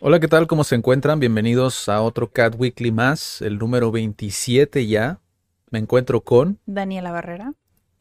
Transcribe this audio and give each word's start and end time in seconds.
Hola, 0.00 0.20
¿qué 0.20 0.28
tal? 0.28 0.46
¿Cómo 0.46 0.62
se 0.62 0.76
encuentran? 0.76 1.18
Bienvenidos 1.18 1.88
a 1.88 2.00
otro 2.02 2.30
Cat 2.30 2.54
Weekly 2.56 2.92
más, 2.92 3.42
el 3.42 3.58
número 3.58 3.90
27 3.90 4.86
ya. 4.86 5.18
Me 5.70 5.80
encuentro 5.80 6.20
con 6.20 6.60
Daniela 6.66 7.10
Barrera. 7.10 7.54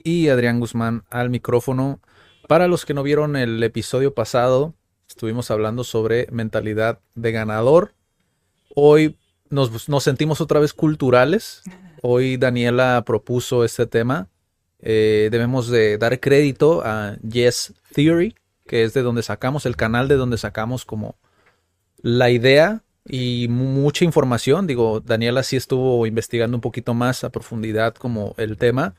y 0.03 0.29
Adrián 0.29 0.59
Guzmán 0.59 1.05
al 1.09 1.31
micrófono. 1.31 1.99
Para 2.47 2.67
los 2.67 2.85
que 2.85 2.93
no 2.93 3.01
vieron 3.01 3.35
el 3.35 3.61
episodio 3.63 4.13
pasado, 4.13 4.75
estuvimos 5.09 5.49
hablando 5.49 5.83
sobre 5.83 6.27
mentalidad 6.31 6.99
de 7.15 7.31
ganador. 7.31 7.95
Hoy 8.75 9.17
nos, 9.49 9.89
nos 9.89 10.03
sentimos 10.03 10.39
otra 10.39 10.59
vez 10.59 10.73
culturales. 10.73 11.63
Hoy 12.03 12.37
Daniela 12.37 13.03
propuso 13.07 13.65
este 13.65 13.87
tema. 13.87 14.29
Eh, 14.79 15.29
debemos 15.31 15.67
de 15.67 15.97
dar 15.97 16.19
crédito 16.19 16.83
a 16.85 17.17
Yes 17.27 17.73
Theory, 17.93 18.35
que 18.67 18.83
es 18.83 18.93
de 18.93 19.01
donde 19.01 19.23
sacamos, 19.23 19.65
el 19.65 19.75
canal 19.75 20.07
de 20.07 20.15
donde 20.15 20.37
sacamos 20.37 20.85
como 20.85 21.15
la 22.01 22.29
idea 22.29 22.81
y 23.05 23.47
mu- 23.49 23.65
mucha 23.81 24.05
información. 24.05 24.67
Digo, 24.67 24.99
Daniela 24.99 25.43
sí 25.43 25.55
estuvo 25.55 26.05
investigando 26.05 26.57
un 26.57 26.61
poquito 26.61 26.93
más 26.93 27.23
a 27.23 27.29
profundidad 27.31 27.95
como 27.95 28.33
el 28.37 28.57
tema. 28.57 28.95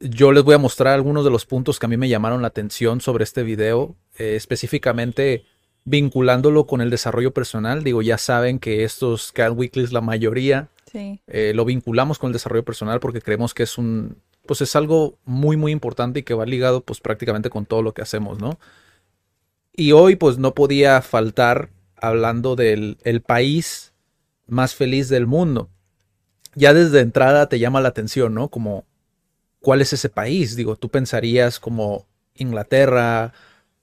Yo 0.00 0.30
les 0.32 0.44
voy 0.44 0.54
a 0.54 0.58
mostrar 0.58 0.94
algunos 0.94 1.24
de 1.24 1.30
los 1.30 1.44
puntos 1.44 1.78
que 1.78 1.86
a 1.86 1.88
mí 1.88 1.96
me 1.96 2.08
llamaron 2.08 2.40
la 2.42 2.48
atención 2.48 3.00
sobre 3.00 3.24
este 3.24 3.42
video, 3.42 3.96
eh, 4.16 4.36
específicamente 4.36 5.44
vinculándolo 5.84 6.66
con 6.66 6.80
el 6.80 6.90
desarrollo 6.90 7.32
personal. 7.32 7.82
Digo, 7.82 8.02
ya 8.02 8.18
saben 8.18 8.58
que 8.58 8.84
estos 8.84 9.32
Cat 9.32 9.52
Weeklies, 9.56 9.92
la 9.92 10.00
mayoría, 10.00 10.68
Sí. 10.92 11.20
eh, 11.26 11.52
lo 11.54 11.64
vinculamos 11.64 12.18
con 12.18 12.28
el 12.28 12.32
desarrollo 12.32 12.64
personal 12.64 13.00
porque 13.00 13.20
creemos 13.20 13.54
que 13.54 13.64
es 13.64 13.76
un, 13.76 14.16
pues 14.46 14.60
es 14.60 14.76
algo 14.76 15.18
muy, 15.24 15.56
muy 15.56 15.72
importante 15.72 16.20
y 16.20 16.22
que 16.22 16.34
va 16.34 16.46
ligado 16.46 16.80
pues 16.82 17.00
prácticamente 17.00 17.50
con 17.50 17.66
todo 17.66 17.82
lo 17.82 17.92
que 17.92 18.02
hacemos, 18.02 18.38
¿no? 18.38 18.58
Y 19.74 19.92
hoy 19.92 20.16
pues 20.16 20.38
no 20.38 20.54
podía 20.54 21.02
faltar 21.02 21.70
hablando 22.00 22.56
del 22.56 22.98
el 23.04 23.20
país 23.22 23.92
más 24.46 24.74
feliz 24.74 25.08
del 25.08 25.26
mundo. 25.26 25.70
Ya 26.54 26.74
desde 26.74 27.00
entrada 27.00 27.48
te 27.48 27.58
llama 27.58 27.80
la 27.80 27.88
atención, 27.88 28.34
¿no? 28.34 28.48
Como, 28.48 28.84
¿cuál 29.60 29.80
es 29.80 29.92
ese 29.92 30.08
país? 30.08 30.56
Digo, 30.56 30.76
tú 30.76 30.88
pensarías 30.88 31.60
como 31.60 32.06
Inglaterra, 32.34 33.32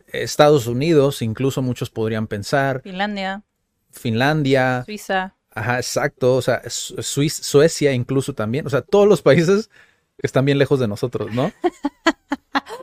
Estados 0.08 0.68
Unidos, 0.68 1.22
incluso 1.22 1.62
muchos 1.62 1.90
podrían 1.90 2.28
pensar, 2.28 2.82
Finlandia, 2.82 3.44
Finlandia, 3.92 4.84
Suiza. 4.86 5.36
Ajá, 5.52 5.78
exacto. 5.78 6.36
O 6.36 6.42
sea, 6.42 6.62
Su- 6.70 7.30
Suecia 7.30 7.94
incluso 7.94 8.34
también. 8.34 8.66
O 8.68 8.70
sea, 8.70 8.82
todos 8.82 9.08
los 9.08 9.22
países 9.22 9.70
están 10.18 10.46
bien 10.46 10.58
lejos 10.58 10.80
de 10.80 10.88
nosotros, 10.88 11.34
¿no? 11.34 11.52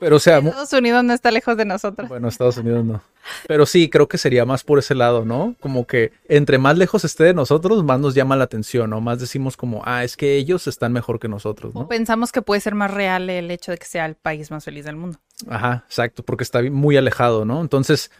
Pero 0.00 0.16
o 0.16 0.20
sea, 0.20 0.38
Estados 0.38 0.72
Unidos 0.72 1.04
no 1.04 1.12
está 1.12 1.30
lejos 1.30 1.56
de 1.56 1.64
nosotros. 1.64 2.08
bueno, 2.08 2.26
Estados 2.26 2.56
Unidos 2.56 2.84
no. 2.84 3.02
Pero 3.46 3.66
sí, 3.66 3.88
creo 3.88 4.08
que 4.08 4.18
sería 4.18 4.44
más 4.44 4.64
por 4.64 4.80
ese 4.80 4.96
lado, 4.96 5.24
¿no? 5.24 5.54
Como 5.60 5.86
que 5.86 6.10
entre 6.28 6.58
más 6.58 6.76
lejos 6.76 7.04
esté 7.04 7.22
de 7.22 7.34
nosotros, 7.34 7.84
más 7.84 8.00
nos 8.00 8.14
llama 8.14 8.34
la 8.34 8.44
atención, 8.44 8.90
¿no? 8.90 9.00
Más 9.00 9.20
decimos 9.20 9.56
como, 9.56 9.82
ah, 9.84 10.02
es 10.02 10.16
que 10.16 10.34
ellos 10.36 10.66
están 10.66 10.92
mejor 10.92 11.20
que 11.20 11.28
nosotros, 11.28 11.72
O 11.76 11.80
¿no? 11.82 11.88
pensamos 11.88 12.32
que 12.32 12.42
puede 12.42 12.60
ser 12.60 12.74
más 12.74 12.90
real 12.90 13.30
el 13.30 13.48
hecho 13.52 13.70
de 13.70 13.78
que 13.78 13.86
sea 13.86 14.06
el 14.06 14.16
país 14.16 14.50
más 14.50 14.64
feliz 14.64 14.84
del 14.84 14.96
mundo. 14.96 15.18
Ajá, 15.48 15.84
exacto, 15.86 16.24
porque 16.24 16.42
está 16.42 16.62
muy 16.62 16.96
alejado, 16.96 17.44
¿no? 17.44 17.60
Entonces, 17.60 18.10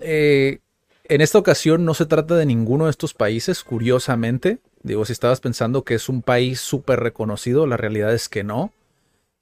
eh, 0.00 0.60
en 1.04 1.20
esta 1.20 1.36
ocasión 1.38 1.84
no 1.84 1.92
se 1.92 2.06
trata 2.06 2.36
de 2.36 2.46
ninguno 2.46 2.84
de 2.86 2.90
estos 2.90 3.12
países, 3.12 3.64
curiosamente. 3.64 4.60
Digo, 4.82 5.04
si 5.04 5.12
estabas 5.12 5.40
pensando 5.40 5.84
que 5.84 5.94
es 5.94 6.08
un 6.08 6.22
país 6.22 6.60
súper 6.60 7.00
reconocido, 7.00 7.66
la 7.66 7.76
realidad 7.76 8.14
es 8.14 8.28
que 8.28 8.44
no. 8.44 8.72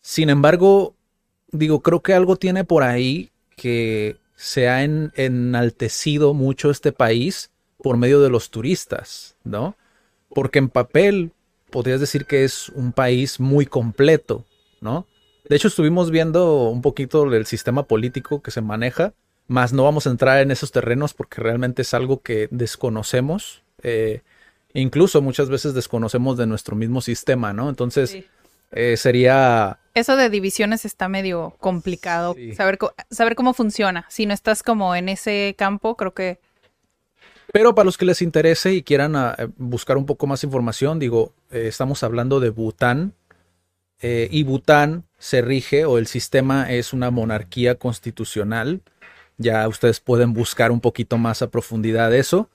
Sin 0.03 0.31
embargo, 0.31 0.95
digo, 1.53 1.81
creo 1.83 2.03
que 2.03 2.15
algo 2.15 2.37
tiene 2.37 2.65
por 2.65 2.83
ahí 2.83 3.31
que 3.57 4.17
se 4.37 4.69
ha 4.69 4.85
en- 4.85 5.13
enaltecido 5.17 6.35
mucho 6.35 6.71
este 6.71 6.93
país 6.93 7.51
por 7.79 7.97
medio 7.97 8.21
de 8.21 8.31
los 8.31 8.51
turistas, 8.51 9.37
¿no? 9.45 9.77
Porque 10.31 10.59
en 10.59 10.69
papel 10.69 11.33
podrías 11.71 12.01
decir 12.01 12.27
que 12.27 12.45
es 12.45 12.69
un 12.71 12.93
país 12.93 13.41
muy 13.41 13.67
completo, 13.67 14.45
¿no? 14.81 15.07
De 15.49 15.57
hecho, 15.57 15.69
estuvimos 15.69 16.11
viendo 16.11 16.69
un 16.69 16.83
poquito 16.83 17.25
el 17.33 17.47
sistema 17.47 17.85
político 17.85 18.43
que 18.43 18.51
se 18.51 18.61
maneja, 18.61 19.15
más 19.49 19.73
no 19.73 19.85
vamos 19.85 20.07
a 20.07 20.11
entrar 20.11 20.41
en 20.43 20.51
esos 20.51 20.73
terrenos 20.73 21.15
porque 21.15 21.41
realmente 21.41 21.83
es 21.83 21.95
algo 21.95 22.21
que 22.23 22.49
desconocemos. 22.51 23.63
eh, 23.83 24.23
incluso 24.81 25.23
muchas 25.23 25.49
veces 25.49 25.75
desconocemos 25.75 26.37
de 26.37 26.47
nuestro 26.47 26.77
mismo 26.77 27.01
sistema, 27.01 27.53
¿no? 27.53 27.69
Entonces, 27.69 28.11
Sí. 28.11 28.25
eh, 28.73 28.97
sería 28.97 29.79
Eso 29.95 30.17
de 30.17 30.29
divisiones 30.31 30.85
está 30.85 31.09
medio 31.09 31.55
complicado. 31.61 32.35
Sí. 32.35 32.55
Saber, 32.55 32.79
saber 33.11 33.35
cómo 33.35 33.55
funciona. 33.55 34.07
Si 34.11 34.27
no 34.27 34.35
estás 34.35 34.63
como 34.63 34.95
en 34.95 35.09
ese 35.09 35.55
campo, 35.59 35.97
creo 35.97 36.13
que 36.15 36.39
Pero 37.53 37.75
para 37.75 37.87
los 37.87 37.97
que 37.97 38.05
les 38.05 38.21
interese 38.23 38.75
y 38.75 38.83
quieran 38.83 39.17
ah, 39.17 39.35
eh, 39.39 39.49
buscar 39.57 39.97
un 39.97 40.05
poco 40.05 40.27
más 40.27 40.43
información, 40.45 40.99
digo, 40.99 41.33
eh, 41.51 41.67
estamos 41.69 42.03
hablando 42.03 42.41
de 42.41 42.51
Bután. 42.51 43.15
eh, 44.03 44.29
y 44.31 44.43
Bután 44.43 45.05
se 45.19 45.41
rige 45.41 45.87
o 45.87 45.97
el 45.97 46.07
sistema 46.07 46.71
es 46.71 46.93
una 46.93 47.11
monarquía 47.11 47.77
constitucional. 47.77 48.83
Ya 49.39 49.67
ustedes 49.69 50.01
pueden 50.01 50.35
buscar 50.35 50.71
un 50.71 50.81
poquito 50.81 51.17
más 51.17 51.41
a 51.41 51.51
profundidad 51.51 52.15
eso. 52.15 52.51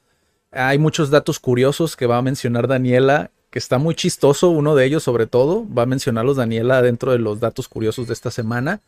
Hay 0.52 0.78
muchos 0.78 1.10
datos 1.10 1.40
curiosos 1.40 1.96
que 1.96 2.06
va 2.06 2.18
a 2.18 2.22
mencionar 2.22 2.68
Daniela, 2.68 3.32
que 3.50 3.60
está 3.60 3.78
muy 3.78 3.96
chistoso, 3.96 4.50
uno 4.50 4.76
de 4.76 4.86
ellos 4.86 5.04
sobre 5.04 5.26
todo. 5.26 5.66
Va 5.74 5.84
a 5.84 5.88
mencionarlos 5.88 6.38
Daniela 6.38 6.82
dentro 6.82 7.12
de 7.12 7.20
los 7.20 7.40
datos 7.40 7.68
curiosos 7.68 8.08
de 8.08 8.14
esta 8.14 8.32
semana. 8.32 8.82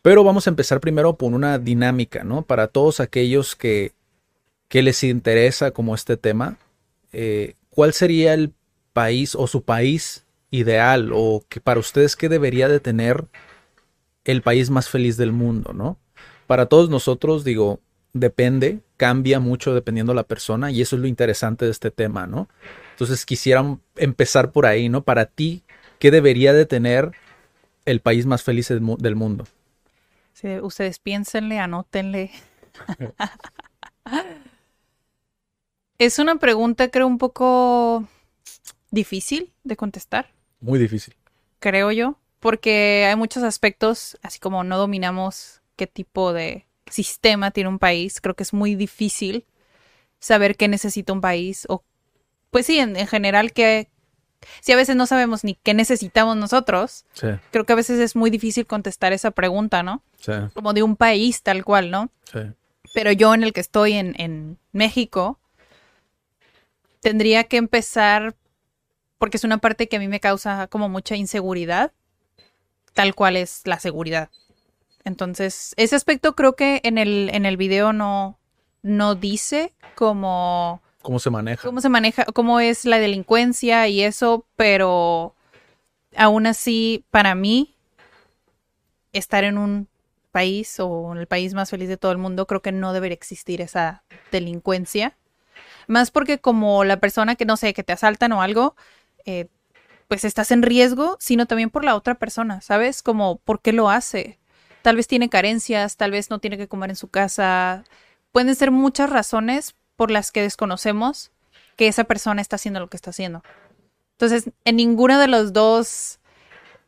Pero 0.00 0.24
vamos 0.24 0.46
a 0.46 0.50
empezar 0.50 0.80
primero 0.80 1.16
por 1.16 1.32
una 1.32 1.58
dinámica, 1.58 2.24
¿no? 2.24 2.42
Para 2.42 2.66
todos 2.66 2.98
aquellos 2.98 3.54
que, 3.54 3.92
que 4.68 4.82
les 4.82 5.04
interesa 5.04 5.70
como 5.70 5.94
este 5.94 6.16
tema, 6.16 6.56
eh, 7.12 7.54
¿cuál 7.70 7.92
sería 7.92 8.34
el 8.34 8.52
país 8.92 9.34
o 9.34 9.46
su 9.46 9.62
país 9.62 10.24
ideal 10.50 11.10
o 11.14 11.44
que 11.48 11.60
para 11.60 11.80
ustedes 11.80 12.16
qué 12.16 12.28
debería 12.28 12.68
de 12.68 12.80
tener 12.80 13.26
el 14.24 14.42
país 14.42 14.70
más 14.70 14.88
feliz 14.88 15.16
del 15.16 15.32
mundo, 15.32 15.72
¿no? 15.72 15.98
Para 16.46 16.66
todos 16.66 16.90
nosotros, 16.90 17.44
digo, 17.44 17.80
depende, 18.12 18.80
cambia 18.96 19.40
mucho 19.40 19.74
dependiendo 19.74 20.14
la 20.14 20.24
persona 20.24 20.70
y 20.70 20.82
eso 20.82 20.96
es 20.96 21.02
lo 21.02 21.08
interesante 21.08 21.64
de 21.64 21.70
este 21.70 21.90
tema, 21.90 22.26
¿no? 22.26 22.48
Entonces 22.92 23.24
quisiera 23.26 23.78
empezar 23.96 24.52
por 24.52 24.66
ahí, 24.66 24.88
¿no? 24.88 25.02
Para 25.02 25.26
ti, 25.26 25.62
¿qué 25.98 26.10
debería 26.10 26.52
de 26.52 26.66
tener 26.66 27.12
el 27.84 28.00
país 28.00 28.26
más 28.26 28.42
feliz 28.42 28.68
del 28.68 28.80
mu- 28.80 28.96
del 28.98 29.16
mundo? 29.16 29.46
si 30.34 30.58
ustedes 30.60 30.98
piénsenle, 30.98 31.58
anótenle. 31.58 32.30
es 35.98 36.18
una 36.18 36.36
pregunta, 36.36 36.90
creo, 36.90 37.06
un 37.06 37.18
poco 37.18 38.06
difícil 38.90 39.52
de 39.64 39.76
contestar. 39.76 40.30
Muy 40.60 40.78
difícil. 40.78 41.14
creo 41.58 41.92
yo, 41.92 42.16
porque 42.40 43.06
hay 43.08 43.16
muchos 43.16 43.42
aspectos, 43.42 44.18
así 44.22 44.38
como 44.38 44.64
no 44.64 44.78
dominamos 44.78 45.60
qué 45.76 45.86
tipo 45.86 46.32
de 46.32 46.66
sistema 46.92 47.50
tiene 47.50 47.68
un 47.68 47.78
país, 47.78 48.20
creo 48.20 48.34
que 48.34 48.42
es 48.42 48.52
muy 48.52 48.74
difícil 48.74 49.44
saber 50.20 50.56
qué 50.56 50.68
necesita 50.68 51.12
un 51.12 51.20
país 51.20 51.66
o, 51.68 51.82
pues 52.50 52.66
sí, 52.66 52.78
en, 52.78 52.96
en 52.96 53.06
general 53.06 53.52
que 53.52 53.88
si 54.60 54.72
a 54.72 54.76
veces 54.76 54.96
no 54.96 55.06
sabemos 55.06 55.44
ni 55.44 55.54
qué 55.54 55.72
necesitamos 55.74 56.36
nosotros, 56.36 57.04
Sí, 57.12 57.28
creo 57.50 57.64
que 57.64 57.72
a 57.72 57.76
veces 57.76 57.98
es 58.00 58.16
muy 58.16 58.28
difícil 58.30 58.66
contestar 58.66 59.12
esa 59.12 59.30
pregunta, 59.30 59.82
¿no? 59.82 60.02
sí, 60.20 60.32
Como 60.54 60.72
de 60.72 60.82
un 60.82 60.96
país 60.96 61.42
tal 61.42 61.64
cual, 61.64 61.90
¿no? 61.90 62.10
sí. 62.30 62.40
Pero 62.94 63.10
yo 63.12 63.32
en 63.34 63.42
el 63.42 63.52
que 63.52 63.60
estoy 63.60 63.94
en, 63.94 64.14
en 64.20 64.58
México, 64.72 65.38
tendría 67.00 67.44
que 67.44 67.56
empezar, 67.56 68.34
porque 69.18 69.36
es 69.36 69.44
una 69.44 69.58
parte 69.58 69.88
que 69.88 69.96
a 69.96 69.98
mí 69.98 70.08
me 70.08 70.20
causa 70.20 70.66
como 70.66 70.88
mucha 70.88 71.16
inseguridad, 71.16 71.92
tal 72.92 73.14
cual 73.14 73.36
es 73.36 73.62
la 73.64 73.78
seguridad. 73.78 74.28
Entonces, 75.04 75.74
ese 75.76 75.96
aspecto 75.96 76.34
creo 76.34 76.54
que 76.54 76.80
en 76.84 76.98
el, 76.98 77.30
en 77.32 77.46
el 77.46 77.56
video 77.56 77.92
no, 77.92 78.38
no 78.82 79.14
dice 79.14 79.74
cómo, 79.94 80.82
¿Cómo 81.02 81.18
se 81.18 81.30
maneja? 81.30 81.66
cómo 81.66 81.80
se 81.80 81.88
maneja, 81.88 82.24
cómo 82.26 82.60
es 82.60 82.84
la 82.84 82.98
delincuencia 82.98 83.88
y 83.88 84.02
eso, 84.02 84.46
pero 84.56 85.34
aún 86.16 86.46
así, 86.46 87.04
para 87.10 87.34
mí, 87.34 87.74
estar 89.12 89.44
en 89.44 89.58
un 89.58 89.88
país 90.30 90.78
o 90.80 91.12
en 91.12 91.18
el 91.18 91.26
país 91.26 91.54
más 91.54 91.70
feliz 91.70 91.88
de 91.88 91.96
todo 91.96 92.12
el 92.12 92.18
mundo, 92.18 92.46
creo 92.46 92.62
que 92.62 92.72
no 92.72 92.92
debería 92.92 93.14
existir 93.14 93.60
esa 93.60 94.02
delincuencia. 94.30 95.16
Más 95.86 96.10
porque 96.10 96.38
como 96.38 96.84
la 96.84 96.98
persona 96.98 97.34
que, 97.36 97.44
no 97.44 97.56
sé, 97.56 97.74
que 97.74 97.82
te 97.82 97.92
asaltan 97.92 98.32
o 98.32 98.40
algo, 98.40 98.76
eh, 99.24 99.48
pues 100.08 100.24
estás 100.24 100.50
en 100.50 100.62
riesgo, 100.62 101.16
sino 101.20 101.46
también 101.46 101.70
por 101.70 101.84
la 101.84 101.94
otra 101.96 102.14
persona, 102.14 102.60
¿sabes? 102.60 103.02
Como, 103.02 103.38
¿por 103.38 103.60
qué 103.60 103.72
lo 103.72 103.90
hace? 103.90 104.38
Tal 104.82 104.96
vez 104.96 105.06
tiene 105.06 105.28
carencias, 105.28 105.96
tal 105.96 106.10
vez 106.10 106.30
no 106.30 106.38
tiene 106.38 106.58
que 106.58 106.68
comer 106.68 106.90
en 106.90 106.96
su 106.96 107.08
casa. 107.08 107.84
Pueden 108.32 108.54
ser 108.54 108.70
muchas 108.70 109.10
razones 109.10 109.74
por 109.96 110.10
las 110.10 110.32
que 110.32 110.42
desconocemos 110.42 111.30
que 111.76 111.88
esa 111.88 112.04
persona 112.04 112.42
está 112.42 112.56
haciendo 112.56 112.80
lo 112.80 112.88
que 112.88 112.96
está 112.96 113.10
haciendo. 113.10 113.42
Entonces, 114.12 114.50
en 114.64 114.76
ninguno 114.76 115.18
de 115.18 115.28
los 115.28 115.52
dos 115.52 116.18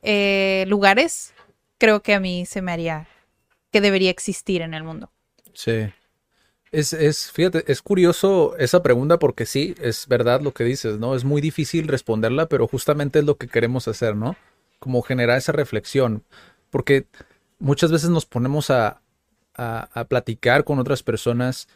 eh, 0.02 0.64
lugares 0.68 1.32
creo 1.78 2.02
que 2.02 2.14
a 2.14 2.20
mí 2.20 2.46
se 2.46 2.62
me 2.62 2.72
haría 2.72 3.08
que 3.72 3.80
debería 3.80 4.10
existir 4.10 4.62
en 4.62 4.74
el 4.74 4.84
mundo. 4.84 5.10
Sí. 5.52 5.90
Es, 6.70 6.92
es, 6.92 7.30
fíjate, 7.30 7.64
es 7.70 7.82
curioso 7.82 8.56
esa 8.58 8.82
pregunta 8.82 9.18
porque 9.18 9.46
sí, 9.46 9.74
es 9.80 10.08
verdad 10.08 10.40
lo 10.40 10.52
que 10.52 10.64
dices, 10.64 10.98
¿no? 10.98 11.14
Es 11.14 11.24
muy 11.24 11.40
difícil 11.40 11.88
responderla, 11.88 12.46
pero 12.46 12.66
justamente 12.66 13.20
es 13.20 13.24
lo 13.24 13.36
que 13.36 13.48
queremos 13.48 13.86
hacer, 13.86 14.16
¿no? 14.16 14.36
Como 14.78 15.02
generar 15.02 15.38
esa 15.38 15.52
reflexión. 15.52 16.24
Porque 16.70 17.06
muchas 17.64 17.90
veces 17.90 18.10
nos 18.10 18.26
ponemos 18.26 18.70
a, 18.70 19.00
a, 19.54 19.88
a 19.92 20.04
platicar 20.04 20.64
con 20.64 20.78
otras 20.78 21.02
personas 21.02 21.66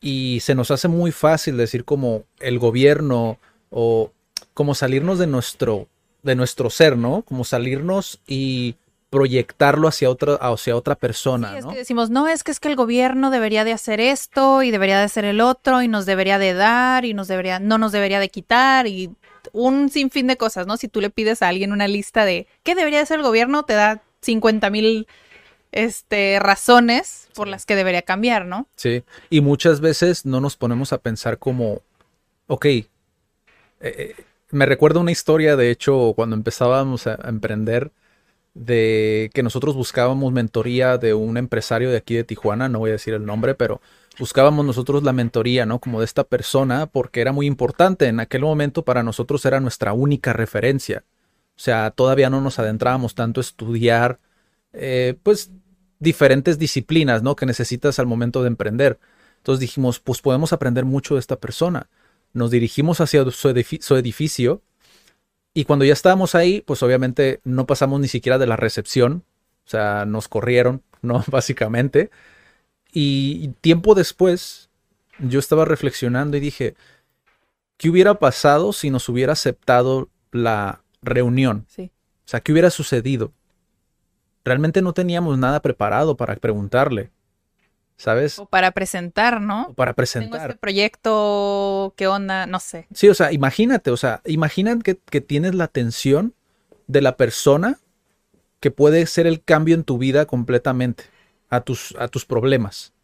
y 0.00 0.40
se 0.40 0.54
nos 0.54 0.70
hace 0.70 0.88
muy 0.88 1.12
fácil 1.12 1.56
decir 1.56 1.84
como 1.84 2.24
el 2.40 2.58
gobierno 2.58 3.38
o 3.70 4.12
como 4.54 4.74
salirnos 4.74 5.18
de 5.18 5.26
nuestro, 5.26 5.88
de 6.22 6.34
nuestro 6.34 6.70
ser, 6.70 6.96
¿no? 6.96 7.22
Como 7.22 7.44
salirnos 7.44 8.20
y 8.26 8.76
proyectarlo 9.10 9.88
hacia 9.88 10.10
otra, 10.10 10.34
hacia 10.34 10.76
otra 10.76 10.94
persona, 10.94 11.52
Sí, 11.52 11.58
es 11.58 11.64
¿no? 11.64 11.70
que 11.72 11.78
decimos, 11.78 12.10
no, 12.10 12.28
es 12.28 12.44
que 12.44 12.50
es 12.50 12.60
que 12.60 12.68
el 12.68 12.76
gobierno 12.76 13.30
debería 13.30 13.64
de 13.64 13.72
hacer 13.72 14.00
esto 14.00 14.62
y 14.62 14.70
debería 14.70 14.98
de 14.98 15.04
hacer 15.04 15.24
el 15.24 15.40
otro 15.40 15.80
y 15.80 15.88
nos 15.88 16.04
debería 16.04 16.38
de 16.38 16.52
dar 16.52 17.04
y 17.04 17.14
nos 17.14 17.26
debería, 17.26 17.58
no 17.58 17.78
nos 17.78 17.92
debería 17.92 18.20
de 18.20 18.28
quitar 18.28 18.86
y 18.86 19.10
un 19.52 19.88
sinfín 19.88 20.26
de 20.26 20.36
cosas, 20.36 20.66
¿no? 20.66 20.76
Si 20.76 20.88
tú 20.88 21.00
le 21.00 21.08
pides 21.08 21.40
a 21.40 21.48
alguien 21.48 21.72
una 21.72 21.88
lista 21.88 22.26
de 22.26 22.46
qué 22.64 22.74
debería 22.74 22.98
de 22.98 23.04
hacer 23.04 23.18
el 23.20 23.24
gobierno, 23.24 23.62
te 23.62 23.72
da 23.72 24.02
50 24.20 24.68
mil 24.68 25.06
este, 25.72 26.38
razones 26.40 27.28
por 27.34 27.48
las 27.48 27.66
que 27.66 27.76
debería 27.76 28.02
cambiar, 28.02 28.46
¿no? 28.46 28.66
Sí, 28.76 29.02
y 29.30 29.40
muchas 29.40 29.80
veces 29.80 30.26
no 30.26 30.40
nos 30.40 30.56
ponemos 30.56 30.92
a 30.92 30.98
pensar 30.98 31.38
como, 31.38 31.82
ok, 32.46 32.64
eh, 32.66 32.86
eh, 33.80 34.14
me 34.50 34.66
recuerda 34.66 35.00
una 35.00 35.12
historia, 35.12 35.56
de 35.56 35.70
hecho, 35.70 36.12
cuando 36.16 36.36
empezábamos 36.36 37.06
a, 37.06 37.18
a 37.22 37.28
emprender, 37.28 37.92
de 38.54 39.30
que 39.34 39.42
nosotros 39.42 39.76
buscábamos 39.76 40.32
mentoría 40.32 40.98
de 40.98 41.14
un 41.14 41.36
empresario 41.36 41.90
de 41.90 41.98
aquí 41.98 42.14
de 42.14 42.24
Tijuana, 42.24 42.68
no 42.68 42.80
voy 42.80 42.90
a 42.90 42.94
decir 42.94 43.14
el 43.14 43.24
nombre, 43.24 43.54
pero 43.54 43.80
buscábamos 44.18 44.64
nosotros 44.64 45.02
la 45.02 45.12
mentoría, 45.12 45.64
¿no? 45.64 45.78
Como 45.78 46.00
de 46.00 46.04
esta 46.04 46.24
persona, 46.24 46.86
porque 46.86 47.20
era 47.20 47.32
muy 47.32 47.46
importante. 47.46 48.06
En 48.06 48.20
aquel 48.20 48.42
momento 48.42 48.84
para 48.84 49.02
nosotros 49.02 49.44
era 49.44 49.60
nuestra 49.60 49.92
única 49.92 50.32
referencia. 50.32 51.04
O 51.56 51.60
sea, 51.60 51.90
todavía 51.90 52.30
no 52.30 52.40
nos 52.40 52.58
adentrábamos 52.58 53.14
tanto 53.14 53.40
a 53.40 53.42
estudiar, 53.42 54.18
eh, 54.78 55.14
pues, 55.22 55.50
diferentes 55.98 56.58
disciplinas, 56.58 57.22
¿no? 57.22 57.36
Que 57.36 57.46
necesitas 57.46 57.98
al 57.98 58.06
momento 58.06 58.42
de 58.42 58.48
emprender. 58.48 58.98
Entonces 59.38 59.60
dijimos, 59.60 60.00
pues 60.00 60.20
podemos 60.20 60.52
aprender 60.52 60.84
mucho 60.84 61.14
de 61.14 61.20
esta 61.20 61.36
persona. 61.36 61.88
Nos 62.32 62.50
dirigimos 62.50 63.00
hacia 63.00 63.24
su, 63.30 63.48
edifi- 63.48 63.80
su 63.80 63.96
edificio 63.96 64.62
y 65.54 65.64
cuando 65.64 65.84
ya 65.84 65.92
estábamos 65.92 66.34
ahí, 66.34 66.62
pues 66.66 66.82
obviamente 66.82 67.40
no 67.44 67.66
pasamos 67.66 68.00
ni 68.00 68.08
siquiera 68.08 68.38
de 68.38 68.46
la 68.46 68.56
recepción. 68.56 69.24
O 69.66 69.70
sea, 69.70 70.04
nos 70.06 70.28
corrieron, 70.28 70.82
¿no? 71.02 71.24
Básicamente. 71.28 72.10
Y 72.92 73.48
tiempo 73.60 73.94
después, 73.94 74.70
yo 75.18 75.38
estaba 75.38 75.64
reflexionando 75.64 76.36
y 76.36 76.40
dije, 76.40 76.74
¿qué 77.76 77.90
hubiera 77.90 78.14
pasado 78.18 78.72
si 78.72 78.90
nos 78.90 79.08
hubiera 79.08 79.32
aceptado 79.32 80.08
la 80.32 80.82
reunión? 81.02 81.66
Sí. 81.68 81.90
O 82.26 82.28
sea, 82.30 82.40
¿qué 82.40 82.52
hubiera 82.52 82.70
sucedido? 82.70 83.32
Realmente 84.48 84.80
no 84.80 84.94
teníamos 84.94 85.36
nada 85.36 85.60
preparado 85.60 86.16
para 86.16 86.34
preguntarle, 86.36 87.10
¿sabes? 87.98 88.38
O 88.38 88.46
para 88.46 88.70
presentar, 88.70 89.42
¿no? 89.42 89.66
O 89.66 89.74
para 89.74 89.90
Tengo 89.90 89.96
presentar. 89.96 90.48
este 90.48 90.58
proyecto, 90.58 91.92
¿qué 91.98 92.06
onda? 92.06 92.46
No 92.46 92.58
sé. 92.58 92.86
Sí, 92.94 93.10
o 93.10 93.14
sea, 93.14 93.30
imagínate, 93.30 93.90
o 93.90 93.98
sea, 93.98 94.22
imagina 94.24 94.78
que, 94.78 94.96
que 94.96 95.20
tienes 95.20 95.54
la 95.54 95.64
atención 95.64 96.32
de 96.86 97.02
la 97.02 97.18
persona 97.18 97.78
que 98.60 98.70
puede 98.70 99.04
ser 99.04 99.26
el 99.26 99.42
cambio 99.42 99.74
en 99.74 99.84
tu 99.84 99.98
vida 99.98 100.24
completamente, 100.24 101.04
a 101.50 101.60
tus, 101.60 101.94
a 101.98 102.08
tus 102.08 102.24
problemas. 102.24 102.94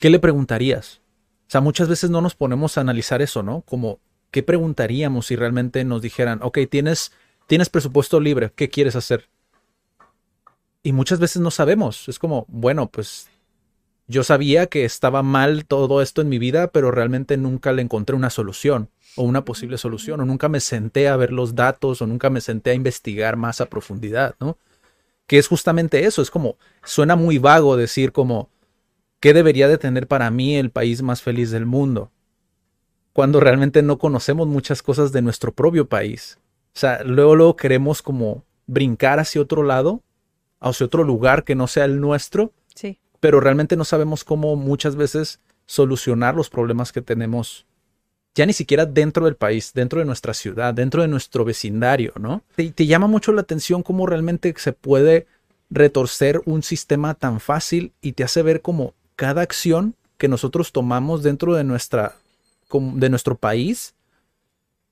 ¿Qué 0.00 0.10
le 0.10 0.18
preguntarías? 0.18 1.02
O 1.46 1.50
sea, 1.50 1.60
muchas 1.60 1.86
veces 1.86 2.10
no 2.10 2.20
nos 2.20 2.34
ponemos 2.34 2.76
a 2.76 2.80
analizar 2.80 3.22
eso, 3.22 3.44
¿no? 3.44 3.60
Como, 3.60 4.00
¿qué 4.32 4.42
preguntaríamos 4.42 5.28
si 5.28 5.36
realmente 5.36 5.84
nos 5.84 6.02
dijeran, 6.02 6.40
ok, 6.42 6.58
tienes, 6.68 7.12
tienes 7.46 7.68
presupuesto 7.68 8.18
libre, 8.18 8.50
¿qué 8.56 8.68
quieres 8.68 8.96
hacer? 8.96 9.28
Y 10.82 10.92
muchas 10.92 11.18
veces 11.18 11.42
no 11.42 11.50
sabemos. 11.50 12.08
Es 12.08 12.18
como, 12.18 12.46
bueno, 12.48 12.88
pues 12.88 13.28
yo 14.10 14.24
sabía 14.24 14.66
que 14.66 14.84
estaba 14.84 15.22
mal 15.22 15.66
todo 15.66 16.02
esto 16.02 16.20
en 16.20 16.28
mi 16.28 16.38
vida, 16.38 16.72
pero 16.72 16.90
realmente 16.90 17.36
nunca 17.36 17.72
le 17.72 17.82
encontré 17.82 18.16
una 18.16 18.30
solución 18.30 18.88
o 19.16 19.22
una 19.22 19.44
posible 19.44 19.78
solución, 19.78 20.20
o 20.20 20.24
nunca 20.24 20.48
me 20.48 20.60
senté 20.60 21.08
a 21.08 21.16
ver 21.16 21.32
los 21.32 21.54
datos, 21.54 22.00
o 22.00 22.06
nunca 22.06 22.30
me 22.30 22.40
senté 22.40 22.70
a 22.70 22.74
investigar 22.74 23.36
más 23.36 23.60
a 23.60 23.66
profundidad, 23.66 24.34
¿no? 24.40 24.56
Que 25.26 25.38
es 25.38 25.48
justamente 25.48 26.06
eso, 26.06 26.22
es 26.22 26.30
como, 26.30 26.56
suena 26.84 27.16
muy 27.16 27.38
vago 27.38 27.76
decir 27.76 28.12
como, 28.12 28.48
¿qué 29.20 29.32
debería 29.32 29.68
de 29.68 29.78
tener 29.78 30.06
para 30.06 30.30
mí 30.30 30.56
el 30.56 30.70
país 30.70 31.02
más 31.02 31.22
feliz 31.22 31.50
del 31.50 31.66
mundo? 31.66 32.10
Cuando 33.12 33.40
realmente 33.40 33.82
no 33.82 33.98
conocemos 33.98 34.48
muchas 34.48 34.82
cosas 34.82 35.12
de 35.12 35.22
nuestro 35.22 35.52
propio 35.52 35.88
país. 35.88 36.38
O 36.74 36.78
sea, 36.78 37.02
luego, 37.04 37.36
luego 37.36 37.56
queremos 37.56 38.02
como 38.02 38.44
brincar 38.66 39.18
hacia 39.18 39.40
otro 39.40 39.62
lado, 39.62 40.02
hacia 40.60 40.86
otro 40.86 41.02
lugar 41.04 41.44
que 41.44 41.54
no 41.54 41.66
sea 41.66 41.84
el 41.86 42.00
nuestro, 42.00 42.52
Sí. 42.74 42.98
pero 43.18 43.40
realmente 43.40 43.76
no 43.76 43.84
sabemos 43.84 44.24
cómo 44.24 44.56
muchas 44.56 44.96
veces 44.96 45.40
solucionar 45.66 46.34
los 46.34 46.50
problemas 46.50 46.92
que 46.92 47.02
tenemos 47.02 47.66
ya 48.34 48.46
ni 48.46 48.52
siquiera 48.52 48.86
dentro 48.86 49.24
del 49.24 49.34
país, 49.34 49.72
dentro 49.74 49.98
de 49.98 50.04
nuestra 50.06 50.34
ciudad, 50.34 50.72
dentro 50.72 51.02
de 51.02 51.08
nuestro 51.08 51.44
vecindario, 51.44 52.12
¿no? 52.18 52.42
Te, 52.54 52.70
te 52.70 52.86
llama 52.86 53.08
mucho 53.08 53.32
la 53.32 53.40
atención 53.40 53.82
cómo 53.82 54.06
realmente 54.06 54.54
se 54.56 54.72
puede 54.72 55.26
retorcer 55.68 56.40
un 56.44 56.62
sistema 56.62 57.14
tan 57.14 57.40
fácil 57.40 57.92
y 58.00 58.12
te 58.12 58.22
hace 58.24 58.42
ver 58.42 58.62
como 58.62 58.94
cada 59.16 59.42
acción 59.42 59.94
que 60.16 60.28
nosotros 60.28 60.70
tomamos 60.72 61.22
dentro 61.22 61.54
de 61.54 61.64
nuestra 61.64 62.16
de 62.72 63.08
nuestro 63.10 63.34
país 63.36 63.94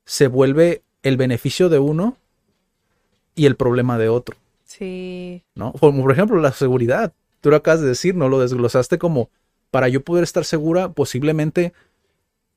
se 0.05 0.27
vuelve 0.27 0.81
el 1.01 1.15
beneficio 1.15 1.69
de 1.69 1.79
uno 1.79 2.17
y 3.35 3.45
el 3.45 3.55
problema 3.55 3.97
de 3.97 4.09
otro. 4.09 4.35
Sí. 4.69 5.43
¿no? 5.55 5.73
Como 5.73 6.03
por 6.03 6.11
ejemplo 6.11 6.39
la 6.39 6.51
seguridad. 6.51 7.13
Tú 7.41 7.49
lo 7.49 7.55
acabas 7.55 7.81
de 7.81 7.87
decir, 7.87 8.15
¿no? 8.15 8.29
Lo 8.29 8.39
desglosaste 8.39 8.99
como 8.99 9.31
para 9.71 9.87
yo 9.89 10.03
poder 10.03 10.23
estar 10.23 10.45
segura, 10.45 10.93
posiblemente 10.93 11.73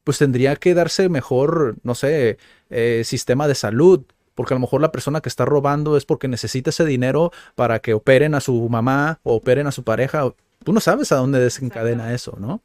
pues 0.04 0.18
tendría 0.18 0.56
que 0.56 0.74
darse 0.74 1.08
mejor, 1.08 1.76
no 1.84 1.94
sé, 1.94 2.36
eh, 2.70 3.02
sistema 3.04 3.46
de 3.48 3.54
salud, 3.54 4.02
porque 4.34 4.52
a 4.52 4.56
lo 4.56 4.60
mejor 4.60 4.80
la 4.80 4.92
persona 4.92 5.20
que 5.20 5.28
está 5.28 5.44
robando 5.44 5.96
es 5.96 6.04
porque 6.04 6.28
necesita 6.28 6.70
ese 6.70 6.84
dinero 6.84 7.30
para 7.54 7.78
que 7.78 7.94
operen 7.94 8.34
a 8.34 8.40
su 8.40 8.68
mamá 8.68 9.20
o 9.22 9.36
operen 9.36 9.66
a 9.66 9.72
su 9.72 9.84
pareja. 9.84 10.24
Tú 10.64 10.72
no 10.72 10.80
sabes 10.80 11.12
a 11.12 11.16
dónde 11.16 11.38
desencadena 11.38 12.12
eso, 12.12 12.36
¿no? 12.38 12.60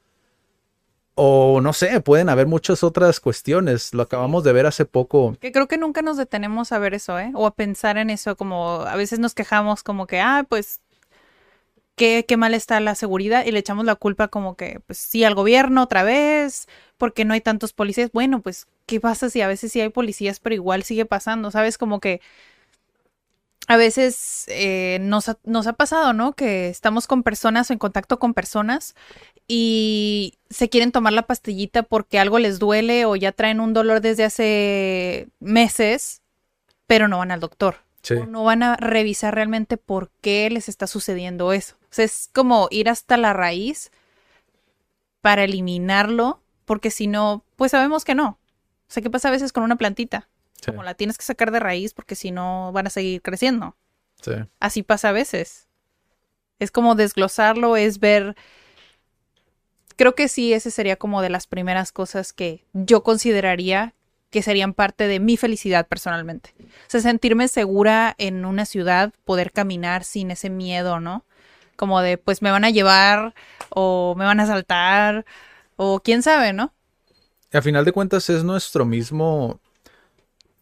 O 1.19 1.61
no 1.61 1.73
sé, 1.73 1.99
pueden 1.99 2.29
haber 2.29 2.45
muchas 2.45 2.83
otras 2.83 3.19
cuestiones. 3.19 3.91
Lo 3.91 4.03
acabamos 4.03 4.43
de 4.43 4.53
ver 4.53 4.67
hace 4.67 4.85
poco. 4.85 5.35
Que 5.41 5.51
creo 5.51 5.67
que 5.67 5.79
nunca 5.79 6.03
nos 6.03 6.15
detenemos 6.15 6.71
a 6.71 6.77
ver 6.77 6.93
eso, 6.93 7.17
¿eh? 7.17 7.31
O 7.33 7.47
a 7.47 7.55
pensar 7.55 7.97
en 7.97 8.11
eso, 8.11 8.37
como 8.37 8.81
a 8.81 8.95
veces 8.95 9.17
nos 9.17 9.33
quejamos 9.33 9.81
como 9.81 10.05
que, 10.05 10.19
ah, 10.19 10.45
pues, 10.47 10.79
qué, 11.95 12.23
qué 12.27 12.37
mal 12.37 12.53
está 12.53 12.79
la 12.81 12.93
seguridad 12.93 13.43
y 13.47 13.51
le 13.51 13.57
echamos 13.57 13.83
la 13.83 13.95
culpa 13.95 14.27
como 14.27 14.55
que, 14.55 14.79
pues 14.85 14.99
sí, 14.99 15.23
al 15.23 15.33
gobierno 15.33 15.81
otra 15.81 16.03
vez, 16.03 16.67
porque 16.99 17.25
no 17.25 17.33
hay 17.33 17.41
tantos 17.41 17.73
policías. 17.73 18.11
Bueno, 18.11 18.41
pues, 18.41 18.67
¿qué 18.85 18.99
pasa 18.99 19.31
si 19.31 19.41
a 19.41 19.47
veces 19.47 19.71
sí 19.71 19.81
hay 19.81 19.89
policías, 19.89 20.39
pero 20.39 20.53
igual 20.53 20.83
sigue 20.83 21.05
pasando? 21.05 21.49
¿Sabes? 21.49 21.79
Como 21.79 21.99
que 21.99 22.21
a 23.67 23.75
veces 23.75 24.45
eh, 24.47 24.97
nos, 25.01 25.27
ha, 25.27 25.37
nos 25.43 25.67
ha 25.67 25.73
pasado, 25.73 26.13
¿no? 26.13 26.33
Que 26.33 26.69
estamos 26.69 27.05
con 27.05 27.21
personas 27.21 27.69
o 27.69 27.73
en 27.73 27.79
contacto 27.79 28.17
con 28.17 28.33
personas 28.33 28.95
y 29.45 30.35
se 30.49 30.69
quieren 30.69 30.93
tomar 30.93 31.11
la 31.11 31.27
pastillita 31.27 31.83
porque 31.83 32.17
algo 32.17 32.39
les 32.39 32.59
duele 32.59 33.05
o 33.05 33.17
ya 33.17 33.33
traen 33.33 33.59
un 33.59 33.73
dolor 33.73 33.99
desde 33.99 34.23
hace 34.23 35.27
meses, 35.41 36.21
pero 36.87 37.09
no 37.09 37.17
van 37.17 37.31
al 37.31 37.41
doctor. 37.41 37.75
Sí. 38.03 38.13
O 38.13 38.25
no 38.25 38.45
van 38.45 38.63
a 38.63 38.77
revisar 38.77 39.35
realmente 39.35 39.75
por 39.75 40.11
qué 40.21 40.49
les 40.49 40.69
está 40.69 40.87
sucediendo 40.87 41.51
eso. 41.51 41.75
O 41.83 41.93
sea, 41.93 42.05
es 42.05 42.29
como 42.33 42.69
ir 42.71 42.87
hasta 42.87 43.17
la 43.17 43.33
raíz 43.33 43.91
para 45.19 45.43
eliminarlo, 45.43 46.41
porque 46.63 46.89
si 46.89 47.07
no, 47.07 47.43
pues 47.57 47.71
sabemos 47.71 48.05
que 48.05 48.15
no. 48.15 48.29
O 48.29 48.37
sea, 48.87 49.03
¿qué 49.03 49.09
pasa 49.09 49.27
a 49.27 49.31
veces 49.31 49.51
con 49.51 49.63
una 49.63 49.75
plantita? 49.75 50.29
Sí. 50.61 50.71
Como 50.71 50.83
la 50.83 50.95
tienes 50.95 51.17
que 51.17 51.25
sacar 51.25 51.51
de 51.51 51.59
raíz 51.59 51.93
porque 51.93 52.15
si 52.15 52.31
no 52.31 52.71
van 52.71 52.87
a 52.87 52.89
seguir 52.89 53.21
creciendo. 53.21 53.75
Sí. 54.21 54.33
Así 54.59 54.83
pasa 54.83 55.09
a 55.09 55.13
veces. 55.13 55.67
Es 56.59 56.71
como 56.71 56.95
desglosarlo, 56.95 57.77
es 57.77 57.99
ver. 57.99 58.35
Creo 59.95 60.15
que 60.15 60.27
sí, 60.27 60.53
ese 60.53 60.71
sería 60.71 60.95
como 60.95 61.21
de 61.21 61.29
las 61.29 61.47
primeras 61.47 61.91
cosas 61.91 62.33
que 62.33 62.65
yo 62.73 63.03
consideraría 63.03 63.93
que 64.29 64.41
serían 64.41 64.73
parte 64.73 65.07
de 65.07 65.19
mi 65.19 65.37
felicidad 65.37 65.87
personalmente. 65.87 66.53
O 66.59 66.89
sea, 66.89 67.01
sentirme 67.01 67.47
segura 67.47 68.13
en 68.17 68.45
una 68.45 68.65
ciudad, 68.65 69.13
poder 69.23 69.51
caminar 69.51 70.03
sin 70.03 70.31
ese 70.31 70.49
miedo, 70.49 70.99
¿no? 70.99 71.25
Como 71.75 72.01
de, 72.01 72.17
pues 72.17 72.41
me 72.41 72.51
van 72.51 72.65
a 72.65 72.69
llevar 72.69 73.33
o 73.69 74.15
me 74.17 74.25
van 74.25 74.39
a 74.39 74.43
asaltar 74.43 75.25
o 75.75 76.01
quién 76.01 76.23
sabe, 76.23 76.51
¿no? 76.51 76.73
A 77.53 77.61
final 77.61 77.85
de 77.85 77.93
cuentas 77.93 78.29
es 78.29 78.43
nuestro 78.43 78.85
mismo, 78.85 79.61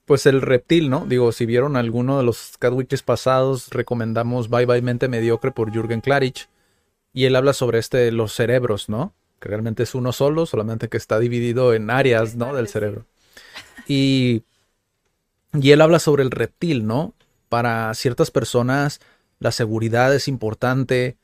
pues 0.06 0.26
el 0.26 0.42
reptil, 0.42 0.90
¿no? 0.90 1.06
Digo, 1.08 1.32
si 1.32 1.46
vieron 1.46 1.76
alguno 1.76 2.18
de 2.18 2.24
los 2.24 2.58
Catwitches 2.60 3.04
pasados, 3.04 3.70
recomendamos 3.70 4.50
Bye 4.50 4.66
Bye 4.66 4.82
Mente 4.82 5.08
Mediocre 5.08 5.52
por 5.52 5.72
Jürgen 5.72 6.02
Klarich. 6.02 6.48
Y 7.14 7.26
él 7.26 7.36
habla 7.36 7.54
sobre 7.54 7.80
este, 7.80 8.12
los 8.12 8.34
cerebros, 8.34 8.90
¿no? 8.90 9.14
Que 9.40 9.50
realmente 9.50 9.84
es 9.84 9.96
uno 9.96 10.12
solo, 10.12 10.46
solamente 10.46 10.90
que 10.90 10.98
está 10.98 11.20
dividido 11.20 11.74
en 11.74 11.90
áreas, 11.90 12.36
¿no? 12.36 12.54
Del 12.54 12.68
cerebro. 12.68 13.06
Y, 13.88 14.44
y 15.54 15.72
él 15.72 15.82
habla 15.82 16.00
sobre 16.00 16.24
el 16.24 16.32
reptil, 16.32 16.86
¿no? 16.86 17.14
Para 17.50 17.94
ciertas 17.94 18.32
personas 18.32 19.00
la 19.40 19.52
seguridad 19.52 20.14
es 20.14 20.28
importante, 20.28 21.18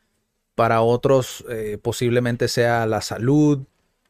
para 0.55 0.81
otros 0.81 1.45
eh, 1.49 1.77
posiblemente 1.81 2.47
sea 2.47 2.85
la 2.85 3.01
salud, 3.01 3.59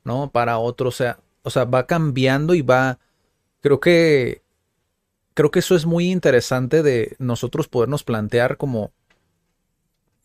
¿no? 0.04 0.32
Para 0.32 0.58
otros 0.58 0.96
sea, 0.96 1.20
o 1.44 1.50
sea, 1.50 1.66
va 1.66 1.86
cambiando 1.88 2.56
y 2.56 2.62
va, 2.62 3.00
creo 3.62 3.80
que, 3.80 4.42
creo 5.34 5.52
que 5.52 5.60
eso 5.60 5.76
es 5.76 5.86
muy 5.86 6.12
interesante 6.12 6.84
de 6.84 7.16
nosotros 7.20 7.68
podernos 7.68 8.04
plantear 8.04 8.58
como 8.58 8.92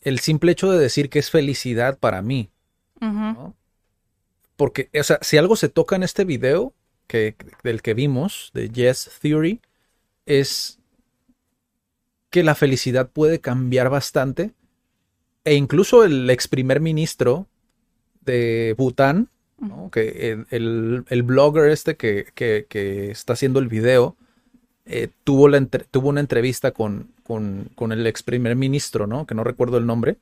el 0.00 0.18
simple 0.20 0.52
hecho 0.52 0.70
de 0.70 0.78
decir 0.78 1.10
que 1.10 1.18
es 1.18 1.30
felicidad 1.30 1.98
para 1.98 2.22
mí. 2.22 2.50
Porque, 4.56 4.88
o 4.98 5.02
sea, 5.02 5.18
si 5.22 5.36
algo 5.36 5.56
se 5.56 5.68
toca 5.68 5.96
en 5.96 6.02
este 6.02 6.24
video 6.24 6.72
que, 7.06 7.36
del 7.62 7.82
que 7.82 7.94
vimos, 7.94 8.50
de 8.54 8.70
Yes 8.70 9.10
Theory, 9.20 9.60
es 10.24 10.78
que 12.30 12.42
la 12.42 12.54
felicidad 12.54 13.10
puede 13.10 13.40
cambiar 13.40 13.90
bastante. 13.90 14.52
E 15.44 15.54
incluso 15.54 16.04
el 16.04 16.28
ex 16.30 16.48
primer 16.48 16.80
ministro 16.80 17.46
de 18.22 18.74
Bután, 18.76 19.28
¿no? 19.60 19.90
que 19.90 20.32
el, 20.32 20.46
el- 20.50 21.04
el 21.08 21.22
blogger 21.22 21.70
este 21.70 21.96
que, 21.96 22.26
que- 22.34 22.66
que 22.68 23.10
está 23.10 23.34
haciendo 23.34 23.58
el 23.60 23.68
video, 23.68 24.16
eh, 24.86 25.08
tuvo, 25.24 25.48
la 25.48 25.56
entre- 25.58 25.84
tuvo 25.84 26.08
una 26.08 26.20
entrevista 26.20 26.70
con, 26.70 27.12
con, 27.24 27.68
con 27.74 27.92
el 27.92 28.06
ex 28.06 28.22
primer 28.22 28.56
ministro, 28.56 29.06
¿no? 29.06 29.26
Que 29.26 29.34
no 29.34 29.44
recuerdo 29.44 29.78
el 29.78 29.86
nombre. 29.86 30.16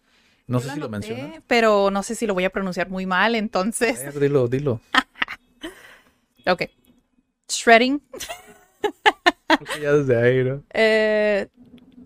No 0.46 0.60
sé 0.60 0.70
si 0.70 0.78
lo 0.80 0.88
menciona. 0.88 1.42
Pero 1.46 1.90
no 1.90 2.02
sé 2.02 2.14
si 2.14 2.26
lo 2.26 2.34
voy 2.34 2.44
a 2.44 2.50
pronunciar 2.50 2.90
muy 2.90 3.06
mal, 3.06 3.34
entonces. 3.34 4.18
Dilo, 4.18 4.48
dilo. 4.48 4.80
Ok. 6.46 6.64
Shredding. 7.48 8.02
Ya 9.80 9.92
desde 9.92 10.16
ahí, 10.20 10.42
¿no? 10.44 10.62
Eh, 10.72 11.48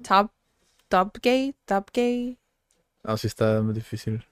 top. 0.06 0.30
Top 0.88 1.16
gay. 1.22 1.54
Top 1.64 1.88
gay. 1.92 2.38
No, 3.02 3.16
sí 3.16 3.26
está 3.26 3.62
muy 3.62 3.74
difícil. 3.74 4.24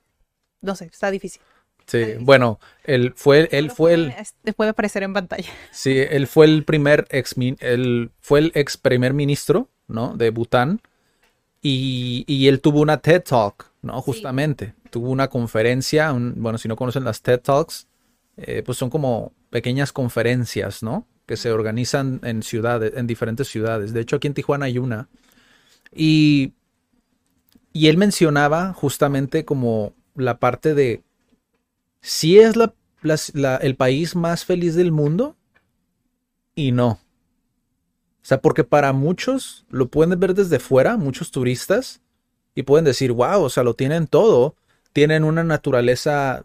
No 0.61 0.75
sé, 0.77 0.87
está 0.87 1.11
difícil. 1.11 1.41
Sí, 1.87 2.15
bueno, 2.21 2.59
él 2.85 3.13
fue, 3.15 3.49
él 3.53 3.71
fue 3.71 3.95
el, 3.95 4.11
este, 4.19 4.53
puede 4.53 4.71
aparecer 4.71 5.03
en 5.05 5.13
pantalla. 5.13 5.49
sí, 5.71 5.97
él 5.99 6.27
fue 6.27 6.47
el 6.47 6.65
primer 6.65 7.07
ex, 7.11 7.35
él 7.61 8.11
fue 8.21 8.41
el 8.41 8.53
ex 8.55 8.77
primer 8.77 9.15
ministro, 9.15 9.69
¿no? 9.87 10.17
De 10.17 10.31
Bután. 10.31 10.81
Y, 11.63 12.25
y 12.29 12.49
él 12.49 12.61
tuvo 12.61 12.81
una 12.81 12.99
TED 12.99 13.23
Talk, 13.23 13.73
¿no? 13.83 14.01
Justamente. 14.03 14.75
Tuvo 14.91 15.11
una 15.11 15.29
conferencia, 15.29 16.13
un- 16.13 16.35
bueno, 16.37 16.59
si 16.59 16.69
no 16.69 16.77
conocen 16.77 17.05
las 17.05 17.23
TED 17.23 17.41
Talks, 17.41 17.89
eh, 18.37 18.63
pues 18.65 18.79
son 18.79 18.91
como 18.91 19.33
pequeñas 19.51 19.93
conferencias, 19.93 20.83
¿no? 20.83 21.07
Que 21.27 21.37
se 21.37 21.51
organizan 21.51 22.21
en 22.23 22.43
ciudades, 22.43 22.93
en 22.97 23.07
diferentes 23.07 23.49
ciudades. 23.49 23.93
De 23.93 24.01
hecho, 24.01 24.17
aquí 24.17 24.27
en 24.29 24.35
Tijuana 24.35 24.67
hay 24.67 24.79
una. 24.79 25.09
Y, 25.95 26.53
y 27.73 27.89
él 27.89 27.97
mencionaba 27.97 28.73
justamente 28.73 29.45
como 29.45 29.93
la 30.15 30.39
parte 30.39 30.75
de 30.75 31.03
si 32.01 32.39
es 32.39 32.57
la, 32.57 32.75
la- 33.03 33.17
la- 33.35 33.57
el 33.57 33.77
país 33.77 34.15
más 34.17 34.45
feliz 34.45 34.75
del 34.75 34.93
mundo 34.93 35.37
y 36.55 36.73
no. 36.73 36.89
O 38.23 38.29
sea, 38.29 38.41
porque 38.41 38.65
para 38.65 38.93
muchos 38.93 39.65
lo 39.71 39.89
pueden 39.89 40.19
ver 40.19 40.35
desde 40.35 40.59
fuera, 40.59 40.97
muchos 40.97 41.31
turistas, 41.31 42.01
y 42.55 42.63
pueden 42.63 42.85
decir, 42.85 43.13
wow, 43.13 43.43
o 43.43 43.51
sea, 43.51 43.63
lo 43.63 43.75
tienen 43.75 44.07
todo. 44.07 44.57
Tienen 44.93 45.25
una 45.25 45.45
naturaleza 45.45 46.45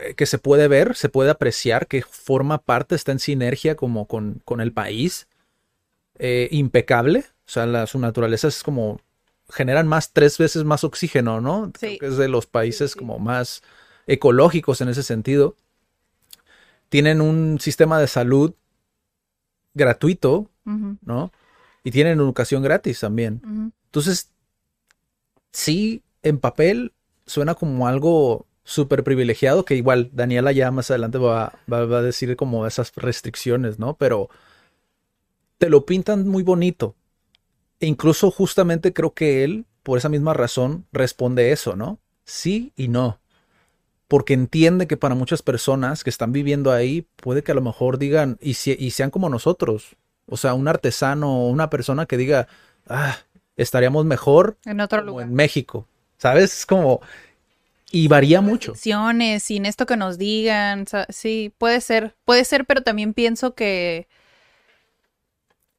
eh, 0.00 0.14
que 0.14 0.26
se 0.26 0.38
puede 0.38 0.68
ver, 0.68 0.96
se 0.96 1.08
puede 1.08 1.30
apreciar, 1.30 1.86
que 1.88 2.02
forma 2.02 2.58
parte, 2.58 2.94
está 2.94 3.12
en 3.12 3.18
sinergia 3.20 3.76
como 3.76 4.06
con, 4.06 4.40
con 4.44 4.60
el 4.60 4.72
país. 4.72 5.28
eh, 6.18 6.48
impecable. 6.52 7.20
O 7.46 7.50
sea, 7.50 7.66
la- 7.66 7.86
su 7.86 7.98
naturaleza 7.98 8.48
es 8.48 8.62
como 8.62 9.00
generan 9.50 9.86
más, 9.88 10.12
tres 10.12 10.38
veces 10.38 10.64
más 10.64 10.84
oxígeno, 10.84 11.40
¿no? 11.40 11.70
Creo 11.72 11.92
Sí. 11.92 11.98
que 11.98 12.06
es 12.06 12.16
de 12.18 12.28
los 12.28 12.46
países 12.46 12.92
sí. 12.92 12.98
como 12.98 13.18
más 13.18 13.62
ecológicos 14.08 14.80
en 14.80 14.88
ese 14.88 15.04
sentido. 15.04 15.54
Tienen 16.88 17.20
un 17.20 17.60
sistema 17.60 18.00
de 18.00 18.08
salud 18.08 18.54
gratuito, 19.74 20.50
¿no? 21.02 21.32
Y 21.84 21.90
tienen 21.90 22.18
educación 22.18 22.62
gratis 22.62 23.00
también. 23.00 23.40
Entonces, 23.86 24.32
sí, 25.52 26.02
en 26.22 26.38
papel 26.38 26.92
suena 27.26 27.54
como 27.54 27.86
algo 27.86 28.46
súper 28.64 29.04
privilegiado, 29.04 29.64
que 29.64 29.76
igual 29.76 30.10
Daniela 30.12 30.52
ya 30.52 30.70
más 30.70 30.90
adelante 30.90 31.18
va, 31.18 31.52
va- 31.72 31.86
va 31.86 31.98
a 31.98 32.02
decir 32.02 32.36
como 32.36 32.66
esas 32.66 32.92
restricciones, 32.96 33.78
¿no? 33.78 33.96
Pero 33.96 34.28
te 35.58 35.70
lo 35.70 35.84
pintan 35.86 36.28
muy 36.28 36.42
bonito. 36.42 36.94
E 37.80 37.86
incluso 37.86 38.30
justamente 38.30 38.92
creo 38.92 39.14
que 39.14 39.44
él, 39.44 39.66
por 39.82 39.98
esa 39.98 40.08
misma 40.08 40.34
razón, 40.34 40.86
responde 40.92 41.52
eso, 41.52 41.76
¿no? 41.76 41.98
Sí 42.24 42.72
y 42.76 42.88
no. 42.88 43.20
Porque 44.08 44.32
entiende 44.34 44.86
que 44.86 44.96
para 44.96 45.14
muchas 45.14 45.42
personas 45.42 46.02
que 46.02 46.10
están 46.10 46.32
viviendo 46.32 46.72
ahí, 46.72 47.06
puede 47.16 47.42
que 47.42 47.52
a 47.52 47.54
lo 47.54 47.60
mejor 47.60 47.98
digan, 47.98 48.38
y, 48.40 48.54
si- 48.54 48.76
y 48.78 48.90
sean 48.92 49.10
como 49.10 49.28
nosotros. 49.28 49.96
O 50.26 50.36
sea, 50.36 50.54
un 50.54 50.66
artesano 50.66 51.42
o 51.42 51.48
una 51.48 51.68
persona 51.70 52.06
que 52.06 52.16
diga, 52.16 52.48
ah, 52.88 53.18
estaríamos 53.56 54.04
mejor 54.06 54.56
En 54.64 54.80
otro 54.80 55.00
como 55.00 55.10
lugar. 55.12 55.26
en 55.28 55.34
México. 55.34 55.86
¿Sabes? 56.16 56.60
Es 56.60 56.66
como. 56.66 57.00
Y 57.90 58.08
varía 58.08 58.40
mucho. 58.40 58.72
Restricciones, 58.72 59.42
sin 59.42 59.64
esto 59.66 59.86
que 59.86 59.96
nos 59.96 60.18
digan. 60.18 60.86
Sí, 61.10 61.52
puede 61.58 61.80
ser. 61.80 62.16
Puede 62.24 62.44
ser, 62.44 62.64
pero 62.66 62.82
también 62.82 63.14
pienso 63.14 63.54
que 63.54 64.08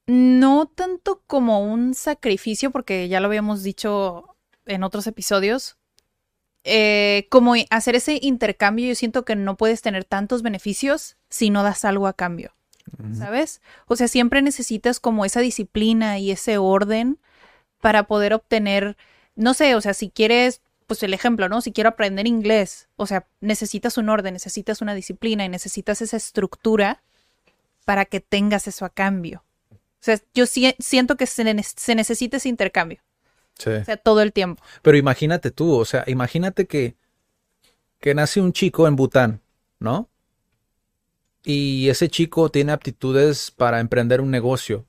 no 0.08 0.68
tanto 0.68 1.22
como 1.28 1.62
un 1.62 1.94
sacrificio, 1.94 2.72
porque 2.72 3.08
ya 3.10 3.20
lo 3.20 3.28
habíamos 3.28 3.64
dicho 3.64 4.36
en 4.66 4.84
otros 4.84 5.06
episodios. 5.08 5.78
Eh, 6.64 7.28
como 7.30 7.54
hacer 7.70 7.96
ese 7.96 8.20
intercambio, 8.22 8.88
yo 8.88 8.96
siento 8.96 9.26
que 9.26 9.36
no 9.36 9.56
puedes 9.58 9.82
tener 9.82 10.04
tantos 10.06 10.42
beneficios 10.42 11.18
si 11.30 11.50
no 11.50 11.64
das 11.64 11.86
algo 11.86 12.08
a 12.08 12.14
cambio. 12.14 12.54
¿Sabes? 13.16 13.62
O 13.86 13.96
sea, 13.96 14.08
siempre 14.08 14.42
necesitas 14.42 15.00
como 15.00 15.24
esa 15.24 15.42
disciplina 15.42 16.18
y 16.18 16.32
ese 16.32 16.58
orden 16.58 17.20
para 17.82 18.04
poder 18.08 18.34
obtener, 18.34 18.98
no 19.36 19.54
sé, 19.54 19.76
o 19.76 19.82
sea, 19.82 19.94
si 19.94 20.10
quieres, 20.10 20.62
pues 20.88 21.04
el 21.04 21.14
ejemplo, 21.14 21.50
¿no? 21.50 21.62
Si 21.62 21.72
quiero 21.72 21.90
aprender 21.90 22.26
inglés, 22.28 22.88
o 22.96 23.06
sea, 23.06 23.28
necesitas 23.42 23.98
un 24.00 24.10
orden, 24.10 24.34
necesitas 24.34 24.82
una 24.82 24.96
disciplina 24.96 25.46
y 25.46 25.50
necesitas 25.50 26.02
esa 26.02 26.18
estructura 26.18 27.04
para 27.86 28.06
que 28.06 28.20
tengas 28.22 28.68
eso 28.68 28.86
a 28.86 28.90
cambio. 28.90 29.44
O 29.72 29.78
sea, 30.02 30.20
yo 30.34 30.46
si- 30.48 30.76
siento 30.80 31.16
que 31.16 31.28
se, 31.28 31.44
ne- 31.44 31.62
se 31.64 31.94
necesita 31.96 32.38
ese 32.38 32.50
intercambio, 32.50 33.02
Sí. 33.60 33.70
o 33.70 33.86
sea, 33.86 33.98
todo 33.98 34.22
el 34.22 34.34
tiempo. 34.34 34.64
Pero 34.82 34.98
imagínate 34.98 35.52
tú, 35.52 35.76
o 35.76 35.86
sea, 35.86 36.04
imagínate 36.08 36.66
que, 36.66 36.96
que 38.00 38.16
nace 38.16 38.42
un 38.42 38.54
chico 38.54 38.88
en 38.88 38.96
Bután, 38.96 39.42
¿no? 39.80 40.10
Y 41.44 41.90
ese 41.90 42.10
chico 42.10 42.50
tiene 42.50 42.72
aptitudes 42.72 43.52
para 43.52 43.80
emprender 43.80 44.22
un 44.22 44.32
negocio. 44.32 44.86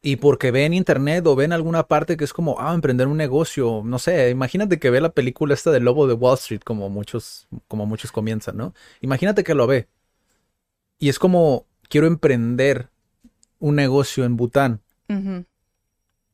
Y 0.00 0.16
porque 0.16 0.52
ve 0.52 0.64
en 0.64 0.74
internet 0.74 1.26
o 1.26 1.34
ve 1.34 1.44
en 1.44 1.52
alguna 1.52 1.82
parte 1.88 2.16
que 2.16 2.24
es 2.24 2.32
como, 2.32 2.60
ah, 2.60 2.72
emprender 2.72 3.08
un 3.08 3.16
negocio, 3.16 3.82
no 3.84 3.98
sé, 3.98 4.30
imagínate 4.30 4.78
que 4.78 4.90
ve 4.90 5.00
la 5.00 5.10
película 5.10 5.54
esta 5.54 5.72
del 5.72 5.84
Lobo 5.84 6.06
de 6.06 6.14
Wall 6.14 6.34
Street, 6.34 6.60
como 6.64 6.88
muchos, 6.88 7.48
como 7.66 7.84
muchos 7.84 8.12
comienzan, 8.12 8.56
¿no? 8.56 8.74
Imagínate 9.00 9.42
que 9.42 9.54
lo 9.54 9.66
ve. 9.66 9.88
Y 11.00 11.08
es 11.08 11.18
como, 11.18 11.66
quiero 11.88 12.06
emprender 12.06 12.90
un 13.58 13.74
negocio 13.74 14.24
en 14.24 14.36
Bután. 14.36 14.80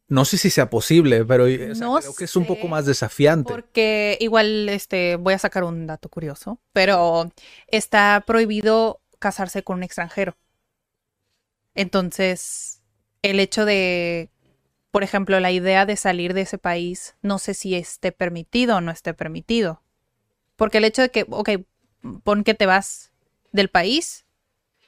No 0.07 0.25
sé 0.25 0.37
si 0.37 0.51
sea 0.51 0.69
posible, 0.69 1.25
pero 1.25 1.45
o 1.45 1.75
sea, 1.75 1.87
No 1.87 1.99
creo 1.99 2.15
que 2.15 2.25
es 2.25 2.37
un 2.37 2.47
poco 2.47 2.69
más 2.69 2.85
desafiante. 2.85 3.53
Porque 3.53 4.19
igual, 4.21 4.69
este, 4.69 5.17
voy 5.17 5.35
a 5.35 5.39
sacar 5.39 5.65
un 5.65 5.87
dato 5.87 6.09
curioso, 6.09 6.61
pero 6.73 7.33
está 7.69 8.23
prohibido 8.27 9.01
casarse 9.19 9.63
con 9.63 9.79
un 9.79 9.83
extranjero. 9.83 10.37
Entonces, 11.75 12.83
el 13.23 13.41
hecho 13.41 13.65
de, 13.65 14.31
por 14.91 15.03
ejemplo, 15.03 15.41
la 15.41 15.51
idea 15.51 15.87
de 15.87 15.97
salir 15.97 16.35
de 16.35 16.43
ese 16.43 16.59
país, 16.59 17.17
no 17.23 17.39
sé 17.39 17.55
si 17.55 17.75
esté 17.75 18.13
permitido 18.13 18.77
o 18.77 18.81
no 18.83 18.93
esté 18.93 19.15
permitido. 19.15 19.83
Porque 20.57 20.79
el 20.79 20.85
hecho 20.85 21.03
de 21.03 21.11
que, 21.11 21.27
ok, 21.31 21.51
pon 22.23 22.45
que 22.45 22.55
te 22.55 22.67
vas 22.67 23.13
del 23.53 23.71
país 23.71 24.27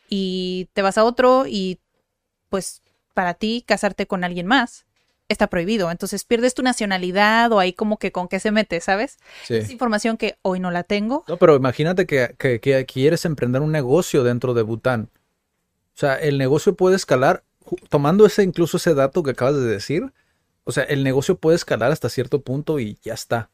y 0.09 0.69
te 0.75 0.83
vas 0.83 0.99
a 0.99 1.05
otro 1.05 1.47
y 1.47 1.81
pues 2.51 2.83
para 3.15 3.35
ti 3.35 3.65
casarte 3.67 4.07
con 4.07 4.23
alguien 4.23 4.47
más 4.47 4.86
está 5.29 5.49
prohibido. 5.49 5.91
Entonces 5.91 6.25
pierdes 6.25 6.55
tu 6.55 6.63
nacionalidad 6.63 7.51
o 7.53 7.59
ahí 7.59 7.73
como 7.73 7.99
que 7.99 8.13
con 8.13 8.29
qué 8.29 8.39
se 8.41 8.51
mete, 8.51 8.81
¿sabes? 8.81 9.19
Sí. 9.45 9.55
Es 9.55 9.71
información 9.71 10.17
que 10.17 10.39
hoy 10.43 10.61
no 10.61 10.71
la 10.71 10.83
tengo. 10.85 11.25
No, 11.29 11.37
pero 11.37 11.57
imagínate 11.57 12.07
que, 12.07 12.35
que- 12.39 12.61
que 12.61 12.85
quieres 12.87 13.25
emprender 13.25 13.63
un 13.63 13.73
negocio 13.73 14.23
dentro 14.25 14.55
de 14.55 14.63
Bután. 14.63 15.11
O 15.95 15.99
sea, 15.99 16.15
el 16.17 16.39
negocio 16.39 16.75
puede 16.75 16.97
escalar, 16.97 17.43
tomando 17.89 18.27
ese, 18.27 18.43
incluso 18.43 18.77
ese 18.77 18.95
dato 18.95 19.23
que 19.23 19.31
acabas 19.33 19.57
de 19.57 19.65
decir. 19.67 20.13
O 20.65 20.73
sea, 20.73 20.85
el 20.85 21.03
negocio 21.05 21.37
puede 21.39 21.57
escalar 21.57 21.91
hasta 21.93 22.09
cierto 22.09 22.43
punto 22.43 22.79
y 22.81 22.99
ya 23.03 23.15
está. 23.15 23.51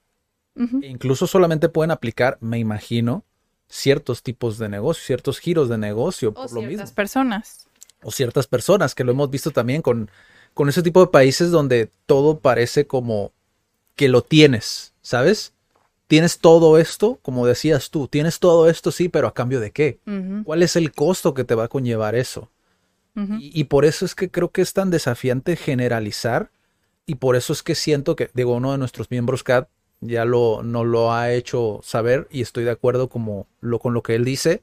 E 0.56 0.86
incluso 0.88 1.26
solamente 1.26 1.68
pueden 1.70 1.90
aplicar, 1.92 2.36
me 2.40 2.58
imagino, 2.58 3.24
ciertos 3.68 4.22
tipos 4.22 4.58
de 4.58 4.68
negocio, 4.68 5.02
ciertos 5.04 5.38
giros 5.38 5.70
de 5.70 5.78
negocio, 5.78 6.28
O 6.30 6.34
por 6.34 6.50
lo 6.52 6.60
mismo. 6.60 6.68
ciertas 6.70 6.92
personas. 6.92 7.66
o 8.02 8.10
ciertas 8.10 8.46
personas, 8.46 8.94
que 8.94 9.04
lo 9.04 9.12
hemos 9.12 9.30
visto 9.30 9.50
también 9.50 9.80
con, 9.80 10.10
con 10.54 10.68
ese 10.68 10.82
tipo 10.82 11.00
de 11.00 11.06
países 11.06 11.50
donde 11.50 11.90
todo 12.06 12.38
parece 12.38 12.86
como 12.86 13.32
que 13.94 14.08
lo 14.08 14.22
tienes, 14.22 14.92
¿sabes? 15.02 15.52
Tienes 16.06 16.38
todo 16.38 16.78
esto, 16.78 17.18
como 17.22 17.46
decías 17.46 17.90
tú, 17.90 18.08
tienes 18.08 18.38
todo 18.38 18.68
esto, 18.68 18.90
sí, 18.90 19.08
pero 19.08 19.28
a 19.28 19.34
cambio 19.34 19.60
de 19.60 19.70
qué? 19.70 19.98
¿Cuál 20.44 20.62
es 20.62 20.76
el 20.76 20.92
costo 20.92 21.34
que 21.34 21.44
te 21.44 21.54
va 21.54 21.64
a 21.64 21.68
conllevar 21.68 22.14
eso? 22.14 22.50
Y, 23.14 23.50
y 23.58 23.64
por 23.64 23.84
eso 23.84 24.04
es 24.04 24.14
que 24.14 24.30
creo 24.30 24.50
que 24.50 24.62
es 24.62 24.72
tan 24.72 24.90
desafiante 24.90 25.56
generalizar 25.56 26.50
y 27.06 27.16
por 27.16 27.36
eso 27.36 27.52
es 27.52 27.62
que 27.62 27.74
siento 27.74 28.16
que, 28.16 28.30
digo, 28.34 28.54
uno 28.54 28.72
de 28.72 28.78
nuestros 28.78 29.10
miembros, 29.10 29.42
Kat, 29.42 29.68
ya 30.00 30.24
lo, 30.24 30.62
nos 30.62 30.86
lo 30.86 31.12
ha 31.12 31.32
hecho 31.32 31.80
saber 31.82 32.26
y 32.30 32.42
estoy 32.42 32.64
de 32.64 32.70
acuerdo 32.70 33.08
como 33.08 33.46
lo, 33.60 33.78
con 33.78 33.94
lo 33.94 34.02
que 34.02 34.14
él 34.14 34.24
dice, 34.24 34.62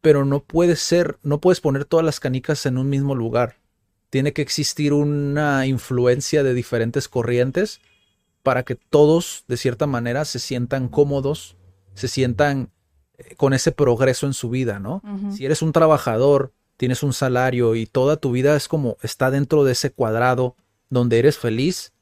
pero 0.00 0.24
no 0.24 0.40
puede 0.40 0.76
ser, 0.76 1.18
no 1.22 1.40
puedes 1.40 1.60
poner 1.60 1.84
todas 1.84 2.04
las 2.04 2.20
canicas 2.20 2.66
en 2.66 2.78
un 2.78 2.88
mismo 2.88 3.14
lugar. 3.14 3.56
Tiene 4.10 4.32
que 4.32 4.42
existir 4.42 4.92
una 4.92 5.66
influencia 5.66 6.42
de 6.42 6.54
diferentes 6.54 7.08
corrientes 7.08 7.80
para 8.42 8.62
que 8.62 8.74
todos, 8.76 9.44
de 9.48 9.56
cierta 9.56 9.86
manera, 9.86 10.24
se 10.24 10.38
sientan 10.38 10.88
cómodos, 10.88 11.56
se 11.94 12.08
sientan 12.08 12.70
eh, 13.18 13.34
con 13.36 13.52
ese 13.52 13.72
progreso 13.72 14.26
en 14.26 14.32
su 14.32 14.48
vida, 14.48 14.78
¿no? 14.78 15.02
Si 15.36 15.44
eres 15.44 15.60
un 15.60 15.72
trabajador, 15.72 16.52
tienes 16.76 17.02
un 17.02 17.12
salario 17.12 17.74
y 17.74 17.86
toda 17.86 18.16
tu 18.16 18.32
vida 18.32 18.56
es 18.56 18.68
como 18.68 18.96
está 19.02 19.30
dentro 19.30 19.64
de 19.64 19.72
ese 19.72 19.90
cuadrado 19.90 20.56
donde 20.88 21.18
eres 21.18 21.36
feliz, 21.36 21.92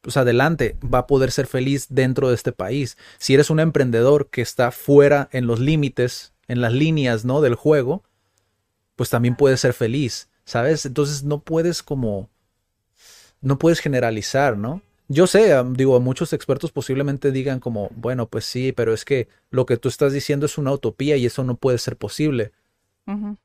pues 0.00 0.16
adelante, 0.16 0.76
va 0.82 0.98
a 0.98 1.06
poder 1.06 1.30
ser 1.30 1.46
feliz 1.46 1.86
dentro 1.88 2.28
de 2.28 2.34
este 2.34 2.50
país. 2.50 2.96
Si 3.18 3.34
eres 3.34 3.50
un 3.50 3.60
emprendedor 3.60 4.28
que 4.30 4.42
está 4.42 4.72
fuera 4.72 5.28
en 5.30 5.46
los 5.46 5.60
límites, 5.60 6.32
en 6.48 6.60
las 6.60 6.72
líneas, 6.72 7.24
¿no? 7.24 7.40
del 7.40 7.54
juego, 7.54 8.02
pues 8.96 9.10
también 9.10 9.36
puedes 9.36 9.60
ser 9.60 9.74
feliz, 9.74 10.28
¿sabes? 10.44 10.86
Entonces 10.86 11.24
no 11.24 11.40
puedes 11.40 11.82
como 11.82 12.28
no 13.40 13.58
puedes 13.58 13.80
generalizar, 13.80 14.56
¿no? 14.56 14.82
Yo 15.08 15.26
sé, 15.26 15.52
digo, 15.72 15.98
muchos 16.00 16.32
expertos 16.32 16.70
posiblemente 16.70 17.32
digan 17.32 17.60
como, 17.60 17.90
bueno, 17.96 18.28
pues 18.28 18.44
sí, 18.44 18.72
pero 18.72 18.94
es 18.94 19.04
que 19.04 19.28
lo 19.50 19.66
que 19.66 19.76
tú 19.76 19.88
estás 19.88 20.12
diciendo 20.12 20.46
es 20.46 20.58
una 20.58 20.72
utopía 20.72 21.16
y 21.16 21.26
eso 21.26 21.44
no 21.44 21.56
puede 21.56 21.78
ser 21.78 21.96
posible 21.96 22.52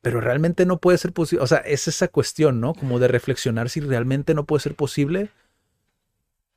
pero 0.00 0.20
realmente 0.20 0.66
no 0.66 0.78
puede 0.78 0.98
ser 0.98 1.12
posible. 1.12 1.42
O 1.42 1.46
sea, 1.46 1.58
es 1.58 1.88
esa 1.88 2.08
cuestión, 2.08 2.60
¿no? 2.60 2.74
Como 2.74 2.98
de 2.98 3.08
reflexionar 3.08 3.68
si 3.68 3.80
realmente 3.80 4.34
no 4.34 4.44
puede 4.44 4.62
ser 4.62 4.74
posible 4.74 5.30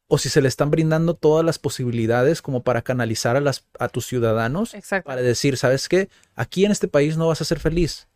o 0.07 0.17
si 0.17 0.29
se 0.29 0.41
le 0.41 0.47
están 0.47 0.71
brindando 0.71 1.15
todas 1.15 1.43
las 1.43 1.57
posibilidades 1.57 2.41
como 2.41 2.63
para 2.63 2.81
canalizar 2.81 3.37
a, 3.37 3.41
las, 3.41 3.65
a 3.79 3.87
tus 3.87 4.05
ciudadanos 4.05 4.73
Exacto. 4.73 5.07
para 5.07 5.21
decir, 5.21 5.57
¿sabes 5.57 5.87
qué? 5.87 6.09
Aquí 6.35 6.65
en 6.65 6.71
este 6.71 6.87
país 6.87 7.17
no 7.17 7.27
vas 7.27 7.41
a 7.41 7.45
ser 7.45 7.59
feliz, 7.59 8.07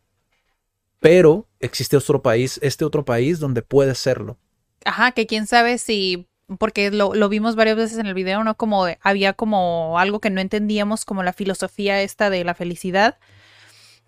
pero 1.00 1.48
existe 1.60 1.98
otro 1.98 2.22
país, 2.22 2.60
este 2.62 2.86
otro 2.86 3.06
país 3.06 3.40
donde 3.40 3.62
puedes 3.62 3.98
serlo. 3.98 4.38
Ajá, 4.86 5.12
que 5.12 5.28
quién 5.28 5.48
sabe 5.48 5.78
si, 5.78 6.28
porque 6.60 6.92
lo, 6.92 7.14
lo 7.14 7.30
vimos 7.30 7.56
varias 7.56 7.78
veces 7.78 7.98
en 7.98 8.06
el 8.06 8.14
video, 8.14 8.44
¿no? 8.44 8.56
Como 8.56 8.86
había 9.02 9.34
como 9.34 10.00
algo 10.00 10.20
que 10.20 10.30
no 10.30 10.42
entendíamos, 10.42 11.06
como 11.06 11.24
la 11.24 11.34
filosofía 11.34 12.02
esta 12.02 12.30
de 12.30 12.44
la 12.44 12.56
felicidad, 12.56 13.18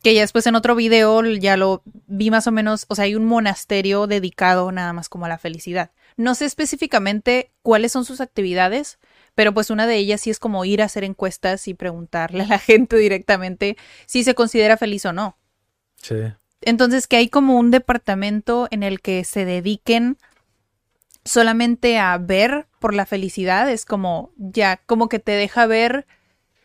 que 0.04 0.13
ya 0.13 0.21
después 0.21 0.45
en 0.47 0.56
otro 0.56 0.76
video 0.76 1.23
ya 1.26 1.58
lo 1.58 1.82
vi 1.86 2.30
más 2.30 2.47
o 2.47 2.52
menos, 2.52 2.86
o 2.89 2.95
sea, 2.95 3.06
hay 3.06 3.15
un 3.15 3.26
monasterio 3.26 4.08
dedicado 4.08 4.71
nada 4.71 4.93
más 4.93 5.10
como 5.10 5.26
a 5.26 5.30
la 5.30 5.38
felicidad. 5.38 5.91
No 6.15 6.36
sé 6.36 6.45
específicamente 6.45 7.52
cuáles 7.62 7.91
son 7.91 8.06
sus 8.06 8.21
actividades, 8.21 9.00
pero 9.36 9.54
pues 9.54 9.69
una 9.69 9.88
de 9.88 9.97
ellas 9.97 10.21
sí 10.21 10.30
es 10.30 10.39
como 10.39 10.65
ir 10.65 10.82
a 10.82 10.86
hacer 10.86 11.04
encuestas 11.04 11.67
y 11.67 11.73
preguntarle 11.73 12.43
a 12.43 12.47
la 12.47 12.60
gente 12.60 12.97
directamente 12.97 13.78
si 14.06 14.23
se 14.23 14.36
considera 14.36 14.78
feliz 14.78 15.06
o 15.06 15.13
no. 15.13 15.38
Sí. 16.02 16.15
Entonces, 16.62 17.08
que 17.08 17.17
hay 17.17 17.30
como 17.30 17.58
un 17.58 17.72
departamento 17.72 18.67
en 18.72 18.84
el 18.84 19.02
que 19.02 19.24
se 19.24 19.46
dediquen 19.46 20.17
solamente 21.24 22.00
a 22.00 22.17
ver 22.17 22.67
por 22.80 22.93
la 22.93 23.06
felicidad, 23.06 23.70
es 23.70 23.86
como 23.86 24.32
ya, 24.38 24.78
como 24.86 25.10
que 25.10 25.20
te 25.20 25.34
deja 25.34 25.65
ver 25.67 26.08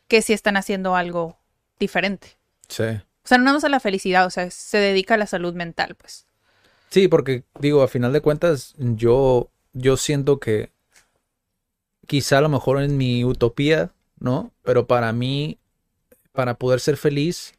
que 0.09 0.23
si 0.23 0.33
están 0.33 0.57
haciendo 0.57 0.95
algo 0.95 1.39
diferente. 1.79 2.39
Sí. 2.69 2.85
O 2.85 3.29
sea, 3.29 3.39
no 3.39 3.53
más 3.53 3.65
a 3.65 3.69
la 3.69 3.81
felicidad, 3.81 4.27
o 4.27 4.31
sea, 4.31 4.51
se 4.51 4.79
dedica 4.79 5.15
a 5.15 5.19
la 5.19 5.27
salud 5.27 5.55
mental, 5.55 5.95
pues. 5.95 6.27
Sí, 6.91 7.09
porque 7.09 7.45
digo, 7.59 7.83
a 7.83 7.89
final 7.89 8.13
de 8.13 8.21
cuentas, 8.21 8.75
yo, 8.79 9.51
yo 9.73 9.97
siento 9.97 10.39
que 10.41 10.71
quizá 12.07 12.39
a 12.39 12.43
lo 12.43 12.49
mejor 12.49 12.83
en 12.83 12.97
mi 12.97 13.25
utopía, 13.25 13.91
¿no? 14.19 14.53
Pero 14.63 14.87
para 14.87 15.13
mí, 15.13 15.59
para 16.33 16.55
poder 16.55 16.81
ser 16.81 16.97
feliz, 16.97 17.55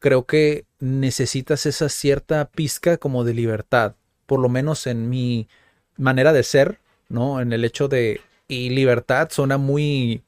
creo 0.00 0.26
que 0.26 0.64
necesitas 0.80 1.66
esa 1.66 1.88
cierta 1.88 2.46
pizca 2.46 2.96
como 2.96 3.22
de 3.24 3.34
libertad, 3.34 3.94
por 4.26 4.40
lo 4.40 4.48
menos 4.48 4.86
en 4.88 5.08
mi 5.08 5.48
manera 5.96 6.32
de 6.32 6.42
ser, 6.42 6.80
¿no? 7.08 7.40
En 7.40 7.52
el 7.52 7.64
hecho 7.64 7.86
de, 7.88 8.20
y 8.48 8.70
libertad 8.70 9.28
suena 9.30 9.58
muy, 9.58 10.22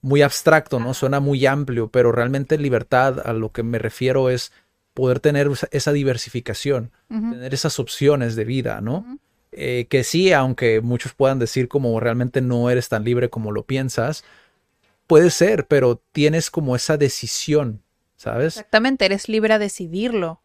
muy 0.00 0.22
abstracto, 0.22 0.78
¿no? 0.80 0.94
Suena 0.94 1.20
muy 1.20 1.44
amplio, 1.46 1.88
pero 1.88 2.12
realmente 2.12 2.58
libertad 2.58 3.20
a 3.26 3.32
lo 3.32 3.52
que 3.52 3.62
me 3.62 3.78
refiero 3.78 4.30
es 4.30 4.52
poder 4.94 5.20
tener 5.20 5.48
esa- 5.70 5.92
diversificación, 5.92 6.90
tener 7.08 7.54
esas 7.54 7.78
opciones 7.78 8.36
de 8.36 8.44
vida, 8.44 8.80
¿no? 8.80 9.18
Eh, 9.52 9.86
que 9.88 10.04
sí, 10.04 10.32
aunque 10.32 10.80
muchos 10.80 11.14
puedan 11.14 11.38
decir 11.38 11.68
como 11.68 11.98
realmente 12.00 12.40
no 12.40 12.68
eres 12.70 12.88
tan 12.88 13.04
libre 13.04 13.30
como 13.30 13.50
lo 13.52 13.64
piensas, 13.64 14.24
puede 15.06 15.30
ser, 15.30 15.66
pero 15.66 16.00
tienes 16.12 16.50
como 16.50 16.76
esa 16.76 16.96
decisión, 16.96 17.82
¿sabes? 18.18 18.58
Exactamente, 18.58 19.06
eres 19.06 19.30
libre 19.30 19.54
a 19.54 19.58
decidirlo. 19.58 20.42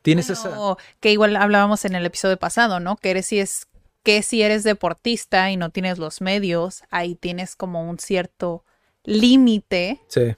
Tienes 0.00 0.30
esa... 0.30 0.48
Bueno, 0.48 0.78
que 1.00 1.12
igual 1.12 1.36
hablábamos 1.36 1.84
en 1.84 1.94
el 1.94 2.06
episodio 2.06 2.38
pasado, 2.38 2.80
¿no? 2.80 2.96
Que 2.96 3.10
eres 3.10 3.26
si 3.26 3.40
es 3.40 3.66
que 4.02 4.22
si 4.22 4.40
eres 4.40 4.62
deportista 4.62 5.50
y 5.50 5.56
no 5.56 5.70
tienes 5.70 5.98
los 5.98 6.20
medios, 6.20 6.84
ahí 6.90 7.16
tienes 7.16 7.56
como 7.56 7.90
un 7.90 7.98
cierto 7.98 8.64
límite 9.02 10.00
Sí, 10.06 10.36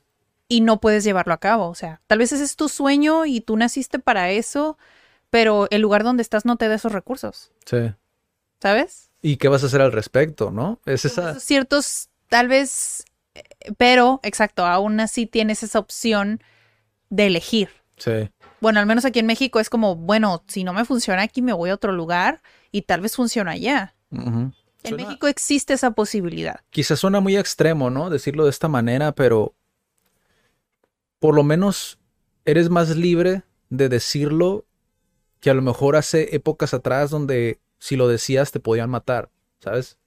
y 0.48 0.62
no 0.62 0.80
puedes 0.80 1.04
llevarlo 1.04 1.34
a 1.34 1.38
cabo. 1.38 1.68
O 1.68 1.74
sea, 1.74 2.00
tal 2.06 2.18
vez 2.18 2.32
ese 2.32 2.44
es 2.44 2.56
tu 2.56 2.68
sueño 2.68 3.26
y 3.26 3.42
tú 3.42 3.56
naciste 3.56 3.98
para 3.98 4.30
eso, 4.30 4.78
pero 5.30 5.68
el 5.70 5.82
lugar 5.82 6.02
donde 6.02 6.22
estás 6.22 6.46
no 6.46 6.56
te 6.56 6.66
da 6.66 6.76
esos 6.76 6.92
recursos, 6.92 7.52
sí. 7.66 7.92
¿sabes? 8.60 9.10
¿Y 9.20 9.36
qué 9.36 9.48
vas 9.48 9.62
a 9.62 9.66
hacer 9.66 9.82
al 9.82 9.92
respecto, 9.92 10.50
no? 10.50 10.80
Es 10.86 11.04
esa... 11.04 11.32
Esos 11.32 11.42
ciertos, 11.42 12.08
tal 12.28 12.48
vez, 12.48 13.04
pero, 13.76 14.20
exacto, 14.22 14.64
aún 14.66 15.00
así 15.00 15.26
tienes 15.26 15.62
esa 15.62 15.78
opción 15.78 16.42
de 17.10 17.26
elegir. 17.26 17.70
Sí, 17.96 18.30
Bueno, 18.60 18.78
al 18.80 18.86
menos 18.86 19.04
aquí 19.04 19.18
en 19.18 19.26
México 19.26 19.58
es 19.60 19.68
como, 19.70 19.96
bueno, 19.96 20.44
si 20.46 20.62
no 20.64 20.72
me 20.72 20.84
funciona 20.84 21.22
aquí, 21.22 21.42
me 21.42 21.52
voy 21.52 21.70
a 21.70 21.74
otro 21.74 21.92
lugar 21.92 22.42
y 22.70 22.82
tal 22.82 23.00
vez 23.00 23.16
funciona 23.16 23.52
allá. 23.52 23.94
En 24.12 24.52
Suena- 24.84 25.04
México 25.04 25.26
existe 25.26 25.74
esa 25.74 25.90
posibilidad. 25.92 26.60
Quizás 26.70 27.00
suena 27.00 27.18
muy 27.20 27.36
extremo, 27.36 27.90
¿no? 27.90 28.08
Decirlo 28.10 28.44
de 28.44 28.50
esta 28.50 28.68
manera, 28.68 29.12
pero 29.12 29.54
por 31.18 31.34
lo 31.34 31.42
menos 31.42 31.98
eres 32.44 32.70
más 32.70 32.96
libre 32.96 33.42
de 33.70 33.88
decirlo 33.88 34.64
que 35.40 35.50
a 35.50 35.54
lo 35.54 35.62
mejor 35.62 35.96
hace 35.96 36.34
épocas 36.34 36.74
atrás 36.74 37.10
donde 37.10 37.60
si 37.78 37.96
lo 37.96 38.08
decías 38.08 38.50
te 38.52 38.60
podían 38.60 38.90
matar, 38.90 39.30
¿sabes? 39.60 39.97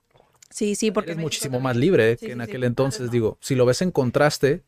Sí, 0.52 0.76
sí, 0.76 0.92
porque 0.92 1.12
eres 1.12 1.18
México 1.18 1.26
muchísimo 1.28 1.54
también- 1.54 1.64
más 1.64 1.78
libre 1.78 2.18
Sí, 2.18 2.26
que 2.28 2.32
en 2.34 2.40
sí. 2.40 2.44
aquel 2.44 2.64
entonces, 2.64 3.10
digo, 3.12 3.38
si 3.42 3.56
lo 3.56 3.66
ves 3.66 3.82
en 3.82 3.92
contraste, 3.92 4.64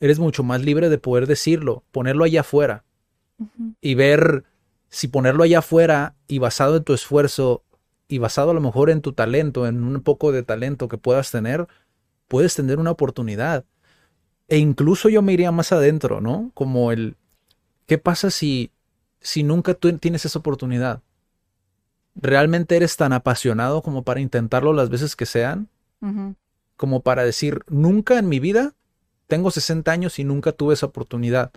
eres 0.00 0.18
mucho 0.18 0.42
más 0.44 0.62
libre 0.62 0.88
de 0.88 0.98
poder 0.98 1.26
decirlo, 1.26 1.82
ponerlo 1.90 2.24
allá 2.24 2.40
afuera 2.40 2.84
y 3.80 3.94
ver 3.94 4.44
si 4.88 5.08
ponerlo 5.08 5.42
allá 5.42 5.58
afuera 5.58 6.14
y 6.28 6.38
basado 6.38 6.76
en 6.76 6.84
tu 6.84 6.92
esfuerzo 6.94 7.64
y 8.06 8.18
basado 8.18 8.50
a 8.50 8.54
lo 8.54 8.60
mejor 8.60 8.90
en 8.90 9.00
tu 9.00 9.12
talento, 9.12 9.66
en 9.66 9.82
un 9.82 10.00
poco 10.02 10.30
de 10.30 10.42
talento 10.42 10.88
que 10.88 10.98
puedas 10.98 11.30
tener, 11.30 11.66
puedes 12.28 12.54
tener 12.54 12.78
una 12.78 12.90
oportunidad. 12.92 13.64
E 14.48 14.58
incluso 14.58 15.08
yo 15.08 15.22
me 15.22 15.32
iría 15.32 15.50
más 15.52 15.72
adentro, 15.72 16.20
¿no? 16.20 16.50
Como 16.54 16.92
el, 16.92 17.16
¿qué 17.86 17.98
pasa 17.98 18.30
si, 18.30 18.70
si 19.20 19.42
nunca 19.42 19.74
tú 19.74 19.96
tienes 19.98 20.24
esa 20.26 20.38
oportunidad? 20.38 21.02
¿Realmente 22.14 22.76
eres 22.76 22.96
tan 22.96 23.12
apasionado 23.12 23.82
como 23.82 24.04
para 24.04 24.20
intentarlo 24.20 24.72
las 24.72 24.88
veces 24.88 25.16
que 25.16 25.26
sean? 25.26 25.68
Como 26.76 27.00
para 27.00 27.24
decir, 27.24 27.62
nunca 27.68 28.18
en 28.18 28.28
mi 28.28 28.38
vida 28.40 28.74
tengo 29.26 29.50
60 29.50 29.90
años 29.90 30.18
y 30.18 30.24
nunca 30.24 30.52
tuve 30.52 30.74
esa 30.74 30.86
oportunidad, 30.86 31.50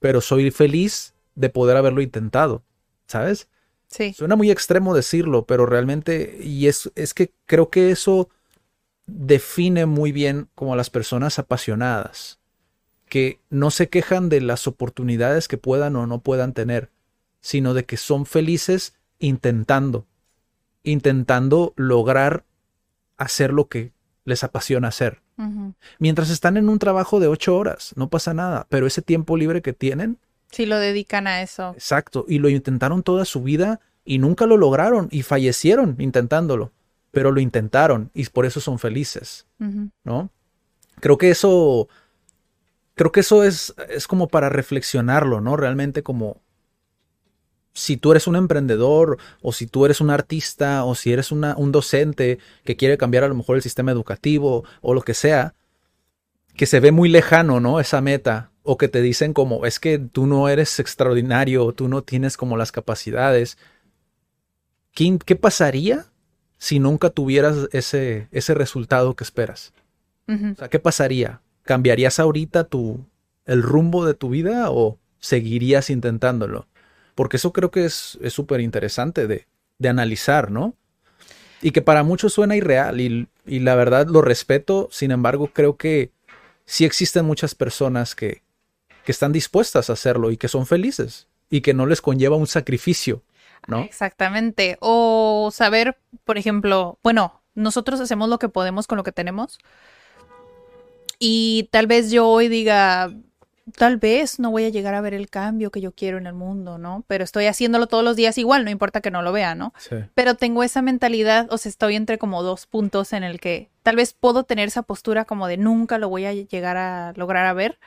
pero 0.00 0.20
soy 0.20 0.50
feliz 0.50 1.12
de 1.34 1.50
poder 1.50 1.76
haberlo 1.76 2.00
intentado, 2.00 2.62
¿sabes? 3.06 3.48
Sí. 3.88 4.14
Suena 4.14 4.36
muy 4.36 4.50
extremo 4.50 4.94
decirlo, 4.94 5.44
pero 5.44 5.66
realmente, 5.66 6.38
y 6.42 6.68
es, 6.68 6.90
es 6.94 7.12
que 7.12 7.32
creo 7.44 7.68
que 7.68 7.90
eso 7.90 8.30
define 9.06 9.84
muy 9.84 10.10
bien 10.10 10.48
como 10.54 10.72
a 10.72 10.76
las 10.76 10.88
personas 10.88 11.38
apasionadas, 11.38 12.38
que 13.08 13.40
no 13.50 13.70
se 13.70 13.90
quejan 13.90 14.30
de 14.30 14.40
las 14.40 14.66
oportunidades 14.66 15.48
que 15.48 15.58
puedan 15.58 15.96
o 15.96 16.06
no 16.06 16.22
puedan 16.22 16.54
tener, 16.54 16.90
sino 17.42 17.74
de 17.74 17.84
que 17.84 17.98
son 17.98 18.24
felices 18.24 18.94
intentando, 19.22 20.04
intentando 20.82 21.72
lograr 21.76 22.44
hacer 23.16 23.52
lo 23.52 23.68
que 23.68 23.92
les 24.24 24.44
apasiona 24.44 24.88
hacer. 24.88 25.22
Mientras 25.98 26.30
están 26.30 26.56
en 26.56 26.68
un 26.68 26.78
trabajo 26.78 27.18
de 27.18 27.26
ocho 27.26 27.56
horas, 27.56 27.94
no 27.96 28.08
pasa 28.08 28.34
nada, 28.34 28.66
pero 28.68 28.86
ese 28.86 29.02
tiempo 29.02 29.36
libre 29.36 29.62
que 29.62 29.72
tienen... 29.72 30.18
Sí, 30.50 30.66
lo 30.66 30.78
dedican 30.78 31.26
a 31.26 31.42
eso. 31.42 31.72
Exacto, 31.74 32.26
y 32.28 32.38
lo 32.38 32.48
intentaron 32.48 33.02
toda 33.02 33.24
su 33.24 33.42
vida 33.42 33.80
y 34.04 34.18
nunca 34.18 34.46
lo 34.46 34.56
lograron 34.56 35.08
y 35.10 35.22
fallecieron 35.22 35.96
intentándolo, 35.98 36.70
pero 37.10 37.32
lo 37.32 37.40
intentaron 37.40 38.10
y 38.12 38.24
por 38.26 38.44
eso 38.44 38.60
son 38.60 38.78
felices, 38.78 39.46
¿no? 40.04 40.30
Creo 41.00 41.18
que 41.18 41.30
eso, 41.30 41.88
creo 42.94 43.10
que 43.10 43.20
eso 43.20 43.42
es, 43.42 43.74
es 43.88 44.06
como 44.06 44.28
para 44.28 44.48
reflexionarlo, 44.48 45.40
¿no? 45.40 45.56
Realmente 45.56 46.02
como 46.02 46.41
si 47.74 47.96
tú 47.96 48.10
eres 48.12 48.26
un 48.26 48.36
emprendedor 48.36 49.18
o 49.40 49.52
si 49.52 49.66
tú 49.66 49.84
eres 49.84 50.00
un 50.00 50.10
artista 50.10 50.84
o 50.84 50.94
si 50.94 51.12
eres 51.12 51.32
una, 51.32 51.56
un 51.56 51.72
docente 51.72 52.38
que 52.64 52.76
quiere 52.76 52.98
cambiar 52.98 53.24
a 53.24 53.28
lo 53.28 53.34
mejor 53.34 53.56
el 53.56 53.62
sistema 53.62 53.92
educativo 53.92 54.64
o 54.80 54.94
lo 54.94 55.02
que 55.02 55.14
sea, 55.14 55.54
que 56.54 56.66
se 56.66 56.80
ve 56.80 56.92
muy 56.92 57.08
lejano, 57.08 57.60
¿no? 57.60 57.80
Esa 57.80 58.00
meta 58.00 58.50
o 58.62 58.76
que 58.76 58.88
te 58.88 59.00
dicen 59.00 59.32
como 59.32 59.66
es 59.66 59.80
que 59.80 59.98
tú 59.98 60.26
no 60.26 60.48
eres 60.48 60.78
extraordinario, 60.78 61.72
tú 61.72 61.88
no 61.88 62.02
tienes 62.02 62.36
como 62.36 62.56
las 62.56 62.72
capacidades. 62.72 63.58
¿Qué, 64.92 65.18
qué 65.24 65.36
pasaría 65.36 66.06
si 66.58 66.78
nunca 66.78 67.10
tuvieras 67.10 67.68
ese, 67.72 68.28
ese 68.30 68.54
resultado 68.54 69.14
que 69.14 69.24
esperas? 69.24 69.72
O 70.28 70.54
sea, 70.56 70.68
¿qué 70.68 70.78
pasaría? 70.78 71.40
¿Cambiarías 71.62 72.18
ahorita 72.18 72.64
tu, 72.64 73.04
el 73.44 73.62
rumbo 73.62 74.06
de 74.06 74.14
tu 74.14 74.30
vida 74.30 74.70
o 74.70 74.98
seguirías 75.18 75.90
intentándolo? 75.90 76.66
Porque 77.14 77.36
eso 77.36 77.52
creo 77.52 77.70
que 77.70 77.84
es 77.84 78.18
súper 78.28 78.60
interesante 78.60 79.26
de, 79.26 79.46
de, 79.78 79.88
analizar, 79.88 80.50
¿no? 80.50 80.74
Y 81.60 81.70
que 81.70 81.82
para 81.82 82.02
muchos 82.02 82.32
suena 82.32 82.56
irreal 82.56 83.00
y, 83.00 83.28
y, 83.46 83.60
la 83.60 83.74
verdad 83.74 84.06
lo 84.08 84.22
respeto, 84.22 84.88
sin 84.90 85.10
embargo 85.10 85.48
creo 85.52 85.76
que 85.76 86.10
sí 86.64 86.84
existen 86.84 87.24
muchas 87.24 87.54
personas 87.54 88.14
que, 88.14 88.42
que 89.04 89.12
están 89.12 89.32
dispuestas 89.32 89.90
a 89.90 89.94
hacerlo 89.94 90.30
y 90.30 90.36
que 90.36 90.48
son 90.48 90.66
felices 90.66 91.28
y 91.50 91.60
que 91.60 91.74
no 91.74 91.86
les 91.86 92.00
conlleva 92.00 92.36
un 92.36 92.46
sacrificio, 92.46 93.22
¿no? 93.66 93.80
Exactamente. 93.80 94.78
O 94.80 95.50
saber, 95.52 95.98
por 96.24 96.38
ejemplo, 96.38 96.98
bueno, 97.02 97.42
nosotros 97.54 98.00
hacemos 98.00 98.28
lo 98.28 98.38
que 98.38 98.48
podemos 98.48 98.86
con 98.86 98.96
lo 98.96 99.04
que 99.04 99.12
tenemos. 99.12 99.58
Y 101.18 101.68
tal 101.70 101.86
vez 101.86 102.10
yo 102.10 102.26
hoy 102.26 102.48
diga, 102.48 103.12
tal 103.76 103.96
vez 103.96 104.38
no 104.38 104.50
voy 104.50 104.64
a 104.64 104.68
llegar 104.68 104.94
a 104.94 105.00
ver 105.00 105.14
el 105.14 105.30
cambio 105.30 105.70
que 105.70 105.80
yo 105.80 105.92
quiero 105.92 106.18
en 106.18 106.26
el 106.26 106.34
mundo, 106.34 106.78
¿no? 106.78 107.04
Pero 107.06 107.24
estoy 107.24 107.46
haciéndolo 107.46 107.86
todos 107.86 108.04
los 108.04 108.16
días 108.16 108.36
igual, 108.38 108.64
no 108.64 108.70
importa 108.70 109.00
que 109.00 109.10
no 109.10 109.22
lo 109.22 109.32
vea, 109.32 109.54
¿no? 109.54 109.72
Sí. 109.78 109.96
Pero 110.14 110.34
tengo 110.34 110.62
esa 110.62 110.82
mentalidad, 110.82 111.46
o 111.50 111.58
sea, 111.58 111.70
estoy 111.70 111.96
entre 111.96 112.18
como 112.18 112.42
dos 112.42 112.66
puntos 112.66 113.12
en 113.12 113.22
el 113.22 113.40
que 113.40 113.70
tal 113.82 113.96
vez 113.96 114.14
puedo 114.14 114.44
tener 114.44 114.68
esa 114.68 114.82
postura 114.82 115.24
como 115.24 115.46
de 115.46 115.56
nunca 115.56 115.98
lo 115.98 116.08
voy 116.08 116.24
a 116.24 116.32
llegar 116.32 116.76
a 116.76 117.12
lograr 117.16 117.46
a 117.46 117.52
ver, 117.52 117.78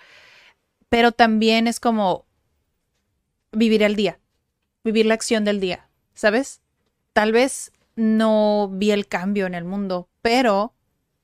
pero 0.89 1.11
también 1.11 1.67
es 1.67 1.79
como 1.79 2.25
vivir 3.51 3.83
el 3.83 3.95
día, 3.95 4.19
vivir 4.83 5.05
la 5.05 5.13
acción 5.13 5.43
del 5.43 5.59
día, 5.59 5.89
¿sabes? 6.13 6.61
Tal 7.13 7.31
vez 7.31 7.71
no 7.95 8.69
vi 8.71 8.91
el 8.91 9.07
cambio 9.07 9.45
en 9.45 9.55
el 9.55 9.65
mundo, 9.65 10.09
pero 10.21 10.73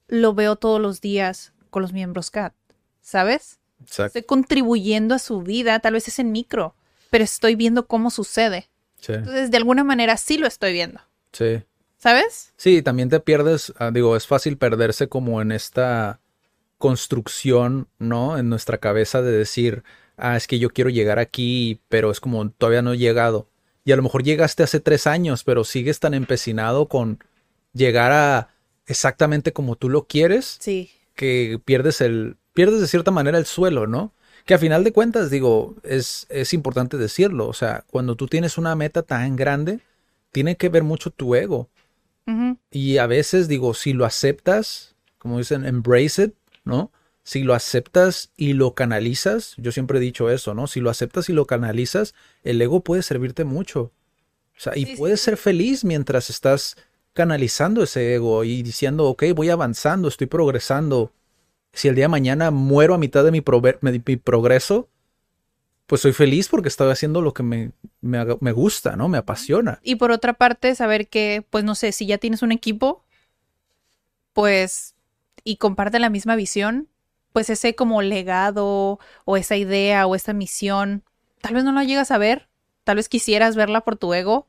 lo 0.08 0.34
veo 0.34 0.58
todos 0.58 0.82
los 0.82 1.00
días 1.00 1.54
con 1.70 1.82
los 1.82 1.94
miembros 1.94 2.32
CAT, 2.32 2.54
¿sabes? 3.00 3.61
Exacto. 3.82 4.20
Estoy 4.20 4.24
contribuyendo 4.24 5.16
a 5.16 5.20
su 5.20 5.42
vida, 5.42 5.80
tal 5.80 5.94
vez 5.94 6.08
es 6.08 6.20
en 6.20 6.32
micro, 6.32 6.76
pero 7.10 7.24
estoy 7.24 7.56
viendo 7.56 7.88
cómo 7.88 8.10
sucede. 8.10 8.70
Sí. 9.00 9.14
Entonces, 9.14 9.52
de 9.52 9.58
alguna 9.58 9.84
manera 9.84 10.18
sí 10.18 10.38
lo 10.38 10.48
estoy 10.48 10.74
viendo. 10.74 11.00
Sí. 11.34 11.64
¿Sabes? 11.98 12.54
Sí, 12.58 12.82
también 12.82 13.10
te 13.10 13.20
pierdes, 13.20 13.74
ah, 13.78 13.92
digo, 13.94 14.16
es 14.16 14.26
fácil 14.28 14.58
perderse 14.58 15.08
como 15.08 15.42
en 15.42 15.52
esta 15.52 16.20
construcción, 16.78 17.88
¿no? 18.00 18.38
En 18.38 18.50
nuestra 18.50 18.80
cabeza 18.80 19.22
de 19.22 19.32
decir, 19.32 19.84
ah, 20.18 20.36
es 20.36 20.48
que 20.48 20.60
yo 20.60 20.70
quiero 20.72 20.90
llegar 20.90 21.20
aquí, 21.20 21.80
pero 21.90 22.12
es 22.12 22.20
como 22.20 22.50
todavía 22.50 22.82
no 22.82 22.94
he 22.94 22.98
llegado. 22.98 23.48
Y 23.86 23.92
a 23.92 23.96
lo 23.96 24.04
mejor 24.04 24.24
llegaste 24.24 24.64
hace 24.64 24.80
tres 24.80 25.08
años, 25.08 25.44
pero 25.44 25.64
sigues 25.64 26.00
tan 26.00 26.14
empecinado 26.14 26.88
con 26.88 27.24
llegar 27.74 28.12
a 28.12 28.50
exactamente 28.88 29.54
como 29.54 29.76
tú 29.76 29.90
lo 29.90 30.06
quieres, 30.08 30.58
Sí. 30.60 30.92
que 31.16 31.60
pierdes 31.64 32.02
el, 32.02 32.38
pierdes 32.54 32.82
de 32.82 32.88
cierta 32.88 33.12
manera 33.12 33.38
el 33.38 33.46
suelo, 33.46 33.88
¿no? 33.88 34.14
Que 34.46 34.54
a 34.54 34.60
final 34.60 34.84
de 34.84 34.92
cuentas, 34.92 35.30
digo, 35.30 35.76
es, 35.84 36.26
es 36.30 36.54
importante 36.54 36.98
decirlo. 36.98 37.48
O 37.48 37.54
sea, 37.54 37.86
cuando 37.90 38.16
tú 38.16 38.28
tienes 38.28 38.58
una 38.58 38.76
meta 38.76 39.04
tan 39.04 39.36
grande, 39.36 39.80
tiene 40.32 40.58
que 40.58 40.70
ver 40.70 40.84
mucho 40.84 41.12
tu 41.12 41.36
ego. 41.36 41.70
Y 42.70 42.98
a 42.98 43.08
veces, 43.08 43.50
digo, 43.50 43.74
si 43.74 43.92
lo 43.92 44.06
aceptas, 44.06 44.96
como 45.18 45.38
dicen, 45.38 45.66
embrace 45.66 46.24
it, 46.24 46.34
¿no? 46.64 46.90
Si 47.24 47.44
lo 47.44 47.54
aceptas 47.54 48.32
y 48.38 48.54
lo 48.54 48.74
canalizas, 48.74 49.54
yo 49.58 49.74
siempre 49.74 49.98
he 49.98 50.02
dicho 50.02 50.30
eso, 50.30 50.54
¿no? 50.54 50.68
Si 50.68 50.80
lo 50.80 50.90
aceptas 50.90 51.28
y 51.30 51.34
lo 51.34 51.46
canalizas, 51.46 52.16
el 52.44 52.62
ego 52.62 52.86
puede 52.86 53.04
servirte 53.04 53.44
mucho. 53.44 53.92
O 54.56 54.60
sea, 54.60 54.78
y 54.78 54.86
sí, 54.86 54.96
puedes 54.96 55.20
sí. 55.20 55.26
ser 55.26 55.38
feliz 55.38 55.84
mientras 55.84 56.30
estás 56.30 56.78
canalizando 57.14 57.84
ese 57.84 58.16
ego 58.16 58.44
y 58.46 58.64
diciendo, 58.64 59.08
ok, 59.08 59.24
voy 59.36 59.50
avanzando, 59.50 60.08
estoy 60.08 60.28
progresando. 60.28 61.12
Si 61.74 61.88
el 61.88 61.96
día 61.96 62.06
de 62.06 62.10
mañana 62.10 62.52
muero 62.52 62.94
a 62.94 62.98
mitad 62.98 63.24
de 63.24 63.32
mi, 63.32 63.42
prover- 63.42 63.80
mi- 63.82 64.18
progreso, 64.18 64.90
pues 65.88 66.02
soy 66.02 66.14
feliz 66.14 66.48
porque 66.48 66.70
estoy 66.70 66.92
haciendo 66.92 67.22
lo 67.22 67.34
que 67.34 67.44
me, 67.44 67.72
me, 68.02 68.52
gusta, 68.52 68.96
¿no? 68.96 69.10
Me 69.10 69.18
apasiona. 69.18 69.80
Y 69.84 69.96
por 69.96 70.12
otra 70.12 70.34
parte, 70.34 70.74
saber 70.76 71.08
que, 71.10 71.46
pues 71.50 71.64
no 71.64 71.76
sé, 71.76 71.92
si 71.92 72.06
ya 72.06 72.18
tienes 72.18 72.42
un 72.42 72.52
equipo, 72.52 73.04
pues, 74.34 74.96
y 75.44 75.58
comparten 75.58 76.02
la 76.02 76.10
misma 76.10 76.36
visión, 76.36 76.88
pues 77.34 77.50
ese 77.50 77.76
como 77.76 78.02
legado 78.02 79.00
o 79.26 79.38
esa 79.38 79.56
idea 79.56 80.06
o 80.08 80.16
esa 80.16 80.34
misión, 80.34 81.04
tal 81.42 81.56
vez 81.56 81.64
no 81.64 81.72
lo 81.72 81.82
llegas 81.84 82.12
a 82.12 82.18
ver, 82.18 82.48
tal 82.84 82.98
vez 82.98 83.10
quisieras 83.10 83.56
verla 83.56 83.82
por 83.82 83.98
tu 83.98 84.14
ego, 84.14 84.48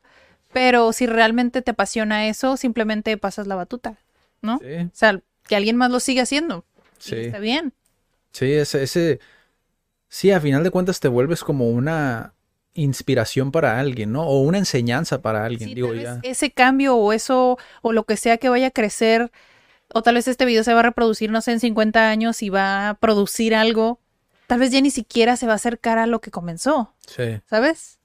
pero 0.53 0.93
si 0.93 1.07
realmente 1.07 1.63
te 1.63 1.71
apasiona 1.73 2.29
eso, 2.29 2.57
simplemente 2.57 3.17
pasas 3.17 3.47
la 3.47 3.55
batuta, 3.55 3.99
¿no? 4.43 4.59
Sí, 4.59 4.85
O 4.85 4.91
sea, 4.93 5.21
que 5.49 5.57
alguien 5.57 5.77
más 5.77 5.91
lo 5.91 6.01
siga 6.01 6.23
haciendo. 6.23 6.65
Y 7.07 7.09
sí. 7.11 7.17
Está 7.17 7.38
bien. 7.38 7.73
Sí, 8.33 8.53
ese, 8.53 8.83
ese, 8.83 9.21
sí, 10.09 10.31
a 10.31 10.41
final 10.41 10.62
de 10.65 10.71
cuentas 10.71 11.01
te 11.01 11.09
vuelves 11.09 11.45
como 11.45 11.69
una 11.69 12.35
inspiración 12.75 13.53
para 13.53 13.79
alguien, 13.79 14.12
¿no? 14.12 14.23
O 14.27 14.41
una 14.41 14.59
enseñanza 14.59 15.21
para 15.21 15.45
alguien, 15.45 15.69
Sí, 15.71 15.75
digo 15.75 15.88
tal 15.88 15.97
vez 15.99 16.05
ya. 16.05 16.21
ese 16.23 16.51
cambio 16.53 16.97
o 16.97 17.12
eso 17.12 17.59
o 17.83 17.93
lo 17.93 18.05
que 18.05 18.17
sea 18.17 18.38
que 18.38 18.49
vaya 18.49 18.69
a 18.69 18.71
crecer 18.71 19.31
o 19.93 20.03
tal 20.03 20.15
vez 20.15 20.27
este 20.27 20.47
video 20.47 20.65
se 20.65 20.73
va 20.73 20.81
a 20.81 20.85
reproducir 20.85 21.31
no 21.31 21.43
sé 21.43 21.53
en 21.53 21.61
50 21.61 22.09
años 22.09 22.43
y 22.43 22.49
va 22.49 22.88
a 22.88 22.95
producir 22.95 23.55
algo, 23.55 24.01
tal 24.47 24.61
vez 24.61 24.71
ya 24.73 24.81
ni 24.81 24.91
siquiera 24.91 25.37
se 25.37 25.45
va 25.47 25.53
a 25.53 25.57
acercar 25.57 25.99
a 25.99 26.07
lo 26.07 26.23
que 26.23 26.31
comenzó, 26.31 26.95
Sí, 27.07 27.41
¿sabes? 27.45 27.99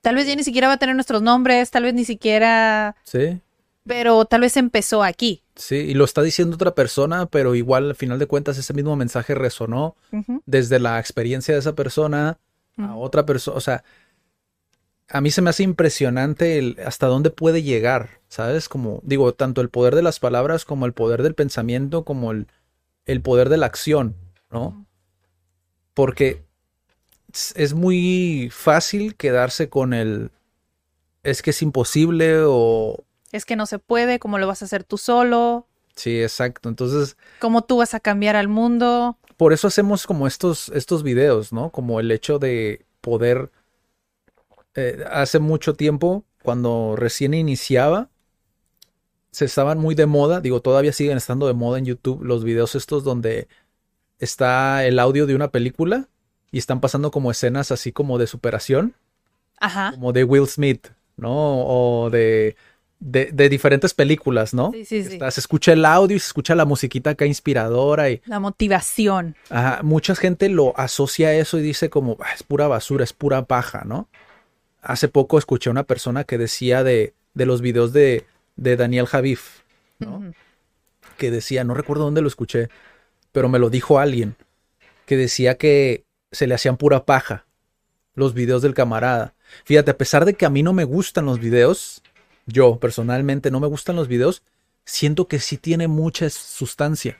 Tal 0.00 0.14
vez 0.14 0.26
ya 0.26 0.34
ni 0.34 0.44
siquiera 0.44 0.68
va 0.68 0.74
a 0.74 0.78
tener 0.78 0.94
nuestros 0.94 1.20
nombres, 1.20 1.70
tal 1.70 1.82
vez 1.82 1.92
ni 1.92 2.06
siquiera, 2.06 2.96
sí, 3.04 3.38
pero 3.90 4.24
tal 4.24 4.42
vez 4.42 4.56
empezó 4.56 5.02
aquí. 5.02 5.42
sí, 5.56 5.74
y 5.76 5.94
lo 5.94 6.04
está 6.04 6.22
diciendo 6.22 6.54
otra 6.54 6.74
persona, 6.74 7.26
pero 7.26 7.54
igual 7.56 7.90
al 7.90 7.94
final 7.96 8.18
de 8.20 8.26
cuentas 8.26 8.56
ese 8.56 8.72
mismo 8.72 8.94
mensaje 8.96 9.34
resonó 9.34 9.96
desde 10.46 10.78
la 10.78 10.98
experiencia 11.00 11.54
de 11.54 11.60
esa 11.60 11.74
persona 11.74 12.38
a 12.78 12.94
Ujú. 12.94 13.02
otra 13.02 13.26
persona, 13.26 13.56
o 13.56 13.60
sea, 13.60 13.82
a 15.08 15.20
mí 15.20 15.30
se 15.32 15.42
me 15.42 15.50
hace 15.50 15.64
impresionante 15.64 16.56
el 16.58 16.76
hasta 16.86 17.08
dónde 17.08 17.30
puede 17.30 17.62
llegar, 17.64 18.20
¿sabes? 18.28 18.68
Como 18.68 19.00
digo, 19.04 19.34
tanto 19.34 19.60
el 19.60 19.68
poder 19.68 19.96
de 19.96 20.02
las 20.02 20.20
palabras 20.20 20.64
como 20.64 20.86
el 20.86 20.92
poder 20.92 21.22
del 21.24 21.34
pensamiento, 21.34 22.04
como 22.04 22.30
el, 22.30 22.46
el 23.06 23.20
poder 23.20 23.48
de 23.48 23.56
la 23.56 23.66
acción, 23.66 24.14
¿no? 24.52 24.86
Porque 25.94 26.44
es- 27.32 27.52
es 27.56 27.74
muy 27.74 28.50
fácil 28.52 29.16
quedarse 29.16 29.68
con 29.68 29.92
el 29.94 30.30
es 31.22 31.42
que 31.42 31.50
es 31.50 31.60
imposible 31.62 32.36
o... 32.46 33.04
Es 33.32 33.44
que 33.44 33.56
no 33.56 33.66
se 33.66 33.78
puede, 33.78 34.18
¿cómo 34.18 34.38
lo 34.38 34.46
vas 34.46 34.62
a 34.62 34.64
hacer 34.64 34.84
tú 34.84 34.98
solo? 34.98 35.66
Sí, 35.94 36.20
exacto. 36.22 36.68
Entonces, 36.68 37.16
¿Cómo 37.40 37.62
tú 37.62 37.78
vas 37.78 37.94
a 37.94 38.00
cambiar 38.00 38.36
al 38.36 38.48
mundo? 38.48 39.16
por 39.36 39.54
eso 39.54 39.68
hacemos 39.68 40.06
como 40.06 40.26
estos, 40.26 40.68
estos 40.70 41.02
videos, 41.02 41.50
¿no? 41.50 41.70
Como 41.70 41.98
el 41.98 42.10
hecho 42.10 42.38
de 42.38 42.84
poder... 43.00 43.50
eh, 44.74 45.02
hace 45.10 45.38
mucho 45.38 45.74
tiempo, 45.74 46.24
cuando 46.42 46.94
recién 46.94 47.32
iniciaba, 47.32 48.10
se 49.30 49.46
estaban 49.46 49.78
muy 49.78 49.94
de 49.94 50.04
moda, 50.06 50.40
digo, 50.42 50.60
todavía 50.60 50.92
siguen 50.92 51.16
estando 51.16 51.46
de 51.46 51.54
moda 51.54 51.78
en 51.78 51.86
YouTube 51.86 52.22
los 52.22 52.44
videos 52.44 52.74
estos 52.74 53.02
donde 53.02 53.48
está 54.18 54.84
el 54.84 54.98
audio 54.98 55.26
de 55.26 55.34
una 55.34 55.50
película 55.50 56.08
y 56.50 56.58
están 56.58 56.80
pasando 56.80 57.10
como 57.10 57.30
escenas 57.30 57.70
así 57.72 57.92
como 57.92 58.18
de 58.18 58.26
superación, 58.26 58.94
Ajá. 59.58 59.92
como 59.92 60.12
de 60.12 60.24
Will 60.24 60.48
Smith, 60.48 60.88
¿no? 61.16 61.64
O 61.66 62.10
de, 62.10 62.56
de, 63.00 63.30
de 63.32 63.48
diferentes 63.48 63.94
películas, 63.94 64.52
¿no? 64.54 64.70
Sí, 64.72 64.84
sí, 64.84 65.02
sí. 65.02 65.14
Está- 65.14 65.30
se 65.30 65.40
escucha 65.40 65.72
el 65.72 65.84
audio 65.84 66.16
y 66.16 66.20
se 66.20 66.26
escucha 66.26 66.54
la 66.54 66.66
musiquita 66.66 67.10
acá 67.10 67.24
inspiradora 67.26 68.10
y 68.10 68.20
La 68.26 68.38
motivación. 68.40 69.36
Ajá, 69.48 69.80
mucha 69.82 70.14
gente 70.14 70.48
lo 70.50 70.78
asocia 70.78 71.28
a 71.28 71.32
eso 71.34 71.58
y 71.58 71.62
dice 71.62 71.88
como, 71.90 72.18
"Ah, 72.20 72.32
es 72.34 72.42
pura 72.42 72.68
basura, 72.68 73.02
es 73.04 73.12
pura 73.14 73.44
paja, 73.46 73.82
¿no? 73.86 74.08
Hace 74.82 75.08
poco 75.08 75.38
escuché 75.38 75.70
a 75.70 75.72
una 75.72 75.84
persona 75.84 76.24
que 76.24 76.38
decía 76.38 76.84
de, 76.84 77.14
de 77.34 77.46
los 77.46 77.60
videos 77.62 77.92
de, 77.92 78.26
de 78.56 78.76
Daniel 78.76 79.06
Javif, 79.06 79.60
¿no? 79.98 80.32
Que 81.16 81.30
decía, 81.30 81.64
no 81.64 81.74
recuerdo 81.74 82.04
dónde 82.04 82.22
lo 82.22 82.28
escuché, 82.28 82.68
pero 83.32 83.48
me 83.48 83.58
lo 83.58 83.70
dijo 83.70 83.98
alguien, 83.98 84.36
que 85.06 85.16
decía 85.16 85.56
que 85.56 86.04
se 86.32 86.46
le 86.46 86.54
hacían 86.54 86.76
pura 86.76 87.04
paja 87.04 87.46
los 88.14 88.34
videos 88.34 88.62
del 88.62 88.74
camarada. 88.74 89.34
Fíjate, 89.64 89.90
a 89.90 89.96
pesar 89.98 90.24
de 90.24 90.34
que 90.34 90.46
a 90.46 90.50
mí 90.50 90.62
no 90.62 90.72
me 90.72 90.84
gustan 90.84 91.26
los 91.26 91.38
videos, 91.40 92.02
yo 92.52 92.78
personalmente 92.78 93.50
no 93.50 93.60
me 93.60 93.66
gustan 93.66 93.96
los 93.96 94.08
videos, 94.08 94.42
siento 94.84 95.28
que 95.28 95.38
sí 95.38 95.56
tiene 95.56 95.88
mucha 95.88 96.28
sustancia 96.30 97.16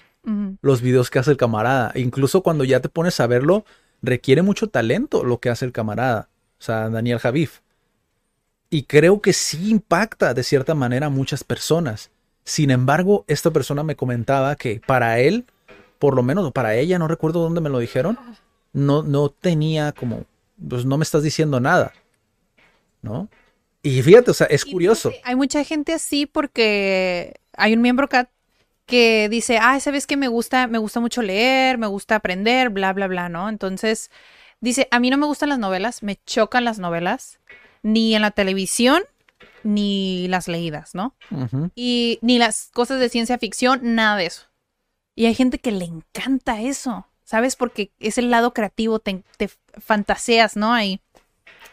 los 0.60 0.82
videos 0.82 1.10
que 1.10 1.18
hace 1.18 1.30
el 1.30 1.36
camarada. 1.36 1.92
Incluso 1.94 2.42
cuando 2.42 2.64
ya 2.64 2.80
te 2.80 2.88
pones 2.88 3.20
a 3.20 3.26
verlo, 3.26 3.64
requiere 4.02 4.42
mucho 4.42 4.68
talento 4.68 5.24
lo 5.24 5.38
que 5.38 5.50
hace 5.50 5.64
el 5.64 5.72
camarada. 5.72 6.28
O 6.58 6.62
sea, 6.62 6.90
Daniel 6.90 7.18
Javif. 7.18 7.60
Y 8.68 8.84
creo 8.84 9.20
que 9.20 9.32
sí 9.32 9.70
impacta 9.70 10.34
de 10.34 10.42
cierta 10.42 10.74
manera 10.74 11.06
a 11.06 11.10
muchas 11.10 11.42
personas. 11.42 12.10
Sin 12.44 12.70
embargo, 12.70 13.24
esta 13.26 13.50
persona 13.50 13.82
me 13.82 13.96
comentaba 13.96 14.56
que 14.56 14.80
para 14.86 15.18
él, 15.20 15.46
por 15.98 16.14
lo 16.14 16.22
menos, 16.22 16.44
o 16.44 16.52
para 16.52 16.74
ella, 16.74 16.98
no 16.98 17.08
recuerdo 17.08 17.40
dónde 17.40 17.60
me 17.60 17.70
lo 17.70 17.78
dijeron, 17.78 18.18
no, 18.72 19.02
no 19.02 19.30
tenía 19.30 19.92
como, 19.92 20.24
pues 20.68 20.84
no 20.84 20.98
me 20.98 21.02
estás 21.02 21.22
diciendo 21.22 21.60
nada. 21.60 21.92
¿No? 23.02 23.28
Y 23.82 24.02
fíjate, 24.02 24.30
o 24.30 24.34
sea, 24.34 24.46
es 24.46 24.66
Y 24.66 24.72
curioso. 24.72 25.12
Hay 25.24 25.36
mucha 25.36 25.64
gente 25.64 25.92
así 25.92 26.26
porque 26.26 27.40
hay 27.56 27.74
un 27.74 27.82
miembro 27.82 28.08
CAT 28.08 28.28
que 28.86 29.28
dice, 29.30 29.58
ah, 29.58 29.78
sabes 29.80 30.06
que 30.06 30.16
me 30.16 30.28
gusta, 30.28 30.66
me 30.66 30.78
gusta 30.78 31.00
mucho 31.00 31.22
leer, 31.22 31.78
me 31.78 31.86
gusta 31.86 32.16
aprender, 32.16 32.70
bla, 32.70 32.92
bla, 32.92 33.06
bla, 33.06 33.28
¿no? 33.28 33.48
Entonces, 33.48 34.10
dice, 34.60 34.88
a 34.90 34.98
mí 34.98 35.10
no 35.10 35.16
me 35.16 35.26
gustan 35.26 35.48
las 35.48 35.58
novelas, 35.58 36.02
me 36.02 36.18
chocan 36.26 36.64
las 36.64 36.78
novelas, 36.78 37.38
ni 37.82 38.14
en 38.14 38.22
la 38.22 38.32
televisión, 38.32 39.02
ni 39.62 40.26
las 40.28 40.48
leídas, 40.48 40.94
¿no? 40.94 41.14
Y 41.74 42.18
ni 42.20 42.38
las 42.38 42.70
cosas 42.72 42.98
de 43.00 43.08
ciencia 43.08 43.38
ficción, 43.38 43.80
nada 43.82 44.16
de 44.16 44.26
eso. 44.26 44.46
Y 45.14 45.26
hay 45.26 45.34
gente 45.34 45.58
que 45.58 45.70
le 45.70 45.84
encanta 45.84 46.60
eso, 46.60 47.06
¿sabes? 47.24 47.56
Porque 47.56 47.92
es 48.00 48.18
el 48.18 48.30
lado 48.30 48.52
creativo, 48.52 48.98
te, 48.98 49.22
te 49.36 49.48
fantaseas, 49.78 50.56
¿no? 50.56 50.72
Ahí. 50.72 51.00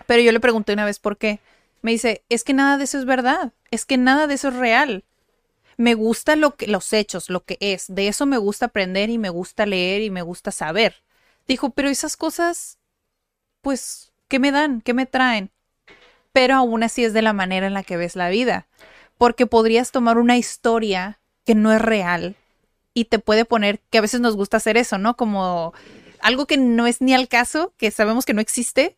Pero 0.05 0.21
yo 0.21 0.31
le 0.31 0.39
pregunté 0.39 0.73
una 0.73 0.85
vez 0.85 0.99
por 0.99 1.17
qué. 1.17 1.39
Me 1.81 1.91
dice, 1.91 2.23
es 2.29 2.43
que 2.43 2.53
nada 2.53 2.77
de 2.77 2.85
eso 2.85 2.97
es 2.97 3.05
verdad, 3.05 3.53
es 3.71 3.85
que 3.85 3.97
nada 3.97 4.27
de 4.27 4.35
eso 4.35 4.49
es 4.49 4.55
real. 4.55 5.03
Me 5.77 5.93
gusta 5.93 6.35
lo 6.35 6.55
que, 6.55 6.67
los 6.67 6.91
hechos, 6.91 7.29
lo 7.29 7.45
que 7.45 7.57
es. 7.59 7.85
De 7.87 8.07
eso 8.07 8.25
me 8.25 8.37
gusta 8.37 8.67
aprender 8.67 9.09
y 9.09 9.17
me 9.17 9.29
gusta 9.29 9.65
leer 9.65 10.01
y 10.01 10.09
me 10.09 10.23
gusta 10.23 10.51
saber. 10.51 11.03
Dijo, 11.47 11.69
pero 11.69 11.87
esas 11.87 12.17
cosas, 12.17 12.79
pues, 13.61 14.11
¿qué 14.27 14.39
me 14.39 14.51
dan? 14.51 14.81
¿Qué 14.81 14.93
me 14.93 15.05
traen? 15.05 15.51
Pero 16.33 16.55
aún 16.55 16.83
así 16.83 17.03
es 17.03 17.13
de 17.13 17.21
la 17.21 17.33
manera 17.33 17.67
en 17.67 17.73
la 17.73 17.83
que 17.83 17.97
ves 17.97 18.15
la 18.15 18.29
vida. 18.29 18.67
Porque 19.17 19.45
podrías 19.45 19.91
tomar 19.91 20.17
una 20.17 20.37
historia 20.37 21.19
que 21.45 21.55
no 21.55 21.71
es 21.71 21.81
real 21.81 22.35
y 22.93 23.05
te 23.05 23.19
puede 23.19 23.45
poner, 23.45 23.79
que 23.91 23.99
a 23.99 24.01
veces 24.01 24.19
nos 24.19 24.35
gusta 24.35 24.57
hacer 24.57 24.77
eso, 24.77 24.97
¿no? 24.97 25.15
Como 25.15 25.73
algo 26.19 26.47
que 26.47 26.57
no 26.57 26.87
es 26.87 27.01
ni 27.01 27.13
al 27.13 27.27
caso, 27.27 27.71
que 27.77 27.91
sabemos 27.91 28.25
que 28.25 28.33
no 28.33 28.41
existe, 28.41 28.95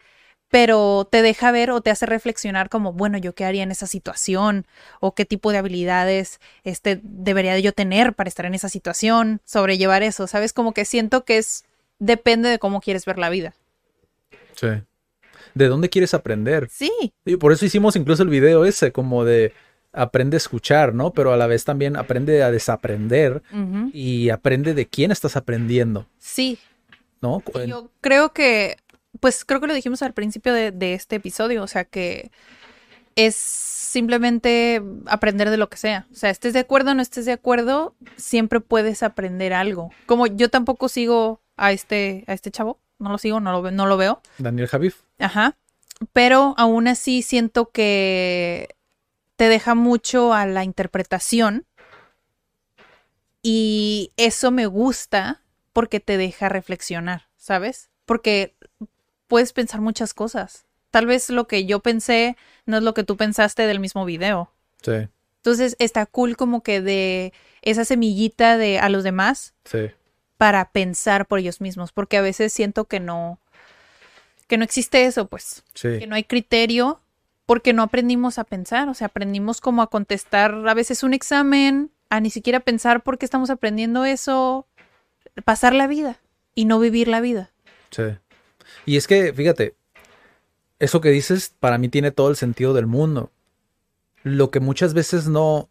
pero 0.50 1.08
te 1.10 1.22
deja 1.22 1.52
ver 1.52 1.72
o 1.72 1.82
te 1.82 1.92
hace 1.92 2.06
reflexionar 2.06 2.70
como, 2.70 2.92
bueno, 2.94 3.18
yo 3.18 3.34
qué 3.34 3.46
haría 3.46 3.64
en 3.64 3.72
esa 3.72 3.88
situación 3.88 4.66
o 5.00 5.14
qué 5.14 5.26
tipo 5.26 5.52
de 5.52 5.60
habilidades 5.60 6.40
este 6.64 7.00
debería 7.04 7.58
yo 7.60 7.72
tener 7.72 8.14
para 8.14 8.28
estar 8.28 8.46
en 8.46 8.56
esa 8.56 8.70
situación, 8.70 9.42
sobrellevar 9.46 10.04
eso, 10.04 10.28
¿sabes? 10.28 10.54
Como 10.54 10.74
que 10.74 10.86
siento 10.86 11.24
que 11.24 11.38
es 11.38 11.66
depende 12.00 12.50
de 12.50 12.60
cómo 12.60 12.82
quieres 12.82 13.06
ver 13.06 13.20
la 13.20 13.30
vida. 13.30 13.54
Sí. 14.56 14.68
¿De 15.54 15.68
dónde 15.68 15.90
quieres 15.90 16.14
aprender? 16.14 16.68
Sí, 16.72 16.92
Y 17.26 17.36
por 17.38 17.52
eso 17.52 17.66
hicimos 17.66 17.96
incluso 17.96 18.24
el 18.24 18.30
video 18.30 18.66
ese, 18.66 18.92
como 18.92 19.26
de 19.26 19.54
aprende 19.92 20.36
a 20.36 20.38
escuchar, 20.38 20.94
¿no? 20.94 21.12
Pero 21.14 21.34
a 21.34 21.38
la 21.38 21.48
vez 21.48 21.66
también 21.66 21.96
aprende 21.96 22.44
a 22.44 22.52
desaprender 22.52 23.42
y 23.92 24.30
aprende 24.30 24.74
de 24.74 24.86
quién 24.88 25.12
estás 25.12 25.36
aprendiendo, 25.36 26.08
sí. 26.20 26.60
¿no? 27.22 27.44
Yo 27.68 27.90
creo 28.02 28.32
que, 28.32 28.78
pues 29.20 29.46
creo 29.46 29.60
que 29.60 29.68
lo 29.68 29.74
dijimos 29.74 30.02
al 30.02 30.14
principio 30.14 30.54
de, 30.54 30.72
de 30.72 30.94
este 30.94 31.18
episodio, 31.18 31.64
o 31.64 31.68
sea 31.68 31.86
que 31.86 32.32
es 33.16 33.36
simplemente 33.36 34.82
aprender 35.08 35.50
de 35.50 35.58
lo 35.58 35.70
que 35.70 35.78
sea. 35.78 36.08
O 36.12 36.16
sea, 36.16 36.30
estés 36.30 36.54
de 36.54 36.60
acuerdo 36.60 36.92
o 36.92 36.94
no 36.94 37.02
estés 37.02 37.26
de 37.26 37.32
acuerdo, 37.32 37.96
siempre 38.16 38.60
puedes 38.60 39.04
aprender 39.04 39.54
algo. 39.54 39.92
Como 40.06 40.28
yo 40.28 40.50
tampoco 40.50 40.90
sigo 40.90 41.42
a 41.58 41.72
este, 41.72 42.24
a 42.28 42.34
este 42.34 42.52
chavo, 42.52 42.80
no 43.00 43.10
lo 43.12 43.18
sigo, 43.18 43.40
no 43.40 43.52
lo, 43.52 43.72
no 43.72 43.86
lo 43.88 43.98
veo. 43.98 44.22
Daniel 44.38 44.68
Javif. 44.68 45.02
Ajá. 45.18 45.58
Pero 46.14 46.54
aún 46.58 46.88
así 46.88 47.22
siento 47.22 47.72
que 47.72 48.76
te 49.36 49.50
deja 49.50 49.76
mucho 49.76 50.34
a 50.34 50.46
la 50.46 50.64
interpretación. 50.64 51.66
Y 53.42 54.12
eso 54.18 54.52
me 54.52 54.66
gusta 54.66 55.42
porque 55.74 56.00
te 56.00 56.18
deja 56.18 56.50
reflexionar, 56.50 57.30
¿sabes? 57.38 57.90
Porque 58.06 58.56
puedes 59.30 59.54
pensar 59.54 59.80
muchas 59.80 60.14
cosas. 60.14 60.66
Tal 60.92 61.06
vez 61.06 61.30
lo 61.30 61.48
que 61.48 61.66
yo 61.66 61.80
pensé 61.80 62.36
no 62.66 62.76
es 62.78 62.84
lo 62.84 62.94
que 62.94 63.06
tú 63.06 63.16
pensaste 63.16 63.66
del 63.68 63.80
mismo 63.80 64.04
video. 64.04 64.52
Sí, 64.82 65.08
Entonces 65.38 65.76
está 65.80 66.06
cool 66.06 66.36
como 66.36 66.64
que 66.64 66.82
de 66.82 67.32
esa 67.62 67.86
semillita 67.86 68.58
de 68.58 68.80
a 68.80 68.90
los 68.90 69.04
demás 69.04 69.54
sí. 69.66 69.92
para 70.38 70.72
pensar 70.72 71.28
por 71.28 71.40
ellos 71.40 71.62
mismos, 71.62 71.92
porque 71.94 72.18
a 72.18 72.22
veces 72.22 72.52
siento 72.52 72.86
que 72.86 73.00
no 73.00 73.40
que 74.48 74.58
no 74.58 74.64
existe 74.64 75.06
eso, 75.06 75.28
pues 75.28 75.64
Sí. 75.76 76.00
que 76.00 76.08
no 76.08 76.16
hay 76.16 76.24
criterio 76.24 77.00
porque 77.46 77.72
no 77.74 77.84
aprendimos 77.84 78.40
a 78.40 78.44
pensar, 78.44 78.90
o 78.90 78.94
sea, 78.96 79.08
aprendimos 79.08 79.62
como 79.62 79.82
a 79.84 79.88
contestar 79.88 80.54
a 80.68 80.74
veces 80.74 81.04
un 81.04 81.14
examen, 81.14 81.92
a 82.10 82.20
ni 82.20 82.30
siquiera 82.32 82.60
pensar 82.60 83.02
por 83.04 83.18
qué 83.20 83.26
estamos 83.26 83.50
aprendiendo 83.52 84.06
eso, 84.06 84.66
pasar 85.46 85.74
la 85.76 85.86
vida 85.88 86.18
y 86.56 86.66
no 86.66 86.80
vivir 86.80 87.08
la 87.08 87.22
vida. 87.22 87.52
Sí. 87.92 88.04
Y 88.86 88.98
es 88.98 89.08
que, 89.08 89.34
fíjate, 89.34 89.76
eso 90.80 91.02
que 91.02 91.10
dices 91.10 91.54
para 91.60 91.78
mí 91.78 91.90
tiene 91.90 92.12
todo 92.12 92.30
el 92.30 92.36
sentido 92.36 92.74
del 92.74 92.88
mundo. 92.88 93.32
Lo 94.24 94.52
que 94.52 94.60
muchas 94.60 94.94
veces 94.94 95.28
no... 95.28 95.70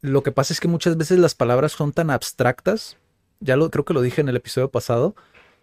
Lo 0.00 0.22
que 0.22 0.32
pasa 0.32 0.52
es 0.52 0.60
que 0.60 0.68
muchas 0.68 0.96
veces 0.96 1.18
las 1.18 1.34
palabras 1.34 1.72
son 1.72 1.92
tan 1.92 2.10
abstractas, 2.10 2.98
ya 3.40 3.56
lo 3.56 3.70
creo 3.70 3.86
que 3.86 3.94
lo 3.94 4.02
dije 4.02 4.20
en 4.20 4.28
el 4.28 4.36
episodio 4.36 4.70
pasado, 4.70 5.14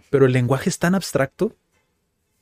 pero 0.09 0.25
el 0.25 0.33
lenguaje 0.33 0.69
es 0.69 0.79
tan 0.79 0.95
abstracto 0.95 1.55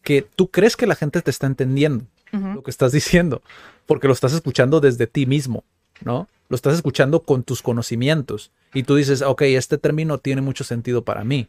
que 0.02 0.22
tú 0.22 0.50
crees 0.50 0.78
que 0.78 0.88
la 0.88 0.96
gente 0.96 1.22
te 1.22 1.30
está 1.30 1.48
entendiendo 1.48 2.06
lo 2.32 2.64
que 2.64 2.72
estás 2.72 2.92
diciendo, 2.92 3.42
porque 3.86 4.08
lo 4.08 4.14
estás 4.14 4.34
escuchando 4.34 4.80
desde 4.80 5.08
ti 5.08 5.26
mismo, 5.26 5.64
¿no? 6.02 6.28
Lo 6.48 6.56
estás 6.56 6.76
escuchando 6.76 7.24
con 7.24 7.44
tus 7.44 7.62
conocimientos 7.62 8.52
y 8.74 8.84
tú 8.84 8.96
dices, 8.96 9.22
ok, 9.22 9.42
este 9.42 9.78
término 9.78 10.20
tiene 10.20 10.42
mucho 10.42 10.64
sentido 10.64 11.04
para 11.04 11.24
mí. 11.24 11.48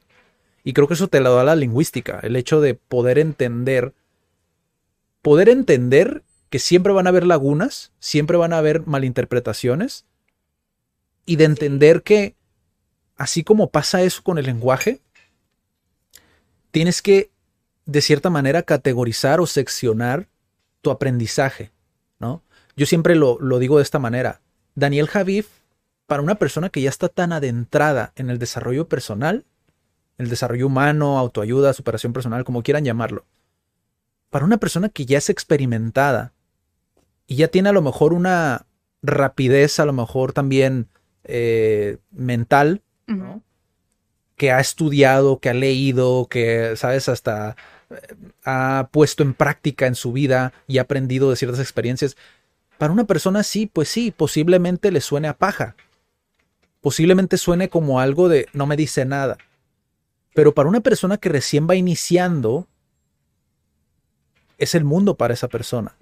Y 0.62 0.73
creo 0.73 0.88
que 0.88 0.94
eso 0.94 1.09
te 1.09 1.20
lo 1.20 1.35
da 1.35 1.44
la 1.44 1.57
lingüística, 1.57 2.20
el 2.23 2.37
hecho 2.37 2.61
de 2.61 2.75
poder 2.75 3.18
entender, 3.18 3.94
poder 5.23 5.49
entender 5.49 6.23
que 6.51 6.59
siempre 6.59 6.92
van 6.92 7.07
a 7.07 7.11
haber 7.11 7.27
lagunas, 7.27 7.92
siempre 7.99 8.37
van 8.37 8.53
a 8.53 8.59
haber 8.59 8.87
malinterpretaciones 8.87 10.05
y 11.25 11.37
de 11.37 11.44
entender 11.44 12.03
que 12.03 12.35
así 13.16 13.44
como 13.44 13.70
pasa 13.70 14.03
eso 14.03 14.23
con 14.23 14.38
el 14.38 14.46
lenguaje, 14.46 15.01
tienes 16.70 17.03
que 17.03 17.31
de 17.87 18.01
cierta 18.01 18.31
manera 18.31 18.62
categorizar 18.62 19.40
o 19.40 19.46
seccionar 19.46 20.29
tu 20.81 20.90
aprendizaje, 20.90 21.70
¿no? 22.18 22.42
Yo 22.77 22.87
siempre 22.87 23.14
lo, 23.14 23.38
lo 23.40 23.59
digo 23.59 23.77
de 23.77 23.83
esta 23.83 23.99
manera. 23.99 24.40
Daniel 24.75 25.09
Javif, 25.09 25.49
para 26.07 26.23
una 26.23 26.37
persona 26.37 26.70
que 26.70 26.81
ya 26.81 26.88
está 26.88 27.09
tan 27.09 27.33
adentrada 27.33 28.12
en 28.16 28.31
el 28.31 28.38
desarrollo 28.38 28.88
personal, 28.88 29.44
el 30.20 30.28
desarrollo 30.28 30.66
humano, 30.66 31.18
autoayuda, 31.18 31.72
superación 31.72 32.12
personal, 32.12 32.44
como 32.44 32.62
quieran 32.62 32.85
llamarlo, 32.85 33.24
para 34.28 34.44
una 34.44 34.59
persona 34.59 34.90
que 34.90 35.06
ya 35.06 35.18
es 35.18 35.30
experimentada 35.30 36.33
y 37.26 37.37
ya 37.37 37.48
tiene 37.48 37.70
a 37.70 37.72
lo 37.72 37.80
mejor 37.80 38.12
una 38.12 38.66
rapidez, 39.02 39.80
a 39.80 39.87
lo 39.87 39.94
mejor 39.94 40.33
también 40.33 40.88
eh, 41.24 41.96
mental, 42.11 42.83
que 44.37 44.52
ha 44.52 44.61
estudiado, 44.61 45.40
que 45.40 45.48
ha 45.48 45.54
leído, 45.54 46.28
que, 46.30 46.74
sabes, 46.76 47.09
hasta 47.09 47.56
eh, 47.90 47.94
ha 48.44 48.88
puesto 48.92 49.22
en 49.22 49.35
práctica 49.35 49.87
en 49.87 49.94
su 49.94 50.12
vida 50.12 50.52
y 50.68 50.78
ha 50.78 50.83
aprendido 50.83 51.30
de 51.30 51.37
ciertas 51.37 51.61
experiencias. 51.61 52.16
Para 52.78 52.92
una 52.92 53.04
persona 53.04 53.42
sí, 53.42 53.66
pues 53.66 53.88
sí, 53.88 54.12
posiblemente 54.16 54.92
le 54.92 55.00
suene 55.00 55.28
a 55.28 55.37
paja. 55.37 55.76
Posiblemente 56.80 57.37
suene 57.37 57.68
como 57.68 58.00
algo 58.00 58.28
de 58.28 58.46
no 58.52 58.66
me 58.66 58.76
dice 58.76 59.04
nada. 59.04 59.38
Pero 60.35 60.55
para 60.55 60.69
una 60.69 60.81
persona 60.81 61.16
que 61.19 61.29
recién 61.29 61.66
va 61.69 61.75
iniciando, 61.75 62.69
es 64.59 64.75
el 64.75 64.85
mundo 64.85 65.16
para 65.16 65.35
esa 65.35 65.49
persona. 65.49 65.97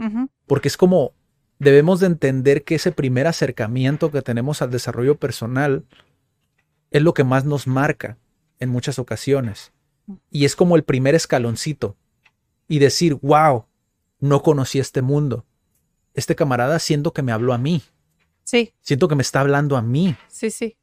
Porque 0.47 0.69
es 0.69 0.77
como 0.77 1.13
debemos 1.59 2.01
de 2.01 2.07
entender 2.07 2.65
que 2.65 2.77
ese 2.77 2.93
primer 2.93 3.27
acercamiento 3.27 4.11
que 4.11 4.23
tenemos 4.23 4.63
al 4.63 4.71
desarrollo 4.71 5.17
personal 5.17 5.85
es 6.91 7.03
lo 7.03 7.15
que 7.15 7.25
más 7.25 7.45
nos 7.45 7.67
marca 7.67 8.17
en 8.59 8.69
muchas 8.71 8.99
ocasiones. 8.99 9.73
Y 10.31 10.45
es 10.45 10.57
como 10.57 10.77
el 10.77 10.85
primer 10.85 11.15
escaloncito. 11.15 11.97
Y 12.67 12.79
decir, 12.81 13.15
wow, 13.23 13.65
no 14.21 14.43
conocí 14.43 14.79
este 14.79 15.03
mundo. 15.03 15.45
Este 16.15 16.35
camarada 16.35 16.79
siento 16.79 17.13
que 17.13 17.23
me 17.23 17.33
habló 17.33 17.53
a 17.53 17.59
mí. 17.59 17.83
Sí, 18.45 18.73
Siento 18.81 19.09
que 19.09 19.15
me 19.15 19.23
está 19.23 19.41
hablando 19.41 19.77
a 19.77 19.83
mí. 19.83 20.17
sí, 20.29 20.51
sí. 20.51 20.77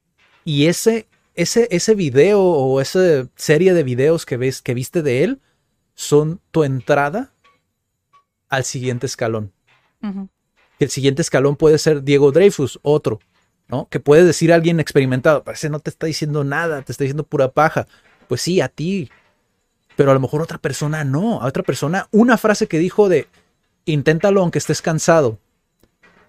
Y 0.44 0.68
ese, 0.68 1.08
ese, 1.36 1.68
ese 1.72 1.96
video 1.96 2.42
o 2.42 2.82
esa 2.82 3.28
serie 3.36 3.74
de 3.74 3.84
videos 3.84 4.26
que 4.26 4.38
ves, 4.38 4.62
que 4.62 4.74
viste 4.74 5.02
de 5.02 5.24
él, 5.24 5.42
son 5.94 6.42
tu 6.52 6.64
entrada 6.64 7.34
al 8.50 8.64
siguiente 8.64 9.06
escalón. 9.06 9.52
El 10.80 10.90
siguiente 10.90 11.22
escalón 11.22 11.56
puede 11.56 11.80
ser 11.80 12.04
Diego 12.04 12.32
Dreyfus, 12.32 12.80
otro, 12.84 13.20
¿no? 13.68 13.88
Que 13.90 14.00
puede 14.00 14.24
decir 14.24 14.54
alguien 14.54 14.80
experimentado, 14.80 15.44
pero 15.44 15.56
ese 15.56 15.70
no 15.70 15.80
te 15.80 15.90
está 15.90 16.06
diciendo 16.06 16.44
nada, 16.44 16.82
te 16.84 16.92
está 16.92 17.04
diciendo 17.04 17.24
pura 17.24 17.52
paja. 17.52 17.88
Pues 18.28 18.42
sí, 18.42 18.62
a 18.62 18.68
ti. 18.68 19.10
Pero 19.96 20.12
a 20.12 20.14
lo 20.14 20.20
mejor 20.20 20.42
otra 20.42 20.60
persona 20.60 21.04
no, 21.04 21.42
a 21.42 21.48
otra 21.48 21.64
persona 21.64 22.08
una 22.12 22.38
frase 22.38 22.68
que 22.68 22.78
dijo 22.78 23.10
de 23.10 23.28
inténtalo 23.86 24.42
aunque 24.42 24.60
estés 24.60 24.82
cansado. 24.82 25.40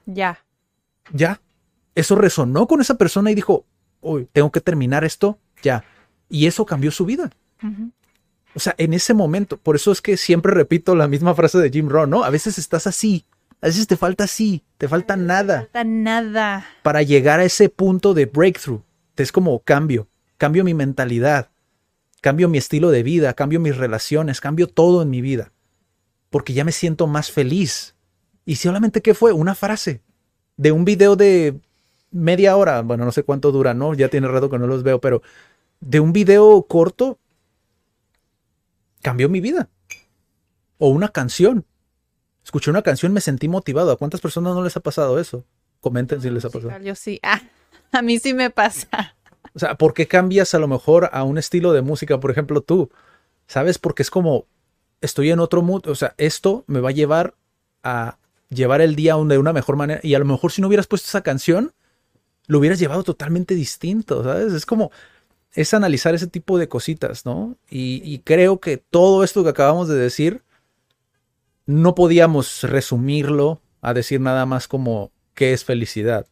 Ya. 0.06 0.44
Ya. 1.12 1.40
Eso 1.94 2.14
resonó 2.14 2.66
con 2.66 2.80
esa 2.80 2.94
persona 2.94 3.30
y 3.30 3.34
dijo, 3.34 3.66
uy, 4.06 4.28
tengo 4.32 4.50
que 4.50 4.60
terminar 4.60 5.04
esto 5.04 5.38
ya. 5.62 5.84
Y 6.28 6.46
eso 6.46 6.66
cambió 6.66 6.90
su 6.90 7.04
vida. 7.04 7.30
O 8.54 8.60
sea, 8.60 8.74
en 8.78 8.94
ese 8.94 9.14
momento, 9.14 9.58
por 9.58 9.76
eso 9.76 9.92
es 9.92 10.00
que 10.00 10.16
siempre 10.16 10.52
repito 10.52 10.94
la 10.94 11.08
misma 11.08 11.34
frase 11.34 11.58
de 11.58 11.70
Jim 11.70 11.88
Rohn, 11.88 12.10
¿no? 12.10 12.24
A 12.24 12.30
veces 12.30 12.58
estás 12.58 12.86
así, 12.86 13.24
a 13.60 13.66
veces 13.66 13.86
te 13.86 13.96
falta 13.96 14.24
así, 14.24 14.62
te 14.78 14.88
falta 14.88 15.16
nada. 15.16 15.62
Falta 15.62 15.84
nada. 15.84 16.66
para 16.82 17.02
llegar 17.02 17.40
a 17.40 17.44
ese 17.44 17.68
punto 17.68 18.14
de 18.14 18.26
breakthrough. 18.26 18.82
Es 19.16 19.32
como 19.32 19.58
cambio, 19.60 20.08
cambio 20.36 20.64
mi 20.64 20.74
mentalidad, 20.74 21.50
cambio 22.20 22.48
mi 22.48 22.58
estilo 22.58 22.90
de 22.90 23.02
vida, 23.02 23.34
cambio 23.34 23.60
mis 23.60 23.76
relaciones, 23.76 24.40
cambio 24.40 24.68
todo 24.68 25.02
en 25.02 25.10
mi 25.10 25.20
vida, 25.20 25.52
porque 26.30 26.52
ya 26.52 26.64
me 26.64 26.72
siento 26.72 27.06
más 27.06 27.30
feliz. 27.30 27.94
Y 28.44 28.56
solamente 28.56 29.02
qué 29.02 29.14
fue 29.14 29.32
una 29.32 29.54
frase 29.54 30.02
de 30.56 30.72
un 30.72 30.84
video 30.84 31.16
de 31.16 31.60
media 32.10 32.56
hora, 32.56 32.82
bueno, 32.82 33.04
no 33.04 33.12
sé 33.12 33.22
cuánto 33.22 33.52
dura, 33.52 33.74
¿no? 33.74 33.94
Ya 33.94 34.08
tiene 34.08 34.28
rato 34.28 34.50
que 34.50 34.58
no 34.58 34.66
los 34.66 34.82
veo, 34.82 35.00
pero 35.00 35.22
de 35.80 36.00
un 36.00 36.12
video 36.12 36.62
corto 36.62 37.18
cambió 39.02 39.28
mi 39.28 39.40
vida. 39.40 39.68
O 40.78 40.88
una 40.88 41.08
canción. 41.08 41.64
Escuché 42.44 42.70
una 42.70 42.82
canción, 42.82 43.12
me 43.12 43.20
sentí 43.20 43.48
motivado. 43.48 43.90
¿A 43.90 43.96
cuántas 43.96 44.20
personas 44.20 44.54
no 44.54 44.62
les 44.62 44.76
ha 44.76 44.80
pasado 44.80 45.18
eso? 45.18 45.44
Comenten 45.80 46.20
si 46.20 46.30
les 46.30 46.44
ha 46.44 46.50
pasado. 46.50 46.78
Yo 46.80 46.94
sí. 46.94 47.18
Ah, 47.22 47.40
a 47.92 48.02
mí 48.02 48.18
sí 48.18 48.34
me 48.34 48.50
pasa. 48.50 49.16
O 49.54 49.58
sea, 49.58 49.76
¿por 49.76 49.94
qué 49.94 50.06
cambias 50.06 50.54
a 50.54 50.58
lo 50.58 50.68
mejor 50.68 51.08
a 51.12 51.24
un 51.24 51.38
estilo 51.38 51.72
de 51.72 51.82
música? 51.82 52.20
Por 52.20 52.30
ejemplo, 52.30 52.60
tú, 52.60 52.90
¿sabes? 53.46 53.78
Porque 53.78 54.02
es 54.02 54.10
como, 54.10 54.46
estoy 55.00 55.30
en 55.30 55.40
otro 55.40 55.62
mood, 55.62 55.86
o 55.86 55.94
sea, 55.94 56.14
esto 56.18 56.64
me 56.66 56.80
va 56.80 56.90
a 56.90 56.92
llevar 56.92 57.34
a 57.82 58.18
llevar 58.48 58.80
el 58.80 58.96
día 58.96 59.14
de 59.14 59.38
una 59.38 59.52
mejor 59.52 59.76
manera. 59.76 60.00
Y 60.02 60.14
a 60.14 60.18
lo 60.18 60.24
mejor 60.24 60.52
si 60.52 60.60
no 60.60 60.68
hubieras 60.68 60.86
puesto 60.86 61.06
esa 61.06 61.22
canción, 61.22 61.72
lo 62.46 62.58
hubieras 62.58 62.78
llevado 62.78 63.02
totalmente 63.02 63.54
distinto, 63.54 64.22
¿sabes? 64.24 64.52
Es 64.52 64.66
como, 64.66 64.90
es 65.52 65.74
analizar 65.74 66.14
ese 66.14 66.26
tipo 66.26 66.58
de 66.58 66.68
cositas, 66.68 67.24
¿no? 67.26 67.56
Y, 67.70 68.02
y 68.04 68.18
creo 68.20 68.60
que 68.60 68.76
todo 68.76 69.24
esto 69.24 69.42
que 69.42 69.50
acabamos 69.50 69.88
de 69.88 69.96
decir, 69.96 70.42
no 71.66 71.94
podíamos 71.94 72.62
resumirlo 72.62 73.60
a 73.80 73.94
decir 73.94 74.20
nada 74.20 74.46
más 74.46 74.68
como 74.68 75.10
qué 75.34 75.52
es 75.52 75.64
felicidad. 75.64 76.26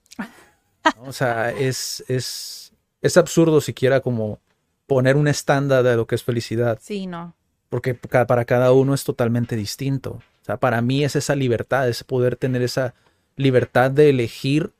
¿no? 0.96 1.04
O 1.08 1.12
sea, 1.12 1.50
es, 1.50 2.04
es, 2.08 2.72
es 3.02 3.16
absurdo 3.16 3.60
siquiera 3.60 4.00
como 4.00 4.38
poner 4.86 5.16
un 5.16 5.28
estándar 5.28 5.82
de 5.82 5.96
lo 5.96 6.06
que 6.06 6.14
es 6.14 6.22
felicidad, 6.22 6.78
Sí, 6.80 7.06
no. 7.06 7.34
porque 7.70 7.94
para 7.94 8.44
cada 8.44 8.72
uno 8.72 8.94
es 8.94 9.02
totalmente 9.04 9.56
distinto. 9.56 10.20
O 10.42 10.44
sea, 10.44 10.58
para 10.58 10.82
mí 10.82 11.04
es 11.04 11.16
esa 11.16 11.34
libertad, 11.34 11.88
es 11.88 12.04
poder 12.04 12.36
tener 12.36 12.60
esa 12.62 12.94
libertad 13.36 13.90
de 13.90 14.10
elegir, 14.10 14.72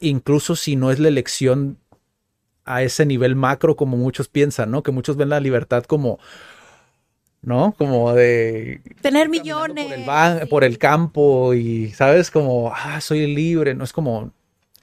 incluso 0.00 0.56
si 0.56 0.76
no 0.76 0.90
es 0.90 0.98
la 0.98 1.08
elección 1.08 1.78
a 2.64 2.82
ese 2.82 3.06
nivel 3.06 3.34
macro 3.34 3.76
como 3.76 3.96
muchos 3.96 4.28
piensan, 4.28 4.70
¿no? 4.70 4.82
Que 4.82 4.92
muchos 4.92 5.16
ven 5.16 5.30
la 5.30 5.40
libertad 5.40 5.84
como, 5.84 6.18
¿no? 7.40 7.74
Como 7.78 8.12
de 8.12 8.82
Tener 9.00 9.28
millones. 9.28 10.04
por 10.04 10.42
el, 10.42 10.48
por 10.48 10.64
el 10.64 10.78
campo 10.78 11.54
y, 11.54 11.90
¿sabes? 11.92 12.30
Como, 12.30 12.72
ah, 12.74 13.00
soy 13.00 13.26
libre, 13.34 13.74
no 13.74 13.84
es 13.84 13.92
como, 13.92 14.32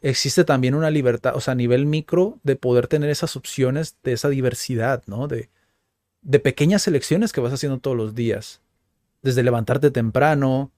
existe 0.02 0.44
también 0.44 0.76
una 0.76 0.90
libertad, 0.90 1.36
o 1.36 1.42
sea, 1.42 1.52
a 1.52 1.56
nivel 1.56 1.86
micro, 1.86 2.40
de 2.44 2.56
poder 2.56 2.88
tener 2.88 3.10
esas 3.10 3.36
opciones 3.36 3.98
de 4.04 4.14
esa 4.14 4.30
diversidad, 4.30 5.04
¿no? 5.06 5.28
De, 5.28 5.50
de 6.22 6.40
pequeñas 6.40 6.88
elecciones 6.88 7.32
que 7.32 7.42
vas 7.42 7.54
haciendo 7.54 7.80
todos 7.80 7.96
los 7.96 8.16
días. 8.16 8.62
Desde 9.22 9.44
levantarte 9.44 9.92
temprano, 9.92 10.72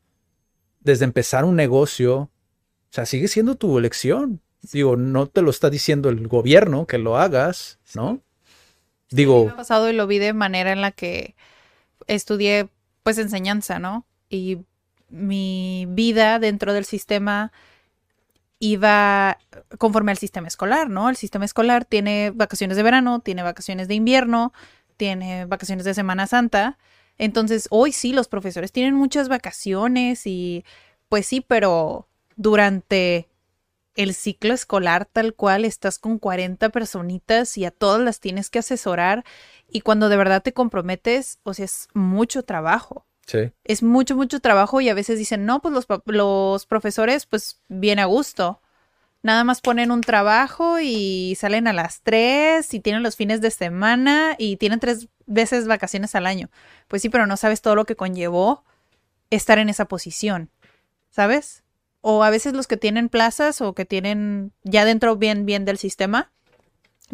desde 0.81 1.05
empezar 1.05 1.45
un 1.45 1.55
negocio, 1.55 2.29
o 2.89 2.93
sea, 2.93 3.05
sigue 3.05 3.27
siendo 3.27 3.55
tu 3.55 3.77
elección. 3.77 4.41
Digo, 4.61 4.95
no 4.95 5.27
te 5.27 5.41
lo 5.41 5.49
está 5.49 5.69
diciendo 5.69 6.09
el 6.09 6.27
gobierno 6.27 6.87
que 6.87 6.97
lo 6.97 7.17
hagas, 7.17 7.79
¿no? 7.95 8.21
Digo, 9.09 9.45
Me 9.45 9.51
ha 9.51 9.55
pasado 9.55 9.89
y 9.89 9.93
lo 9.93 10.07
vi 10.07 10.19
de 10.19 10.33
manera 10.33 10.71
en 10.71 10.81
la 10.81 10.91
que 10.91 11.35
estudié 12.07 12.69
pues 13.03 13.17
enseñanza, 13.17 13.79
¿no? 13.79 14.05
Y 14.29 14.59
mi 15.09 15.85
vida 15.89 16.39
dentro 16.39 16.73
del 16.73 16.85
sistema 16.85 17.51
iba 18.59 19.37
conforme 19.77 20.11
al 20.11 20.17
sistema 20.17 20.47
escolar, 20.47 20.89
¿no? 20.89 21.09
El 21.09 21.15
sistema 21.15 21.45
escolar 21.45 21.85
tiene 21.85 22.31
vacaciones 22.31 22.75
de 22.75 22.83
verano, 22.83 23.19
tiene 23.19 23.43
vacaciones 23.43 23.87
de 23.87 23.95
invierno, 23.95 24.51
tiene 24.97 25.45
vacaciones 25.45 25.85
de 25.85 25.93
Semana 25.93 26.27
Santa. 26.27 26.77
Entonces, 27.17 27.67
hoy 27.69 27.91
sí, 27.91 28.13
los 28.13 28.27
profesores 28.27 28.71
tienen 28.71 28.95
muchas 28.95 29.29
vacaciones 29.29 30.25
y 30.25 30.65
pues 31.07 31.25
sí, 31.27 31.41
pero 31.41 32.06
durante 32.37 33.27
el 33.95 34.13
ciclo 34.13 34.53
escolar 34.53 35.05
tal 35.05 35.33
cual 35.33 35.65
estás 35.65 35.99
con 35.99 36.19
40 36.19 36.69
personitas 36.69 37.57
y 37.57 37.65
a 37.65 37.71
todas 37.71 37.99
las 37.99 38.19
tienes 38.19 38.49
que 38.49 38.59
asesorar 38.59 39.25
y 39.67 39.81
cuando 39.81 40.07
de 40.07 40.17
verdad 40.17 40.43
te 40.43 40.53
comprometes, 40.53 41.39
o 41.43 41.53
sea, 41.53 41.65
es 41.65 41.89
mucho 41.93 42.43
trabajo. 42.43 43.05
sí, 43.25 43.51
Es 43.65 43.83
mucho, 43.83 44.15
mucho 44.15 44.39
trabajo 44.39 44.79
y 44.79 44.89
a 44.89 44.93
veces 44.93 45.17
dicen, 45.17 45.45
no, 45.45 45.61
pues 45.61 45.73
los, 45.73 45.87
los 46.05 46.65
profesores, 46.67 47.25
pues 47.25 47.59
bien 47.67 47.99
a 47.99 48.05
gusto. 48.05 48.61
Nada 49.23 49.43
más 49.43 49.61
ponen 49.61 49.91
un 49.91 50.01
trabajo 50.01 50.79
y 50.79 51.35
salen 51.35 51.67
a 51.67 51.73
las 51.73 52.01
3 52.01 52.71
y 52.73 52.79
tienen 52.79 53.03
los 53.03 53.15
fines 53.15 53.41
de 53.41 53.51
semana 53.51 54.35
y 54.37 54.57
tienen 54.57 54.79
tres 54.79 55.09
veces 55.25 55.67
vacaciones 55.67 56.13
al 56.15 56.27
año. 56.27 56.49
Pues 56.87 57.01
sí, 57.01 57.09
pero 57.09 57.25
no 57.25 57.35
sabes 57.35 57.61
todo 57.61 57.75
lo 57.75 57.85
que 57.85 57.95
conllevó 57.95 58.63
estar 59.31 59.57
en 59.57 59.69
esa 59.69 59.85
posición, 59.85 60.51
¿sabes? 61.09 61.63
O 62.09 62.23
a 62.23 62.29
veces 62.29 62.53
los 62.53 62.67
que 62.67 62.77
tienen 62.77 63.09
plazas 63.09 63.59
o 63.59 63.73
que 63.73 63.83
tienen 63.83 64.53
ya 64.63 64.85
dentro 64.85 65.17
bien, 65.17 65.45
bien 65.45 65.65
del 65.65 65.77
sistema, 65.77 66.31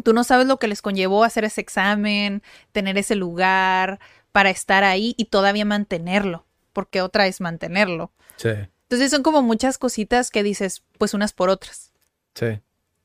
tú 0.04 0.12
no 0.12 0.22
sabes 0.22 0.46
lo 0.46 0.60
que 0.60 0.68
les 0.68 0.82
conllevó 0.82 1.24
hacer 1.24 1.42
ese 1.42 1.60
examen, 1.60 2.44
tener 2.70 2.96
ese 2.96 3.16
lugar 3.16 3.98
para 4.30 4.50
estar 4.50 4.84
ahí 4.84 5.16
y 5.18 5.24
todavía 5.24 5.64
mantenerlo, 5.64 6.46
porque 6.72 7.02
otra 7.02 7.26
es 7.26 7.40
mantenerlo. 7.40 8.12
sí, 8.36 8.50
Entonces 8.82 9.10
son 9.10 9.24
como 9.24 9.42
muchas 9.42 9.78
cositas 9.78 10.30
que 10.30 10.44
dices, 10.44 10.84
pues 10.96 11.12
unas 11.12 11.32
por 11.32 11.48
otras. 11.48 11.92
sí, 12.36 12.60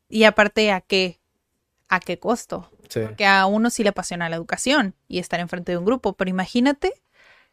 Y 0.09 0.25
aparte, 0.25 0.71
¿a 0.71 0.81
qué? 0.81 1.19
¿A 1.87 1.99
qué 1.99 2.19
costo? 2.19 2.69
sí. 2.87 3.01
Que 3.17 3.25
a 3.25 3.47
uno 3.47 3.71
sí 3.71 3.81
le 3.81 3.89
apasiona 3.89 4.29
la 4.29 4.35
educación 4.35 4.93
y 5.07 5.17
estar 5.17 5.39
enfrente 5.39 5.71
de 5.71 5.79
un 5.79 5.85
grupo, 5.85 6.13
pero 6.13 6.29
imagínate 6.29 7.01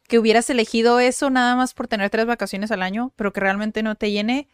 que 0.09 0.19
hubieras 0.19 0.49
elegido 0.51 1.01
eso 1.01 1.31
nada 1.31 1.57
más 1.57 1.75
por 1.75 1.89
tener 1.89 2.11
tres 2.11 2.27
vacaciones 2.27 2.71
al 2.71 2.83
año, 2.83 3.13
pero 3.17 3.33
que 3.33 3.41
realmente 3.41 3.83
no 3.83 3.95
te 3.95 4.11
llene, 4.11 4.49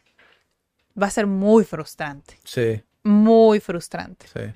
va 1.01 1.07
a 1.07 1.11
ser 1.11 1.27
muy 1.27 1.65
frustrante, 1.65 2.39
sí. 2.45 2.83
muy 3.03 3.61
frustrante. 3.61 4.27
Sí. 4.33 4.53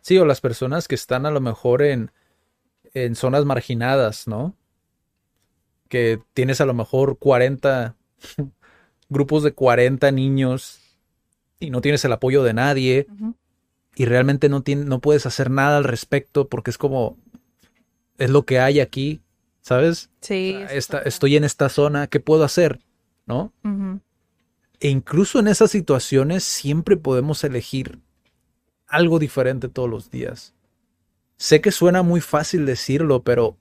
Sí, 0.00 0.18
o 0.18 0.24
las 0.26 0.40
personas 0.40 0.86
que 0.88 0.94
están 0.94 1.24
a 1.26 1.30
lo 1.30 1.40
mejor 1.40 1.82
en, 1.82 2.10
en 2.92 3.14
zonas 3.16 3.44
marginadas, 3.44 4.26
¿no? 4.28 4.54
Que 5.88 6.20
tienes 6.32 6.60
a 6.60 6.66
lo 6.66 6.74
mejor 6.74 7.18
40 7.18 7.96
grupos 9.08 9.42
de 9.42 9.52
40 9.52 10.10
niños 10.10 10.80
y 11.60 11.70
no 11.70 11.80
tienes 11.80 12.04
el 12.04 12.12
apoyo 12.12 12.42
de 12.42 12.52
nadie 12.54 13.06
y 13.94 14.04
realmente 14.06 14.48
no, 14.48 14.62
tiene- 14.62 14.84
no 14.84 15.00
puedes 15.00 15.24
hacer 15.26 15.50
nada 15.50 15.76
al 15.78 15.84
respecto 15.84 16.48
porque 16.48 16.70
es 16.70 16.78
como, 16.78 17.16
es 18.18 18.28
lo 18.30 18.44
que 18.44 18.58
hay 18.58 18.80
aquí, 18.80 19.20
¿sabes? 19.64 20.10
Sí. 20.20 20.54
O 20.56 20.58
sea, 20.58 20.66
eso 20.66 20.78
esta- 20.78 20.98
pasa. 20.98 21.08
estoy 21.08 21.36
en 21.36 21.44
esta 21.44 21.68
zona, 21.68 22.06
¿qué 22.06 22.20
puedo 22.20 22.44
hacer? 22.44 22.80
¿No? 23.26 23.52
E 24.80 24.88
incluso 24.90 25.38
en 25.40 25.48
esas 25.48 25.70
situaciones 25.70 26.44
siempre 26.44 26.96
podemos 26.96 27.42
elegir 27.42 28.00
algo 28.86 29.18
diferente 29.18 29.68
todos 29.68 29.88
los 29.90 30.10
días. 30.10 30.54
Sé 31.38 31.60
que 31.60 31.72
suena 31.72 32.02
muy 32.02 32.20
fácil 32.20 32.66
decirlo, 32.66 33.22
pero 33.22 33.56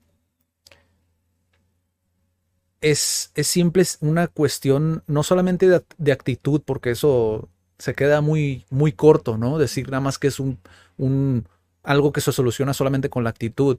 es, 2.82 3.32
es 3.36 3.48
simple 3.48 3.82
es 3.84 3.98
una 4.02 4.28
cuestión 4.28 5.04
no 5.08 5.24
solamente 5.24 5.68
de, 5.70 5.84
de 5.98 6.12
actitud, 6.12 6.62
porque 6.66 6.92
eso 6.92 7.50
se 7.78 7.96
queda 7.96 8.22
muy, 8.22 8.66
muy 8.70 8.92
corto, 8.92 9.38
¿no? 9.38 9.58
Decir 9.58 9.90
nada 9.90 10.02
más 10.02 10.20
que 10.20 10.28
es 10.28 10.40
un, 10.40 10.60
un 10.98 11.48
algo 11.84 12.12
que 12.12 12.22
se 12.22 12.32
soluciona 12.32 12.74
solamente 12.74 13.10
con 13.10 13.24
la 13.24 13.30
actitud. 13.30 13.78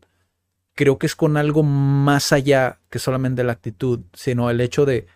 Creo 0.75 0.99
que 0.99 1.07
es 1.07 1.15
con 1.15 1.37
algo 1.37 1.63
más 1.63 2.33
allá 2.33 2.81
que 2.91 2.99
solamente 2.99 3.45
la 3.45 3.53
actitud, 3.53 4.01
sino 4.13 4.51
el 4.51 4.61
hecho 4.61 4.85
de 4.85 5.07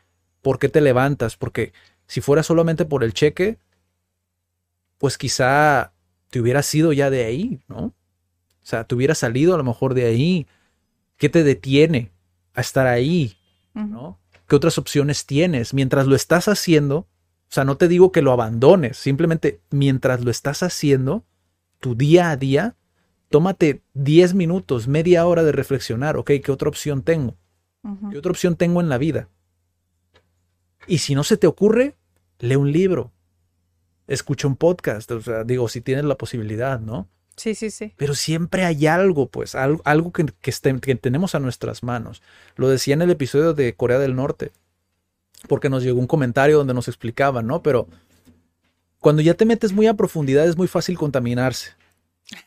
por 0.43 0.59
qué 0.59 0.69
te 0.69 0.81
levantas, 0.81 1.37
porque 1.37 1.73
si 2.07 2.21
fuera 2.21 2.43
solamente 2.43 2.85
por 2.85 3.05
el 3.05 3.13
cheque, 3.13 3.59
pues 4.99 5.19
quizá 5.19 5.93
te 6.31 6.41
hubieras 6.41 6.73
ido 6.75 6.93
ya 6.93 7.11
de 7.11 7.25
ahí, 7.25 7.61
¿no? 7.69 7.87
O 7.87 7.95
sea, 8.69 8.85
te 8.85 8.95
hubieras 8.95 9.19
salido 9.19 9.55
a 9.55 9.59
lo 9.59 9.65
mejor 9.65 9.95
de 9.95 10.05
ahí. 10.05 10.47
¿Qué 11.17 11.29
te 11.29 11.43
detiene 11.43 12.13
a 12.59 12.61
estar 12.61 12.89
ahí. 12.89 13.37
¿no? 13.73 14.19
¿Qué 14.49 14.57
otras 14.57 14.79
opciones 14.79 15.27
tienes? 15.27 15.73
Mientras 15.75 16.09
lo 16.09 16.17
estás 16.17 16.49
haciendo, 16.49 16.99
o 16.99 17.07
sea, 17.51 17.65
no 17.65 17.77
te 17.77 17.87
digo 17.87 18.11
que 18.11 18.21
lo 18.21 18.33
abandones, 18.33 18.97
simplemente 18.97 19.61
mientras 19.71 20.25
lo 20.25 20.31
estás 20.33 20.65
haciendo, 20.65 21.25
tu 21.79 21.95
día 21.95 22.31
a 22.31 22.37
día, 22.37 22.75
tómate 23.29 23.83
10 23.95 24.35
minutos, 24.35 24.89
media 24.89 25.27
hora 25.27 25.45
de 25.45 25.53
reflexionar, 25.53 26.17
ok, 26.17 26.33
¿qué 26.43 26.53
otra 26.53 26.69
opción 26.69 27.03
tengo? 27.03 27.37
¿Qué 28.11 28.19
otra 28.19 28.33
opción 28.33 28.57
tengo 28.57 28.81
en 28.81 28.89
la 28.89 28.99
vida? 28.99 29.29
Y 30.87 30.99
si 30.99 31.15
no 31.15 31.25
se 31.25 31.37
te 31.37 31.47
ocurre, 31.47 31.97
lee 32.39 32.57
un 32.57 32.71
libro, 32.73 33.13
escucha 34.07 34.47
un 34.47 34.57
podcast, 34.57 35.11
o 35.11 35.21
sea, 35.21 35.45
digo, 35.45 35.69
si 35.69 35.81
tienes 35.81 36.05
la 36.05 36.17
posibilidad, 36.17 36.81
¿no? 36.81 37.09
Sí, 37.37 37.55
sí, 37.55 37.71
sí. 37.71 37.95
Pero 37.97 38.15
siempre 38.15 38.65
hay 38.65 38.87
algo, 38.87 39.29
pues, 39.29 39.55
algo, 39.55 39.81
algo 39.85 40.13
que, 40.13 40.27
que, 40.41 40.53
que 40.81 40.95
tenemos 40.97 41.35
a 41.35 41.41
nuestras 41.41 41.83
manos. 41.83 42.21
Lo 42.57 42.69
decía 42.69 42.95
en 42.95 43.03
el 43.03 43.11
episodio 43.11 43.55
de 43.55 43.75
Corea 43.75 43.99
del 43.99 44.17
Norte, 44.17 44.51
porque 45.47 45.71
nos 45.71 45.85
llegó 45.85 46.01
un 46.01 46.09
comentario 46.09 46.59
donde 46.59 46.75
nos 46.75 46.89
explicaban, 46.89 47.47
¿no? 47.47 47.63
Pero 47.63 47.87
cuando 48.99 49.23
ya 49.23 49.35
te 49.35 49.45
metes 49.45 49.73
muy 49.73 49.87
a 49.87 49.95
profundidad 49.95 50.47
es 50.49 50.57
muy 50.57 50.67
fácil 50.67 50.99
contaminarse, 50.99 51.75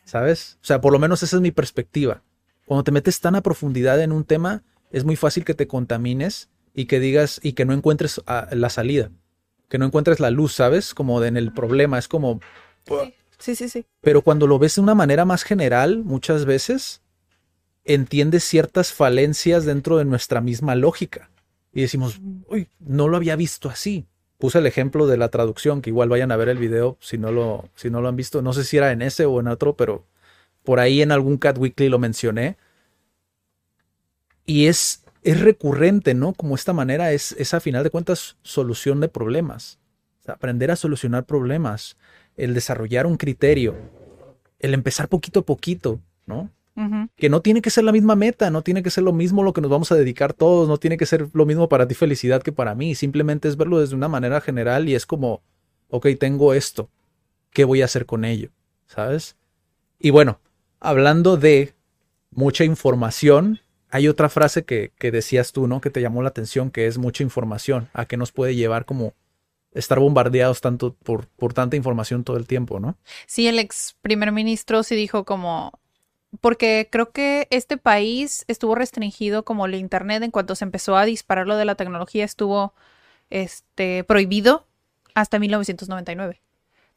¿sabes? 0.04 0.58
O 0.62 0.64
sea, 0.64 0.80
por 0.80 0.92
lo 0.92 0.98
menos 0.98 1.22
esa 1.22 1.36
es 1.36 1.42
mi 1.42 1.50
perspectiva. 1.50 2.22
Cuando 2.66 2.84
te 2.84 2.92
metes 2.92 3.20
tan 3.20 3.34
a 3.34 3.42
profundidad 3.42 4.00
en 4.02 4.12
un 4.12 4.24
tema, 4.24 4.62
es 4.90 5.04
muy 5.04 5.16
fácil 5.16 5.44
que 5.44 5.54
te 5.54 5.66
contamines 5.66 6.48
y 6.74 6.86
que 6.86 7.00
digas 7.00 7.40
y 7.42 7.52
que 7.52 7.64
no 7.64 7.72
encuentres 7.72 8.20
ah, 8.26 8.48
la 8.52 8.70
salida, 8.70 9.10
que 9.68 9.78
no 9.78 9.86
encuentres 9.86 10.20
la 10.20 10.30
luz, 10.30 10.54
¿sabes? 10.54 10.94
Como 10.94 11.20
de- 11.20 11.28
en 11.28 11.36
el 11.36 11.52
problema, 11.52 11.98
es 11.98 12.08
como 12.08 12.40
Sí, 13.38 13.56
sí, 13.56 13.68
sí. 13.68 13.86
pero 14.00 14.22
cuando 14.22 14.46
lo 14.46 14.58
ves 14.58 14.76
de 14.76 14.80
una 14.82 14.94
manera 14.94 15.24
más 15.24 15.42
general, 15.42 16.04
muchas 16.04 16.44
veces 16.44 17.02
entiendes 17.84 18.44
ciertas 18.44 18.92
falencias 18.92 19.64
dentro 19.64 19.98
de 19.98 20.04
nuestra 20.04 20.40
misma 20.40 20.74
lógica. 20.74 21.30
Y 21.72 21.80
decimos, 21.82 22.20
uy, 22.48 22.68
no 22.80 23.08
lo 23.08 23.16
había 23.16 23.34
visto 23.36 23.68
así. 23.68 24.06
Puse 24.42 24.58
el 24.58 24.66
ejemplo 24.66 25.06
de 25.06 25.16
la 25.16 25.28
traducción, 25.28 25.82
que 25.82 25.90
igual 25.90 26.08
vayan 26.08 26.32
a 26.32 26.36
ver 26.36 26.48
el 26.48 26.58
video 26.58 26.96
si 26.98 27.16
no 27.16 27.30
lo, 27.30 27.68
si 27.76 27.90
no 27.90 28.00
lo 28.00 28.08
han 28.08 28.16
visto. 28.16 28.42
No 28.42 28.52
sé 28.52 28.64
si 28.64 28.76
era 28.76 28.90
en 28.90 29.00
ese 29.00 29.24
o 29.24 29.38
en 29.38 29.46
otro, 29.46 29.76
pero 29.76 30.04
por 30.64 30.80
ahí 30.80 31.00
en 31.00 31.12
algún 31.12 31.38
Cat 31.38 31.58
Weekly 31.58 31.88
lo 31.88 32.00
mencioné. 32.00 32.56
Y 34.44 34.66
es, 34.66 35.04
es 35.22 35.40
recurrente, 35.40 36.14
¿no? 36.14 36.32
Como 36.32 36.56
esta 36.56 36.72
manera 36.72 37.12
es, 37.12 37.36
es 37.38 37.54
a 37.54 37.60
final 37.60 37.84
de 37.84 37.90
cuentas 37.90 38.36
solución 38.42 38.98
de 38.98 39.06
problemas. 39.06 39.78
Aprender 40.26 40.72
a 40.72 40.76
solucionar 40.76 41.24
problemas, 41.24 41.96
el 42.36 42.52
desarrollar 42.52 43.06
un 43.06 43.18
criterio, 43.18 43.76
el 44.58 44.74
empezar 44.74 45.06
poquito 45.06 45.38
a 45.38 45.46
poquito, 45.46 46.00
¿no? 46.26 46.50
Que 47.16 47.28
no 47.28 47.42
tiene 47.42 47.60
que 47.60 47.70
ser 47.70 47.84
la 47.84 47.92
misma 47.92 48.16
meta, 48.16 48.50
no 48.50 48.62
tiene 48.62 48.82
que 48.82 48.90
ser 48.90 49.04
lo 49.04 49.12
mismo 49.12 49.42
lo 49.42 49.52
que 49.52 49.60
nos 49.60 49.70
vamos 49.70 49.92
a 49.92 49.94
dedicar 49.94 50.32
todos, 50.32 50.68
no 50.68 50.78
tiene 50.78 50.96
que 50.96 51.06
ser 51.06 51.28
lo 51.32 51.44
mismo 51.44 51.68
para 51.68 51.86
ti 51.86 51.94
felicidad 51.94 52.42
que 52.42 52.52
para 52.52 52.74
mí, 52.74 52.94
simplemente 52.94 53.48
es 53.48 53.56
verlo 53.56 53.78
desde 53.80 53.94
una 53.94 54.08
manera 54.08 54.40
general 54.40 54.88
y 54.88 54.94
es 54.94 55.04
como, 55.04 55.42
ok, 55.90 56.08
tengo 56.18 56.54
esto, 56.54 56.88
¿qué 57.50 57.64
voy 57.64 57.82
a 57.82 57.84
hacer 57.84 58.06
con 58.06 58.24
ello? 58.24 58.50
¿Sabes? 58.86 59.36
Y 59.98 60.10
bueno, 60.10 60.40
hablando 60.80 61.36
de 61.36 61.74
mucha 62.30 62.64
información, 62.64 63.60
hay 63.90 64.08
otra 64.08 64.28
frase 64.28 64.64
que, 64.64 64.92
que 64.98 65.10
decías 65.10 65.52
tú, 65.52 65.66
¿no? 65.66 65.80
Que 65.80 65.90
te 65.90 66.00
llamó 66.00 66.22
la 66.22 66.30
atención, 66.30 66.70
que 66.70 66.86
es 66.86 66.96
mucha 66.96 67.22
información, 67.22 67.88
a 67.92 68.06
qué 68.06 68.16
nos 68.16 68.32
puede 68.32 68.54
llevar 68.54 68.86
como 68.86 69.14
estar 69.74 69.98
bombardeados 69.98 70.60
tanto 70.60 70.94
por, 70.94 71.26
por 71.28 71.54
tanta 71.54 71.76
información 71.76 72.24
todo 72.24 72.36
el 72.36 72.46
tiempo, 72.46 72.80
¿no? 72.80 72.96
Sí, 73.26 73.46
el 73.46 73.58
ex 73.58 73.96
primer 74.02 74.32
ministro 74.32 74.82
sí 74.82 74.94
dijo 74.94 75.24
como, 75.24 75.72
porque 76.40 76.88
creo 76.90 77.10
que 77.12 77.46
este 77.50 77.76
país 77.76 78.44
estuvo 78.48 78.74
restringido 78.74 79.44
como 79.44 79.66
el 79.66 79.74
internet 79.74 80.22
en 80.22 80.30
cuanto 80.30 80.54
se 80.54 80.64
empezó 80.64 80.96
a 80.96 81.04
disparar 81.04 81.46
lo 81.46 81.56
de 81.56 81.64
la 81.64 81.74
tecnología 81.74 82.24
estuvo 82.24 82.74
este 83.30 84.04
prohibido 84.04 84.66
hasta 85.14 85.38
1999. 85.38 86.40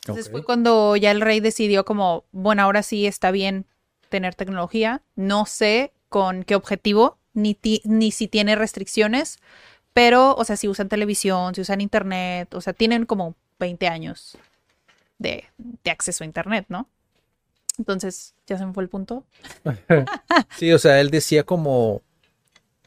Entonces 0.02 0.30
fue 0.30 0.44
cuando 0.44 0.96
ya 0.96 1.12
el 1.12 1.22
rey 1.22 1.40
decidió 1.40 1.84
como, 1.86 2.26
bueno, 2.32 2.62
ahora 2.64 2.84
sí 2.84 3.08
está 3.08 3.32
bien 3.32 3.66
tener 4.10 4.36
tecnología, 4.36 5.02
no 5.16 5.46
sé 5.46 5.92
con 6.10 6.44
qué 6.44 6.56
objetivo 6.56 7.18
ni 7.34 7.56
ti- 7.56 7.82
ni 7.86 8.12
si 8.12 8.28
tiene 8.28 8.56
restricciones, 8.56 9.40
pero 9.94 10.36
o 10.36 10.44
sea, 10.46 10.58
si 10.58 10.68
usan 10.68 10.90
televisión, 10.90 11.56
si 11.56 11.62
usan 11.62 11.82
internet, 11.82 12.54
o 12.54 12.62
sea, 12.62 12.74
tienen 12.74 13.06
como 13.06 13.36
20 13.60 13.88
años 13.88 14.38
de, 15.18 15.46
de 15.58 15.92
acceso 15.92 16.24
a 16.24 16.28
internet, 16.28 16.66
¿no? 16.70 16.88
Entonces, 17.78 18.36
ya 18.48 18.58
se 18.58 18.66
me 18.66 18.74
fue 18.74 18.84
el 18.84 18.90
punto. 18.90 19.26
Sí, 20.58 20.72
o 20.72 20.80
sea, 20.80 21.00
él 21.02 21.10
decía 21.12 21.44
como 21.44 22.02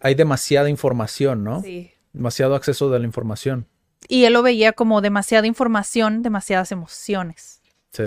hay 0.00 0.14
demasiada 0.14 0.68
información, 0.68 1.44
¿no? 1.44 1.62
Sí. 1.62 1.90
Demasiado 2.12 2.54
acceso 2.54 2.90
de 2.90 2.98
la 2.98 3.04
información. 3.04 3.66
Y 4.08 4.24
él 4.24 4.32
lo 4.32 4.42
veía 4.42 4.72
como 4.72 5.00
demasiada 5.00 5.46
información, 5.46 6.22
demasiadas 6.22 6.72
emociones. 6.72 7.60
Sí. 7.92 8.04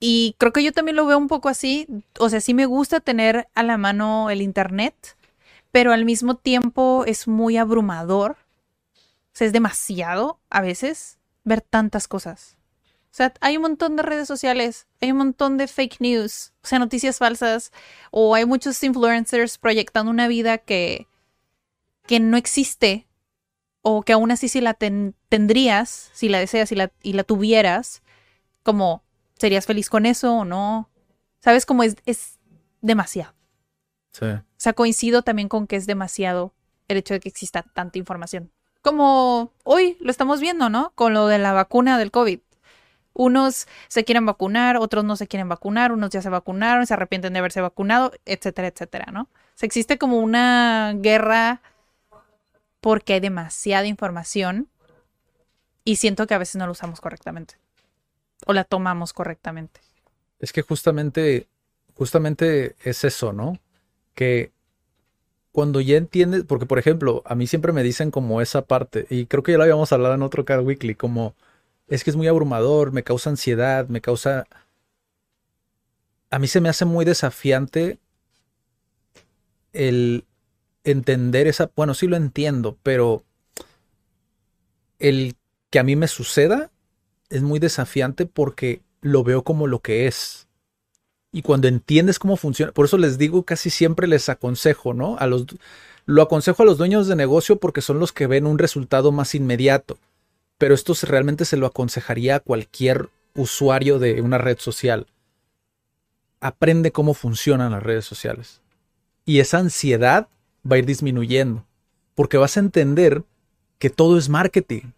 Y 0.00 0.34
creo 0.38 0.52
que 0.52 0.64
yo 0.64 0.72
también 0.72 0.96
lo 0.96 1.06
veo 1.06 1.18
un 1.18 1.28
poco 1.28 1.48
así. 1.48 1.86
O 2.18 2.28
sea, 2.30 2.40
sí 2.40 2.54
me 2.54 2.66
gusta 2.66 3.00
tener 3.00 3.48
a 3.54 3.62
la 3.62 3.76
mano 3.76 4.30
el 4.30 4.40
internet, 4.40 5.16
pero 5.70 5.92
al 5.92 6.04
mismo 6.04 6.36
tiempo 6.36 7.04
es 7.06 7.28
muy 7.28 7.58
abrumador. 7.58 8.32
O 8.92 9.34
sea, 9.34 9.46
es 9.46 9.52
demasiado 9.52 10.40
a 10.48 10.62
veces 10.62 11.18
ver 11.44 11.60
tantas 11.60 12.08
cosas. 12.08 12.56
O 13.10 13.12
sea, 13.12 13.32
hay 13.40 13.56
un 13.56 13.62
montón 13.62 13.96
de 13.96 14.02
redes 14.02 14.28
sociales, 14.28 14.86
hay 15.00 15.10
un 15.10 15.18
montón 15.18 15.58
de 15.58 15.66
fake 15.66 16.00
news, 16.00 16.52
o 16.62 16.66
sea, 16.66 16.78
noticias 16.78 17.18
falsas, 17.18 17.72
o 18.12 18.34
hay 18.34 18.44
muchos 18.46 18.80
influencers 18.84 19.58
proyectando 19.58 20.10
una 20.10 20.28
vida 20.28 20.58
que, 20.58 21.08
que 22.06 22.20
no 22.20 22.36
existe, 22.36 23.08
o 23.82 24.02
que 24.02 24.12
aún 24.12 24.30
así 24.30 24.48
si 24.48 24.60
la 24.60 24.74
ten- 24.74 25.14
tendrías, 25.28 26.10
si 26.12 26.28
la 26.28 26.38
deseas 26.38 26.70
y 26.70 26.76
la, 26.76 26.92
y 27.02 27.14
la 27.14 27.24
tuvieras, 27.24 28.02
como 28.62 29.02
serías 29.38 29.66
feliz 29.66 29.88
con 29.90 30.06
eso 30.06 30.34
o 30.34 30.44
no. 30.44 30.88
¿Sabes? 31.40 31.64
Como 31.64 31.82
es, 31.82 31.96
es 32.04 32.38
demasiado. 32.82 33.34
Sí. 34.12 34.26
O 34.26 34.44
sea, 34.58 34.74
coincido 34.74 35.22
también 35.22 35.48
con 35.48 35.66
que 35.66 35.76
es 35.76 35.86
demasiado 35.86 36.52
el 36.86 36.98
hecho 36.98 37.14
de 37.14 37.20
que 37.20 37.30
exista 37.30 37.62
tanta 37.62 37.98
información. 37.98 38.52
Como 38.82 39.52
hoy 39.64 39.96
lo 40.00 40.10
estamos 40.10 40.40
viendo, 40.40 40.68
¿no? 40.68 40.92
Con 40.94 41.14
lo 41.14 41.26
de 41.26 41.38
la 41.38 41.54
vacuna 41.54 41.96
del 41.98 42.10
COVID. 42.10 42.40
Unos 43.12 43.66
se 43.88 44.04
quieren 44.04 44.24
vacunar, 44.24 44.76
otros 44.76 45.04
no 45.04 45.16
se 45.16 45.26
quieren 45.26 45.48
vacunar, 45.48 45.92
unos 45.92 46.10
ya 46.10 46.22
se 46.22 46.28
vacunaron, 46.28 46.86
se 46.86 46.94
arrepienten 46.94 47.32
de 47.32 47.40
haberse 47.40 47.60
vacunado, 47.60 48.12
etcétera, 48.24 48.68
etcétera, 48.68 49.06
¿no? 49.12 49.22
O 49.22 49.28
sea, 49.56 49.66
existe 49.66 49.98
como 49.98 50.18
una 50.18 50.94
guerra 50.96 51.60
porque 52.80 53.14
hay 53.14 53.20
demasiada 53.20 53.86
información 53.86 54.68
y 55.84 55.96
siento 55.96 56.26
que 56.26 56.34
a 56.34 56.38
veces 56.38 56.56
no 56.56 56.66
la 56.66 56.72
usamos 56.72 57.00
correctamente 57.00 57.56
o 58.46 58.52
la 58.52 58.64
tomamos 58.64 59.12
correctamente. 59.12 59.80
Es 60.38 60.52
que 60.52 60.62
justamente, 60.62 61.48
justamente 61.94 62.76
es 62.82 63.04
eso, 63.04 63.32
¿no? 63.32 63.58
Que 64.14 64.52
cuando 65.52 65.80
ya 65.80 65.96
entiendes, 65.96 66.44
porque 66.44 66.66
por 66.66 66.78
ejemplo, 66.78 67.22
a 67.26 67.34
mí 67.34 67.46
siempre 67.46 67.72
me 67.72 67.82
dicen 67.82 68.10
como 68.10 68.40
esa 68.40 68.62
parte, 68.62 69.06
y 69.10 69.26
creo 69.26 69.42
que 69.42 69.52
ya 69.52 69.58
lo 69.58 69.64
habíamos 69.64 69.92
hablado 69.92 70.14
en 70.14 70.22
otro 70.22 70.44
Car 70.44 70.60
Weekly, 70.60 70.94
como 70.94 71.34
es 71.90 72.04
que 72.04 72.10
es 72.10 72.16
muy 72.16 72.28
abrumador, 72.28 72.92
me 72.92 73.02
causa 73.02 73.30
ansiedad, 73.30 73.88
me 73.88 74.00
causa... 74.00 74.46
A 76.30 76.38
mí 76.38 76.46
se 76.46 76.60
me 76.60 76.68
hace 76.68 76.84
muy 76.84 77.04
desafiante 77.04 77.98
el 79.72 80.24
entender 80.84 81.48
esa... 81.48 81.70
Bueno, 81.74 81.94
sí 81.94 82.06
lo 82.06 82.16
entiendo, 82.16 82.78
pero 82.84 83.24
el 85.00 85.34
que 85.70 85.80
a 85.80 85.82
mí 85.82 85.96
me 85.96 86.06
suceda 86.06 86.70
es 87.28 87.42
muy 87.42 87.58
desafiante 87.58 88.24
porque 88.24 88.82
lo 89.00 89.24
veo 89.24 89.42
como 89.42 89.66
lo 89.66 89.80
que 89.80 90.06
es. 90.06 90.46
Y 91.32 91.42
cuando 91.42 91.66
entiendes 91.66 92.20
cómo 92.20 92.36
funciona, 92.36 92.70
por 92.70 92.84
eso 92.84 92.98
les 92.98 93.18
digo, 93.18 93.42
casi 93.44 93.68
siempre 93.68 94.06
les 94.06 94.28
aconsejo, 94.28 94.94
¿no? 94.94 95.16
A 95.18 95.26
los, 95.26 95.46
lo 96.06 96.22
aconsejo 96.22 96.62
a 96.62 96.66
los 96.66 96.78
dueños 96.78 97.08
de 97.08 97.16
negocio 97.16 97.58
porque 97.58 97.82
son 97.82 97.98
los 97.98 98.12
que 98.12 98.28
ven 98.28 98.46
un 98.46 98.58
resultado 98.58 99.10
más 99.10 99.34
inmediato. 99.34 99.98
Pero 100.60 100.74
esto 100.74 100.92
realmente 101.02 101.44
se 101.44 101.56
lo 101.56 101.66
aconsejaría 101.66 102.36
a 102.36 102.40
cualquier 102.40 103.08
usuario 103.34 103.98
de 103.98 104.20
una 104.20 104.38
red 104.38 104.58
social. 104.58 105.06
Aprende 106.38 106.92
cómo 106.92 107.14
funcionan 107.14 107.72
las 107.72 107.82
redes 107.82 108.04
sociales. 108.04 108.60
Y 109.24 109.40
esa 109.40 109.58
ansiedad 109.58 110.28
va 110.70 110.76
a 110.76 110.78
ir 110.78 110.84
disminuyendo. 110.84 111.64
Porque 112.14 112.36
vas 112.36 112.58
a 112.58 112.60
entender 112.60 113.22
que 113.78 113.88
todo 113.88 114.18
es 114.18 114.28
marketing 114.28 114.92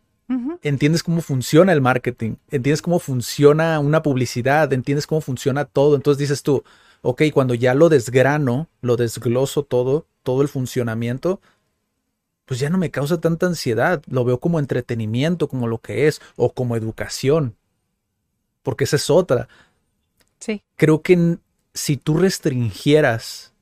entiendes 0.62 1.02
cómo 1.02 1.20
funciona 1.20 1.72
el 1.72 1.80
marketing, 1.80 2.36
entiendes 2.50 2.82
cómo 2.82 2.98
funciona 2.98 3.78
una 3.78 4.02
publicidad, 4.02 4.72
entiendes 4.72 5.06
cómo 5.06 5.20
funciona 5.20 5.64
todo. 5.64 5.96
Entonces 5.96 6.18
dices 6.18 6.42
tú, 6.42 6.62
ok, 7.02 7.22
cuando 7.32 7.54
ya 7.54 7.74
lo 7.74 7.88
desgrano, 7.88 8.68
lo 8.80 8.96
desgloso 8.96 9.62
todo, 9.62 10.06
todo 10.22 10.42
el 10.42 10.48
funcionamiento, 10.48 11.40
pues 12.52 12.60
ya 12.60 12.68
no 12.68 12.76
me 12.76 12.90
causa 12.90 13.18
tanta 13.18 13.46
ansiedad. 13.46 14.02
Lo 14.08 14.26
veo 14.26 14.38
como 14.38 14.58
entretenimiento, 14.58 15.48
como 15.48 15.68
lo 15.68 15.78
que 15.78 16.06
es, 16.06 16.20
o 16.36 16.52
como 16.52 16.76
educación. 16.76 17.56
Porque 18.62 18.84
esa 18.84 18.96
es 18.96 19.08
otra. 19.08 19.48
Sí. 20.38 20.62
Creo 20.76 21.00
que 21.00 21.38
si 21.72 21.96
tú 21.96 22.18
restringieras, 22.18 23.54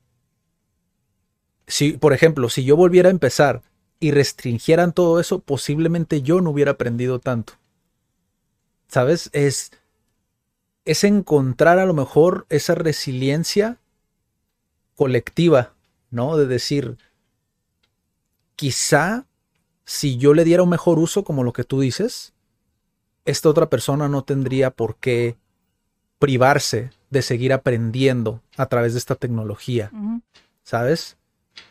si, 1.68 1.92
por 1.92 2.12
ejemplo, 2.12 2.48
si 2.48 2.64
yo 2.64 2.74
volviera 2.74 3.10
a 3.10 3.12
empezar 3.12 3.62
y 4.00 4.10
restringieran 4.10 4.92
todo 4.92 5.20
eso, 5.20 5.38
posiblemente 5.38 6.22
yo 6.22 6.40
no 6.40 6.50
hubiera 6.50 6.72
aprendido 6.72 7.20
tanto. 7.20 7.52
¿Sabes? 8.88 9.30
Es, 9.32 9.70
es 10.84 11.04
encontrar 11.04 11.78
a 11.78 11.86
lo 11.86 11.94
mejor 11.94 12.44
esa 12.48 12.74
resiliencia 12.74 13.78
colectiva, 14.96 15.74
¿no? 16.10 16.36
De 16.36 16.48
decir, 16.48 16.98
quizá 18.60 19.24
si 19.86 20.18
yo 20.18 20.34
le 20.34 20.44
diera 20.44 20.62
un 20.62 20.68
mejor 20.68 20.98
uso, 20.98 21.24
como 21.24 21.44
lo 21.44 21.54
que 21.54 21.64
tú 21.64 21.80
dices, 21.80 22.34
esta 23.24 23.48
otra 23.48 23.70
persona 23.70 24.06
no 24.06 24.22
tendría 24.22 24.70
por 24.70 24.96
qué 24.96 25.38
privarse 26.18 26.90
de 27.08 27.22
seguir 27.22 27.54
aprendiendo 27.54 28.42
a 28.58 28.66
través 28.66 28.92
de 28.92 28.98
esta 28.98 29.14
tecnología, 29.14 29.90
¿sabes? 30.62 31.16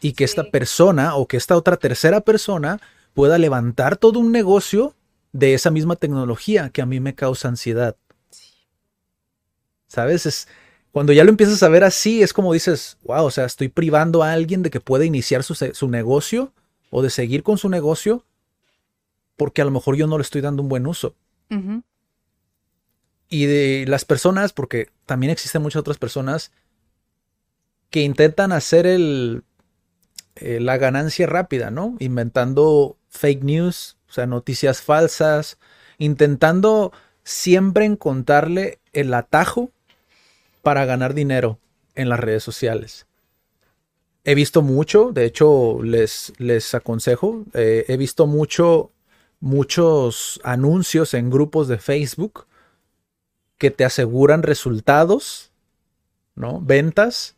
y 0.02 0.14
que 0.14 0.24
esta 0.24 0.50
persona 0.50 1.14
o 1.16 1.28
que 1.28 1.38
esta 1.38 1.56
otra 1.56 1.78
tercera 1.78 2.22
persona 2.22 2.82
pueda 3.14 3.38
levantar 3.38 3.96
todo 3.96 4.18
un 4.18 4.32
negocio 4.32 4.96
de 5.32 5.54
esa 5.54 5.70
misma 5.70 5.96
tecnología 5.96 6.72
que 6.72 6.82
a 6.82 6.88
mí 6.88 7.00
me 7.00 7.14
causa 7.14 7.50
ansiedad. 7.50 7.98
¿Sabes? 9.86 10.26
Es, 10.26 10.48
cuando 10.92 11.14
ya 11.14 11.24
lo 11.24 11.30
empiezas 11.30 11.62
a 11.62 11.70
ver 11.70 11.84
así, 11.84 12.24
es 12.24 12.34
como 12.34 12.52
dices, 12.52 12.98
wow, 13.04 13.26
o 13.26 13.32
sea, 13.32 13.46
estoy 13.46 13.68
privando 13.68 14.24
a 14.24 14.34
alguien 14.34 14.64
de 14.64 14.72
que 14.72 14.80
pueda 14.80 15.06
iniciar 15.06 15.44
su, 15.44 15.54
su 15.54 15.88
negocio 15.88 16.52
o 16.90 17.02
de 17.02 17.10
seguir 17.10 17.44
con 17.44 17.58
su 17.58 17.70
negocio 17.70 18.26
porque 19.38 19.62
a 19.62 19.66
lo 19.66 19.72
mejor 19.72 19.96
yo 19.96 20.06
no 20.08 20.18
le 20.18 20.24
estoy 20.24 20.42
dando 20.42 20.62
un 20.62 20.70
buen 20.70 20.86
uso. 20.86 21.16
Y 23.30 23.46
de 23.46 23.86
las 23.88 24.06
personas, 24.06 24.54
porque 24.54 24.90
también 25.06 25.32
existen 25.32 25.62
muchas 25.62 25.80
otras 25.80 25.98
personas 25.98 26.52
que 27.90 28.02
intentan 28.02 28.52
hacer 28.52 28.86
el 28.86 29.44
eh, 30.42 30.60
la 30.62 30.78
ganancia 30.78 31.28
rápida, 31.28 31.70
¿no? 31.70 31.98
Inventando 32.00 32.96
fake 33.10 33.44
news, 33.44 33.98
o 34.08 34.14
sea, 34.14 34.26
noticias 34.26 34.82
falsas, 34.82 35.58
intentando 35.98 36.94
siempre 37.24 37.84
encontrarle 37.84 38.80
el 38.94 39.14
atajo 39.14 39.70
para 40.62 40.86
ganar 40.86 41.14
dinero 41.14 41.60
en 41.96 42.08
las 42.08 42.22
redes 42.22 42.42
sociales. 42.42 43.06
He 44.24 44.36
visto 44.36 44.62
mucho, 44.62 45.12
de 45.12 45.26
hecho 45.26 45.82
les, 45.82 46.34
les 46.38 46.74
aconsejo, 46.76 47.46
eh, 47.54 47.86
he 47.88 47.98
visto 47.98 48.28
mucho, 48.28 48.92
muchos 49.40 50.40
anuncios 50.44 51.14
en 51.14 51.30
grupos 51.30 51.68
de 51.68 51.78
Facebook 51.78 52.46
que 53.58 53.72
te 53.72 53.86
aseguran 53.86 54.44
resultados, 54.44 55.52
¿no? 56.36 56.62
Ventas 56.62 57.36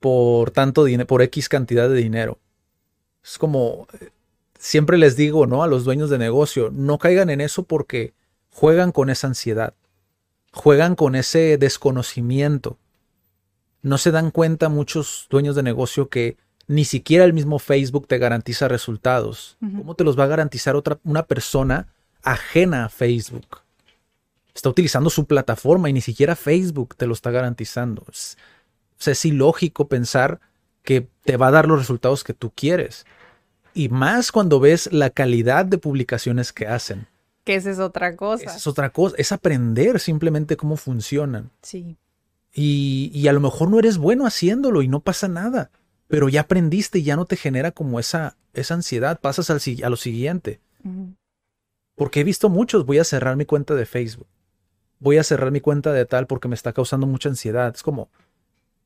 por 0.00 0.50
tanto 0.50 0.84
dinero, 0.84 1.06
por 1.06 1.22
X 1.22 1.48
cantidad 1.48 1.88
de 1.88 1.96
dinero. 1.96 2.38
Es 3.24 3.38
como, 3.38 3.86
siempre 4.58 4.98
les 4.98 5.16
digo, 5.16 5.46
¿no? 5.46 5.62
A 5.62 5.66
los 5.66 5.84
dueños 5.84 6.10
de 6.10 6.18
negocio, 6.18 6.70
no 6.72 6.98
caigan 6.98 7.30
en 7.30 7.40
eso 7.40 7.64
porque 7.64 8.14
juegan 8.50 8.92
con 8.92 9.10
esa 9.10 9.26
ansiedad, 9.26 9.74
juegan 10.52 10.94
con 10.94 11.14
ese 11.14 11.58
desconocimiento. 11.58 12.78
No 13.82 13.98
se 13.98 14.10
dan 14.10 14.30
cuenta 14.30 14.68
muchos 14.68 15.26
dueños 15.30 15.54
de 15.56 15.62
negocio 15.62 16.08
que 16.08 16.36
ni 16.66 16.84
siquiera 16.84 17.24
el 17.24 17.32
mismo 17.32 17.58
Facebook 17.58 18.06
te 18.06 18.18
garantiza 18.18 18.68
resultados. 18.68 19.56
¿Cómo 19.60 19.94
te 19.94 20.04
los 20.04 20.18
va 20.18 20.24
a 20.24 20.28
garantizar 20.28 20.76
otra, 20.76 20.98
una 21.02 21.24
persona 21.24 21.88
ajena 22.22 22.84
a 22.84 22.88
Facebook? 22.88 23.62
Está 24.54 24.68
utilizando 24.68 25.08
su 25.08 25.24
plataforma 25.24 25.88
y 25.88 25.92
ni 25.92 26.00
siquiera 26.00 26.36
Facebook 26.36 26.94
te 26.96 27.06
lo 27.06 27.14
está 27.14 27.30
garantizando. 27.30 28.04
Es, 28.10 28.36
o 28.98 29.02
sea, 29.02 29.12
es 29.12 29.24
ilógico 29.24 29.88
pensar 29.88 30.40
que 30.82 31.08
te 31.24 31.36
va 31.36 31.48
a 31.48 31.52
dar 31.52 31.68
los 31.68 31.78
resultados 31.78 32.24
que 32.24 32.34
tú 32.34 32.52
quieres. 32.54 33.06
Y 33.72 33.88
más 33.88 34.32
cuando 34.32 34.60
ves 34.60 34.92
la 34.92 35.10
calidad 35.10 35.64
de 35.64 35.78
publicaciones 35.78 36.52
que 36.52 36.66
hacen. 36.66 37.06
Que 37.44 37.54
esa 37.54 37.70
es 37.70 37.78
otra 37.78 38.16
cosa. 38.16 38.44
Esa 38.44 38.56
es 38.56 38.66
otra 38.66 38.90
cosa. 38.90 39.14
Es 39.18 39.32
aprender 39.32 40.00
simplemente 40.00 40.56
cómo 40.56 40.76
funcionan. 40.76 41.50
Sí. 41.62 41.96
Y, 42.60 43.12
y, 43.14 43.28
a 43.28 43.32
lo 43.32 43.38
mejor 43.38 43.70
no 43.70 43.78
eres 43.78 43.98
bueno 43.98 44.26
haciéndolo 44.26 44.82
y 44.82 44.88
no 44.88 44.98
pasa 44.98 45.28
nada. 45.28 45.70
Pero 46.08 46.28
ya 46.28 46.40
aprendiste 46.40 46.98
y 46.98 47.04
ya 47.04 47.14
no 47.14 47.24
te 47.24 47.36
genera 47.36 47.70
como 47.70 48.00
esa, 48.00 48.36
esa 48.52 48.74
ansiedad. 48.74 49.20
Pasas 49.20 49.48
al, 49.50 49.60
a 49.84 49.88
lo 49.88 49.96
siguiente. 49.96 50.60
Porque 51.94 52.20
he 52.20 52.24
visto 52.24 52.48
muchos. 52.48 52.84
Voy 52.84 52.98
a 52.98 53.04
cerrar 53.04 53.36
mi 53.36 53.44
cuenta 53.44 53.76
de 53.76 53.86
Facebook. 53.86 54.26
Voy 54.98 55.18
a 55.18 55.22
cerrar 55.22 55.52
mi 55.52 55.60
cuenta 55.60 55.92
de 55.92 56.04
tal 56.04 56.26
porque 56.26 56.48
me 56.48 56.56
está 56.56 56.72
causando 56.72 57.06
mucha 57.06 57.28
ansiedad. 57.28 57.72
Es 57.72 57.84
como, 57.84 58.10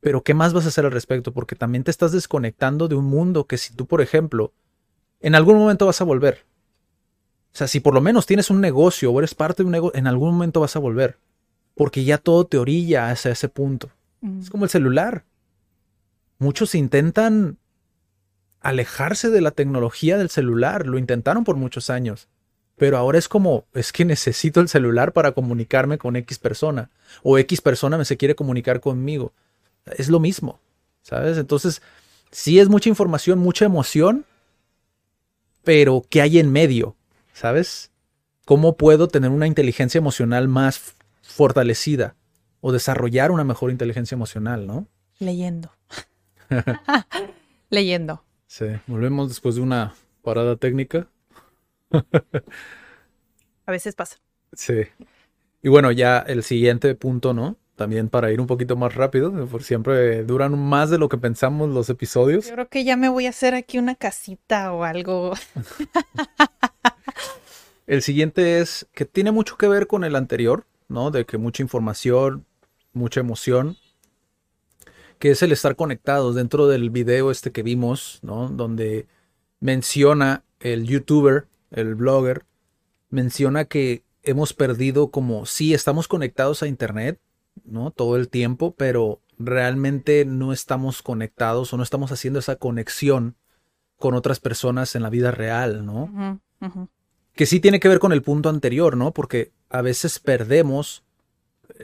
pero 0.01 0.23
¿qué 0.23 0.35
más 0.35 0.53
vas 0.53 0.67
a 0.67 0.69
hacer 0.69 0.85
al 0.85 0.93
respecto? 0.93 1.33
Porque 1.33 1.57
también 1.57 1.83
te 1.83 1.91
estás 1.91 2.13
desconectando 2.13 2.89
de 2.89 2.97
un 2.97 3.07
mundo 3.07 3.47
que 3.47 3.57
si 3.57 3.73
tú, 3.73 3.87
por 3.87 4.03
ejemplo, 4.03 4.53
en 5.21 5.35
algún 5.35 5.57
momento 5.57 5.87
vas 5.87 6.03
a 6.03 6.05
volver. 6.05 6.45
O 7.55 7.57
sea, 7.57 7.69
si 7.69 7.81
por 7.81 7.95
lo 7.95 8.03
menos 8.03 8.27
tienes 8.27 8.51
un 8.51 8.61
negocio 8.61 9.11
o 9.11 9.19
eres 9.19 9.35
parte 9.35 9.63
de 9.63 9.67
un 9.67 9.73
negocio, 9.73 9.99
en 9.99 10.07
algún 10.07 10.35
momento 10.35 10.61
vas 10.61 10.77
a 10.77 10.79
volver. 10.79 11.17
Porque 11.75 12.05
ya 12.05 12.19
todo 12.19 12.47
te 12.47 12.59
orilla 12.59 13.11
hacia 13.11 13.33
ese 13.33 13.49
punto. 13.49 13.91
Es 14.41 14.51
como 14.51 14.65
el 14.65 14.71
celular. 14.71 15.25
Muchos 16.39 16.75
intentan 16.75 17.59
alejarse 18.61 19.31
de 19.31 19.41
la 19.41 19.51
tecnología 19.51 20.19
del 20.19 20.31
celular. 20.31 20.87
Lo 20.87 20.99
intentaron 20.99 21.45
por 21.45 21.57
muchos 21.57 21.91
años. 21.91 22.29
Pero 22.77 22.99
ahora 22.99 23.19
es 23.19 23.29
como, 23.29 23.65
es 23.75 23.93
que 23.93 24.05
necesito 24.05 24.61
el 24.61 24.69
celular 24.69 25.13
para 25.13 25.33
comunicarme 25.33 25.99
con 25.99 26.17
X 26.17 26.39
persona. 26.39 26.91
O 27.23 27.39
X 27.39 27.61
persona 27.61 27.99
me 27.99 28.05
se 28.05 28.17
quiere 28.17 28.35
comunicar 28.35 28.81
conmigo 28.81 29.33
es 29.87 30.09
lo 30.09 30.21
mismo, 30.21 30.61
¿sabes? 31.03 31.39
Entonces, 31.39 31.83
sí 32.31 32.59
es 32.59 32.69
mucha 32.69 32.89
información, 32.89 33.39
mucha 33.39 33.65
emoción, 33.65 34.25
pero 35.65 36.05
¿qué 36.09 36.23
hay 36.23 36.39
en 36.39 36.53
medio? 36.53 36.97
¿Sabes? 37.33 37.91
¿Cómo 38.45 38.77
puedo 38.77 39.09
tener 39.09 39.31
una 39.31 39.47
inteligencia 39.47 39.99
emocional 39.99 40.49
más 40.49 40.95
fortalecida 41.33 42.17
o 42.61 42.73
desarrollar 42.73 43.31
una 43.31 43.45
mejor 43.45 43.71
inteligencia 43.71 44.15
emocional, 44.15 44.67
¿no? 44.67 44.87
Leyendo. 45.19 45.73
Leyendo. 47.71 48.25
Sí, 48.47 48.67
volvemos 48.87 49.29
después 49.29 49.55
de 49.55 49.63
una 49.63 49.95
parada 50.23 50.57
técnica. 50.57 51.09
A 53.67 53.73
veces 53.73 53.95
pasa. 53.95 54.19
Sí. 54.53 54.83
Y 55.63 55.69
bueno, 55.69 55.93
ya 55.93 56.19
el 56.19 56.43
siguiente 56.43 56.95
punto, 56.95 57.33
¿no? 57.33 57.57
también 57.83 58.09
para 58.09 58.31
ir 58.31 58.41
un 58.41 58.47
poquito 58.47 58.77
más 58.77 58.95
rápido, 58.95 59.47
por 59.47 59.65
siempre 59.65 60.23
duran 60.25 60.57
más 60.57 60.91
de 60.91 60.99
lo 60.99 61.09
que 61.09 61.19
pensamos 61.19 61.69
los 61.69 61.91
episodios. 61.91 62.47
Yo 62.47 62.53
creo 62.53 62.69
que 62.69 62.85
ya 62.85 62.97
me 62.97 63.09
voy 63.09 63.27
a 63.27 63.31
hacer 63.31 63.55
aquí 63.55 63.79
una 63.79 63.97
casita 63.97 64.73
o 64.73 64.85
algo. 64.85 65.33
el 67.87 68.03
siguiente 68.03 68.61
es 68.61 68.87
que 68.93 69.05
tiene 69.05 69.33
mucho 69.33 69.57
que 69.57 69.67
ver 69.67 69.87
con 69.87 70.05
el 70.05 70.17
anterior, 70.17 70.65
¿no? 70.89 71.11
De 71.11 71.25
que 71.25 71.39
mucha 71.39 71.63
información, 71.63 72.47
mucha 72.93 73.21
emoción, 73.21 73.77
que 75.19 75.31
es 75.31 75.43
el 75.43 75.53
estar 75.53 75.77
conectados 75.77 76.35
dentro 76.35 76.67
del 76.67 76.91
video 76.91 77.31
este 77.31 77.53
que 77.53 77.63
vimos, 77.63 78.19
¿no? 78.23 78.49
Donde 78.49 79.07
menciona 79.61 80.45
el 80.61 80.87
youtuber, 80.87 81.47
el 81.71 81.95
blogger, 81.95 82.45
menciona 83.11 83.65
que 83.65 84.03
hemos 84.23 84.53
perdido 84.53 85.11
como, 85.11 85.47
sí, 85.47 85.75
estamos 85.75 86.09
conectados 86.09 86.63
a 86.63 86.67
internet, 86.67 87.21
¿no? 87.65 87.91
Todo 87.91 88.17
el 88.17 88.29
tiempo, 88.29 88.75
pero 88.77 89.21
realmente 89.39 90.25
no 90.25 90.53
estamos 90.53 91.03
conectados 91.03 91.73
o 91.73 91.77
no 91.77 91.83
estamos 91.83 92.13
haciendo 92.13 92.39
esa 92.39 92.57
conexión 92.57 93.37
con 93.97 94.15
otras 94.15 94.41
personas 94.41 94.95
en 94.97 95.03
la 95.03 95.11
vida 95.11 95.31
real, 95.31 95.87
¿no? 95.87 96.41
que 97.35 97.47
sí 97.47 97.61
tiene 97.61 97.81
que 97.81 97.89
ver 97.89 97.99
con 97.99 98.13
el 98.13 98.23
punto 98.23 98.49
anterior, 98.49 98.97
¿no? 98.97 99.13
Porque 99.13 99.53
a 99.73 99.81
veces 99.81 100.19
perdemos 100.19 101.03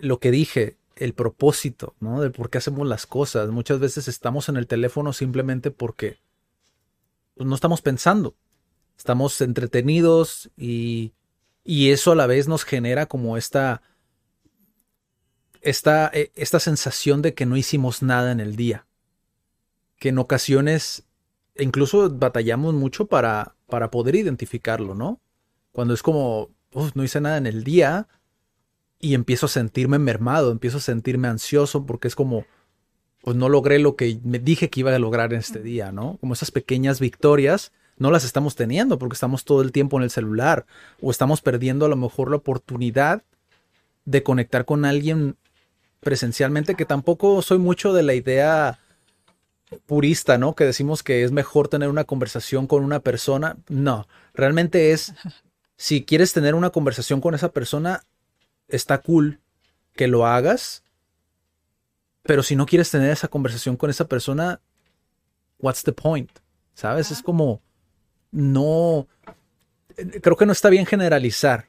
lo 0.03 0.21
que 0.21 0.31
dije, 0.31 0.77
el 0.95 1.15
propósito, 1.15 1.95
¿no? 2.01 2.21
De 2.21 2.31
por 2.31 2.51
qué 2.51 2.59
hacemos 2.59 2.87
las 2.87 3.07
cosas. 3.07 3.49
Muchas 3.49 3.81
veces 3.81 4.09
estamos 4.09 4.51
en 4.51 4.59
el 4.59 4.67
teléfono 4.67 5.15
simplemente 5.15 5.71
porque 5.71 6.19
pues, 7.35 7.49
no 7.49 7.55
estamos 7.55 7.81
pensando. 7.81 8.37
Estamos 8.99 9.41
entretenidos 9.41 10.51
y, 10.55 11.15
y, 11.65 11.91
eso 11.91 12.13
a 12.13 12.15
la 12.15 12.27
vez 12.27 12.47
nos 12.47 12.65
genera 12.65 13.07
como 13.07 13.39
esta, 13.39 13.81
esta, 15.63 16.11
e, 16.13 16.31
esta 16.35 16.61
sensación 16.61 17.23
de 17.23 17.33
que 17.33 17.47
no 17.47 17.57
hicimos 17.57 18.03
nada 18.03 18.33
en 18.33 18.41
el 18.41 18.55
día. 18.55 18.87
Que 19.99 20.11
en 20.11 20.19
ocasiones 20.19 21.05
incluso 21.57 22.11
batallamos 22.11 22.75
mucho 22.75 23.07
para, 23.07 23.57
para 23.67 23.91
poder 23.91 24.15
identificarlo, 24.15 24.95
¿no? 24.95 25.21
Cuando 25.73 25.95
es 25.95 26.03
como, 26.03 26.51
no 26.95 27.05
hice 27.05 27.21
nada 27.21 27.37
en 27.37 27.47
el 27.47 27.65
día, 27.65 28.09
y 29.01 29.15
empiezo 29.15 29.47
a 29.47 29.49
sentirme 29.49 29.99
mermado, 29.99 30.51
empiezo 30.51 30.79
a 30.79 30.81
sentirme 30.81 31.29
ansioso 31.29 31.87
porque 31.87 32.09
es 32.09 32.15
como, 32.15 32.45
pues 33.23 33.37
no 33.37 33.49
logré 33.49 33.79
lo 33.79 33.97
que 33.97 34.19
me 34.25 34.39
dije 34.39 34.71
que 34.71 34.81
iba 34.81 34.95
a 34.95 34.99
lograr 34.99 35.33
en 35.33 35.41
este 35.41 35.61
día, 35.61 35.93
¿no? 35.93 36.19
Como 36.21 36.35
esas 36.35 36.51
pequeñas 36.51 36.99
victorias 37.01 37.73
no 37.97 38.11
las 38.11 38.25
estamos 38.25 38.55
teniendo 38.57 38.99
porque 38.99 39.15
estamos 39.15 39.45
todo 39.45 39.63
el 39.63 39.73
tiempo 39.73 39.97
en 39.99 40.05
el 40.05 40.11
celular 40.11 40.67
o 41.01 41.11
estamos 41.11 41.41
perdiendo 41.41 41.87
a 41.87 41.89
lo 41.89 41.97
mejor 41.97 42.31
la 42.31 42.37
oportunidad 42.37 43.23
de 44.05 44.23
conectar 44.23 44.65
con 44.65 44.85
alguien 44.85 45.37
presencialmente, 46.01 46.75
que 46.75 46.85
tampoco 46.85 47.43
soy 47.43 47.59
mucho 47.59 47.93
de 47.93 48.03
la 48.03 48.15
idea 48.15 48.79
purista, 49.87 50.39
¿no? 50.39 50.55
Que 50.55 50.65
decimos 50.65 51.03
que 51.03 51.25
es 51.25 51.33
mejor 51.33 51.69
tener 51.69 51.89
una 51.89 52.05
conversación 52.05 52.67
con 52.67 52.85
una 52.85 53.01
persona. 53.01 53.57
No, 53.69 54.07
realmente 54.33 54.93
es, 54.93 55.13
si 55.79 56.05
quieres 56.05 56.33
tener 56.33 56.57
una 56.57 56.71
conversación 56.71 57.21
con 57.21 57.37
esa 57.37 57.53
persona, 57.53 58.03
está 58.67 58.99
cool 58.99 59.41
que 59.95 60.09
lo 60.09 60.27
hagas, 60.27 60.83
pero 62.25 62.43
si 62.43 62.57
no 62.57 62.67
quieres 62.67 62.91
tener 62.91 63.11
esa 63.11 63.29
conversación 63.29 63.77
con 63.77 63.89
esa 63.89 64.09
persona, 64.09 64.61
what's 65.61 65.85
the 65.85 65.93
point? 65.93 66.31
¿Sabes? 66.75 67.13
Es 67.13 67.23
como, 67.23 67.63
no, 68.33 69.07
creo 70.21 70.37
que 70.37 70.47
no 70.47 70.53
está 70.53 70.69
bien 70.69 70.85
generalizar, 70.85 71.69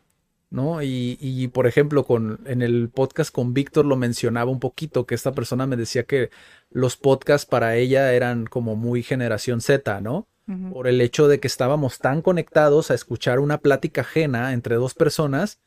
¿no? 0.50 0.82
Y, 0.82 1.20
y, 1.22 1.48
por 1.50 1.68
ejemplo, 1.68 2.04
con, 2.04 2.42
en 2.46 2.64
el 2.64 2.90
podcast 2.90 3.32
con 3.32 3.54
Víctor 3.54 3.86
lo 3.86 3.96
mencionaba 3.96 4.50
un 4.50 4.60
poquito, 4.60 5.06
que 5.06 5.14
esta 5.14 5.34
persona 5.34 5.68
me 5.68 5.78
decía 5.78 6.04
que 6.04 6.32
los 6.72 6.98
podcasts 6.98 7.46
para 7.46 7.76
ella 7.76 8.12
eran 8.14 8.48
como 8.48 8.76
muy 8.76 9.04
generación 9.04 9.62
Z, 9.62 10.02
¿no? 10.02 10.28
Por 10.74 10.88
el 10.88 11.00
hecho 11.02 11.28
de 11.28 11.40
que 11.40 11.48
estábamos 11.48 12.00
tan 12.00 12.24
conectados 12.24 12.90
a 12.90 12.96
escuchar 12.96 13.40
una 13.40 13.60
plática 13.60 14.02
ajena 14.02 14.54
entre 14.54 14.76
dos 14.76 14.96
personas 14.96 15.60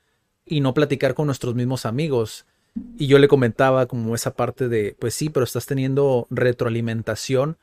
y 0.45 0.61
no 0.61 0.74
platicar 0.74 1.14
con 1.14 1.26
nuestros 1.26 1.55
mismos 1.55 1.87
amigos. 1.87 2.47
Y 2.99 3.07
yo 3.07 3.20
le 3.20 3.28
comentaba 3.28 3.87
como 3.87 4.14
esa 4.14 4.35
parte 4.35 4.68
de, 4.68 4.97
pues 4.99 5.14
sí, 5.14 5.28
pero 5.28 5.45
estás 5.45 5.66
teniendo 5.66 6.26
retroalimentación 6.30 7.59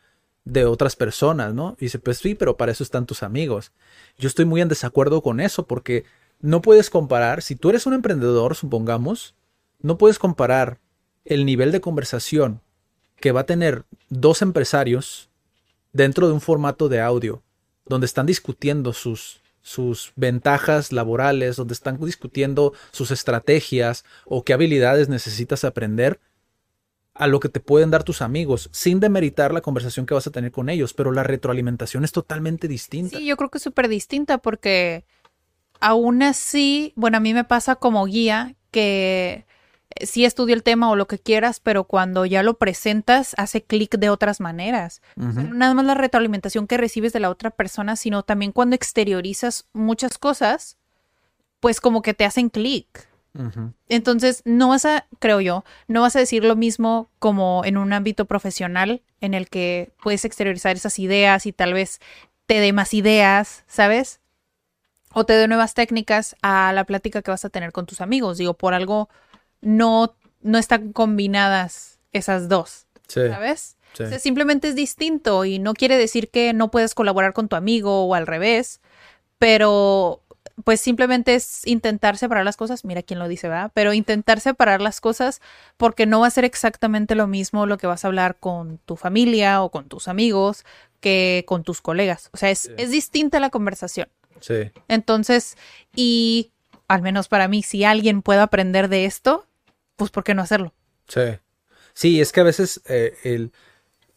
de 0.45 0.65
otras 0.65 0.95
personas, 0.95 1.53
¿no? 1.53 1.75
Y 1.79 1.85
dice, 1.85 1.99
pues 1.99 2.19
sí, 2.19 2.35
pero 2.35 2.57
para 2.57 2.71
eso 2.71 2.83
están 2.83 3.05
tus 3.05 3.23
amigos. 3.23 3.73
Yo 4.17 4.27
estoy 4.27 4.45
muy 4.45 4.61
en 4.61 4.69
desacuerdo 4.69 5.21
con 5.21 5.39
eso 5.39 5.67
porque 5.67 6.05
no 6.39 6.61
puedes 6.61 6.89
comparar, 6.89 7.41
si 7.41 7.55
tú 7.55 7.69
eres 7.69 7.85
un 7.85 7.93
emprendedor, 7.93 8.55
supongamos, 8.55 9.35
no 9.81 9.97
puedes 9.97 10.19
comparar 10.19 10.79
el 11.25 11.45
nivel 11.45 11.71
de 11.71 11.81
conversación 11.81 12.61
que 13.17 13.31
va 13.31 13.41
a 13.41 13.45
tener 13.45 13.83
dos 14.09 14.41
empresarios 14.41 15.28
dentro 15.93 16.27
de 16.27 16.33
un 16.33 16.41
formato 16.41 16.89
de 16.89 17.01
audio, 17.01 17.41
donde 17.85 18.05
están 18.05 18.25
discutiendo 18.25 18.93
sus 18.93 19.41
sus 19.61 20.13
ventajas 20.15 20.91
laborales, 20.91 21.57
donde 21.57 21.73
están 21.73 21.99
discutiendo 21.99 22.73
sus 22.91 23.11
estrategias 23.11 24.05
o 24.25 24.43
qué 24.43 24.53
habilidades 24.53 25.09
necesitas 25.09 25.63
aprender, 25.63 26.19
a 27.13 27.27
lo 27.27 27.41
que 27.41 27.49
te 27.49 27.59
pueden 27.59 27.91
dar 27.91 28.03
tus 28.03 28.21
amigos, 28.21 28.69
sin 28.71 29.01
demeritar 29.01 29.53
la 29.53 29.59
conversación 29.59 30.05
que 30.05 30.13
vas 30.13 30.25
a 30.25 30.31
tener 30.31 30.53
con 30.53 30.69
ellos, 30.69 30.93
pero 30.93 31.11
la 31.11 31.23
retroalimentación 31.23 32.05
es 32.05 32.13
totalmente 32.13 32.69
distinta. 32.69 33.17
Sí, 33.17 33.25
yo 33.25 33.35
creo 33.35 33.49
que 33.49 33.57
es 33.57 33.63
súper 33.63 33.89
distinta 33.89 34.37
porque 34.37 35.03
aún 35.81 36.23
así, 36.23 36.93
bueno, 36.95 37.17
a 37.17 37.19
mí 37.19 37.33
me 37.33 37.43
pasa 37.43 37.75
como 37.75 38.05
guía 38.05 38.55
que 38.71 39.45
sí 40.01 40.25
estudio 40.25 40.55
el 40.55 40.63
tema 40.63 40.89
o 40.89 40.95
lo 40.95 41.07
que 41.07 41.19
quieras, 41.19 41.59
pero 41.59 41.83
cuando 41.83 42.25
ya 42.25 42.43
lo 42.43 42.57
presentas, 42.57 43.33
hace 43.37 43.63
clic 43.63 43.97
de 43.97 44.09
otras 44.09 44.39
maneras. 44.39 45.01
nada 45.15 45.73
más 45.73 45.85
la 45.85 45.95
retroalimentación 45.95 46.67
que 46.67 46.77
recibes 46.77 47.13
de 47.13 47.19
la 47.19 47.29
otra 47.29 47.51
persona, 47.51 47.95
sino 47.95 48.23
también 48.23 48.51
cuando 48.51 48.75
exteriorizas 48.75 49.67
muchas 49.73 50.17
cosas, 50.17 50.77
pues 51.59 51.81
como 51.81 52.01
que 52.01 52.13
te 52.13 52.25
hacen 52.25 52.49
clic. 52.49 53.07
Entonces, 53.87 54.41
no 54.43 54.69
vas 54.69 54.85
a, 54.85 55.05
creo 55.19 55.39
yo, 55.39 55.63
no 55.87 56.01
vas 56.01 56.15
a 56.15 56.19
decir 56.19 56.43
lo 56.43 56.55
mismo 56.55 57.09
como 57.19 57.63
en 57.63 57.77
un 57.77 57.93
ámbito 57.93 58.25
profesional 58.25 59.01
en 59.21 59.33
el 59.33 59.47
que 59.49 59.93
puedes 60.01 60.25
exteriorizar 60.25 60.75
esas 60.75 60.99
ideas 60.99 61.45
y 61.45 61.53
tal 61.53 61.73
vez 61.73 62.01
te 62.47 62.59
dé 62.59 62.73
más 62.73 62.93
ideas, 62.93 63.63
¿sabes? 63.67 64.19
O 65.13 65.25
te 65.25 65.33
dé 65.33 65.47
nuevas 65.47 65.73
técnicas 65.73 66.35
a 66.41 66.73
la 66.73 66.83
plática 66.83 67.21
que 67.21 67.31
vas 67.31 67.45
a 67.45 67.49
tener 67.49 67.71
con 67.71 67.85
tus 67.85 68.01
amigos. 68.01 68.39
Digo, 68.39 68.55
por 68.55 68.73
algo 68.73 69.09
no, 69.61 70.15
no 70.41 70.57
están 70.57 70.93
combinadas 70.93 71.99
esas 72.11 72.49
dos. 72.49 72.87
¿Sabes? 73.07 73.75
simplemente 74.19 74.69
es 74.69 74.75
distinto 74.75 75.45
y 75.45 75.59
no 75.59 75.73
quiere 75.73 75.97
decir 75.97 76.29
que 76.29 76.53
no 76.53 76.69
puedes 76.69 76.93
colaborar 76.93 77.33
con 77.33 77.49
tu 77.49 77.55
amigo 77.55 78.05
o 78.05 78.13
al 78.13 78.27
revés, 78.27 78.81
pero 79.39 80.21
pues 80.63 80.81
simplemente 80.81 81.35
es 81.35 81.65
intentar 81.65 82.17
separar 82.17 82.45
las 82.45 82.57
cosas, 82.57 82.85
mira 82.85 83.01
quién 83.01 83.19
lo 83.19 83.27
dice, 83.27 83.47
¿verdad? 83.47 83.71
Pero 83.73 83.93
intentar 83.93 84.39
separar 84.39 84.81
las 84.81 85.01
cosas 85.01 85.41
porque 85.77 86.05
no 86.05 86.19
va 86.19 86.27
a 86.27 86.31
ser 86.31 86.45
exactamente 86.45 87.15
lo 87.15 87.27
mismo 87.27 87.65
lo 87.65 87.77
que 87.77 87.87
vas 87.87 88.03
a 88.03 88.07
hablar 88.07 88.37
con 88.39 88.77
tu 88.79 88.95
familia 88.95 89.63
o 89.63 89.69
con 89.69 89.87
tus 89.87 90.07
amigos 90.07 90.65
que 90.99 91.45
con 91.47 91.63
tus 91.63 91.81
colegas. 91.81 92.29
O 92.33 92.37
sea, 92.37 92.49
es, 92.49 92.71
es 92.77 92.91
distinta 92.91 93.39
la 93.39 93.49
conversación. 93.49 94.09
Sí. 94.41 94.71
Entonces, 94.87 95.57
y 95.95 96.51
al 96.87 97.01
menos 97.01 97.27
para 97.27 97.47
mí, 97.47 97.63
si 97.63 97.83
alguien 97.83 98.21
puede 98.21 98.41
aprender 98.41 98.89
de 98.89 99.05
esto, 99.05 99.45
pues 99.99 100.09
¿por 100.09 100.23
qué 100.23 100.33
no 100.33 100.41
hacerlo? 100.41 100.73
Sí. 101.07 101.37
Sí, 101.93 102.21
es 102.21 102.31
que 102.31 102.39
a 102.39 102.43
veces 102.43 102.81
eh, 102.85 103.15
el, 103.23 103.51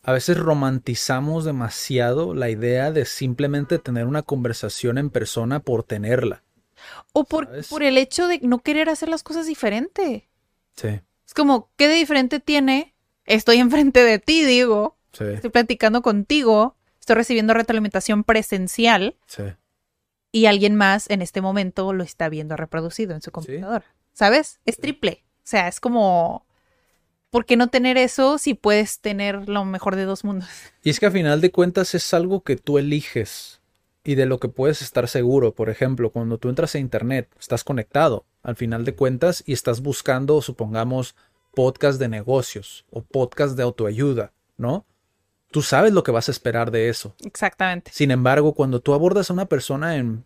a 0.03 0.13
veces 0.13 0.39
romantizamos 0.39 1.45
demasiado 1.45 2.35
la 2.35 2.49
idea 2.49 2.91
de 2.91 3.05
simplemente 3.05 3.79
tener 3.79 4.07
una 4.07 4.23
conversación 4.23 4.99
en 4.99 5.11
persona 5.11 5.61
por 5.61 5.83
tenerla. 5.83 6.43
O 7.13 7.25
por, 7.25 7.49
por 7.67 7.83
el 7.83 7.99
hecho 7.99 8.27
de 8.27 8.41
no 8.41 8.61
querer 8.61 8.89
hacer 8.89 9.09
las 9.09 9.23
cosas 9.23 9.47
diferente. 9.47 10.29
Sí. 10.75 11.01
Es 11.27 11.35
como, 11.35 11.71
¿qué 11.77 11.89
de 11.89 11.95
diferente 11.95 12.41
tiene? 12.41 12.95
Estoy 13.25 13.59
enfrente 13.59 14.03
de 14.03 14.19
ti, 14.19 14.45
digo. 14.45 14.97
Sí. 15.13 15.25
Estoy 15.25 15.51
platicando 15.51 16.03
contigo. 16.03 16.77
Estoy 16.99 17.17
recibiendo 17.17 17.55
retroalimentación 17.55 18.25
presencial. 18.25 19.17
Sí. 19.27 19.45
Y 20.33 20.47
alguien 20.47 20.75
más 20.75 21.11
en 21.11 21.23
este 21.23 21.41
momento 21.41 21.93
lo 21.93 22.03
está 22.03 22.29
viendo 22.29 22.57
reproducido 22.57 23.15
en 23.15 23.23
su 23.23 23.31
computadora. 23.31 23.85
¿Sabes? 24.13 24.61
Es 24.65 24.79
triple. 24.79 25.25
O 25.43 25.49
sea, 25.49 25.69
es 25.69 25.81
como, 25.81 26.47
¿por 27.31 27.45
qué 27.45 27.57
no 27.57 27.69
tener 27.69 27.97
eso 27.97 28.39
si 28.39 28.55
puedes 28.55 29.01
tener 29.01 29.49
lo 29.49 29.65
mejor 29.65 29.97
de 29.97 30.05
dos 30.05 30.25
mundos? 30.25 30.49
Y 30.85 30.91
es 30.91 31.01
que 31.01 31.07
a 31.07 31.11
final 31.11 31.41
de 31.41 31.51
cuentas 31.51 31.95
es 31.95 32.15
algo 32.15 32.43
que 32.43 32.57
tú 32.57 32.79
eliges 32.79 33.61
y 34.05 34.15
de 34.15 34.27
lo 34.27 34.39
que 34.39 34.49
puedes 34.49 34.83
estar 34.83 35.09
seguro. 35.09 35.55
Por 35.55 35.71
ejemplo, 35.71 36.11
cuando 36.11 36.39
tú 36.39 36.49
entras 36.49 36.75
a 36.75 36.79
Internet, 36.79 37.29
estás 37.39 37.65
conectado 37.65 38.25
al 38.43 38.57
final 38.57 38.85
de 38.85 38.95
cuentas 38.95 39.43
y 39.47 39.53
estás 39.53 39.81
buscando, 39.81 40.43
supongamos, 40.43 41.15
podcast 41.55 41.99
de 42.01 42.09
negocios 42.09 42.85
o 42.91 43.03
podcast 43.03 43.57
de 43.57 43.63
autoayuda, 43.63 44.33
¿no? 44.57 44.85
Tú 45.51 45.63
sabes 45.63 45.93
lo 45.93 46.03
que 46.03 46.13
vas 46.13 46.29
a 46.29 46.33
esperar 46.33 46.71
de 46.71 46.89
eso. 46.89 47.15
Exactamente. 47.25 47.91
Sin 47.93 48.11
embargo, 48.11 48.55
cuando 48.55 48.81
tú 48.81 48.95
abordas 48.95 49.31
a 49.31 49.35
una 49.35 49.47
persona 49.47 49.97
en, 49.97 50.25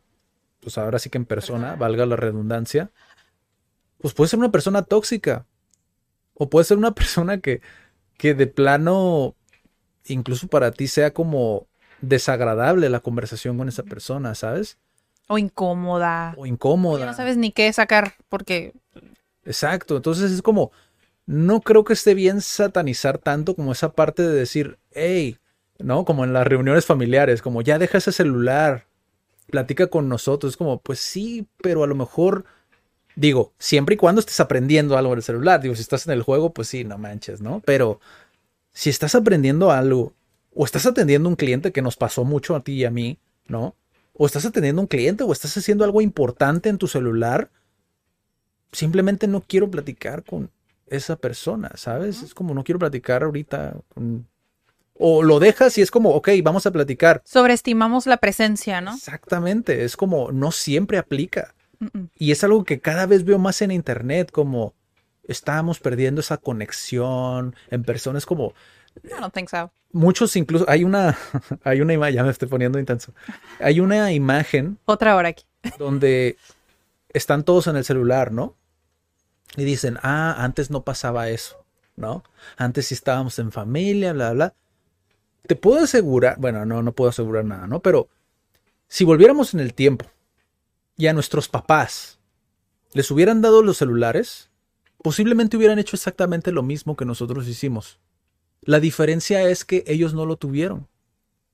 pues 0.60 0.78
ahora 0.78 0.98
sí 0.98 1.10
que 1.10 1.18
en 1.18 1.24
persona, 1.26 1.74
valga 1.74 2.06
la 2.06 2.16
redundancia, 2.16 2.90
pues 3.98 4.14
puede 4.14 4.28
ser 4.28 4.38
una 4.38 4.52
persona 4.52 4.82
tóxica. 4.82 5.46
O 6.34 6.48
puede 6.48 6.64
ser 6.64 6.78
una 6.78 6.90
persona 6.94 7.38
que, 7.38 7.60
que 8.16 8.34
de 8.34 8.46
plano, 8.46 9.34
incluso 10.04 10.48
para 10.48 10.70
ti 10.70 10.88
sea 10.88 11.12
como 11.12 11.66
desagradable 12.00 12.90
la 12.90 13.00
conversación 13.00 13.56
con 13.56 13.68
esa 13.68 13.82
persona, 13.82 14.34
¿sabes? 14.34 14.78
O 15.28 15.38
incómoda. 15.38 16.34
O 16.36 16.46
incómoda. 16.46 17.06
no 17.06 17.14
sabes 17.14 17.36
ni 17.36 17.50
qué 17.50 17.72
sacar 17.72 18.14
porque... 18.28 18.72
Exacto, 19.44 19.96
entonces 19.96 20.32
es 20.32 20.42
como, 20.42 20.72
no 21.24 21.60
creo 21.60 21.84
que 21.84 21.92
esté 21.92 22.14
bien 22.14 22.40
satanizar 22.40 23.18
tanto 23.18 23.54
como 23.54 23.72
esa 23.72 23.92
parte 23.92 24.22
de 24.22 24.34
decir, 24.34 24.78
hey, 24.92 25.38
¿no? 25.78 26.04
Como 26.04 26.24
en 26.24 26.32
las 26.32 26.46
reuniones 26.46 26.86
familiares, 26.86 27.42
como 27.42 27.62
ya 27.62 27.78
deja 27.78 27.98
ese 27.98 28.12
celular, 28.12 28.86
platica 29.46 29.88
con 29.88 30.08
nosotros, 30.08 30.52
es 30.52 30.56
como, 30.56 30.80
pues 30.80 30.98
sí, 31.00 31.48
pero 31.62 31.84
a 31.84 31.86
lo 31.86 31.94
mejor 31.94 32.44
Digo, 33.16 33.52
siempre 33.58 33.94
y 33.94 33.98
cuando 33.98 34.20
estés 34.20 34.38
aprendiendo 34.38 34.96
algo 34.96 35.12
en 35.12 35.18
el 35.18 35.22
celular. 35.22 35.60
Digo, 35.60 35.74
si 35.74 35.82
estás 35.82 36.06
en 36.06 36.12
el 36.12 36.22
juego, 36.22 36.52
pues 36.52 36.68
sí, 36.68 36.84
no 36.84 36.98
manches, 36.98 37.40
¿no? 37.40 37.60
Pero 37.64 38.00
si 38.72 38.90
estás 38.90 39.14
aprendiendo 39.14 39.72
algo 39.72 40.12
o 40.54 40.64
estás 40.64 40.86
atendiendo 40.86 41.28
a 41.28 41.30
un 41.30 41.36
cliente 41.36 41.72
que 41.72 41.82
nos 41.82 41.96
pasó 41.96 42.24
mucho 42.24 42.54
a 42.54 42.60
ti 42.60 42.74
y 42.74 42.84
a 42.84 42.90
mí, 42.90 43.18
¿no? 43.48 43.74
o 44.18 44.26
estás 44.26 44.44
atendiendo 44.44 44.80
a 44.80 44.84
un 44.84 44.88
cliente 44.88 45.24
o 45.24 45.32
estás 45.32 45.56
haciendo 45.56 45.84
algo 45.84 46.00
importante 46.00 46.68
en 46.68 46.78
tu 46.78 46.88
celular, 46.88 47.50
simplemente 48.72 49.26
no 49.26 49.42
quiero 49.42 49.70
platicar 49.70 50.24
con 50.24 50.50
esa 50.88 51.16
persona, 51.16 51.72
¿sabes? 51.74 52.22
Es 52.22 52.34
como 52.34 52.54
no 52.54 52.64
quiero 52.64 52.78
platicar 52.78 53.22
ahorita 53.22 53.74
con... 53.88 54.26
O 54.98 55.22
lo 55.22 55.38
dejas 55.40 55.76
y 55.76 55.82
es 55.82 55.90
como, 55.90 56.10
ok, 56.12 56.30
vamos 56.42 56.64
a 56.64 56.70
platicar. 56.70 57.20
Sobreestimamos 57.26 58.06
la 58.06 58.16
presencia, 58.16 58.80
¿no? 58.80 58.94
Exactamente, 58.94 59.84
es 59.84 59.94
como 59.94 60.32
no 60.32 60.52
siempre 60.52 60.96
aplica. 60.96 61.54
Y 62.16 62.32
es 62.32 62.42
algo 62.44 62.64
que 62.64 62.80
cada 62.80 63.06
vez 63.06 63.24
veo 63.24 63.38
más 63.38 63.62
en 63.62 63.70
internet, 63.70 64.30
como 64.30 64.74
estamos 65.28 65.80
perdiendo 65.80 66.20
esa 66.20 66.36
conexión 66.36 67.54
en 67.70 67.82
personas 67.82 68.26
como 68.26 68.54
I 69.04 69.20
don't 69.20 69.34
think 69.34 69.48
so. 69.48 69.70
muchos 69.92 70.36
incluso 70.36 70.64
hay 70.68 70.84
una 70.84 71.18
hay 71.64 71.80
una 71.80 71.92
imagen, 71.92 72.14
ya 72.14 72.24
me 72.24 72.30
estoy 72.30 72.48
poniendo 72.48 72.78
intenso. 72.78 73.12
Hay 73.60 73.80
una 73.80 74.12
imagen 74.12 74.78
Otra 74.84 75.16
hora 75.16 75.30
aquí. 75.30 75.44
donde 75.78 76.36
están 77.10 77.44
todos 77.44 77.66
en 77.66 77.76
el 77.76 77.84
celular, 77.84 78.32
¿no? 78.32 78.54
Y 79.56 79.64
dicen, 79.64 79.98
ah, 80.02 80.36
antes 80.38 80.70
no 80.70 80.82
pasaba 80.82 81.30
eso, 81.30 81.64
¿no? 81.96 82.24
Antes 82.56 82.88
sí 82.88 82.94
estábamos 82.94 83.38
en 83.38 83.52
familia, 83.52 84.12
bla, 84.12 84.32
bla. 84.32 84.54
Te 85.46 85.56
puedo 85.56 85.84
asegurar, 85.84 86.36
bueno, 86.38 86.66
no, 86.66 86.82
no 86.82 86.92
puedo 86.92 87.10
asegurar 87.10 87.44
nada, 87.44 87.66
¿no? 87.66 87.80
Pero 87.80 88.08
si 88.88 89.04
volviéramos 89.04 89.54
en 89.54 89.60
el 89.60 89.72
tiempo 89.72 90.06
y 90.96 91.06
a 91.06 91.12
nuestros 91.12 91.48
papás 91.48 92.18
les 92.92 93.10
hubieran 93.10 93.42
dado 93.42 93.62
los 93.62 93.76
celulares, 93.76 94.50
posiblemente 95.02 95.56
hubieran 95.56 95.78
hecho 95.78 95.96
exactamente 95.96 96.52
lo 96.52 96.62
mismo 96.62 96.96
que 96.96 97.04
nosotros 97.04 97.46
hicimos. 97.46 98.00
La 98.62 98.80
diferencia 98.80 99.48
es 99.48 99.64
que 99.64 99.84
ellos 99.86 100.14
no 100.14 100.26
lo 100.26 100.36
tuvieron. 100.36 100.88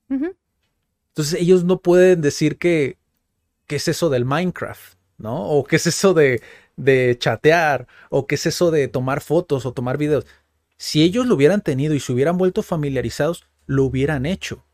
Entonces 0.09 1.39
ellos 1.39 1.63
no 1.63 1.79
pueden 1.81 2.21
decir 2.21 2.57
que, 2.57 2.97
qué 3.67 3.75
es 3.75 3.87
eso 3.87 4.09
del 4.09 4.25
Minecraft, 4.25 4.95
¿no? 5.17 5.49
O 5.49 5.63
qué 5.63 5.75
es 5.75 5.85
eso 5.85 6.13
de, 6.13 6.41
de 6.75 7.15
chatear, 7.19 7.87
o 8.09 8.25
qué 8.25 8.35
es 8.35 8.45
eso 8.45 8.71
de 8.71 8.87
tomar 8.87 9.21
fotos 9.21 9.65
o 9.65 9.73
tomar 9.73 9.97
videos. 9.97 10.25
Si 10.77 11.03
ellos 11.03 11.27
lo 11.27 11.35
hubieran 11.35 11.61
tenido 11.61 11.93
y 11.93 11.99
se 11.99 12.11
hubieran 12.11 12.37
vuelto 12.37 12.63
familiarizados, 12.63 13.45
lo 13.67 13.83
hubieran 13.83 14.25
hecho. 14.25 14.65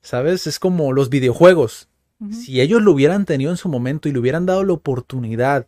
¿Sabes? 0.00 0.46
Es 0.46 0.58
como 0.58 0.92
los 0.92 1.10
videojuegos. 1.10 1.89
Si 2.30 2.60
ellos 2.60 2.82
lo 2.82 2.92
hubieran 2.92 3.24
tenido 3.24 3.50
en 3.50 3.56
su 3.56 3.68
momento 3.70 4.08
y 4.08 4.12
le 4.12 4.18
hubieran 4.18 4.44
dado 4.44 4.62
la 4.64 4.74
oportunidad 4.74 5.66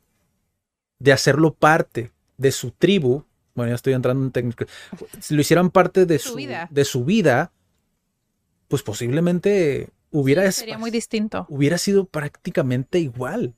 de 0.98 1.12
hacerlo 1.12 1.54
parte 1.54 2.10
de 2.36 2.52
su 2.52 2.70
tribu, 2.72 3.24
bueno, 3.54 3.70
ya 3.70 3.74
estoy 3.76 3.94
entrando 3.94 4.24
en 4.24 4.32
técnico, 4.32 4.64
si 5.20 5.34
lo 5.34 5.40
hicieran 5.40 5.70
parte 5.70 6.04
de 6.04 6.18
Su 6.18 6.30
su, 6.30 6.34
vida. 6.36 6.68
de 6.70 6.84
su 6.84 7.04
vida, 7.04 7.52
pues 8.68 8.82
posiblemente 8.82 9.88
hubiera, 10.10 10.50
Sería 10.52 10.78
muy 10.78 10.90
distinto. 10.90 11.46
hubiera 11.48 11.78
sido 11.78 12.04
prácticamente 12.04 12.98
igual. 12.98 13.54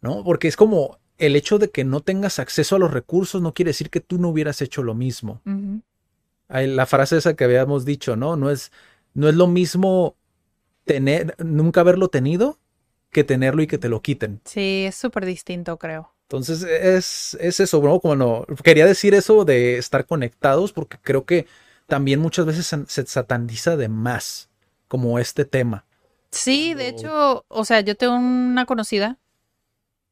¿no? 0.00 0.24
Porque 0.24 0.48
es 0.48 0.56
como 0.56 0.98
el 1.18 1.36
hecho 1.36 1.58
de 1.58 1.70
que 1.70 1.84
no 1.84 2.00
tengas 2.00 2.38
acceso 2.38 2.76
a 2.76 2.78
los 2.78 2.92
recursos 2.92 3.42
no 3.42 3.52
quiere 3.52 3.70
decir 3.70 3.90
que 3.90 4.00
tú 4.00 4.18
no 4.18 4.28
hubieras 4.30 4.62
hecho 4.62 4.82
lo 4.82 4.94
mismo. 4.94 5.40
La 6.48 6.86
frase 6.86 7.18
esa 7.18 7.34
que 7.34 7.44
habíamos 7.44 7.84
dicho, 7.84 8.16
¿no? 8.16 8.36
No 8.36 8.50
es, 8.50 8.72
no 9.12 9.28
es 9.28 9.34
lo 9.34 9.46
mismo 9.46 10.16
tener, 10.84 11.34
nunca 11.38 11.80
haberlo 11.80 12.08
tenido 12.08 12.58
que 13.10 13.24
tenerlo 13.24 13.62
y 13.62 13.66
que 13.66 13.78
te 13.78 13.88
lo 13.88 14.02
quiten. 14.02 14.40
Sí, 14.44 14.84
es 14.86 14.94
súper 14.96 15.24
distinto, 15.24 15.78
creo. 15.78 16.12
Entonces 16.28 16.62
es, 16.62 17.36
es 17.40 17.60
eso, 17.60 17.80
¿no? 17.82 18.00
Como 18.00 18.16
no, 18.16 18.46
quería 18.62 18.86
decir 18.86 19.14
eso 19.14 19.44
de 19.44 19.78
estar 19.78 20.06
conectados 20.06 20.72
porque 20.72 20.98
creo 21.00 21.24
que 21.24 21.46
también 21.86 22.20
muchas 22.20 22.46
veces 22.46 22.66
se, 22.66 22.84
se 22.86 23.06
sataniza 23.06 23.76
de 23.76 23.88
más 23.88 24.48
como 24.88 25.18
este 25.18 25.44
tema. 25.44 25.84
Sí, 26.30 26.74
de 26.74 26.88
hecho, 26.88 27.44
o 27.48 27.64
sea, 27.64 27.80
yo 27.80 27.96
tengo 27.96 28.16
una 28.16 28.66
conocida, 28.66 29.18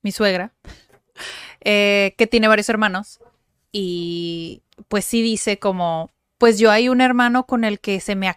mi 0.03 0.13
suegra, 0.13 0.53
eh, 1.61 2.15
que 2.17 2.27
tiene 2.27 2.47
varios 2.47 2.69
hermanos 2.69 3.19
y 3.73 4.63
pues 4.89 5.05
sí 5.05 5.23
dice 5.23 5.59
como, 5.59 6.11
pues 6.39 6.59
yo 6.59 6.71
hay 6.71 6.89
un 6.89 7.01
hermano 7.01 7.47
con 7.47 7.65
el 7.65 7.81
que 7.81 7.99
se 8.01 8.15
me, 8.15 8.33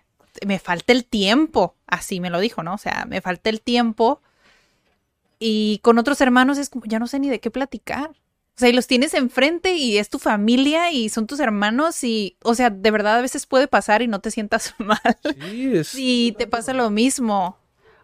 me 0.46 0.60
falta 0.60 0.94
el 0.94 1.06
tiempo, 1.06 1.76
así 1.88 2.20
me 2.20 2.30
lo 2.30 2.40
dijo, 2.40 2.64
¿no? 2.64 2.74
O 2.74 2.78
sea, 2.78 3.06
me 3.08 3.22
falta 3.22 3.50
el 3.50 3.62
tiempo 3.62 4.22
y 5.40 5.80
con 5.84 5.98
otros 5.98 6.22
hermanos 6.22 6.58
es 6.58 6.70
como, 6.70 6.86
ya 6.86 7.00
no 7.00 7.08
sé 7.08 7.20
ni 7.20 7.30
de 7.30 7.40
qué 7.40 7.52
platicar. 7.52 8.10
O 8.10 8.58
sea, 8.58 8.70
y 8.70 8.74
los 8.74 8.88
tienes 8.88 9.14
enfrente 9.14 9.74
y 9.74 9.98
es 9.98 10.10
tu 10.10 10.18
familia 10.18 10.90
y 10.92 11.10
son 11.10 11.28
tus 11.28 11.42
hermanos 11.42 12.02
y, 12.06 12.38
o 12.42 12.56
sea, 12.56 12.70
de 12.70 12.90
verdad 12.90 13.18
a 13.18 13.22
veces 13.22 13.46
puede 13.46 13.68
pasar 13.68 14.02
y 14.02 14.08
no 14.08 14.22
te 14.22 14.32
sientas 14.32 14.74
mal. 14.80 15.00
Sí, 15.42 15.76
es, 15.76 15.88
Sí, 15.90 16.36
te 16.38 16.48
pasa 16.48 16.74
lo 16.74 16.90
mismo. 16.90 17.58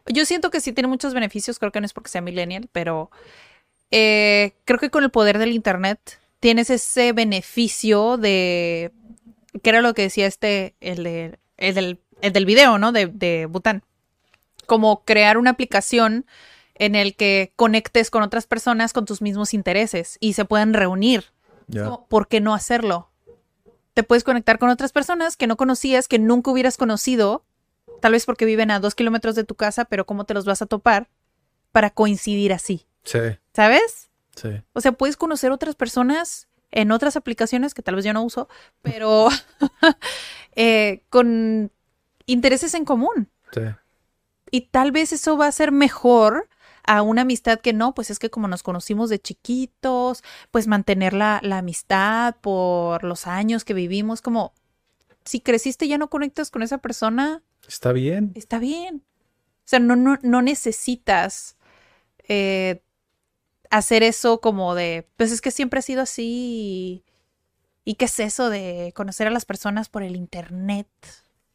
Yo 0.08 0.26
siento 0.26 0.50
que 0.50 0.60
sí 0.60 0.74
tiene 0.74 0.90
muchos 0.90 1.14
beneficios, 1.14 1.58
creo 1.58 1.72
que 1.72 1.80
no 1.80 1.86
es 1.86 1.94
porque 1.94 2.10
sea 2.10 2.22
millennial, 2.22 2.68
pero 2.72 3.12
eh, 3.92 4.54
creo 4.66 4.80
que 4.80 4.90
con 4.90 5.04
el 5.04 5.12
poder 5.12 5.38
del 5.38 5.54
Internet 5.54 6.20
tienes 6.42 6.70
ese 6.70 7.14
beneficio 7.14 8.18
de, 8.18 8.92
que 9.62 9.70
era 9.70 9.82
lo 9.82 9.94
que 9.94 10.02
decía 10.04 10.28
este, 10.28 10.76
el, 10.82 11.04
de, 11.04 11.40
el, 11.58 11.76
del, 11.76 12.00
el 12.22 12.34
del 12.34 12.46
video, 12.46 12.78
¿no? 12.78 12.92
De, 12.92 13.08
de 13.08 13.46
Bután. 13.46 13.84
Como 14.66 15.04
crear 15.04 15.38
una 15.38 15.52
aplicación 15.52 16.26
en 16.76 16.96
el 16.96 17.16
que 17.16 17.54
conectes 17.56 18.10
con 18.10 18.24
otras 18.24 18.48
personas 18.48 18.94
con 18.94 19.06
tus 19.06 19.22
mismos 19.22 19.54
intereses 19.54 20.18
y 20.20 20.34
se 20.34 20.46
puedan 20.46 20.74
reunir. 20.74 21.26
Como, 21.72 22.08
¿Por 22.08 22.28
qué 22.28 22.42
no 22.42 22.54
hacerlo? 22.54 23.10
Te 23.94 24.04
puedes 24.04 24.24
conectar 24.24 24.58
con 24.58 24.70
otras 24.70 24.92
personas 24.92 25.38
que 25.38 25.48
no 25.48 25.58
conocías, 25.58 26.08
que 26.08 26.20
nunca 26.20 26.52
hubieras 26.52 26.78
conocido, 26.78 27.46
tal 28.02 28.14
vez 28.14 28.26
porque 28.26 28.46
viven 28.46 28.72
a 28.72 28.80
dos 28.80 28.96
kilómetros 28.96 29.36
de 29.36 29.44
tu 29.44 29.56
casa, 29.56 29.86
pero 29.86 30.06
¿cómo 30.06 30.26
te 30.26 30.34
los 30.34 30.46
vas 30.46 30.62
a 30.62 30.66
topar 30.66 31.08
para 31.72 31.92
coincidir 31.92 32.52
así? 32.52 32.88
Sí, 33.04 33.20
¿Sabes? 33.54 34.10
sí. 34.36 34.50
O 34.74 34.82
sea, 34.82 34.92
puedes 34.92 35.18
conocer 35.18 35.52
otras 35.52 35.76
personas 35.76 36.48
en 36.72 36.92
otras 36.92 37.16
aplicaciones 37.16 37.74
que 37.74 37.84
tal 37.84 37.96
vez 37.96 38.06
yo 38.06 38.14
no 38.14 38.24
uso, 38.24 38.50
pero 38.82 39.28
eh, 40.56 41.04
con 41.10 41.72
intereses 42.26 42.74
en 42.74 42.86
común. 42.86 43.30
sí. 43.54 43.62
Y 44.54 44.62
tal 44.68 44.92
vez 44.92 45.14
eso 45.14 45.38
va 45.38 45.48
a 45.48 45.52
ser 45.54 45.72
mejor 45.72 46.50
a 46.84 47.04
una 47.04 47.22
amistad 47.22 47.62
que 47.62 47.72
no, 47.72 47.94
pues 47.94 48.10
es 48.10 48.20
que 48.20 48.30
como 48.30 48.50
nos 48.50 48.64
conocimos 48.64 49.10
de 49.10 49.18
chiquitos, 49.18 50.24
pues 50.52 50.68
mantener 50.68 51.14
la, 51.14 51.40
la 51.42 51.60
amistad 51.60 52.36
por 52.42 53.06
los 53.06 53.28
años 53.28 53.64
que 53.64 53.74
vivimos, 53.74 54.22
como 54.22 54.52
si 55.24 55.40
creciste 55.40 55.86
y 55.86 55.90
ya 55.90 55.98
no 55.98 56.10
conectas 56.10 56.52
con 56.52 56.64
esa 56.64 56.80
persona, 56.80 57.42
Está 57.66 57.94
bien. 57.94 58.34
está 58.36 58.60
bien. 58.60 59.04
O 59.60 59.68
sea, 59.72 59.80
no, 59.80 59.96
no, 59.96 60.20
no 60.22 60.42
necesitas 60.42 61.56
eh, 62.28 62.82
hacer 63.70 64.04
eso 64.04 64.42
como 64.42 64.76
de, 64.76 65.08
pues 65.16 65.32
es 65.32 65.40
que 65.40 65.52
siempre 65.52 65.80
ha 65.80 65.84
sido 65.84 66.02
así. 66.02 67.04
¿Y, 67.86 67.92
y 67.92 67.96
qué 67.96 68.06
es 68.06 68.20
eso 68.20 68.50
de 68.50 68.92
conocer 68.96 69.28
a 69.28 69.32
las 69.32 69.46
personas 69.46 69.88
por 69.88 70.04
el 70.04 70.18
internet? 70.18 70.88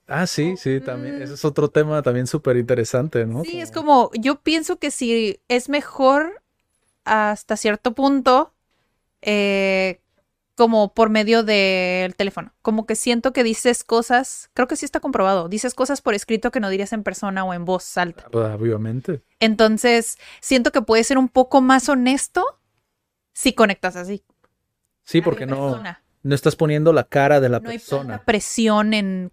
Ah, 0.08 0.26
sí, 0.26 0.56
sí, 0.56 0.80
también. 0.80 1.20
Ese 1.20 1.34
es 1.34 1.44
otro 1.44 1.68
tema 1.68 2.00
también 2.02 2.26
súper 2.26 2.56
interesante, 2.56 3.26
¿no? 3.26 3.42
Sí, 3.44 3.60
es 3.60 3.72
como, 3.72 4.10
yo 4.14 4.40
pienso 4.40 4.78
que 4.78 4.90
sí 4.90 5.40
es 5.48 5.68
mejor 5.68 6.42
hasta 7.04 7.56
cierto 7.56 7.92
punto, 7.92 8.52
eh, 9.22 10.00
como 10.54 10.94
por 10.94 11.10
medio 11.10 11.42
del 11.42 12.14
teléfono. 12.14 12.52
Como 12.62 12.86
que 12.86 12.94
siento 12.94 13.32
que 13.32 13.42
dices 13.44 13.84
cosas, 13.84 14.50
creo 14.54 14.68
que 14.68 14.76
sí 14.76 14.84
está 14.84 15.00
comprobado, 15.00 15.48
dices 15.48 15.74
cosas 15.74 16.00
por 16.00 16.14
escrito 16.14 16.50
que 16.50 16.60
no 16.60 16.70
dirías 16.70 16.92
en 16.92 17.02
persona 17.02 17.44
o 17.44 17.52
en 17.52 17.64
voz 17.64 17.96
alta. 17.98 18.26
Obviamente. 18.32 19.22
Entonces, 19.40 20.18
siento 20.40 20.72
que 20.72 20.82
puede 20.82 21.04
ser 21.04 21.18
un 21.18 21.28
poco 21.28 21.60
más 21.60 21.88
honesto 21.88 22.44
si 23.32 23.52
conectas 23.52 23.96
así. 23.96 24.22
Sí, 25.02 25.20
porque 25.20 25.46
no, 25.46 25.82
no 26.22 26.34
estás 26.34 26.56
poniendo 26.56 26.92
la 26.92 27.04
cara 27.04 27.40
de 27.40 27.48
la 27.48 27.60
No 27.60 27.68
hay 27.68 27.78
persona. 27.78 28.08
tanta 28.14 28.24
presión 28.24 28.94
en, 28.94 29.30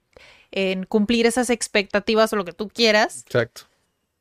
en 0.55 0.85
cumplir 0.85 1.25
esas 1.25 1.49
expectativas 1.49 2.31
o 2.31 2.35
lo 2.35 2.45
que 2.45 2.53
tú 2.53 2.69
quieras. 2.69 3.23
Exacto. 3.25 3.63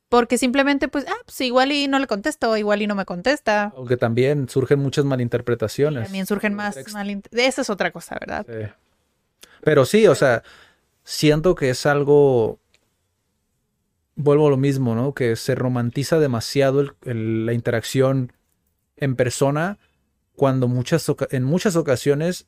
Porque 0.09 0.37
simplemente, 0.39 0.89
pues, 0.89 1.07
ah, 1.09 1.15
pues 1.25 1.41
igual 1.43 1.73
y 1.73 1.89
no 1.89 1.99
le 1.99 2.07
contesto, 2.07 2.57
igual 2.57 2.83
y 2.83 2.87
no 2.87 2.95
me 2.95 3.05
contesta. 3.05 3.73
Aunque 3.77 3.97
también 3.97 4.49
surgen 4.49 4.79
muchas 4.79 5.05
malinterpretaciones. 5.05 6.05
También 6.05 6.27
surgen 6.27 6.55
más 6.55 6.75
Contexto. 6.75 6.99
malint- 6.99 7.29
Esa 7.31 7.63
es 7.63 7.71
otra 7.71 7.91
cosa, 7.93 8.17
¿verdad? 8.21 8.47
Sí. 8.49 8.73
Pero 9.63 9.85
sí, 9.85 10.07
o 10.07 10.15
sea, 10.15 10.43
siento 11.05 11.55
que 11.55 11.71
es 11.71 11.87
algo. 11.87 12.59
Vuelvo 14.15 14.49
a 14.49 14.51
lo 14.51 14.57
mismo, 14.59 14.95
¿no? 14.95 15.15
Que 15.15 15.37
se 15.37 15.55
romantiza 15.55 16.19
demasiado 16.19 16.81
el- 16.81 16.93
el- 17.05 17.47
la 17.47 17.53
interacción 17.55 18.33
en 18.97 19.17
persona 19.17 19.79
cuando 20.37 20.69
muchas 20.69 21.07
en 21.31 21.45
muchas 21.45 21.77
ocasiones, 21.77 22.47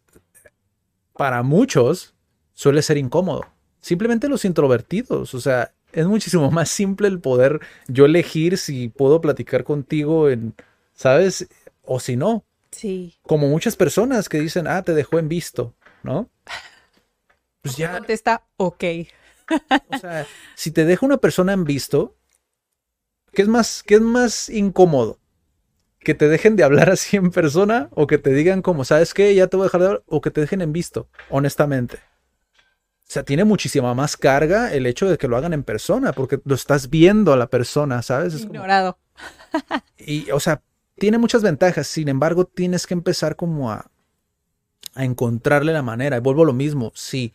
para 1.16 1.42
muchos, 1.42 2.14
suele 2.52 2.82
ser 2.82 2.98
incómodo. 2.98 3.46
Simplemente 3.84 4.30
los 4.30 4.46
introvertidos, 4.46 5.34
o 5.34 5.40
sea, 5.42 5.74
es 5.92 6.06
muchísimo 6.06 6.50
más 6.50 6.70
simple 6.70 7.06
el 7.06 7.20
poder 7.20 7.60
yo 7.86 8.06
elegir 8.06 8.56
si 8.56 8.88
puedo 8.88 9.20
platicar 9.20 9.62
contigo 9.62 10.30
en, 10.30 10.54
¿sabes? 10.94 11.46
O 11.82 12.00
si 12.00 12.16
no 12.16 12.46
Sí. 12.70 13.18
como 13.24 13.46
muchas 13.46 13.76
personas 13.76 14.30
que 14.30 14.40
dicen, 14.40 14.66
ah, 14.68 14.80
te 14.80 14.94
dejó 14.94 15.18
en 15.18 15.28
visto, 15.28 15.74
¿no? 16.02 16.30
Pues 17.60 17.76
ya, 17.76 17.92
Contesta, 17.98 18.46
ok. 18.56 18.84
O 19.90 19.98
sea, 19.98 20.26
si 20.54 20.70
te 20.70 20.86
deja 20.86 21.04
una 21.04 21.18
persona 21.18 21.52
en 21.52 21.64
visto, 21.64 22.16
¿qué 23.34 23.42
es 23.42 23.48
más, 23.48 23.82
qué 23.82 23.96
es 23.96 24.00
más 24.00 24.48
incómodo? 24.48 25.18
¿Que 25.98 26.14
te 26.14 26.28
dejen 26.28 26.56
de 26.56 26.64
hablar 26.64 26.88
así 26.88 27.18
en 27.18 27.30
persona 27.30 27.90
o 27.90 28.06
que 28.06 28.16
te 28.16 28.30
digan 28.30 28.62
como, 28.62 28.86
¿sabes 28.86 29.12
qué? 29.12 29.34
Ya 29.34 29.46
te 29.48 29.58
voy 29.58 29.64
a 29.64 29.66
dejar 29.66 29.80
de 29.82 29.86
hablar 29.88 30.02
o 30.06 30.22
que 30.22 30.30
te 30.30 30.40
dejen 30.40 30.62
en 30.62 30.72
visto, 30.72 31.10
honestamente. 31.28 31.98
O 33.06 33.12
sea, 33.14 33.22
tiene 33.22 33.44
muchísima 33.44 33.94
más 33.94 34.16
carga 34.16 34.72
el 34.72 34.86
hecho 34.86 35.08
de 35.08 35.18
que 35.18 35.28
lo 35.28 35.36
hagan 35.36 35.52
en 35.52 35.62
persona, 35.62 36.12
porque 36.12 36.40
lo 36.44 36.54
estás 36.54 36.88
viendo 36.90 37.32
a 37.32 37.36
la 37.36 37.48
persona, 37.48 38.00
¿sabes? 38.02 38.34
Es 38.34 38.42
como- 38.42 38.54
Ignorado. 38.54 38.98
y, 39.98 40.30
o 40.30 40.40
sea, 40.40 40.62
tiene 40.98 41.18
muchas 41.18 41.42
ventajas. 41.42 41.86
Sin 41.86 42.08
embargo, 42.08 42.44
tienes 42.46 42.86
que 42.86 42.94
empezar 42.94 43.36
como 43.36 43.70
a, 43.70 43.90
a 44.94 45.04
encontrarle 45.04 45.72
la 45.72 45.82
manera. 45.82 46.16
Y 46.16 46.20
vuelvo 46.20 46.42
a 46.42 46.46
lo 46.46 46.52
mismo. 46.54 46.92
Si, 46.94 47.34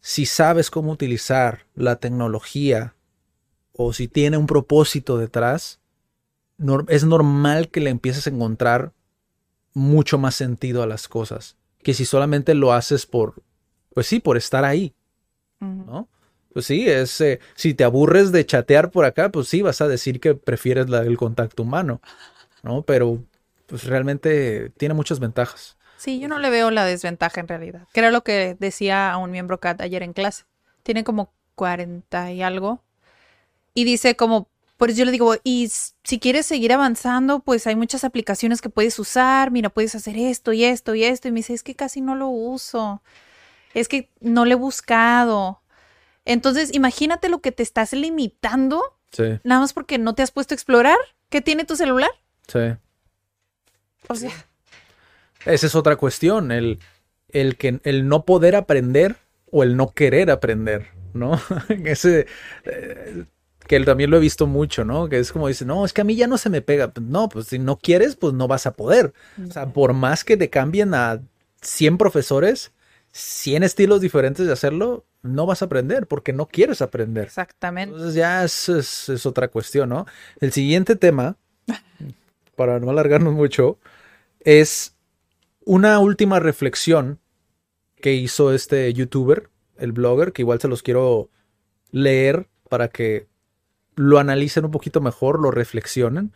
si 0.00 0.26
sabes 0.26 0.70
cómo 0.70 0.90
utilizar 0.92 1.66
la 1.74 1.96
tecnología 1.96 2.94
o 3.74 3.92
si 3.92 4.08
tiene 4.08 4.36
un 4.38 4.46
propósito 4.46 5.18
detrás, 5.18 5.80
es 6.88 7.04
normal 7.04 7.68
que 7.68 7.80
le 7.80 7.90
empieces 7.90 8.26
a 8.26 8.30
encontrar 8.30 8.92
mucho 9.74 10.18
más 10.18 10.34
sentido 10.34 10.82
a 10.82 10.86
las 10.86 11.08
cosas. 11.08 11.56
Que 11.82 11.94
si 11.94 12.04
solamente 12.04 12.54
lo 12.54 12.72
haces 12.72 13.06
por, 13.06 13.42
pues 13.94 14.06
sí, 14.06 14.20
por 14.20 14.36
estar 14.36 14.64
ahí. 14.64 14.94
¿no? 15.60 16.08
Pues 16.52 16.66
sí, 16.66 16.88
es, 16.88 17.20
eh, 17.20 17.40
si 17.54 17.74
te 17.74 17.84
aburres 17.84 18.32
de 18.32 18.44
chatear 18.44 18.90
por 18.90 19.04
acá, 19.04 19.30
pues 19.30 19.48
sí, 19.48 19.62
vas 19.62 19.80
a 19.80 19.88
decir 19.88 20.20
que 20.20 20.34
prefieres 20.34 20.90
la, 20.90 21.00
el 21.00 21.16
contacto 21.16 21.62
humano, 21.62 22.00
¿no? 22.62 22.82
Pero 22.82 23.22
pues 23.66 23.84
realmente 23.84 24.70
tiene 24.76 24.94
muchas 24.94 25.18
ventajas. 25.18 25.78
Sí, 25.96 26.18
yo 26.18 26.28
no 26.28 26.38
le 26.38 26.50
veo 26.50 26.70
la 26.70 26.84
desventaja 26.84 27.40
en 27.40 27.48
realidad. 27.48 27.86
Que 27.92 28.00
era 28.00 28.10
lo 28.10 28.22
que 28.22 28.56
decía 28.58 29.12
a 29.12 29.18
un 29.18 29.30
miembro 29.30 29.60
CAT 29.60 29.80
ayer 29.80 30.02
en 30.02 30.12
clase. 30.12 30.44
Tiene 30.82 31.04
como 31.04 31.32
40 31.54 32.32
y 32.32 32.42
algo. 32.42 32.82
Y 33.72 33.84
dice 33.84 34.16
como, 34.16 34.48
pues 34.76 34.96
yo 34.96 35.04
le 35.04 35.12
digo, 35.12 35.36
y 35.44 35.70
si 36.02 36.18
quieres 36.18 36.44
seguir 36.44 36.72
avanzando, 36.72 37.38
pues 37.38 37.66
hay 37.66 37.76
muchas 37.76 38.04
aplicaciones 38.04 38.60
que 38.60 38.68
puedes 38.68 38.98
usar. 38.98 39.52
Mira, 39.52 39.70
puedes 39.70 39.94
hacer 39.94 40.18
esto 40.18 40.52
y 40.52 40.64
esto 40.64 40.94
y 40.94 41.04
esto. 41.04 41.28
Y 41.28 41.32
me 41.32 41.38
dice, 41.38 41.54
es 41.54 41.62
que 41.62 41.76
casi 41.76 42.00
no 42.00 42.16
lo 42.16 42.28
uso. 42.28 43.00
Es 43.74 43.88
que 43.88 44.10
no 44.20 44.44
lo 44.44 44.52
he 44.52 44.56
buscado. 44.56 45.62
Entonces, 46.24 46.72
imagínate 46.72 47.28
lo 47.28 47.40
que 47.40 47.52
te 47.52 47.62
estás 47.62 47.92
limitando 47.92 48.82
Sí, 49.12 49.24
nada 49.44 49.60
más 49.60 49.72
porque 49.74 49.98
no 49.98 50.14
te 50.14 50.22
has 50.22 50.30
puesto 50.30 50.54
a 50.54 50.56
explorar. 50.56 50.96
¿Qué 51.28 51.40
tiene 51.40 51.64
tu 51.64 51.76
celular? 51.76 52.10
sí. 52.48 52.74
O 54.08 54.16
sea, 54.16 54.32
Esa 55.46 55.66
es 55.66 55.74
otra 55.76 55.94
cuestión, 55.94 56.50
el, 56.50 56.80
el, 57.28 57.56
que, 57.56 57.80
el 57.84 58.08
no 58.08 58.24
poder 58.24 58.56
aprender 58.56 59.14
o 59.48 59.62
el 59.62 59.76
no 59.76 59.94
querer 59.94 60.28
aprender, 60.28 60.88
¿no? 61.14 61.40
Ese, 61.84 62.26
eh, 62.64 63.24
que 63.68 63.78
también 63.80 64.10
lo 64.10 64.16
he 64.16 64.20
visto 64.20 64.48
mucho, 64.48 64.84
¿no? 64.84 65.08
Que 65.08 65.20
es 65.20 65.30
como 65.30 65.46
dice, 65.46 65.64
no, 65.64 65.84
es 65.84 65.92
que 65.92 66.00
a 66.00 66.04
mí 66.04 66.16
ya 66.16 66.26
no 66.26 66.36
se 66.36 66.50
me 66.50 66.62
pega. 66.62 66.92
No, 67.00 67.28
pues 67.28 67.46
si 67.46 67.60
no 67.60 67.78
quieres, 67.78 68.16
pues 68.16 68.34
no 68.34 68.48
vas 68.48 68.66
a 68.66 68.72
poder. 68.72 69.12
O 69.48 69.52
sea, 69.52 69.72
por 69.72 69.92
más 69.92 70.24
que 70.24 70.36
te 70.36 70.50
cambien 70.50 70.92
a 70.94 71.22
100 71.60 71.98
profesores, 71.98 72.72
100 73.12 73.62
estilos 73.62 74.00
diferentes 74.00 74.46
de 74.46 74.52
hacerlo, 74.52 75.04
no 75.22 75.46
vas 75.46 75.62
a 75.62 75.66
aprender 75.66 76.06
porque 76.06 76.32
no 76.32 76.46
quieres 76.46 76.82
aprender. 76.82 77.24
exactamente. 77.26 77.94
Entonces 77.94 78.14
ya 78.14 78.44
es, 78.44 78.68
es- 78.68 79.08
es 79.08 79.26
otra 79.26 79.48
cuestión, 79.48 79.90
¿no? 79.90 80.06
El 80.40 80.52
siguiente 80.52 80.96
tema, 80.96 81.36
para 82.56 82.80
no 82.80 82.90
alargarnos 82.90 83.34
mucho, 83.34 83.78
es 84.40 84.94
una 85.64 85.98
última 86.00 86.40
reflexión 86.40 87.20
que 88.00 88.14
hizo 88.14 88.52
este 88.52 88.92
youtuber, 88.92 89.48
el 89.76 89.92
blogger, 89.92 90.32
que 90.32 90.42
igual 90.42 90.60
se 90.60 90.68
los 90.68 90.82
quiero 90.82 91.30
leer 91.90 92.48
para 92.68 92.88
que 92.88 93.28
lo 93.94 94.18
analicen 94.18 94.64
un 94.64 94.70
poquito 94.70 95.00
mejor, 95.00 95.38
lo 95.40 95.50
reflexionen. 95.50 96.32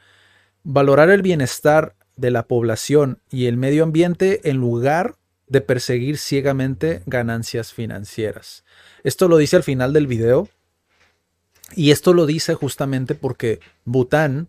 Valorar 0.63 1.11
el 1.11 1.23
bienestar 1.23 1.97
de 2.17 2.31
la 2.31 2.47
población 2.47 3.21
y 3.31 3.47
el 3.47 3.57
medio 3.57 3.83
ambiente 3.85 4.49
en 4.49 4.59
lugar 4.59 5.17
de 5.49 5.61
perseguir 5.61 6.19
ciegamente 6.19 7.03
ganancias 7.07 7.73
financieras. 7.73 8.65
Esto 9.05 9.29
lo 9.29 9.37
dice 9.37 9.57
al 9.57 9.63
final 9.63 9.93
del 9.93 10.07
video. 10.07 10.49
Y 11.75 11.91
esto 11.91 12.15
lo 12.15 12.27
dice 12.27 12.55
justamente 12.55 13.15
porque 13.15 13.61
Bután 13.85 14.49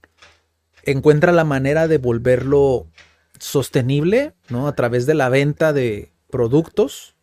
encuentra 0.83 1.31
la 1.31 1.43
manera 1.43 1.87
de 1.87 1.97
volverlo 1.97 2.87
sostenible, 3.39 4.33
¿no? 4.49 4.67
A 4.67 4.75
través 4.75 5.05
de 5.05 5.13
la 5.13 5.29
venta 5.29 5.73
de 5.73 6.11
productos. 6.29 7.15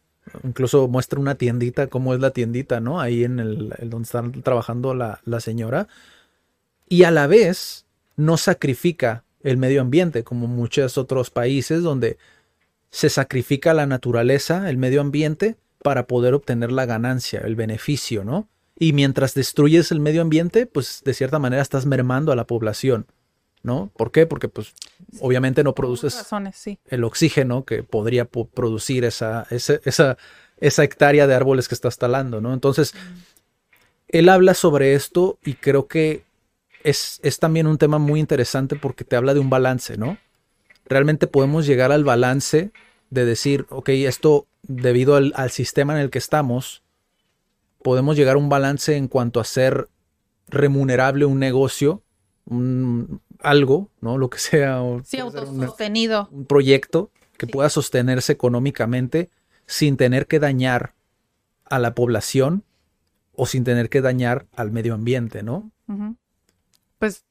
Incluso 0.43 0.89
muestra 0.89 1.21
una 1.21 1.37
tiendita, 1.37 1.87
cómo 1.87 2.15
es 2.15 2.21
la 2.21 2.31
tiendita, 2.31 2.81
¿no? 2.81 3.01
Ahí 3.01 3.25
en 3.25 3.39
el, 3.39 3.75
donde 3.83 4.05
está 4.05 4.23
trabajando 4.43 4.95
la, 4.95 5.21
la 5.25 5.41
señora. 5.41 5.89
Y 6.89 7.05
a 7.05 7.11
la 7.11 7.27
vez 7.27 7.87
no 8.17 8.37
sacrifica 8.37 9.25
el 9.43 9.57
medio 9.59 9.81
ambiente, 9.81 10.25
como 10.25 10.47
muchos 10.47 10.99
otros 10.99 11.31
países 11.31 11.83
donde 11.83 12.19
se 12.95 13.09
sacrifica 13.11 13.75
la 13.75 13.87
naturaleza, 13.87 14.71
el 14.71 14.77
medio 14.77 15.01
ambiente, 15.01 15.57
para 15.83 16.07
poder 16.07 16.33
obtener 16.33 16.71
la 16.71 16.87
ganancia, 16.87 17.41
el 17.41 17.57
beneficio, 17.57 18.23
¿no? 18.23 18.47
Y 18.79 18.93
mientras 18.93 19.35
destruyes 19.35 19.91
el 19.91 19.99
medio 19.99 20.23
ambiente, 20.23 20.67
pues 20.67 21.03
de 21.05 21.13
cierta 21.13 21.41
manera 21.41 21.61
estás 21.61 21.87
mermando 21.87 22.31
a 22.31 22.37
la 22.37 22.47
población, 22.47 23.07
¿no? 23.65 23.91
¿Por 23.97 24.13
qué? 24.13 24.27
Porque 24.27 24.49
pues 24.49 24.75
obviamente 25.19 25.65
no 25.65 25.75
produces 25.75 26.15
razones, 26.15 26.55
sí. 26.55 26.79
el 26.87 27.03
oxígeno 27.03 27.65
que 27.65 27.83
podría 27.83 28.27
po- 28.27 28.47
producir 28.47 29.05
esa, 29.05 29.45
esa, 29.51 30.17
esa 30.61 30.85
hectárea 30.85 31.27
de 31.27 31.35
árboles 31.35 31.67
que 31.67 31.75
estás 31.75 31.99
talando, 31.99 32.41
¿no? 32.41 32.55
Entonces, 32.55 32.95
él 34.07 34.29
habla 34.29 34.55
sobre 34.55 34.95
esto 34.95 35.41
y 35.45 35.55
creo 35.55 35.89
que 35.89 36.23
es, 36.85 37.19
es 37.25 37.41
también 37.41 37.67
un 37.67 37.77
tema 37.79 37.99
muy 37.99 38.21
interesante 38.21 38.77
porque 38.77 39.03
te 39.03 39.17
habla 39.17 39.35
de 39.35 39.41
un 39.41 39.51
balance, 39.51 39.97
¿no? 39.97 40.17
Realmente 40.87 41.27
podemos 41.27 41.67
llegar 41.67 41.93
al 41.93 42.05
balance 42.05 42.73
de 43.11 43.25
decir, 43.25 43.67
ok, 43.71 43.89
esto 43.91 44.47
debido 44.63 45.17
al, 45.17 45.33
al 45.37 45.51
sistema 45.51 45.95
en 45.95 46.01
el 46.01 46.11
que 46.11 46.19
estamos, 46.19 46.83
podemos 47.83 48.17
llegar 48.17 48.37
a 48.37 48.39
un 48.39 48.49
balance 48.49 48.97
en 48.97 49.09
cuanto 49.09 49.41
a 49.41 49.45
ser 49.45 49.89
remunerable 50.49 51.25
un 51.25 51.39
negocio, 51.39 52.03
un, 52.47 53.21
algo, 53.41 53.91
¿no? 54.01 54.19
Lo 54.19 54.29
que 54.31 54.39
sea. 54.39 54.83
o 54.83 55.03
Sí, 55.05 55.17
un- 55.19 55.23
autosostenido. 55.37 56.29
un 56.33 56.45
proyecto 56.47 57.11
que 57.37 57.47
Sí. 57.47 57.53
pueda 57.53 57.69
sostenerse 57.71 58.33
económicamente 58.33 59.31
sin 59.67 59.97
tener 59.97 60.27
que 60.27 60.39
dañar 60.39 60.95
a 61.65 61.79
la 61.79 61.95
población 61.95 62.63
o 63.35 63.47
sin 63.47 63.65
tener 63.65 63.89
que 63.89 64.01
dañar 64.01 64.47
al 64.55 64.71
medio 64.71 64.95
ambiente, 64.95 65.43
¿no? 65.43 65.71
Pues 66.99 67.25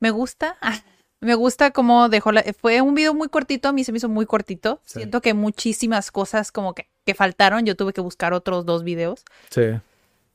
me 0.00 0.10
gusta. 0.10 0.56
Me 1.20 1.34
gusta 1.34 1.70
cómo 1.70 2.08
dejó 2.08 2.32
la... 2.32 2.44
Fue 2.60 2.80
un 2.80 2.94
video 2.94 3.14
muy 3.14 3.28
cortito, 3.28 3.68
a 3.68 3.72
mí 3.72 3.84
se 3.84 3.92
me 3.92 3.98
hizo 3.98 4.08
muy 4.08 4.26
cortito. 4.26 4.80
Sí. 4.84 5.00
Siento 5.00 5.20
que 5.20 5.34
muchísimas 5.34 6.10
cosas 6.10 6.52
como 6.52 6.74
que, 6.74 6.88
que 7.04 7.14
faltaron. 7.14 7.64
Yo 7.64 7.76
tuve 7.76 7.92
que 7.92 8.00
buscar 8.00 8.32
otros 8.32 8.66
dos 8.66 8.84
videos. 8.84 9.24
Sí, 9.50 9.62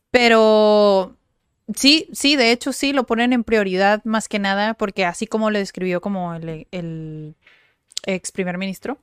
Pero 0.10 1.16
sí, 1.76 2.10
sí, 2.14 2.36
de 2.36 2.52
hecho 2.52 2.74
sí, 2.74 2.94
lo 2.94 3.06
ponen 3.06 3.34
en 3.34 3.44
prioridad 3.44 4.04
más 4.06 4.28
que 4.28 4.40
nada 4.40 4.74
porque 4.74 5.06
así 5.06 5.28
como 5.28 5.52
lo 5.52 5.60
describió 5.60 6.02
como 6.02 6.34
el, 6.34 6.68
el 6.72 7.36
ex 8.06 8.32
primer 8.32 8.58
ministro, 8.58 8.98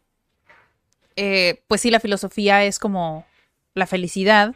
eh, 1.21 1.63
pues 1.67 1.81
sí, 1.81 1.91
la 1.91 1.99
filosofía 1.99 2.65
es 2.65 2.79
como 2.79 3.27
la 3.75 3.87
felicidad, 3.87 4.55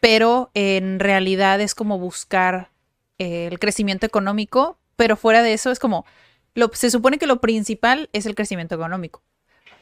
pero 0.00 0.50
en 0.54 0.98
realidad 0.98 1.60
es 1.60 1.74
como 1.74 1.98
buscar 1.98 2.70
eh, 3.18 3.48
el 3.50 3.58
crecimiento 3.58 4.06
económico, 4.06 4.78
pero 4.96 5.16
fuera 5.16 5.42
de 5.42 5.52
eso 5.52 5.70
es 5.70 5.78
como, 5.78 6.06
lo, 6.54 6.70
se 6.72 6.90
supone 6.90 7.18
que 7.18 7.26
lo 7.26 7.40
principal 7.40 8.08
es 8.12 8.26
el 8.26 8.34
crecimiento 8.34 8.74
económico, 8.74 9.22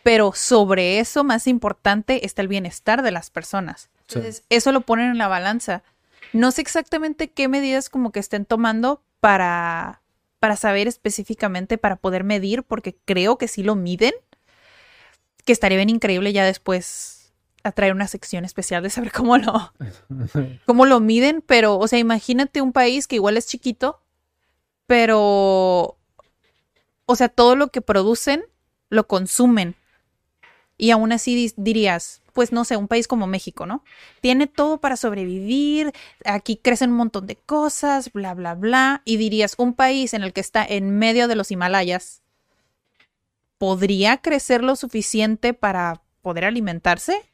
pero 0.03 0.33
sobre 0.35 1.01
eso 1.01 1.25
más 1.25 1.47
importante 1.47 2.25
está 2.27 2.43
el 2.43 2.49
bienestar 2.49 3.03
de 3.03 3.11
las 3.11 3.31
personas. 3.31 3.91
Sí. 4.07 4.19
Entonces, 4.19 4.45
eso 4.49 4.73
lo 4.73 4.83
ponen 4.83 5.11
en 5.11 5.19
la 5.19 5.29
balanza. 5.29 5.83
No 6.33 6.51
sé 6.51 6.61
exactamente 6.63 7.31
qué 7.31 7.49
medidas 7.49 7.89
como 7.89 8.13
que 8.13 8.21
estén 8.21 8.45
tomando 8.45 9.03
para, 9.21 10.03
para 10.39 10.57
saber 10.57 10.89
específicamente, 10.89 11.79
para 11.79 11.97
poder 11.97 12.25
medir, 12.25 12.63
porque 12.63 12.97
creo 13.05 13.39
que 13.39 13.49
sí 13.49 13.63
lo 13.63 13.75
miden, 13.75 14.15
que 15.45 15.53
estaría 15.53 15.77
bien 15.79 15.91
increíble 15.91 16.33
ya 16.33 16.45
después 16.45 17.33
atraer 17.65 17.93
una 17.93 18.09
sección 18.09 18.45
especial 18.45 18.83
de 18.83 18.91
saber 18.91 19.13
cómo 19.13 19.37
lo, 19.39 19.73
cómo 20.67 20.87
lo 20.87 21.01
miden, 21.01 21.43
pero, 21.47 21.79
o 21.79 21.89
sea, 21.89 21.99
imagínate 21.99 22.63
un 22.63 22.73
país 22.73 23.07
que 23.07 23.17
igual 23.17 23.37
es 23.37 23.47
chiquito, 23.47 24.01
pero, 24.87 25.98
o 27.11 27.17
sea, 27.17 27.31
todo 27.31 27.57
lo 27.57 27.69
que 27.69 27.81
producen 27.81 28.45
lo 28.91 29.07
consumen. 29.07 29.77
Y 30.77 30.91
aún 30.91 31.11
así 31.11 31.51
dirías, 31.57 32.21
pues 32.35 32.53
no 32.53 32.67
sé, 32.67 32.77
un 32.77 32.87
país 32.87 33.09
como 33.09 33.27
México, 33.27 33.65
¿no? 33.65 33.83
Tiene 34.21 34.47
todo 34.47 34.79
para 34.79 34.99
sobrevivir, 34.99 35.93
aquí 36.27 36.57
crecen 36.57 36.91
un 36.91 36.99
montón 36.99 37.27
de 37.27 37.37
cosas, 37.37 38.13
bla, 38.13 38.35
bla, 38.35 38.55
bla. 38.55 39.01
Y 39.07 39.17
dirías, 39.17 39.55
un 39.57 39.73
país 39.73 40.13
en 40.13 40.23
el 40.23 40.35
que 40.35 40.43
está 40.43 40.63
en 40.67 40.99
medio 40.99 41.29
de 41.29 41.35
los 41.35 41.51
Himalayas, 41.51 42.21
¿podría 43.57 44.19
crecer 44.19 44.63
lo 44.63 44.77
suficiente 44.77 45.55
para 45.55 46.03
poder 46.21 46.45
alimentarse? 46.45 47.33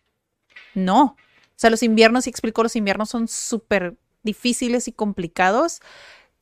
No. 0.74 1.02
O 1.02 1.56
sea, 1.56 1.70
los 1.70 1.82
inviernos, 1.82 2.28
y 2.28 2.30
explico, 2.30 2.62
los 2.62 2.76
inviernos 2.76 3.10
son 3.10 3.26
súper 3.26 3.96
difíciles 4.22 4.86
y 4.86 4.92
complicados, 4.92 5.80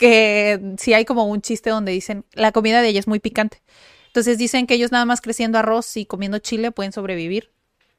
que 0.03 0.75
si 0.79 0.95
hay 0.95 1.05
como 1.05 1.27
un 1.27 1.43
chiste 1.43 1.71
donde 1.71 1.93
dicen, 1.93 2.25
la 2.33 2.51
comida 2.51 2.83
de 2.83 2.89
ella 2.89 2.99
es 2.99 3.07
muy 3.07 3.21
picante. 3.21 3.63
Entonces 4.09 4.37
dicen 4.37 4.67
que 4.67 4.75
ellos 4.75 4.91
nada 4.91 5.05
más 5.05 5.21
creciendo 5.21 5.59
arroz 5.59 5.97
y 5.97 6.07
comiendo 6.07 6.41
chile 6.41 6.73
pueden 6.73 6.91
sobrevivir, 6.91 7.53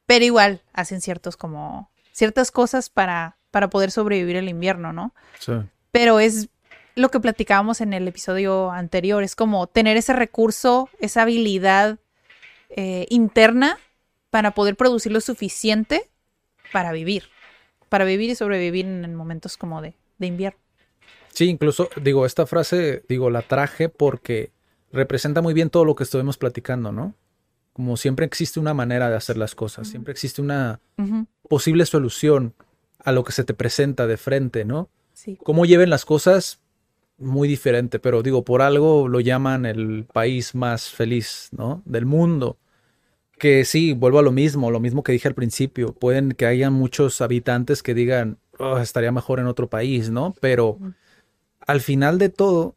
pero 0.05 0.25
igual 0.25 0.61
hacen 0.73 0.99
ciertos 0.99 1.37
como 1.37 1.89
ciertas 2.11 2.51
cosas 2.51 2.89
para, 2.89 3.37
para 3.51 3.69
poder 3.69 3.89
sobrevivir 3.89 4.35
el 4.35 4.49
invierno, 4.49 4.91
¿no? 4.91 5.15
Sí. 5.39 5.53
Pero 5.91 6.19
es 6.19 6.49
lo 6.95 7.09
que 7.09 7.21
platicábamos 7.21 7.79
en 7.79 7.93
el 7.93 8.05
episodio 8.05 8.69
anterior, 8.69 9.23
es 9.23 9.37
como 9.37 9.67
tener 9.67 9.95
ese 9.95 10.11
recurso, 10.11 10.89
esa 10.99 11.21
habilidad 11.21 11.99
eh, 12.69 13.05
interna 13.09 13.79
para 14.29 14.51
poder 14.51 14.75
producir 14.75 15.13
lo 15.13 15.21
suficiente 15.21 16.09
para 16.73 16.91
vivir, 16.91 17.29
para 17.87 18.03
vivir 18.03 18.29
y 18.29 18.35
sobrevivir 18.35 18.85
en 18.87 19.15
momentos 19.15 19.55
como 19.55 19.81
de, 19.81 19.93
de 20.17 20.27
invierno. 20.27 20.62
Sí, 21.33 21.45
incluso, 21.45 21.89
digo, 22.01 22.25
esta 22.25 22.45
frase, 22.45 23.03
digo, 23.09 23.29
la 23.29 23.41
traje 23.41 23.89
porque 23.89 24.51
representa 24.91 25.41
muy 25.41 25.53
bien 25.55 25.71
todo 25.71 25.83
lo 25.83 25.95
que 25.95 26.03
estuvimos 26.03 26.37
platicando, 26.37 26.91
¿no? 26.91 27.15
Como 27.73 27.97
siempre 27.97 28.25
existe 28.25 28.59
una 28.59 28.75
manera 28.75 29.09
de 29.09 29.15
hacer 29.15 29.37
las 29.37 29.55
cosas, 29.55 29.87
siempre 29.87 30.11
existe 30.11 30.41
una 30.43 30.79
posible 31.49 31.87
solución 31.87 32.53
a 32.99 33.11
lo 33.11 33.23
que 33.23 33.31
se 33.31 33.43
te 33.43 33.55
presenta 33.55 34.05
de 34.05 34.17
frente, 34.17 34.63
¿no? 34.63 34.89
Sí. 35.13 35.39
Cómo 35.43 35.65
lleven 35.65 35.89
las 35.89 36.05
cosas, 36.05 36.59
muy 37.17 37.47
diferente, 37.47 37.97
pero 37.97 38.21
digo, 38.21 38.43
por 38.43 38.61
algo 38.61 39.07
lo 39.07 39.19
llaman 39.19 39.65
el 39.65 40.05
país 40.11 40.53
más 40.53 40.89
feliz, 40.89 41.49
¿no? 41.51 41.81
Del 41.85 42.05
mundo. 42.05 42.57
Que 43.39 43.65
sí, 43.65 43.93
vuelvo 43.93 44.19
a 44.19 44.23
lo 44.23 44.31
mismo, 44.31 44.69
lo 44.69 44.79
mismo 44.79 45.03
que 45.03 45.11
dije 45.11 45.27
al 45.27 45.33
principio. 45.33 45.93
Pueden 45.93 46.33
que 46.33 46.45
haya 46.45 46.69
muchos 46.69 47.21
habitantes 47.21 47.81
que 47.81 47.95
digan, 47.95 48.37
"Oh, 48.59 48.77
estaría 48.77 49.11
mejor 49.11 49.39
en 49.39 49.47
otro 49.47 49.67
país, 49.67 50.11
¿no? 50.11 50.35
Pero 50.39 50.77
al 51.67 51.81
final 51.81 52.17
de 52.17 52.29
todo, 52.29 52.75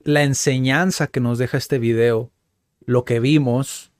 la 0.00 0.22
enseñanza 0.22 1.06
que 1.06 1.20
nos 1.20 1.38
deja 1.38 1.58
este 1.58 1.78
video, 1.78 2.30
lo 2.84 3.04
que 3.04 3.20
vimos, 3.20 3.92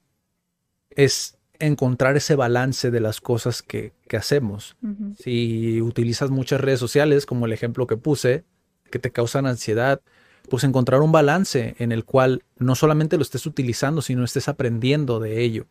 es 0.90 1.38
encontrar 1.58 2.16
ese 2.16 2.34
balance 2.34 2.90
de 2.90 3.00
las 3.00 3.20
cosas 3.20 3.62
que, 3.62 3.92
que 4.08 4.16
hacemos. 4.16 4.76
Si 5.16 5.80
utilizas 5.80 6.30
muchas 6.30 6.60
redes 6.60 6.80
sociales, 6.80 7.24
como 7.24 7.46
el 7.46 7.52
ejemplo 7.52 7.86
que 7.86 7.96
puse, 7.96 8.44
que 8.90 8.98
te 8.98 9.12
causan 9.12 9.46
ansiedad, 9.46 10.00
pues 10.48 10.64
encontrar 10.64 11.00
un 11.00 11.12
balance 11.12 11.76
en 11.78 11.92
el 11.92 12.04
cual 12.04 12.42
no 12.58 12.74
solamente 12.74 13.16
lo 13.16 13.22
estés 13.22 13.46
utilizando, 13.46 14.02
sino 14.02 14.24
estés 14.24 14.48
aprendiendo 14.48 15.20
de 15.20 15.40
ello. 15.40 15.66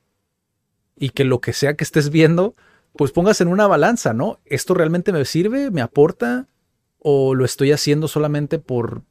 Y 0.97 1.09
que 1.09 1.25
lo 1.25 1.41
que 1.41 1.53
sea 1.53 1.75
que 1.75 1.83
estés 1.83 2.09
viendo, 2.09 2.55
pues 2.95 3.11
pongas 3.11 3.41
en 3.41 3.49
una 3.49 3.67
balanza, 3.67 4.13
¿no? 4.13 4.39
¿Esto 4.45 4.73
realmente 4.73 5.11
me 5.11 5.25
sirve? 5.25 5.71
¿Me 5.71 5.81
aporta? 5.81 6.47
¿O 7.03 7.33
lo 7.35 7.45
estoy 7.45 7.71
haciendo 7.71 8.07
solamente 8.07 8.59
por 8.59 9.01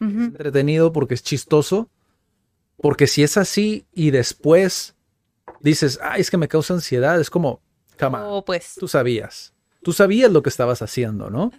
entretenido, 0.00 0.92
porque 0.92 1.14
es 1.14 1.22
chistoso? 1.22 1.88
Porque 2.76 3.06
si 3.06 3.22
es 3.22 3.36
así 3.36 3.86
y 3.92 4.10
después 4.10 4.94
dices, 5.60 5.98
ay, 6.02 6.20
es 6.20 6.30
que 6.30 6.36
me 6.36 6.48
causa 6.48 6.74
ansiedad, 6.74 7.20
es 7.20 7.30
como, 7.30 7.60
come 7.98 8.18
on, 8.18 8.24
O 8.26 8.44
pues, 8.44 8.74
tú 8.78 8.88
sabías. 8.88 9.52
Tú 9.82 9.92
sabías 9.92 10.30
lo 10.30 10.42
que 10.42 10.50
estabas 10.50 10.82
haciendo, 10.82 11.30
¿no? 11.30 11.52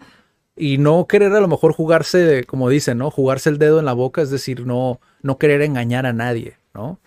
Y 0.55 0.77
no 0.77 1.07
querer 1.07 1.33
a 1.33 1.39
lo 1.39 1.47
mejor 1.47 1.73
jugarse, 1.73 2.43
como 2.45 2.69
dicen, 2.69 2.97
¿no? 2.97 3.11
Jugarse 3.11 3.49
el 3.49 3.57
dedo 3.57 3.79
en 3.79 3.85
la 3.85 3.93
boca, 3.93 4.21
es 4.21 4.29
decir, 4.29 4.65
no, 4.65 4.99
no 5.21 5.37
querer 5.37 5.61
engañar 5.61 6.05
a 6.05 6.13
nadie, 6.13 6.57
¿no? 6.73 6.99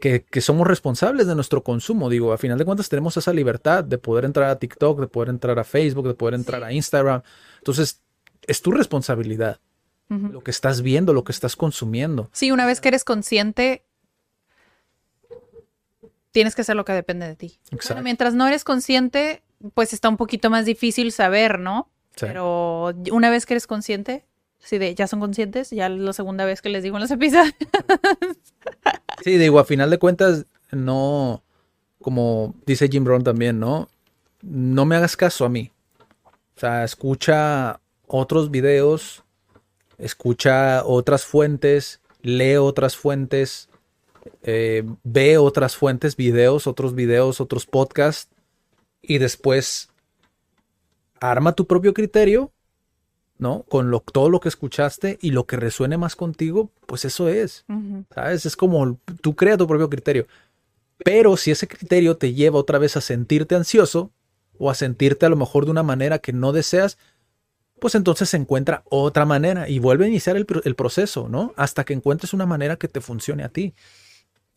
Que, 0.00 0.22
que 0.24 0.40
somos 0.40 0.66
responsables 0.66 1.26
de 1.26 1.34
nuestro 1.34 1.62
consumo. 1.62 2.08
Digo, 2.08 2.32
a 2.32 2.38
final 2.38 2.56
de 2.58 2.64
cuentas 2.64 2.88
tenemos 2.88 3.16
esa 3.16 3.32
libertad 3.32 3.84
de 3.84 3.98
poder 3.98 4.24
entrar 4.24 4.48
a 4.50 4.58
TikTok, 4.58 4.98
de 5.00 5.06
poder 5.06 5.28
entrar 5.28 5.58
a 5.58 5.64
Facebook, 5.64 6.08
de 6.08 6.14
poder 6.14 6.34
entrar 6.34 6.60
Sí. 6.62 6.66
a 6.66 6.72
Instagram. 6.72 7.22
Entonces, 7.58 8.00
es 8.46 8.62
tu 8.62 8.72
responsabilidad. 8.72 9.60
Lo 10.08 10.40
que 10.42 10.50
estás 10.50 10.82
viendo, 10.82 11.12
lo 11.12 11.22
que 11.22 11.30
estás 11.30 11.54
consumiendo. 11.54 12.30
sí, 12.32 12.50
una 12.50 12.66
vez 12.66 12.80
que 12.80 12.88
eres 12.88 13.04
consciente, 13.04 13.84
tienes 16.32 16.54
que 16.54 16.62
hacer 16.62 16.76
lo 16.76 16.84
que 16.84 16.92
depende 16.92 17.26
de 17.26 17.36
ti. 17.36 17.58
Bueno, 17.88 18.02
mientras 18.02 18.34
no 18.34 18.46
eres 18.46 18.64
consciente, 18.64 19.42
pues 19.74 19.92
está 19.92 20.08
un 20.08 20.16
poquito 20.16 20.50
más 20.50 20.64
difícil 20.64 21.12
saber, 21.12 21.58
¿no? 21.58 21.88
Sí. 22.16 22.26
Pero 22.26 22.92
una 23.12 23.30
vez 23.30 23.46
que 23.46 23.54
eres 23.54 23.66
consciente, 23.66 24.24
sí, 24.60 24.78
de 24.78 24.94
ya 24.94 25.06
son 25.06 25.20
conscientes, 25.20 25.70
ya 25.70 25.88
la 25.88 26.12
segunda 26.12 26.44
vez 26.44 26.62
que 26.62 26.68
les 26.68 26.82
digo 26.82 26.96
en 26.96 27.02
los 27.02 27.10
episodios. 27.10 27.54
Sí, 29.22 29.36
digo, 29.36 29.58
a 29.58 29.64
final 29.64 29.90
de 29.90 29.98
cuentas, 29.98 30.46
no, 30.70 31.42
como 32.00 32.54
dice 32.64 32.88
Jim 32.88 33.04
Brown 33.04 33.22
también, 33.22 33.60
¿no? 33.60 33.88
No 34.40 34.86
me 34.86 34.96
hagas 34.96 35.14
caso 35.14 35.44
a 35.44 35.50
mí. 35.50 35.72
O 36.56 36.60
sea, 36.60 36.84
escucha 36.84 37.80
otros 38.06 38.50
videos, 38.50 39.22
escucha 39.98 40.84
otras 40.86 41.26
fuentes, 41.26 42.00
lee 42.22 42.56
otras 42.56 42.96
fuentes, 42.96 43.68
eh, 44.42 44.84
ve 45.04 45.38
otras 45.38 45.76
fuentes, 45.76 46.16
videos, 46.16 46.66
otros 46.66 46.94
videos, 46.94 47.40
otros 47.40 47.66
podcasts, 47.66 48.30
y 49.02 49.18
después 49.18 49.90
arma 51.20 51.52
tu 51.52 51.66
propio 51.66 51.94
criterio, 51.94 52.52
¿no? 53.40 53.64
Con 53.64 53.90
lo, 53.90 54.00
todo 54.00 54.28
lo 54.30 54.38
que 54.38 54.48
escuchaste 54.48 55.18
y 55.20 55.30
lo 55.30 55.46
que 55.46 55.56
resuene 55.56 55.96
más 55.96 56.14
contigo, 56.14 56.70
pues 56.86 57.04
eso 57.04 57.28
es. 57.28 57.64
Ujú. 57.68 58.04
¿Sabes? 58.14 58.46
Es 58.46 58.54
como 58.54 58.98
tú 59.22 59.34
creas 59.34 59.58
tu 59.58 59.66
propio 59.66 59.88
criterio. 59.88 60.26
Pero 61.02 61.36
si 61.38 61.50
ese 61.50 61.66
criterio 61.66 62.16
te 62.16 62.34
lleva 62.34 62.58
otra 62.58 62.78
vez 62.78 62.96
a 62.96 63.00
sentirte 63.00 63.54
ansioso 63.54 64.12
o 64.58 64.70
a 64.70 64.74
sentirte 64.74 65.24
a 65.24 65.30
lo 65.30 65.36
mejor 65.36 65.64
de 65.64 65.70
una 65.70 65.82
manera 65.82 66.18
que 66.18 66.34
no 66.34 66.52
deseas, 66.52 66.98
pues 67.80 67.94
entonces 67.94 68.28
se 68.28 68.36
encuentra 68.36 68.82
otra 68.90 69.24
manera 69.24 69.68
y 69.68 69.78
vuelve 69.78 70.04
a 70.04 70.08
iniciar 70.08 70.36
el, 70.36 70.46
el 70.64 70.74
proceso, 70.74 71.30
¿no? 71.30 71.54
Hasta 71.56 71.84
que 71.84 71.94
encuentres 71.94 72.34
una 72.34 72.44
manera 72.44 72.76
que 72.76 72.88
te 72.88 73.00
funcione 73.00 73.42
a 73.42 73.48
ti. 73.48 73.74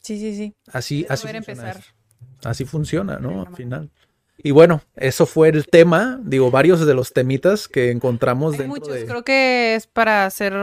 Sí, 0.02 0.20
sí, 0.20 0.36
sí. 0.36 0.54
Así, 0.68 1.06
así 1.08 1.28
funciona. 1.30 1.80
Así 2.44 2.66
funciona, 2.66 3.20
¿no? 3.20 3.46
Al 3.48 3.56
final. 3.56 3.90
Y 4.44 4.52
bueno, 4.52 4.82
eso 4.96 5.26
fue 5.26 5.50
el 5.50 5.66
tema, 5.68 6.20
digo, 6.24 6.52
varios 6.52 6.86
de 6.86 6.94
los 6.94 7.14
temitas 7.14 7.68
que 7.68 7.92
encontramos 7.92 8.54
Hay 8.54 8.60
dentro 8.60 8.82
muchos, 8.82 8.94
de... 8.94 9.06
creo 9.06 9.24
que 9.24 9.76
es 9.76 9.88
para 9.88 10.26
hacer 10.26 10.54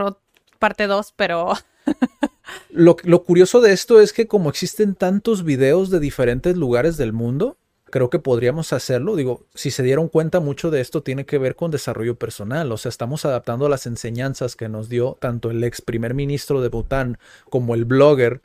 parte 0.59 0.87
2, 0.87 1.14
pero 1.16 1.55
Lo, 2.70 2.97
lo 3.05 3.24
curioso 3.24 3.61
de 3.61 3.72
esto 3.72 4.01
es 4.01 4.12
que 4.12 4.26
como 4.26 4.51
existen 4.51 4.95
tantos 4.95 5.45
videos 5.45 5.91
de 5.91 6.01
diferentes 6.01 6.57
lugares 6.57 6.97
del 6.97 7.12
mundo, 7.12 7.57
creo 7.91 8.11
que 8.11 8.18
podríamos 8.18 8.72
hacerlo. 8.72 9.16
Digo, 9.16 9.47
si 9.55 9.70
se 9.70 9.83
dieron 9.83 10.09
cuenta, 10.09 10.41
mucho 10.41 10.70
de 10.70 10.81
esto 10.81 11.03
tiene 11.03 11.26
que 11.26 11.39
ver 11.39 11.57
con 11.57 11.70
desarrollo 11.70 12.16
personal. 12.16 12.70
O 12.72 12.76
sea, 12.76 12.89
estamos 12.89 13.24
adaptando 13.24 13.68
las 13.68 13.87
enseñanzas 13.87 14.57
que 14.57 14.68
nos 14.68 14.89
dio 14.89 15.16
tanto 15.20 15.51
el 15.51 15.62
ex 15.64 15.83
primer 15.83 16.14
ministro 16.14 16.61
de 16.61 16.68
Bután 16.68 17.18
como 17.49 17.74
el 17.74 17.85
blogger, 17.85 18.43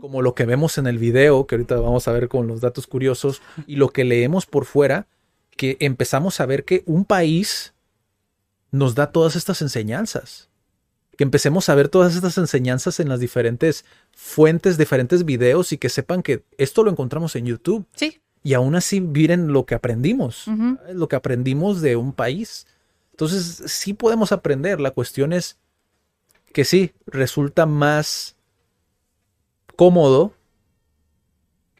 como 0.00 0.22
lo 0.22 0.34
que 0.34 0.46
vemos 0.46 0.78
en 0.78 0.86
el 0.86 0.98
video, 0.98 1.46
que 1.46 1.56
ahorita 1.56 1.76
vamos 1.76 2.08
a 2.08 2.12
ver 2.12 2.28
con 2.28 2.46
los 2.46 2.60
datos 2.60 2.86
curiosos, 2.86 3.42
y 3.66 3.76
lo 3.76 3.90
que 3.90 4.04
leemos 4.04 4.46
por 4.46 4.64
fuera, 4.64 5.06
que 5.56 5.76
empezamos 5.80 6.40
a 6.40 6.46
ver 6.46 6.64
que 6.64 6.82
un 6.86 7.04
país 7.04 7.74
nos 8.70 8.94
da 8.94 9.12
todas 9.12 9.36
estas 9.36 9.60
enseñanzas. 9.60 10.48
Que 11.16 11.24
empecemos 11.24 11.68
a 11.68 11.74
ver 11.74 11.88
todas 11.88 12.14
estas 12.14 12.38
enseñanzas 12.38 13.00
en 13.00 13.08
las 13.08 13.20
diferentes 13.20 13.84
fuentes, 14.12 14.78
diferentes 14.78 15.24
videos, 15.24 15.72
y 15.72 15.78
que 15.78 15.88
sepan 15.88 16.22
que 16.22 16.44
esto 16.56 16.82
lo 16.82 16.90
encontramos 16.90 17.36
en 17.36 17.46
YouTube. 17.46 17.86
sí. 17.94 18.20
Y 18.44 18.54
aún 18.54 18.76
así 18.76 19.00
miren 19.00 19.52
lo 19.52 19.66
que 19.66 19.74
aprendimos, 19.74 20.46
lo 20.94 21.08
que 21.08 21.16
aprendimos 21.16 21.82
de 21.82 21.96
un 21.96 22.12
país. 22.12 22.66
Entonces, 23.10 23.64
sí 23.66 23.94
podemos 23.94 24.30
aprender. 24.30 24.80
La 24.80 24.92
cuestión 24.92 25.32
es 25.32 25.58
que 26.52 26.64
sí, 26.64 26.92
resulta 27.06 27.66
más 27.66 28.36
cómodo 29.78 30.32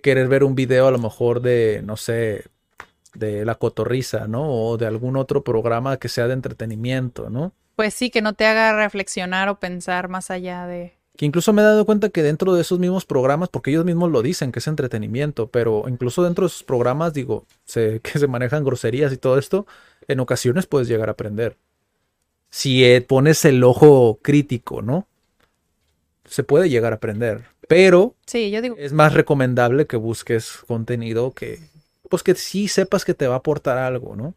querer 0.01 0.28
ver 0.28 0.44
un 0.44 0.55
video 0.55 0.86
a 0.86 0.92
lo 0.92 0.99
mejor 1.01 1.42
de, 1.42 1.82
no 1.84 1.96
sé, 1.96 2.44
de 3.14 3.44
La 3.44 3.57
Cotorriza, 3.57 4.28
¿no? 4.28 4.49
O 4.49 4.76
de 4.78 4.86
algún 4.86 5.16
otro 5.16 5.42
programa 5.42 5.96
que 5.96 6.09
sea 6.09 6.28
de 6.28 6.34
entretenimiento, 6.34 7.28
¿no? 7.28 7.53
Pues 7.74 7.94
sí, 7.94 8.09
que 8.09 8.22
no 8.22 8.34
te 8.34 8.46
haga 8.46 8.76
reflexionar 8.76 9.49
o 9.49 9.59
pensar 9.59 10.09
más 10.09 10.30
allá 10.30 10.66
de... 10.68 10.94
Que 11.16 11.26
incluso 11.26 11.53
me 11.53 11.62
he 11.62 11.64
dado 11.64 11.84
cuenta 11.84 12.11
que 12.11 12.22
dentro 12.22 12.55
de 12.55 12.61
esos 12.61 12.78
mismos 12.78 13.05
programas, 13.05 13.49
porque 13.49 13.70
ellos 13.72 13.84
mismos 13.84 14.12
lo 14.12 14.22
dicen 14.22 14.53
que 14.53 14.61
es 14.61 14.68
entretenimiento, 14.68 15.49
pero 15.49 15.82
incluso 15.88 16.22
dentro 16.22 16.44
de 16.44 16.46
esos 16.49 16.62
programas, 16.62 17.12
digo, 17.12 17.46
se- 17.64 17.99
que 18.05 18.20
se 18.20 18.28
manejan 18.28 18.62
groserías 18.64 19.12
y 19.12 19.16
todo 19.16 19.38
esto, 19.38 19.66
en 20.07 20.20
ocasiones 20.20 20.66
puedes 20.66 20.86
llegar 20.86 21.09
a 21.09 21.12
aprender. 21.12 21.57
Si 22.51 22.84
eh, 22.84 23.01
pones 23.01 23.44
el 23.44 23.64
ojo 23.64 24.20
crítico, 24.22 24.82
¿no? 24.82 25.09
Se 26.24 26.44
puede 26.44 26.68
llegar 26.68 26.92
a 26.92 26.96
aprender, 26.96 27.46
pero 27.68 28.16
Sí, 28.26 28.50
yo 28.50 28.60
digo, 28.60 28.74
es 28.76 28.92
más 28.92 29.14
recomendable 29.14 29.86
que 29.86 29.96
busques 29.96 30.58
contenido 30.66 31.30
que, 31.30 31.60
pues 32.10 32.24
que 32.24 32.34
sí 32.34 32.66
sepas 32.66 33.04
que 33.04 33.14
te 33.14 33.28
va 33.28 33.34
a 33.34 33.38
aportar 33.38 33.78
algo, 33.78 34.16
¿no? 34.16 34.34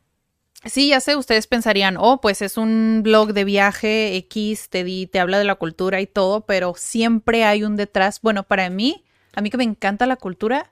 sí, 0.66 0.90
ya 0.90 1.00
sé, 1.00 1.16
ustedes 1.16 1.48
pensarían, 1.48 1.98
oh, 1.98 2.22
pues 2.22 2.44
es 2.44 2.56
un 2.56 3.02
blog 3.04 3.34
de 3.34 3.46
viaje 3.46 4.16
X, 4.18 4.70
te, 4.70 4.84
di, 4.84 5.08
te 5.08 5.20
habla 5.20 5.40
de 5.40 5.44
la 5.46 5.56
cultura 5.56 6.02
y 6.02 6.06
todo, 6.06 6.42
pero 6.46 6.76
siempre 6.78 7.44
hay 7.46 7.64
un 7.64 7.76
detrás. 7.76 8.22
Bueno, 8.22 8.44
para 8.44 8.70
mí, 8.70 9.04
a 9.34 9.42
mí 9.42 9.50
que 9.50 9.58
me 9.58 9.64
encanta 9.64 10.06
la 10.06 10.18
cultura, 10.18 10.72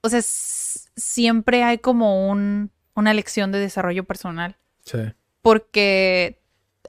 o 0.00 0.08
sea, 0.08 0.20
siempre 0.22 1.62
hay 1.62 1.76
como 1.78 2.30
un, 2.30 2.70
una 2.94 3.12
lección 3.12 3.52
de 3.52 3.58
desarrollo 3.58 4.04
personal. 4.04 4.56
Sí. 4.84 4.98
porque 5.42 6.40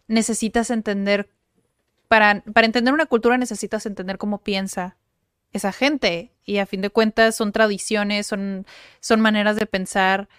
necesitas 0.08 0.70
entender, 0.70 1.30
para, 2.08 2.42
para 2.54 2.66
entender 2.66 2.94
una 2.94 3.06
cultura 3.06 3.38
necesitas 3.38 3.86
entender 3.86 4.18
cómo 4.18 4.40
piensa 4.40 4.98
esa 5.54 5.72
gente 5.72 6.32
y 6.46 6.58
a 6.58 6.66
fin 6.66 6.82
de 6.82 6.90
cuentas 6.90 7.36
son 7.36 7.52
tradiciones, 7.52 8.28
son, 8.28 8.66
son 9.00 9.22
maneras 9.22 9.56
de 9.56 9.66
pensar 9.66 10.30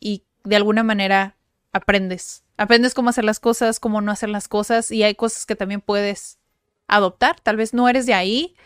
y 0.00 0.24
de 0.44 0.56
alguna 0.56 0.82
manera 0.82 1.36
aprendes. 1.72 2.44
Aprendes 2.56 2.94
cómo 2.94 3.10
hacer 3.10 3.24
las 3.24 3.40
cosas, 3.40 3.80
cómo 3.80 4.00
no 4.00 4.10
hacer 4.10 4.28
las 4.28 4.48
cosas 4.48 4.90
y 4.90 5.02
hay 5.02 5.14
cosas 5.14 5.46
que 5.46 5.56
también 5.56 5.80
puedes 5.80 6.38
adoptar. 6.86 7.40
Tal 7.40 7.56
vez 7.56 7.74
no 7.74 7.88
eres 7.88 8.06
de 8.06 8.14
ahí, 8.14 8.56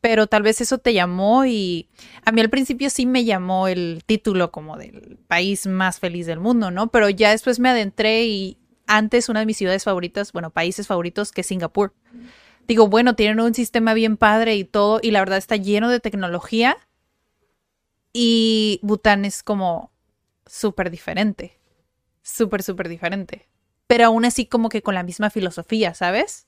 pero 0.00 0.26
tal 0.26 0.42
vez 0.42 0.60
eso 0.60 0.78
te 0.78 0.94
llamó 0.94 1.44
y 1.44 1.88
a 2.24 2.32
mí 2.32 2.40
al 2.40 2.50
principio 2.50 2.90
sí 2.90 3.06
me 3.06 3.24
llamó 3.24 3.68
el 3.68 4.02
título 4.06 4.52
como 4.52 4.76
del 4.76 5.18
país 5.26 5.66
más 5.66 5.98
feliz 5.98 6.26
del 6.26 6.40
mundo, 6.40 6.70
¿no? 6.70 6.88
Pero 6.88 7.10
ya 7.10 7.30
después 7.30 7.58
me 7.58 7.68
adentré 7.68 8.26
y 8.26 8.58
antes 8.86 9.28
una 9.28 9.40
de 9.40 9.46
mis 9.46 9.56
ciudades 9.56 9.84
favoritas, 9.84 10.32
bueno, 10.32 10.50
países 10.50 10.86
favoritos, 10.86 11.32
que 11.32 11.40
es 11.42 11.46
Singapur. 11.46 11.92
Digo, 12.68 12.88
bueno, 12.88 13.14
tienen 13.14 13.40
un 13.40 13.54
sistema 13.54 13.94
bien 13.94 14.16
padre 14.16 14.56
y 14.56 14.64
todo, 14.64 14.98
y 15.02 15.10
la 15.12 15.20
verdad 15.20 15.38
está 15.38 15.56
lleno 15.56 15.88
de 15.88 16.00
tecnología. 16.00 16.76
Y 18.12 18.80
Bután 18.82 19.24
es 19.24 19.42
como 19.42 19.90
súper 20.46 20.90
diferente. 20.90 21.58
Súper, 22.22 22.62
súper 22.62 22.88
diferente. 22.88 23.46
Pero 23.86 24.06
aún 24.06 24.24
así 24.24 24.46
como 24.46 24.68
que 24.68 24.82
con 24.82 24.94
la 24.94 25.02
misma 25.02 25.30
filosofía, 25.30 25.94
¿sabes? 25.94 26.46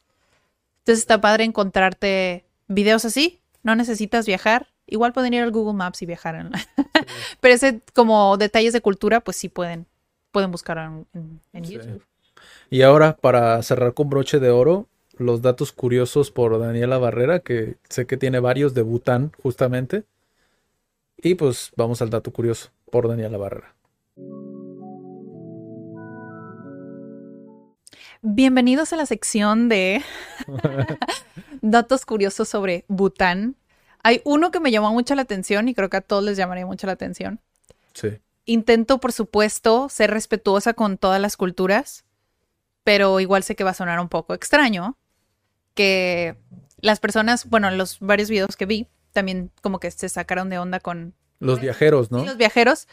Entonces 0.81 1.01
está 1.01 1.21
padre 1.21 1.45
encontrarte 1.45 2.47
videos 2.67 3.05
así. 3.05 3.41
No 3.63 3.77
necesitas 3.77 4.27
viajar. 4.27 4.69
Igual 4.87 5.13
pueden 5.13 5.35
ir 5.35 5.43
al 5.43 5.51
Google 5.53 5.75
Maps 5.77 6.01
y 6.03 6.07
viajar. 6.07 6.35
en 6.37 6.51
la- 6.51 6.67
Pero 7.41 7.55
ese 7.55 7.81
como 7.95 8.37
detalles 8.39 8.73
de 8.73 8.81
cultura, 8.81 9.21
pues 9.21 9.37
sí 9.37 9.49
pueden, 9.49 9.87
pueden 10.33 10.51
buscar 10.51 10.79
en, 10.79 11.07
en- 11.13 11.41
en 11.53 11.65
Sí. 11.65 11.75
YouTube. 11.75 12.03
Y 12.71 12.83
ahora, 12.83 13.17
para 13.17 13.63
cerrar 13.63 13.95
con 13.95 14.11
broche 14.11 14.41
de 14.41 14.51
oro, 14.51 14.89
los 15.17 15.41
datos 15.41 15.73
curiosos 15.73 16.31
por 16.31 16.59
Daniela 16.59 16.99
Barrera, 16.99 17.41
que 17.41 17.77
sé 17.89 18.07
que 18.07 18.19
tiene 18.19 18.41
varios 18.41 18.75
de 18.75 18.83
Bután, 18.83 19.33
justamente. 19.43 20.05
Y 21.17 21.35
pues 21.35 21.73
vamos 21.77 22.03
al 22.03 22.11
dato 22.11 22.31
curioso 22.31 22.69
por 22.91 23.09
Daniela 23.09 23.39
Barrera. 23.39 23.75
Bienvenidos 28.21 28.93
a 28.93 28.97
la 28.97 29.07
sección 29.07 29.71
de 29.71 30.03
datos 31.63 32.05
curiosos 32.05 32.51
sobre 32.51 32.85
Bután. 32.89 33.57
Hay 34.03 34.21
uno 34.25 34.51
que 34.51 34.61
me 34.61 34.71
llamó 34.71 34.93
mucho 34.93 35.15
la 35.15 35.23
atención 35.23 35.69
y 35.69 35.75
creo 35.75 35.89
que 35.89 35.97
a 35.97 36.03
todos 36.03 36.23
les 36.23 36.37
llamaría 36.37 36.67
mucho 36.67 36.87
la 36.87 36.93
atención. 36.93 37.41
Sí. 37.95 38.19
Intento, 38.45 38.99
por 38.99 39.13
supuesto, 39.13 39.89
ser 39.89 40.11
respetuosa 40.11 40.75
con 40.75 40.99
todas 40.99 41.21
las 41.21 41.37
culturas, 41.39 42.05
pero 42.85 43.21
igual 43.21 43.43
sé 43.43 43.57
que 43.57 43.65
va 43.65 43.71
a 43.71 43.75
sonar 43.75 44.01
un 44.01 44.09
poco 44.09 44.35
extraño 44.35 44.97
que 45.75 46.37
las 46.81 47.01
personas, 47.01 47.49
bueno, 47.49 47.69
en 47.69 47.79
los 47.79 47.99
varios 48.01 48.31
videos 48.31 48.57
que 48.57 48.67
vi, 48.67 48.89
también 49.13 49.51
como 49.63 49.81
que 49.81 49.91
se 49.91 50.09
sacaron 50.09 50.49
de 50.51 50.59
onda 50.59 50.81
con 50.81 51.15
Los 51.41 51.61
viajeros, 51.61 52.11
¿no? 52.11 52.21
Sí, 52.21 52.27
los 52.27 52.37
viajeros, 52.37 52.89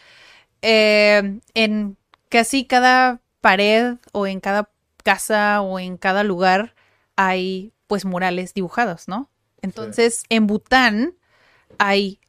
eh, 0.62 1.40
en 1.54 1.98
casi 2.30 2.66
cada 2.66 3.22
pared 3.42 3.96
o 4.12 4.28
en 4.28 4.40
cada 4.40 4.70
casa 5.04 5.62
o 5.62 5.80
en 5.80 5.98
cada 5.98 6.24
lugar 6.24 6.76
hay 7.16 7.72
pues 7.88 8.06
murales 8.06 8.54
dibujados, 8.54 9.08
¿no? 9.08 9.30
Entonces, 9.62 10.24
en 10.30 10.48
Bután 10.48 11.16
hay 11.78 12.20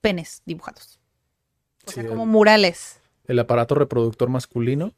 penes 0.00 0.42
dibujados. 0.44 0.98
O 1.84 1.90
Sí, 1.90 1.94
sea, 1.94 2.02
el- 2.02 2.08
como 2.08 2.26
murales. 2.26 3.00
El 3.26 3.38
aparato 3.38 3.74
reproductor 3.74 4.28
masculino 4.28 4.92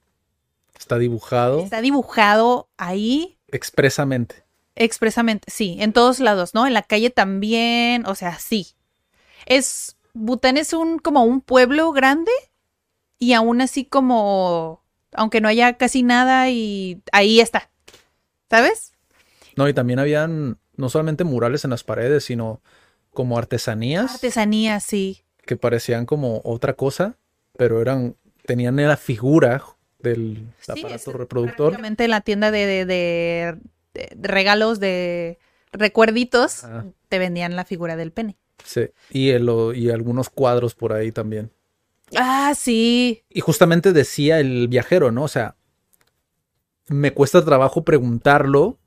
está 0.83 0.99
dibujado 0.99 1.61
Está 1.61 1.80
dibujado 1.80 2.68
ahí 2.76 3.39
expresamente. 3.49 4.45
expresamente, 4.74 5.51
sí, 5.51 5.76
en 5.80 5.93
todos 5.93 6.18
lados, 6.20 6.55
¿no? 6.55 6.66
En 6.66 6.74
la 6.74 6.83
calle 6.83 7.11
también, 7.11 8.05
o 8.07 8.14
sea, 8.14 8.39
sí. 8.39 8.68
Es, 9.47 9.97
Bután 10.14 10.57
es 10.57 10.72
un, 10.72 10.99
como 10.99 11.24
un 11.24 11.41
pueblo 11.41 11.93
grande 11.93 12.33
y 13.18 13.33
aún 13.35 13.61
así 13.61 13.85
como, 13.85 14.83
aunque 15.12 15.41
no 15.41 15.49
haya 15.49 15.74
casi 15.74 16.03
nada 16.03 16.49
y 16.51 17.01
ahí 17.12 17.41
está, 17.41 17.70
¿sabes? 18.51 18.93
No, 19.57 19.68
y 19.68 19.74
también 19.74 19.99
habían 19.99 20.59
no 20.76 20.89
solamente 20.89 21.24
murales 21.24 21.64
en 21.64 21.70
las 21.70 21.85
paredes, 21.85 22.24
sino 22.24 22.61
como 23.12 23.37
artesanías 23.37 24.14
Artesanía, 24.14 24.80
sí. 24.80 25.22
que 25.45 25.57
parecían 25.57 26.07
como 26.07 26.41
otra 26.45 26.72
cosa, 26.74 27.18
pero 27.59 27.83
eran, 27.83 28.16
tenían 28.47 28.76
la 28.76 28.97
figura 28.97 29.62
del 30.03 30.46
Sí, 30.61 30.72
aparato 30.72 31.11
es 31.11 31.16
reproductor. 31.16 31.57
Prácticamente 31.68 32.05
en 32.05 32.11
la 32.11 32.20
tienda 32.20 32.50
de, 32.50 32.66
de- 32.66 32.84
de- 32.86 33.59
de 33.94 34.28
regalos, 34.28 34.80
de 34.80 35.38
recuerditos, 35.72 36.64
Ajá. 36.64 36.86
te 37.09 37.18
vendían 37.18 37.57
la 37.57 37.64
figura 37.64 37.96
del 37.96 38.12
pene. 38.12 38.36
Sí, 38.64 38.88
y, 39.11 39.30
el- 39.30 39.50
y 39.74 39.90
algunos 39.90 40.30
cuadros 40.30 40.74
por 40.74 40.92
ahí 40.92 41.12
también. 41.12 41.50
Ah, 42.16 42.53
sí. 42.55 43.22
Y 43.30 43.40
justamente 43.40 43.92
decía 43.92 44.38
el 44.40 44.68
viajero, 44.68 45.11
¿no? 45.11 45.24
O 45.24 45.28
sea, 45.28 45.57
me 46.88 47.12
cuesta 47.12 47.44
trabajo 47.44 47.84
preguntarlo 47.84 48.78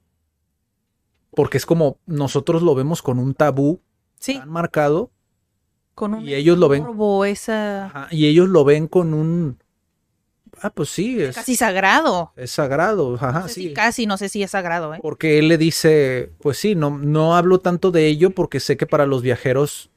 porque 1.32 1.58
es 1.58 1.66
como 1.66 2.00
nosotros 2.06 2.62
lo 2.62 2.76
vemos 2.76 3.02
con 3.02 3.20
un 3.20 3.34
tabú 3.34 3.82
Sí, 4.20 4.38
tan 4.38 4.50
marcado 4.50 5.12
con 5.94 6.14
un 6.14 6.28
y 6.28 6.34
ellos 6.34 6.58
lo 6.58 6.68
ven 6.70 6.84
morbo, 6.84 7.26
esa 7.26 7.86
ajá, 7.86 8.08
y 8.12 8.28
ellos 8.28 8.48
lo 8.50 8.64
ven 8.64 8.88
con 8.88 9.14
un 9.14 9.58
ah, 10.62 10.70
pues 10.70 10.90
sí, 10.90 11.22
es, 11.22 11.36
casi 11.36 11.56
sagrado. 11.56 12.32
es 12.36 12.52
sagrado, 12.52 13.16
ajá, 13.16 13.42
No 13.42 13.48
sé 13.48 13.54
sí. 13.54 13.68
si 13.70 13.74
casi, 13.74 14.06
no 14.06 14.18
sé 14.18 14.30
si 14.30 14.44
es 14.44 14.52
sagrado, 14.52 14.94
¿eh? 14.94 15.00
Porque 15.02 15.40
él 15.40 15.48
le 15.48 15.58
dice, 15.58 16.32
pues 16.42 16.58
sí, 16.58 16.76
no, 16.76 16.98
no 16.98 17.36
hablo 17.36 17.60
tanto 17.60 17.92
de 17.92 18.08
ello 18.08 18.32
porque 18.32 18.60
sé 18.60 18.78
que 18.78 18.86
para 18.86 19.06
los 19.06 19.22
viajeros 19.22 19.90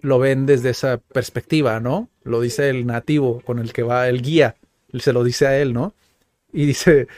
lo 0.00 0.18
ven 0.18 0.46
desde 0.46 0.70
esa 0.70 0.98
perspectiva, 0.98 1.80
¿no? 1.80 2.08
Lo 2.22 2.40
dice 2.40 2.70
el 2.70 2.86
nativo 2.86 3.40
con 3.44 3.58
el 3.58 3.72
que 3.72 3.82
va 3.82 4.08
el 4.08 4.22
guía, 4.22 4.56
se 4.98 5.12
lo 5.12 5.24
dice 5.24 5.46
a 5.46 5.58
él, 5.58 5.72
¿no? 5.72 5.94
Y 6.52 6.66
dice, 6.66 7.08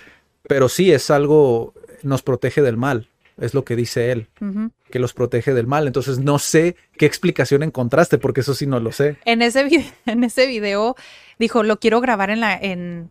pero 0.48 0.68
sí, 0.68 0.92
es 0.92 1.10
algo, 1.10 1.74
nos 2.02 2.22
protege 2.22 2.62
del 2.62 2.76
mal, 2.76 3.08
es 3.38 3.54
lo 3.54 3.64
que 3.64 3.76
dice 3.76 4.12
él, 4.12 4.28
que 4.90 4.98
los 4.98 5.12
protege 5.12 5.54
del 5.54 5.66
mal. 5.66 5.86
Entonces 5.86 6.18
no 6.18 6.38
sé 6.38 6.76
qué 6.96 7.06
explicación 7.06 7.62
encontraste, 7.62 8.18
porque 8.18 8.40
eso 8.40 8.54
sí 8.54 8.66
no 8.66 8.80
lo 8.80 8.92
sé. 8.92 9.16
En 9.24 9.42
ese, 9.42 9.66
en 10.06 10.24
ese 10.24 10.46
video 10.46 10.96
dijo, 11.40 11.64
lo 11.64 11.80
quiero 11.80 12.00
grabar 12.00 12.30
en 12.30 12.38
la... 12.38 12.54
En... 12.56 13.10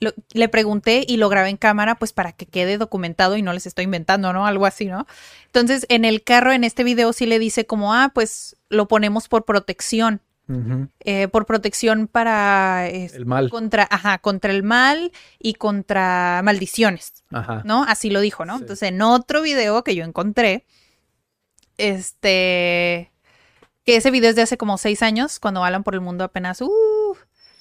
lo- 0.00 0.12
le 0.34 0.48
pregunté 0.48 1.04
y 1.08 1.16
lo 1.16 1.30
grabé 1.30 1.48
en 1.48 1.56
cámara 1.56 1.94
pues 1.94 2.12
para 2.12 2.32
que 2.32 2.44
quede 2.44 2.76
documentado 2.76 3.36
y 3.36 3.42
no 3.42 3.52
les 3.54 3.66
estoy 3.66 3.84
inventando, 3.84 4.32
¿no? 4.34 4.46
Algo 4.46 4.66
así, 4.66 4.84
¿no? 4.84 5.06
Entonces 5.46 5.86
en 5.88 6.04
el 6.04 6.22
carro 6.22 6.52
en 6.52 6.64
este 6.64 6.84
video 6.84 7.12
sí 7.14 7.24
le 7.24 7.38
dice 7.38 7.64
como, 7.64 7.94
ah, 7.94 8.10
pues 8.12 8.56
lo 8.68 8.86
ponemos 8.86 9.28
por 9.28 9.44
protección, 9.46 10.20
eh, 11.04 11.28
por 11.28 11.44
protección 11.44 12.06
para... 12.06 12.88
El 12.88 13.26
mal. 13.26 13.50
Contra, 13.50 13.86
ajá, 13.90 14.16
contra 14.18 14.50
el 14.50 14.62
mal 14.62 15.12
y 15.38 15.54
contra 15.54 16.40
maldiciones. 16.42 17.24
Ajá. 17.30 17.62
¿no? 17.64 17.84
Así 17.84 18.08
lo 18.08 18.20
dijo, 18.20 18.44
¿no? 18.46 18.56
Sí. 18.56 18.62
Entonces, 18.62 18.88
en 18.88 19.02
otro 19.02 19.42
video 19.42 19.84
que 19.84 19.94
yo 19.94 20.04
encontré, 20.04 20.64
este, 21.76 23.12
que 23.84 23.96
ese 23.96 24.10
video 24.10 24.30
es 24.30 24.36
de 24.36 24.42
hace 24.42 24.56
como 24.56 24.78
seis 24.78 25.02
años, 25.02 25.38
cuando 25.38 25.64
Alan 25.64 25.84
por 25.84 25.94
el 25.94 26.00
mundo 26.00 26.24
apenas, 26.24 26.60
uh, 26.62 27.16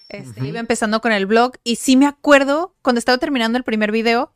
este, 0.09 0.45
iba 0.45 0.59
empezando 0.59 1.01
con 1.01 1.11
el 1.11 1.25
blog, 1.25 1.53
y 1.63 1.77
sí 1.77 1.95
me 1.97 2.07
acuerdo, 2.07 2.75
cuando 2.81 2.99
estaba 2.99 3.17
terminando 3.17 3.57
el 3.57 3.63
primer 3.63 3.91
video, 3.91 4.33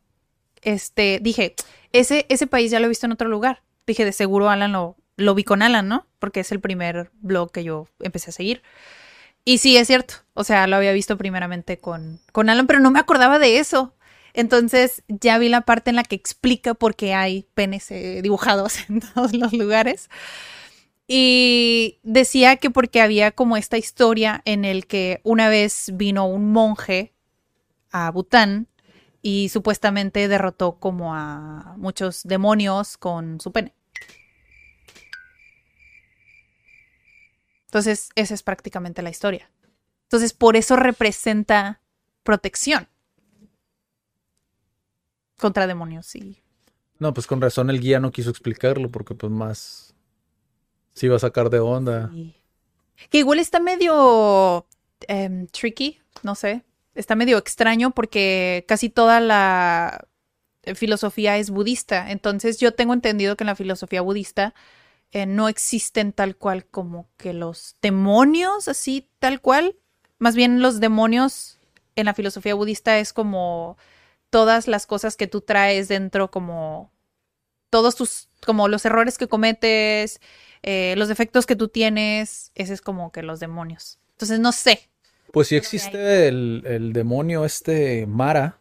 este, 0.62 1.18
dije, 1.20 1.54
ese, 1.92 2.26
ese 2.28 2.46
país 2.46 2.70
ya 2.70 2.80
lo 2.80 2.86
he 2.86 2.88
visto 2.88 3.06
en 3.06 3.12
otro 3.12 3.28
lugar. 3.28 3.62
Dije, 3.86 4.04
de 4.04 4.12
seguro 4.12 4.48
Alan 4.48 4.72
lo, 4.72 4.96
lo 5.16 5.34
vi 5.34 5.44
con 5.44 5.62
Alan, 5.62 5.88
¿no? 5.88 6.06
Porque 6.18 6.40
es 6.40 6.52
el 6.52 6.60
primer 6.60 7.10
blog 7.20 7.50
que 7.50 7.64
yo 7.64 7.88
empecé 8.00 8.30
a 8.30 8.32
seguir. 8.32 8.62
Y 9.44 9.58
sí, 9.58 9.76
es 9.76 9.88
cierto. 9.88 10.14
O 10.34 10.44
sea, 10.44 10.66
lo 10.66 10.76
había 10.76 10.92
visto 10.92 11.18
primeramente 11.18 11.78
con, 11.78 12.20
con 12.32 12.48
Alan, 12.48 12.66
pero 12.66 12.80
no 12.80 12.90
me 12.90 13.00
acordaba 13.00 13.38
de 13.38 13.58
eso. 13.58 13.94
Entonces 14.34 15.02
ya 15.08 15.38
vi 15.38 15.48
la 15.48 15.62
parte 15.62 15.90
en 15.90 15.96
la 15.96 16.04
que 16.04 16.16
explica 16.16 16.74
por 16.74 16.94
qué 16.96 17.12
hay 17.14 17.46
penes 17.54 17.90
eh, 17.90 18.20
dibujados 18.22 18.76
en 18.88 19.00
todos 19.00 19.34
los 19.34 19.52
lugares. 19.52 20.08
Y 21.06 21.98
decía 22.02 22.56
que 22.56 22.70
porque 22.70 23.00
había 23.00 23.32
como 23.32 23.56
esta 23.56 23.76
historia 23.76 24.40
en 24.44 24.64
el 24.64 24.86
que 24.86 25.20
una 25.24 25.48
vez 25.48 25.90
vino 25.94 26.26
un 26.26 26.52
monje 26.52 27.12
a 27.90 28.10
Bután 28.10 28.68
y 29.20 29.48
supuestamente 29.50 30.26
derrotó 30.28 30.78
como 30.78 31.14
a 31.14 31.74
muchos 31.76 32.22
demonios 32.24 32.96
con 32.96 33.40
su 33.40 33.52
pene. 33.52 33.74
Entonces, 37.66 38.10
esa 38.16 38.34
es 38.34 38.42
prácticamente 38.42 39.00
la 39.00 39.10
historia. 39.10 39.50
Entonces, 40.04 40.34
por 40.34 40.56
eso 40.56 40.76
representa 40.76 41.80
protección 42.22 42.88
contra 45.38 45.66
demonios 45.66 46.14
y 46.14 46.42
No, 46.98 47.14
pues 47.14 47.26
con 47.26 47.40
razón 47.40 47.70
el 47.70 47.80
guía 47.80 47.98
no 47.98 48.12
quiso 48.12 48.30
explicarlo 48.30 48.90
porque 48.90 49.14
pues 49.14 49.32
más 49.32 49.91
se 50.94 51.06
iba 51.06 51.16
a 51.16 51.20
sacar 51.20 51.50
de 51.50 51.60
onda. 51.60 52.10
Que 53.10 53.18
igual 53.18 53.38
está 53.38 53.60
medio 53.60 54.66
em, 55.08 55.46
tricky, 55.48 55.98
no 56.22 56.34
sé. 56.34 56.64
Está 56.94 57.14
medio 57.14 57.38
extraño 57.38 57.92
porque 57.92 58.64
casi 58.68 58.90
toda 58.90 59.20
la 59.20 60.06
filosofía 60.74 61.38
es 61.38 61.50
budista. 61.50 62.10
Entonces 62.10 62.58
yo 62.58 62.74
tengo 62.74 62.92
entendido 62.92 63.36
que 63.36 63.44
en 63.44 63.48
la 63.48 63.56
filosofía 63.56 64.02
budista 64.02 64.54
eh, 65.10 65.26
no 65.26 65.48
existen 65.48 66.12
tal 66.12 66.36
cual 66.36 66.66
como 66.66 67.08
que 67.16 67.32
los 67.32 67.76
demonios, 67.82 68.68
así 68.68 69.08
tal 69.18 69.40
cual. 69.40 69.76
Más 70.18 70.36
bien 70.36 70.62
los 70.62 70.80
demonios 70.80 71.58
en 71.96 72.06
la 72.06 72.14
filosofía 72.14 72.54
budista 72.54 72.98
es 72.98 73.12
como 73.12 73.76
todas 74.30 74.68
las 74.68 74.86
cosas 74.86 75.16
que 75.16 75.26
tú 75.26 75.40
traes 75.42 75.88
dentro, 75.88 76.30
como 76.30 76.90
todos 77.70 77.96
tus, 77.96 78.28
como 78.46 78.68
los 78.68 78.84
errores 78.84 79.18
que 79.18 79.28
cometes, 79.28 80.20
eh, 80.62 80.94
los 80.96 81.08
defectos 81.08 81.46
que 81.46 81.56
tú 81.56 81.68
tienes, 81.68 82.52
ese 82.54 82.72
es 82.74 82.80
como 82.80 83.12
que 83.12 83.22
los 83.22 83.40
demonios. 83.40 83.98
Entonces 84.12 84.38
no 84.40 84.52
sé. 84.52 84.88
Pues 85.32 85.48
sí 85.48 85.56
existe 85.56 86.28
el, 86.28 86.62
el 86.66 86.92
demonio 86.92 87.44
este 87.44 88.06
Mara, 88.06 88.58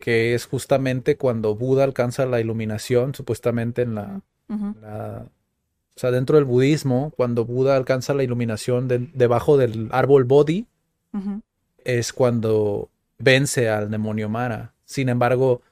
que 0.00 0.34
es 0.34 0.46
justamente 0.46 1.16
cuando 1.16 1.54
Buda 1.54 1.84
alcanza 1.84 2.26
la 2.26 2.40
iluminación, 2.40 3.14
supuestamente 3.14 3.82
en 3.82 3.94
la, 3.94 4.20
o 4.48 5.98
sea, 5.98 6.10
dentro 6.10 6.36
del 6.36 6.44
budismo, 6.44 7.12
cuando 7.16 7.44
Buda 7.44 7.76
alcanza 7.76 8.12
la 8.14 8.24
iluminación 8.24 8.88
de- 8.88 9.08
debajo 9.14 9.56
del 9.56 9.88
árbol 9.92 10.24
Bodhi, 10.24 10.66
es 11.84 12.12
cuando 12.12 12.90
vence 13.18 13.68
al 13.68 13.90
demonio 13.90 14.28
Mara. 14.28 14.72
Sin 14.84 15.08
embargo, 15.08 15.62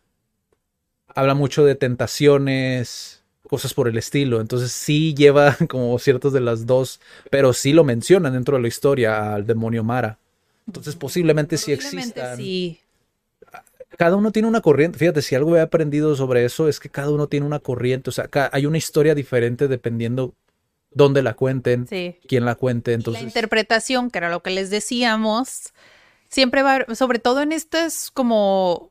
habla 1.09 1.35
mucho 1.35 1.65
de 1.65 1.75
tentaciones, 1.75 3.22
cosas 3.53 3.75
por 3.75 3.87
el 3.87 3.99
estilo. 3.99 4.41
Entonces 4.41 4.73
sí 4.73 5.13
lleva 5.13 5.55
como 5.69 5.99
ciertas 5.99 6.33
de 6.33 6.41
las 6.41 6.65
dos, 6.65 7.01
pero 7.31 7.53
sí 7.53 7.75
lo 7.75 7.85
mencionan 7.85 8.33
dentro 8.33 8.57
de 8.57 8.63
la 8.63 8.69
historia 8.69 9.35
al 9.35 9.47
demonio 9.47 9.85
Mara. 9.85 10.17
Entonces 10.67 10.97
posiblemente 10.97 11.59
sí 11.59 11.77
Posiblemente 11.77 12.21
existan. 12.21 12.37
sí. 12.39 12.81
Cada 13.99 14.17
uno 14.17 14.33
tiene 14.33 14.49
una 14.49 14.63
corriente. 14.63 14.99
Fíjate, 14.99 15.21
si 15.21 15.35
algo 15.35 15.55
he 15.55 15.61
aprendido 15.61 16.17
sobre 16.17 16.47
eso 16.47 16.67
es 16.67 16.81
que 16.81 16.89
cada 16.89 17.11
uno 17.11 17.27
tiene 17.27 17.45
una 17.45 17.59
corriente. 17.59 18.09
O 18.09 18.13
sea, 18.13 18.27
hay 18.51 18.65
una 18.65 18.79
historia 18.79 19.15
diferente 19.15 19.69
dependiendo 19.69 20.33
dónde 20.93 21.23
la 21.23 21.35
cuenten, 21.35 21.87
Sí. 21.87 22.17
quién 22.27 22.47
la 22.47 22.55
cuente. 22.55 22.93
Y 22.93 22.95
Entonces, 22.95 23.23
la 23.23 23.29
interpretación, 23.29 24.11
que 24.11 24.17
era 24.17 24.31
lo 24.31 24.43
que 24.43 24.49
les 24.51 24.71
decíamos, 24.71 25.75
siempre 26.31 26.63
va, 26.63 26.87
sobre 26.95 27.19
todo 27.19 27.43
en 27.43 27.53
estas 27.53 28.11
como, 28.11 28.91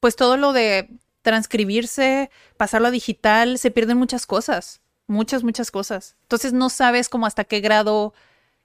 pues 0.00 0.16
todo 0.16 0.38
lo 0.38 0.54
de 0.54 0.88
transcribirse, 1.26 2.30
pasarlo 2.56 2.86
a 2.86 2.90
digital, 2.92 3.58
se 3.58 3.72
pierden 3.72 3.98
muchas 3.98 4.26
cosas, 4.26 4.80
muchas, 5.08 5.42
muchas 5.42 5.72
cosas. 5.72 6.14
Entonces 6.22 6.52
no 6.52 6.70
sabes 6.70 7.08
como 7.08 7.26
hasta 7.26 7.42
qué 7.42 7.58
grado 7.58 8.14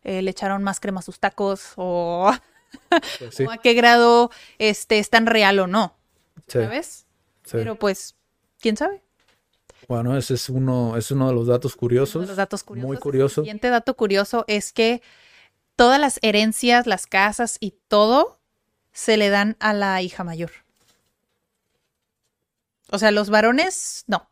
eh, 0.03 0.21
le 0.21 0.29
echaron 0.29 0.61
más 0.61 0.79
crema 0.79 0.99
a 0.99 1.01
sus 1.01 1.19
tacos 1.19 1.73
o, 1.75 2.31
pues, 3.17 3.33
sí, 3.33 3.45
o 3.45 3.49
a 3.49 3.57
qué 3.57 3.73
grado 3.73 4.29
este, 4.59 4.99
es 4.99 5.09
tan 5.09 5.25
real 5.25 5.57
o 5.57 5.65
no, 5.65 5.97
sí, 6.47 6.59
¿sabes? 6.59 7.07
sí. 7.45 7.53
Pero 7.53 7.77
pues, 7.77 8.15
¿quién 8.59 8.77
sabe? 8.77 9.01
Bueno, 9.87 10.15
ese 10.15 10.35
es 10.35 10.47
uno, 10.47 10.95
es 10.97 11.09
uno 11.09 11.29
de 11.29 11.33
los 11.33 11.47
datos 11.47 11.75
curiosos. 11.75 12.21
de 12.21 12.27
los 12.27 12.37
datos 12.37 12.61
curiosos. 12.61 12.87
Muy 12.87 12.97
curioso. 12.97 13.41
El 13.41 13.45
siguiente 13.45 13.71
dato 13.71 13.97
curioso 13.97 14.45
es 14.47 14.71
que 14.71 15.01
todas 15.75 15.99
las 15.99 16.19
herencias, 16.21 16.85
las 16.85 17.07
casas 17.07 17.57
y 17.59 17.73
todo 17.87 18.39
se 18.91 19.17
le 19.17 19.29
dan 19.29 19.57
a 19.59 19.73
la 19.73 19.99
hija 20.03 20.23
mayor. 20.23 20.51
O 22.91 22.99
sea, 22.99 23.11
los 23.11 23.29
varones, 23.29 24.03
no. 24.07 24.29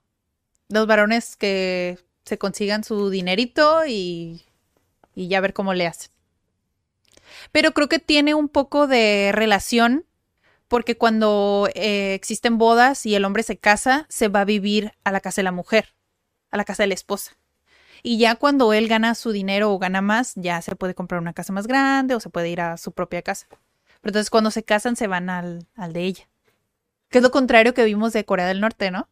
Los 0.67 0.85
varones 0.85 1.35
que 1.35 1.97
se 2.25 2.37
consigan 2.37 2.83
su 2.83 3.09
dinerito 3.09 3.85
y, 3.87 4.45
y 5.15 5.27
ya 5.29 5.41
ver 5.41 5.53
cómo 5.53 5.73
le 5.73 5.87
hacen. 5.87 6.11
Pero 7.51 7.71
creo 7.71 7.89
que 7.89 7.99
tiene 7.99 8.33
un 8.35 8.49
poco 8.49 8.85
de 8.85 9.31
relación 9.33 10.05
porque 10.67 10.97
cuando 10.97 11.67
eh, 11.73 12.13
existen 12.13 12.57
bodas 12.57 13.05
y 13.05 13.15
el 13.15 13.25
hombre 13.25 13.43
se 13.43 13.57
casa, 13.57 14.05
se 14.07 14.27
va 14.27 14.41
a 14.41 14.45
vivir 14.45 14.93
a 15.03 15.11
la 15.11 15.19
casa 15.19 15.41
de 15.41 15.43
la 15.43 15.51
mujer, 15.51 15.95
a 16.51 16.57
la 16.57 16.63
casa 16.63 16.83
de 16.83 16.87
la 16.87 16.93
esposa. 16.93 17.37
Y 18.03 18.17
ya 18.19 18.35
cuando 18.35 18.71
él 18.71 18.87
gana 18.87 19.15
su 19.15 19.31
dinero 19.31 19.73
o 19.73 19.79
gana 19.79 20.01
más, 20.01 20.33
ya 20.35 20.61
se 20.61 20.75
puede 20.75 20.93
comprar 20.93 21.21
una 21.21 21.33
casa 21.33 21.51
más 21.51 21.65
grande 21.65 22.15
o 22.15 22.19
se 22.19 22.29
puede 22.29 22.49
ir 22.49 22.61
a 22.61 22.77
su 22.77 22.91
propia 22.91 23.23
casa. 23.23 23.47
Pero 23.49 24.11
entonces 24.11 24.29
cuando 24.29 24.51
se 24.51 24.63
casan 24.63 24.95
se 24.95 25.07
van 25.07 25.29
al, 25.29 25.67
al 25.75 25.91
de 25.91 26.03
ella. 26.03 26.28
Que 27.09 27.17
es 27.19 27.23
lo 27.23 27.31
contrario 27.31 27.73
que 27.73 27.83
vimos 27.85 28.13
de 28.13 28.23
Corea 28.25 28.47
del 28.47 28.61
Norte, 28.61 28.91
¿no? 28.91 29.07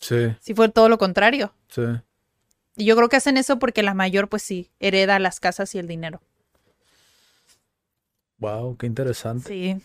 Sí, 0.00 0.34
Sí 0.40 0.54
fue 0.54 0.68
todo 0.68 0.88
lo 0.88 0.98
contrario. 0.98 1.52
sí. 1.68 1.82
Y 2.76 2.84
yo 2.84 2.94
creo 2.94 3.08
que 3.08 3.16
hacen 3.16 3.36
eso 3.36 3.58
porque 3.58 3.82
la 3.82 3.92
mayor, 3.92 4.28
pues 4.28 4.44
sí, 4.44 4.70
hereda 4.78 5.18
las 5.18 5.40
casas 5.40 5.74
y 5.74 5.80
el 5.80 5.88
dinero. 5.88 6.20
Wow, 8.38 8.76
qué 8.76 8.86
interesante. 8.86 9.48
Sí. 9.48 9.82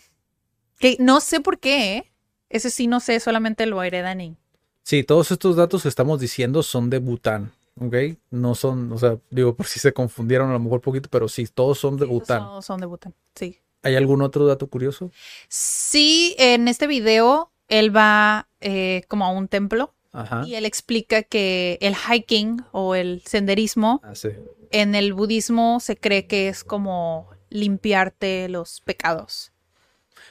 Que 0.78 0.96
no 1.00 1.20
sé 1.20 1.40
por 1.40 1.58
qué, 1.58 1.96
¿eh? 1.96 2.12
Ese 2.50 2.70
sí 2.70 2.86
no 2.86 3.00
sé, 3.00 3.18
solamente 3.18 3.66
lo 3.66 3.82
heredan 3.82 4.20
y... 4.20 4.36
Sí, 4.84 5.02
todos 5.02 5.32
estos 5.32 5.56
datos 5.56 5.82
que 5.82 5.88
estamos 5.88 6.20
diciendo 6.20 6.62
son 6.62 6.88
de 6.90 6.98
Bután, 6.98 7.50
¿ok? 7.80 7.96
No 8.30 8.54
son, 8.54 8.92
o 8.92 8.98
sea, 8.98 9.18
digo, 9.30 9.56
por 9.56 9.66
si 9.66 9.80
se 9.80 9.92
confundieron 9.92 10.50
a 10.50 10.52
lo 10.52 10.60
mejor 10.60 10.76
un 10.78 10.82
poquito, 10.82 11.08
pero 11.10 11.26
sí, 11.26 11.46
todos 11.46 11.78
son 11.78 11.96
de 11.96 12.04
Sí, 12.06 12.12
Bután. 12.12 12.42
Son, 12.42 12.62
son 12.62 12.80
de 12.80 12.86
Bután, 12.86 13.14
sí. 13.34 13.58
¿Hay 13.84 13.94
algún 13.96 14.22
otro 14.22 14.46
dato 14.46 14.66
curioso? 14.66 15.10
Sí, 15.48 16.34
en 16.38 16.66
este 16.68 16.86
video 16.86 17.52
él 17.68 17.94
va 17.94 18.48
eh, 18.60 19.02
como 19.08 19.24
a 19.24 19.30
un 19.30 19.46
templo 19.48 19.94
Ajá. 20.12 20.42
y 20.46 20.54
él 20.56 20.64
explica 20.64 21.22
que 21.22 21.78
el 21.80 21.94
hiking 21.94 22.62
o 22.72 22.94
el 22.94 23.22
senderismo 23.24 24.00
Ah, 24.04 24.14
sí. 24.14 24.28
en 24.70 24.94
el 24.94 25.12
budismo 25.12 25.78
se 25.80 25.96
cree 25.96 26.26
que 26.26 26.48
es 26.48 26.64
como 26.64 27.28
limpiarte 27.50 28.48
los 28.48 28.80
pecados. 28.80 29.52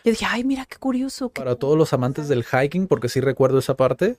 Yo 0.04 0.12
dije, 0.12 0.26
ay, 0.28 0.44
mira 0.44 0.66
qué 0.66 0.78
curioso. 0.78 1.30
qué 1.32 1.40
Para 1.42 1.56
todos 1.56 1.78
los 1.78 1.94
amantes 1.94 2.28
del 2.28 2.44
hiking, 2.44 2.88
porque 2.88 3.08
sí 3.08 3.22
recuerdo 3.22 3.60
esa 3.60 3.78
parte, 3.78 4.18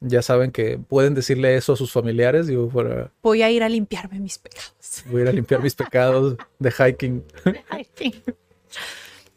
ya 0.00 0.20
saben 0.20 0.50
que 0.50 0.78
pueden 0.78 1.14
decirle 1.14 1.56
eso 1.56 1.74
a 1.74 1.76
sus 1.76 1.92
familiares. 1.92 2.48
Digo, 2.48 2.68
para, 2.68 3.12
Voy 3.22 3.42
a 3.42 3.50
ir 3.50 3.62
a 3.62 3.68
limpiarme 3.68 4.18
mis 4.18 4.38
pecados. 4.38 5.04
voy 5.06 5.20
a 5.20 5.22
ir 5.24 5.28
a 5.28 5.32
limpiar 5.32 5.62
mis 5.62 5.74
pecados 5.76 6.36
de 6.58 6.70
hiking. 6.72 7.24
Hiking. 7.70 8.14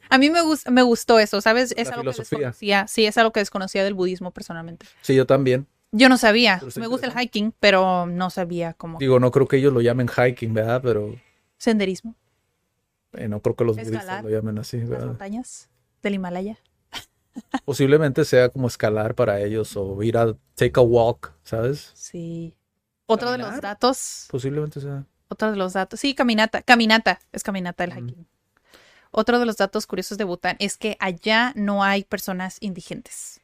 A 0.10 0.18
mí 0.18 0.30
me, 0.30 0.42
gus- 0.42 0.70
me 0.70 0.82
gustó 0.82 1.20
eso, 1.20 1.40
¿sabes? 1.42 1.74
Es 1.78 1.90
La 1.90 1.96
algo 1.96 2.12
que 2.12 2.18
desconocía. 2.18 2.88
Sí, 2.88 3.06
es 3.06 3.18
algo 3.18 3.32
que 3.32 3.40
desconocía 3.42 3.84
del 3.84 3.94
budismo 3.94 4.32
personalmente. 4.32 4.88
Sí, 5.02 5.14
yo 5.16 5.26
también. 5.28 5.68
Yo 5.92 6.10
no 6.10 6.18
sabía. 6.18 6.62
Me 6.78 6.88
gusta 6.88 7.08
el 7.08 7.14
hiking, 7.14 7.54
pero 7.60 8.06
no 8.06 8.30
sabía 8.30 8.74
cómo. 8.74 8.98
Digo, 9.00 9.20
no 9.20 9.32
creo 9.32 9.48
que 9.48 9.58
ellos 9.58 9.72
lo 9.74 9.82
llamen 9.82 10.08
hiking, 10.08 10.54
¿verdad? 10.54 10.82
Pero 10.84 11.16
Senderismo. 11.58 12.16
eh, 13.14 13.28
no 13.28 13.40
creo 13.42 13.56
que 13.56 13.64
los 13.66 13.78
Escalar. 13.78 14.02
budistas 14.02 14.24
lo 14.24 14.30
llamen 14.30 14.60
así, 14.60 14.78
Las 14.78 14.90
¿verdad? 14.90 15.06
montañas 15.08 15.70
del 16.02 16.14
Himalaya. 16.16 16.58
Posiblemente 17.66 18.26
sea 18.26 18.50
como 18.50 18.68
escalar 18.68 19.16
para 19.16 19.40
ellos 19.42 19.76
o 19.78 20.02
ir 20.04 20.18
a 20.18 20.36
take 20.56 20.74
a 20.76 20.82
walk, 20.82 21.34
¿sabes? 21.44 21.92
Sí. 21.96 22.56
Otro 23.06 23.32
de 23.32 23.38
los 23.40 23.60
datos. 23.62 24.28
Posiblemente 24.30 24.82
sea. 24.82 25.06
Otro 25.28 25.52
de 25.52 25.58
los 25.58 25.74
datos. 25.74 26.00
Sí, 26.00 26.14
caminata. 26.16 26.62
Caminata. 26.64 27.20
Es 27.32 27.44
caminata 27.44 27.84
el 27.84 27.94
hiking. 27.94 28.28
Otro 29.12 29.40
de 29.40 29.46
los 29.46 29.58
datos 29.58 29.88
curiosos 29.88 30.18
de 30.18 30.24
Bután 30.24 30.56
es 30.60 30.78
que 30.78 30.98
allá 31.00 31.54
no 31.56 31.84
hay 31.84 32.04
personas 32.04 32.58
indigentes. 32.60 33.42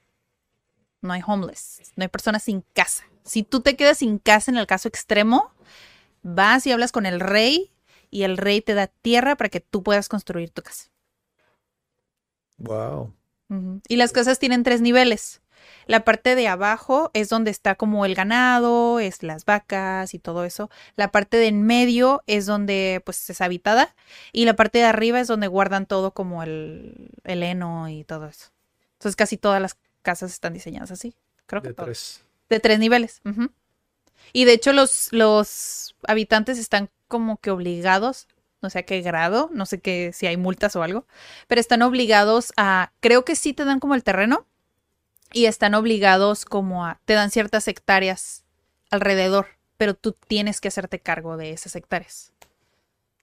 No 1.01 1.13
hay 1.13 1.21
homeless. 1.25 1.91
No 1.95 2.03
hay 2.03 2.07
personas 2.07 2.43
sin 2.43 2.63
casa. 2.73 3.03
Si 3.23 3.43
tú 3.43 3.61
te 3.61 3.75
quedas 3.75 3.99
sin 3.99 4.19
casa 4.19 4.51
en 4.51 4.57
el 4.57 4.67
caso 4.67 4.87
extremo, 4.87 5.51
vas 6.21 6.65
y 6.67 6.71
hablas 6.71 6.91
con 6.91 7.05
el 7.05 7.19
rey 7.19 7.71
y 8.11 8.23
el 8.23 8.37
rey 8.37 8.61
te 8.61 8.73
da 8.73 8.87
tierra 8.87 9.35
para 9.35 9.49
que 9.49 9.59
tú 9.59 9.83
puedas 9.83 10.07
construir 10.07 10.51
tu 10.51 10.61
casa. 10.61 10.89
Wow. 12.57 13.13
Y 13.87 13.95
las 13.95 14.11
casas 14.11 14.39
tienen 14.39 14.63
tres 14.63 14.81
niveles. 14.81 15.41
La 15.87 16.03
parte 16.03 16.35
de 16.35 16.47
abajo 16.47 17.11
es 17.13 17.29
donde 17.29 17.51
está 17.51 17.75
como 17.75 18.05
el 18.05 18.15
ganado, 18.15 18.99
es 18.99 19.23
las 19.23 19.45
vacas 19.45 20.13
y 20.13 20.19
todo 20.19 20.43
eso. 20.45 20.69
La 20.95 21.11
parte 21.11 21.37
de 21.37 21.47
en 21.47 21.63
medio 21.63 22.23
es 22.27 22.45
donde 22.45 23.01
pues 23.05 23.29
es 23.29 23.41
habitada. 23.41 23.95
Y 24.31 24.45
la 24.45 24.55
parte 24.55 24.79
de 24.79 24.85
arriba 24.85 25.19
es 25.19 25.27
donde 25.27 25.47
guardan 25.47 25.85
todo 25.85 26.11
como 26.11 26.43
el, 26.43 27.09
el 27.23 27.43
heno 27.43 27.87
y 27.89 28.03
todo 28.03 28.27
eso. 28.27 28.51
Entonces 28.93 29.15
casi 29.15 29.37
todas 29.37 29.61
las 29.61 29.77
casas 30.01 30.31
están 30.31 30.53
diseñadas 30.53 30.91
así. 30.91 31.15
Creo 31.45 31.61
que 31.61 31.69
De 31.69 31.73
todas. 31.73 31.85
tres. 31.87 32.23
De 32.49 32.59
tres 32.59 32.79
niveles. 32.79 33.21
Y 34.33 34.45
de 34.45 34.53
hecho 34.53 34.73
los, 34.73 35.09
los 35.11 35.95
habitantes 36.07 36.57
están 36.57 36.89
como 37.07 37.37
que 37.37 37.51
obligados, 37.51 38.27
no 38.61 38.69
sé 38.69 38.79
a 38.79 38.83
qué 38.83 39.01
grado, 39.01 39.49
no 39.53 39.65
sé 39.65 39.79
qué, 39.79 40.11
si 40.13 40.25
hay 40.27 40.37
multas 40.37 40.75
o 40.75 40.83
algo, 40.83 41.05
pero 41.47 41.61
están 41.61 41.81
obligados 41.81 42.51
a, 42.57 42.91
creo 42.99 43.25
que 43.25 43.35
sí 43.35 43.53
te 43.53 43.65
dan 43.65 43.79
como 43.79 43.93
el 43.95 44.03
terreno 44.03 44.47
y 45.35 45.47
están 45.47 45.73
obligados 45.73 46.45
como 46.45 46.85
a, 46.85 47.01
te 47.03 47.13
dan 47.13 47.29
ciertas 47.29 47.67
hectáreas 47.67 48.45
alrededor, 48.89 49.47
pero 49.75 49.93
tú 49.93 50.13
tienes 50.13 50.61
que 50.61 50.69
hacerte 50.69 51.01
cargo 51.01 51.35
de 51.35 51.51
esas 51.51 51.75
hectáreas. 51.75 52.31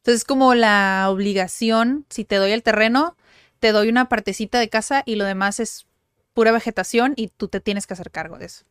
Entonces 0.03 0.27
como 0.27 0.55
la 0.55 1.07
obligación, 1.09 2.05
si 2.11 2.27
te 2.27 2.37
doy 2.37 2.53
el 2.53 2.63
terreno, 2.63 3.17
te 3.61 3.73
doy 3.73 3.89
una 3.89 4.11
partecita 4.11 4.59
de 4.59 4.69
casa 4.69 5.03
y 5.07 5.17
lo 5.17 5.25
demás 5.25 5.59
es 5.59 5.87
pura 6.35 6.53
vegetación 6.53 7.15
y 7.17 7.29
tú 7.29 7.49
te 7.49 7.61
tienes 7.61 7.87
que 7.87 7.95
hacer 7.95 8.11
cargo 8.11 8.37
de 8.37 8.45
eso. 8.45 8.65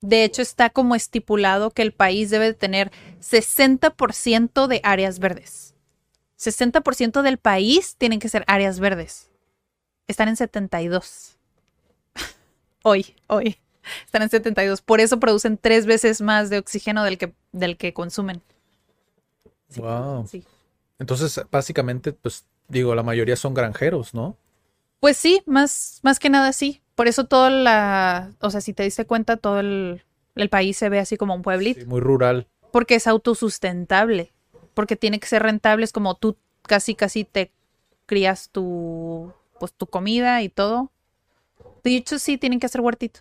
De 0.00 0.24
hecho, 0.24 0.42
está 0.42 0.70
como 0.70 0.96
estipulado 0.96 1.70
que 1.70 1.82
el 1.82 1.92
país 1.92 2.30
debe 2.30 2.54
tener 2.54 2.90
60% 3.20 4.66
de 4.66 4.80
áreas 4.82 5.20
verdes. 5.20 5.74
60% 6.38 7.22
del 7.22 7.38
país 7.38 7.94
tienen 7.96 8.18
que 8.18 8.30
ser 8.30 8.42
áreas 8.48 8.80
verdes. 8.80 9.30
Están 10.10 10.28
en 10.28 10.36
72. 10.36 11.36
hoy, 12.82 13.14
hoy. 13.28 13.58
Están 14.04 14.22
en 14.22 14.30
72. 14.30 14.82
Por 14.82 15.00
eso 15.00 15.20
producen 15.20 15.56
tres 15.56 15.86
veces 15.86 16.20
más 16.20 16.50
de 16.50 16.58
oxígeno 16.58 17.04
del 17.04 17.16
que, 17.16 17.32
del 17.52 17.76
que 17.76 17.94
consumen. 17.94 18.42
wow. 19.76 20.28
Entonces, 20.98 21.40
básicamente, 21.52 22.12
pues 22.12 22.44
digo, 22.66 22.96
la 22.96 23.04
mayoría 23.04 23.36
son 23.36 23.54
granjeros, 23.54 24.12
¿no? 24.12 24.36
Pues 24.98 25.16
sí, 25.16 25.42
más, 25.46 26.00
más 26.02 26.18
que 26.18 26.28
nada 26.28 26.52
sí. 26.52 26.82
Por 26.96 27.06
eso 27.06 27.26
toda 27.26 27.48
la, 27.48 28.32
o 28.40 28.50
sea, 28.50 28.60
si 28.60 28.74
te 28.74 28.82
diste 28.82 29.06
cuenta, 29.06 29.36
todo 29.36 29.60
el, 29.60 30.02
país 30.50 30.76
se 30.76 30.88
ve 30.88 30.98
así 30.98 31.16
como 31.16 31.36
un 31.36 31.42
pueblito. 31.42 31.86
muy 31.86 32.00
rural. 32.00 32.48
Porque 32.72 32.96
es 32.96 33.06
autosustentable. 33.06 34.32
Porque 34.74 34.96
tiene 34.96 35.20
que 35.20 35.28
ser 35.28 35.44
rentable. 35.44 35.84
Es 35.84 35.92
como 35.92 36.16
tú 36.16 36.36
casi, 36.62 36.96
casi 36.96 37.24
te 37.24 37.52
crías 38.06 38.50
tu, 38.50 39.32
pues, 39.60 39.72
tu 39.72 39.86
comida 39.86 40.42
y 40.42 40.48
todo. 40.48 40.90
De 41.84 41.94
hecho, 41.94 42.18
sí, 42.18 42.36
tienen 42.36 42.58
que 42.58 42.66
hacer 42.66 42.80
huertito. 42.80 43.20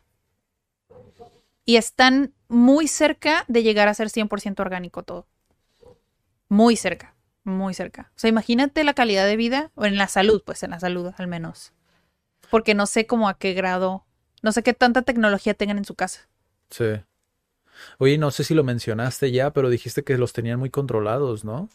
Y 1.65 1.75
están 1.75 2.33
muy 2.47 2.87
cerca 2.87 3.45
de 3.47 3.61
llegar 3.61 3.87
a 3.87 3.93
ser 3.93 4.09
100% 4.09 4.59
orgánico 4.59 5.03
todo. 5.03 5.27
Muy 6.47 6.75
cerca 6.75 7.13
muy 7.49 7.73
cerca. 7.73 8.11
O 8.15 8.19
sea, 8.19 8.29
imagínate 8.29 8.83
la 8.83 8.93
calidad 8.93 9.25
de 9.25 9.35
vida, 9.35 9.71
o 9.75 9.85
en 9.85 9.97
la 9.97 10.07
salud, 10.07 10.41
pues 10.45 10.63
en 10.63 10.71
la 10.71 10.79
salud 10.79 11.11
al 11.17 11.27
menos. 11.27 11.73
Porque 12.49 12.73
no 12.73 12.85
sé 12.85 13.05
cómo 13.05 13.29
a 13.29 13.37
qué 13.37 13.53
grado, 13.53 14.05
no 14.41 14.51
sé 14.51 14.63
qué 14.63 14.73
tanta 14.73 15.01
tecnología 15.01 15.53
tengan 15.53 15.77
en 15.77 15.85
su 15.85 15.95
casa. 15.95 16.27
Sí. 16.69 17.01
Oye, 17.97 18.17
no 18.17 18.31
sé 18.31 18.43
si 18.43 18.53
lo 18.53 18.63
mencionaste 18.63 19.31
ya, 19.31 19.51
pero 19.51 19.69
dijiste 19.69 20.03
que 20.03 20.17
los 20.17 20.33
tenían 20.33 20.59
muy 20.59 20.69
controlados, 20.69 21.43
¿no? 21.43 21.69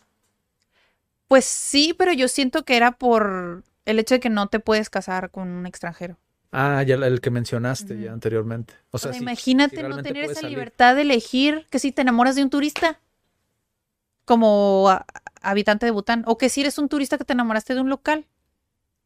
Pues 1.28 1.44
sí, 1.44 1.94
pero 1.96 2.12
yo 2.12 2.28
siento 2.28 2.64
que 2.64 2.76
era 2.76 2.92
por 2.92 3.64
el 3.84 3.98
hecho 3.98 4.14
de 4.14 4.20
que 4.20 4.30
no 4.30 4.48
te 4.48 4.60
puedes 4.60 4.90
casar 4.90 5.30
con 5.30 5.48
un 5.48 5.66
extranjero. 5.66 6.18
Ah, 6.52 6.82
ya 6.84 6.94
el 6.94 7.20
que 7.20 7.30
mencionaste 7.30 8.00
ya 8.00 8.12
anteriormente. 8.12 8.74
O 8.90 8.98
sea, 8.98 9.16
imagínate 9.16 9.82
no 9.82 10.02
tener 10.02 10.30
esa 10.30 10.48
libertad 10.48 10.94
de 10.94 11.02
elegir 11.02 11.66
que 11.68 11.80
si 11.80 11.90
te 11.90 12.02
enamoras 12.02 12.36
de 12.36 12.44
un 12.44 12.50
turista 12.50 13.00
como 14.24 14.88
habitante 15.42 15.86
de 15.86 15.92
Bután. 15.92 16.22
O 16.26 16.38
que 16.38 16.48
si 16.48 16.60
eres 16.60 16.78
un 16.78 16.88
turista 16.88 17.18
que 17.18 17.24
te 17.24 17.32
enamoraste 17.32 17.74
de 17.74 17.80
un 17.80 17.90
local. 17.90 18.26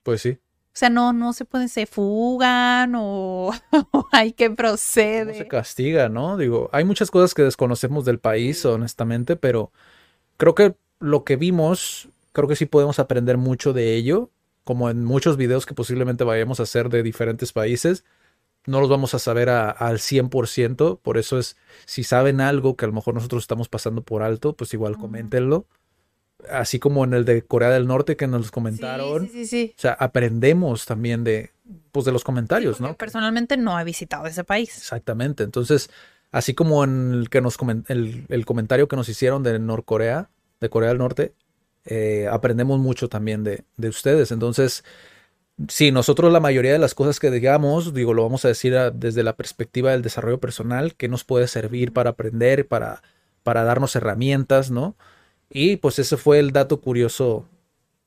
Pues 0.03 0.23
sí. 0.23 0.39
O 0.69 0.79
sea, 0.79 0.91
no, 0.91 1.13
no 1.13 1.33
se 1.33 1.45
pueden, 1.45 1.69
se 1.69 1.87
fugan 1.87 2.95
o, 2.97 3.51
hay 4.13 4.33
que 4.33 4.51
proceder. 4.51 5.27
No 5.27 5.35
se 5.35 5.49
castiga, 5.49 6.09
¿no? 6.09 6.37
Digo, 6.37 6.71
hay 6.73 6.85
muchas 6.85 7.11
cosas 7.11 7.35
que 7.35 7.43
desconocemos 7.43 8.05
del 8.05 8.21
país, 8.21 8.65
honestamente, 8.65 9.35
pero 9.35 9.73
creo 10.37 10.55
que 10.55 10.77
lo 11.01 11.25
que 11.25 11.37
vimos, 11.37 12.09
creo 12.33 12.47
que 12.47 12.55
sí 12.55 12.67
podemos 12.67 13.01
aprender 13.01 13.39
mucho 13.39 13.73
de 13.73 13.95
ello, 13.95 14.31
como 14.69 14.91
en 14.91 15.03
muchos 15.03 15.39
videos 15.39 15.65
que 15.65 15.73
posiblemente 15.73 16.25
vayamos 16.25 16.61
a 16.61 16.65
hacer 16.65 16.91
de 16.91 17.03
diferentes 17.03 17.55
países 17.55 18.05
no 18.67 18.83
los 18.83 18.91
vamos 18.91 19.15
a 19.15 19.19
saber 19.19 19.49
al 19.49 19.99
100%, 19.99 21.01
por 21.01 21.17
eso 21.17 21.39
es, 21.39 21.57
si 21.87 22.05
saben 22.05 22.43
algo 22.43 22.77
que 22.77 22.85
a 22.85 22.89
lo 22.89 22.93
mejor 22.93 23.15
nosotros 23.15 23.43
estamos 23.43 23.71
pasando 23.71 24.03
por 24.03 24.23
alto, 24.23 24.55
pues 24.55 24.75
igual 24.75 24.99
coméntenlo. 24.99 25.65
Así 26.51 26.79
como 26.79 27.03
en 27.05 27.15
el 27.15 27.25
de 27.25 27.41
Corea 27.41 27.71
del 27.71 27.87
Norte 27.87 28.19
que 28.19 28.27
nos 28.27 28.51
comentaron. 28.51 29.27
Sí, 29.29 29.33
sí, 29.33 29.47
sí, 29.47 29.75
O 29.75 29.81
sea, 29.81 29.93
aprendemos 29.93 30.85
también 30.85 31.25
de, 31.25 31.51
pues, 31.93 32.05
de 32.05 32.13
los 32.13 32.25
comentarios, 32.25 32.79
¿no? 32.79 32.95
Personalmente 32.95 33.57
no 33.57 33.81
he 33.81 33.85
visitado 33.85 34.27
ese 34.27 34.45
país. 34.45 34.77
Exactamente. 34.77 35.45
Entonces, 35.45 35.89
así 36.31 36.53
como 36.53 36.85
en 36.85 37.13
el, 37.15 37.31
que 37.31 37.41
nos 37.41 37.57
el, 37.89 38.27
el 38.29 38.45
comentario 38.45 38.87
que 38.87 38.97
nos 38.97 39.09
hicieron 39.09 39.43
de 39.43 39.59
Norcorea, 39.59 40.29
de 40.61 40.69
Corea 40.69 40.91
del 40.91 40.99
Norte, 40.99 41.33
eh, 41.89 42.29
aprendemos 42.31 42.79
mucho 42.79 43.09
también 43.09 43.45
de, 43.45 43.65
de 43.77 43.89
ustedes. 43.89 44.31
Entonces, 44.31 44.85
Sí, 45.67 45.91
nosotros 45.91 46.33
la 46.33 46.39
mayoría 46.39 46.73
de 46.73 46.79
las 46.79 46.95
cosas 46.95 47.19
que 47.19 47.33
digamos, 47.33 47.93
digo, 47.93 48.15
lo 48.15 48.23
vamos 48.23 48.45
a 48.45 48.49
decir 48.49 48.75
desde 48.95 49.25
la 49.25 49.35
perspectiva 49.35 49.91
del 49.91 50.03
desarrollo 50.03 50.39
personal, 50.39 50.95
que 50.95 51.09
nos 51.09 51.25
puede 51.25 51.49
servir 51.49 51.93
para 51.93 52.11
aprender, 52.11 52.69
para, 52.69 53.03
para 53.43 53.65
darnos 53.65 53.97
herramientas, 53.97 54.71
¿no? 54.71 54.95
Y 55.51 55.77
pues 55.79 55.99
ese 55.99 56.17
fue 56.17 56.39
el 56.39 56.53
dato 56.53 56.81
curioso 56.81 57.45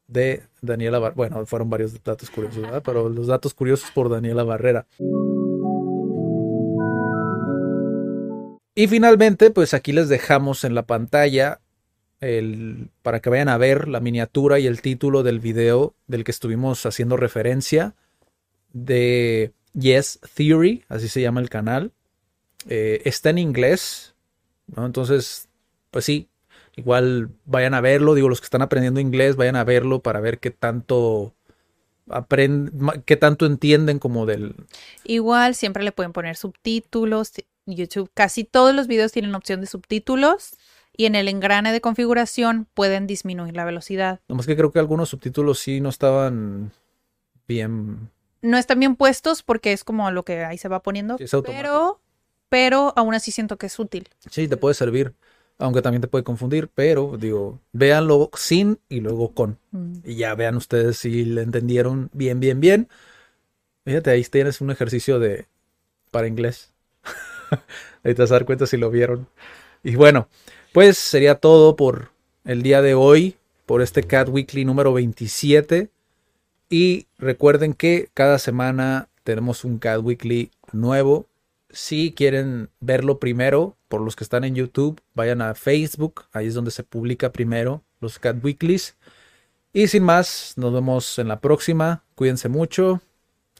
de 0.08 0.44
Daniela 0.62 1.00
Barrera. 1.00 1.16
Bueno, 1.16 1.46
fueron 1.46 1.70
varios 1.70 2.02
datos 2.02 2.30
curiosos, 2.30 2.62
¿verdad? 2.62 2.84
Pero 2.86 3.10
los 3.10 3.28
datos 3.28 3.54
curiosos 3.54 3.92
por 3.92 4.10
Daniela 4.10 4.44
Barrera. 4.44 4.88
Y 8.76 8.88
finalmente, 8.88 9.52
pues 9.52 9.74
aquí 9.74 9.92
les 9.92 10.08
dejamos 10.08 10.64
en 10.64 10.74
la 10.74 10.86
pantalla 10.86 11.60
para 13.02 13.20
que 13.20 13.30
vayan 13.32 13.50
a 13.50 13.58
ver 13.58 13.88
la 13.88 14.00
miniatura 14.00 14.60
y 14.60 14.68
el 14.68 14.82
título 14.82 15.24
del 15.24 15.40
video 15.40 15.96
del 16.06 16.24
que 16.24 16.30
estuvimos 16.32 16.86
haciendo 16.86 17.18
referencia 17.18 17.96
de 18.74 19.54
Yes 19.74 20.20
Theory, 20.36 20.84
así 20.88 21.08
se 21.08 21.22
llama 21.22 21.42
el 21.42 21.50
canal. 21.50 21.92
Eh, 22.70 23.02
está 23.06 23.32
en 23.32 23.40
inglés. 23.40 24.14
Entonces, 24.78 25.50
pues 25.90 26.06
sí, 26.06 26.30
igual 26.76 27.30
vayan 27.46 27.74
a 27.74 27.82
verlo, 27.82 28.14
digo, 28.14 28.30
los 28.30 28.40
que 28.40 28.46
están 28.46 28.62
aprendiendo 28.62 29.00
inglés, 29.00 29.36
vayan 29.36 29.56
a 29.56 29.64
verlo 29.64 30.02
para 30.02 30.20
ver 30.20 30.38
qué 30.38 30.52
tanto 30.52 31.34
aprenden, 32.08 33.04
qué 33.06 33.18
tanto 33.18 33.48
entienden 33.48 33.98
como 33.98 34.28
del... 34.28 34.54
Igual 35.04 35.56
siempre 35.56 35.84
le 35.84 35.92
pueden 35.92 36.14
poner 36.14 36.36
subtítulos, 36.36 37.32
YouTube, 37.66 38.12
casi 38.14 38.44
todos 38.44 38.76
los 38.76 38.86
videos 38.86 39.12
tienen 39.12 39.34
opción 39.34 39.60
de 39.60 39.66
subtítulos 39.66 40.52
y 41.02 41.08
en 41.08 41.16
el 41.16 41.28
engrane 41.30 41.72
de 41.72 41.82
configuración 41.82 42.68
pueden 42.76 43.08
disminuir 43.08 43.56
la 43.56 43.66
velocidad. 43.66 44.20
Nomás 44.28 44.46
que 44.46 44.56
creo 44.56 44.72
que 44.72 44.78
algunos 44.78 45.10
subtítulos 45.10 45.58
sí 45.58 45.82
no 45.82 45.90
estaban 45.90 46.74
bien. 47.48 48.12
No 48.44 48.56
están 48.60 48.80
bien 48.80 48.96
puestos 48.96 49.42
porque 49.42 49.74
es 49.74 49.84
como 49.84 50.12
lo 50.12 50.24
que 50.24 50.46
ahí 50.46 50.60
se 50.60 50.68
va 50.68 50.84
poniendo. 50.84 51.18
pero, 51.44 52.00
pero 52.50 52.94
aún 52.96 53.16
así 53.16 53.32
siento 53.32 53.58
que 53.58 53.66
es 53.66 53.80
útil. 53.80 54.10
Sí, 54.30 54.48
te 54.48 54.58
puede 54.58 54.76
servir. 54.76 55.16
Aunque 55.58 55.82
también 55.82 56.02
te 56.02 56.08
puede 56.08 56.24
confundir, 56.24 56.68
pero 56.68 57.18
digo, 57.18 57.60
véanlo 57.72 58.30
sin 58.36 58.78
y 58.88 59.00
luego 59.00 59.34
con. 59.34 59.58
Mm. 59.72 60.02
Y 60.04 60.16
ya 60.18 60.36
vean 60.36 60.56
ustedes 60.56 60.98
si 60.98 61.26
le 61.26 61.42
entendieron 61.42 62.12
bien, 62.14 62.40
bien, 62.40 62.60
bien. 62.60 62.90
Fíjate, 63.86 64.12
ahí 64.12 64.24
tienes 64.26 64.62
un 64.62 64.70
ejercicio 64.70 65.18
de 65.18 65.48
para 66.12 66.28
inglés. 66.28 66.76
ahí 68.04 68.14
te 68.14 68.22
vas 68.22 68.30
a 68.30 68.36
dar 68.36 68.46
cuenta 68.46 68.68
si 68.68 68.78
lo 68.78 68.92
vieron. 68.92 69.28
Y 69.82 69.96
bueno, 69.96 70.28
pues 70.72 70.98
sería 70.98 71.36
todo 71.36 71.76
por 71.76 72.12
el 72.46 72.64
día 72.64 72.82
de 72.82 72.94
hoy, 72.94 73.38
por 73.66 73.82
este 73.82 74.04
Cat 74.04 74.30
Weekly 74.30 74.66
número 74.66 74.94
27. 74.94 75.90
Y 76.70 77.08
recuerden 77.18 77.74
que 77.74 78.10
cada 78.14 78.40
semana 78.40 79.10
tenemos 79.24 79.64
un 79.66 79.78
Cat 79.78 80.02
Weekly 80.02 80.52
nuevo. 80.72 81.28
Si 81.70 82.14
quieren 82.14 82.70
verlo 82.80 83.20
primero, 83.20 83.76
por 83.88 84.02
los 84.02 84.16
que 84.16 84.24
están 84.24 84.44
en 84.44 84.56
YouTube, 84.56 85.02
vayan 85.14 85.42
a 85.42 85.56
Facebook, 85.56 86.26
ahí 86.32 86.48
es 86.48 86.54
donde 86.54 86.72
se 86.72 86.84
publica 86.84 87.32
primero 87.32 87.84
los 88.00 88.20
Cat 88.20 88.44
Weeklies. 88.44 88.96
Y 89.74 89.88
sin 89.88 90.04
más, 90.04 90.54
nos 90.58 90.74
vemos 90.74 91.20
en 91.20 91.28
la 91.28 91.40
próxima. 91.40 92.04
Cuídense 92.16 92.50
mucho. 92.50 93.02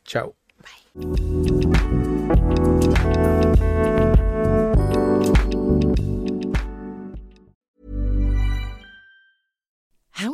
Chao. 0.04 0.36
How 0.94 1.91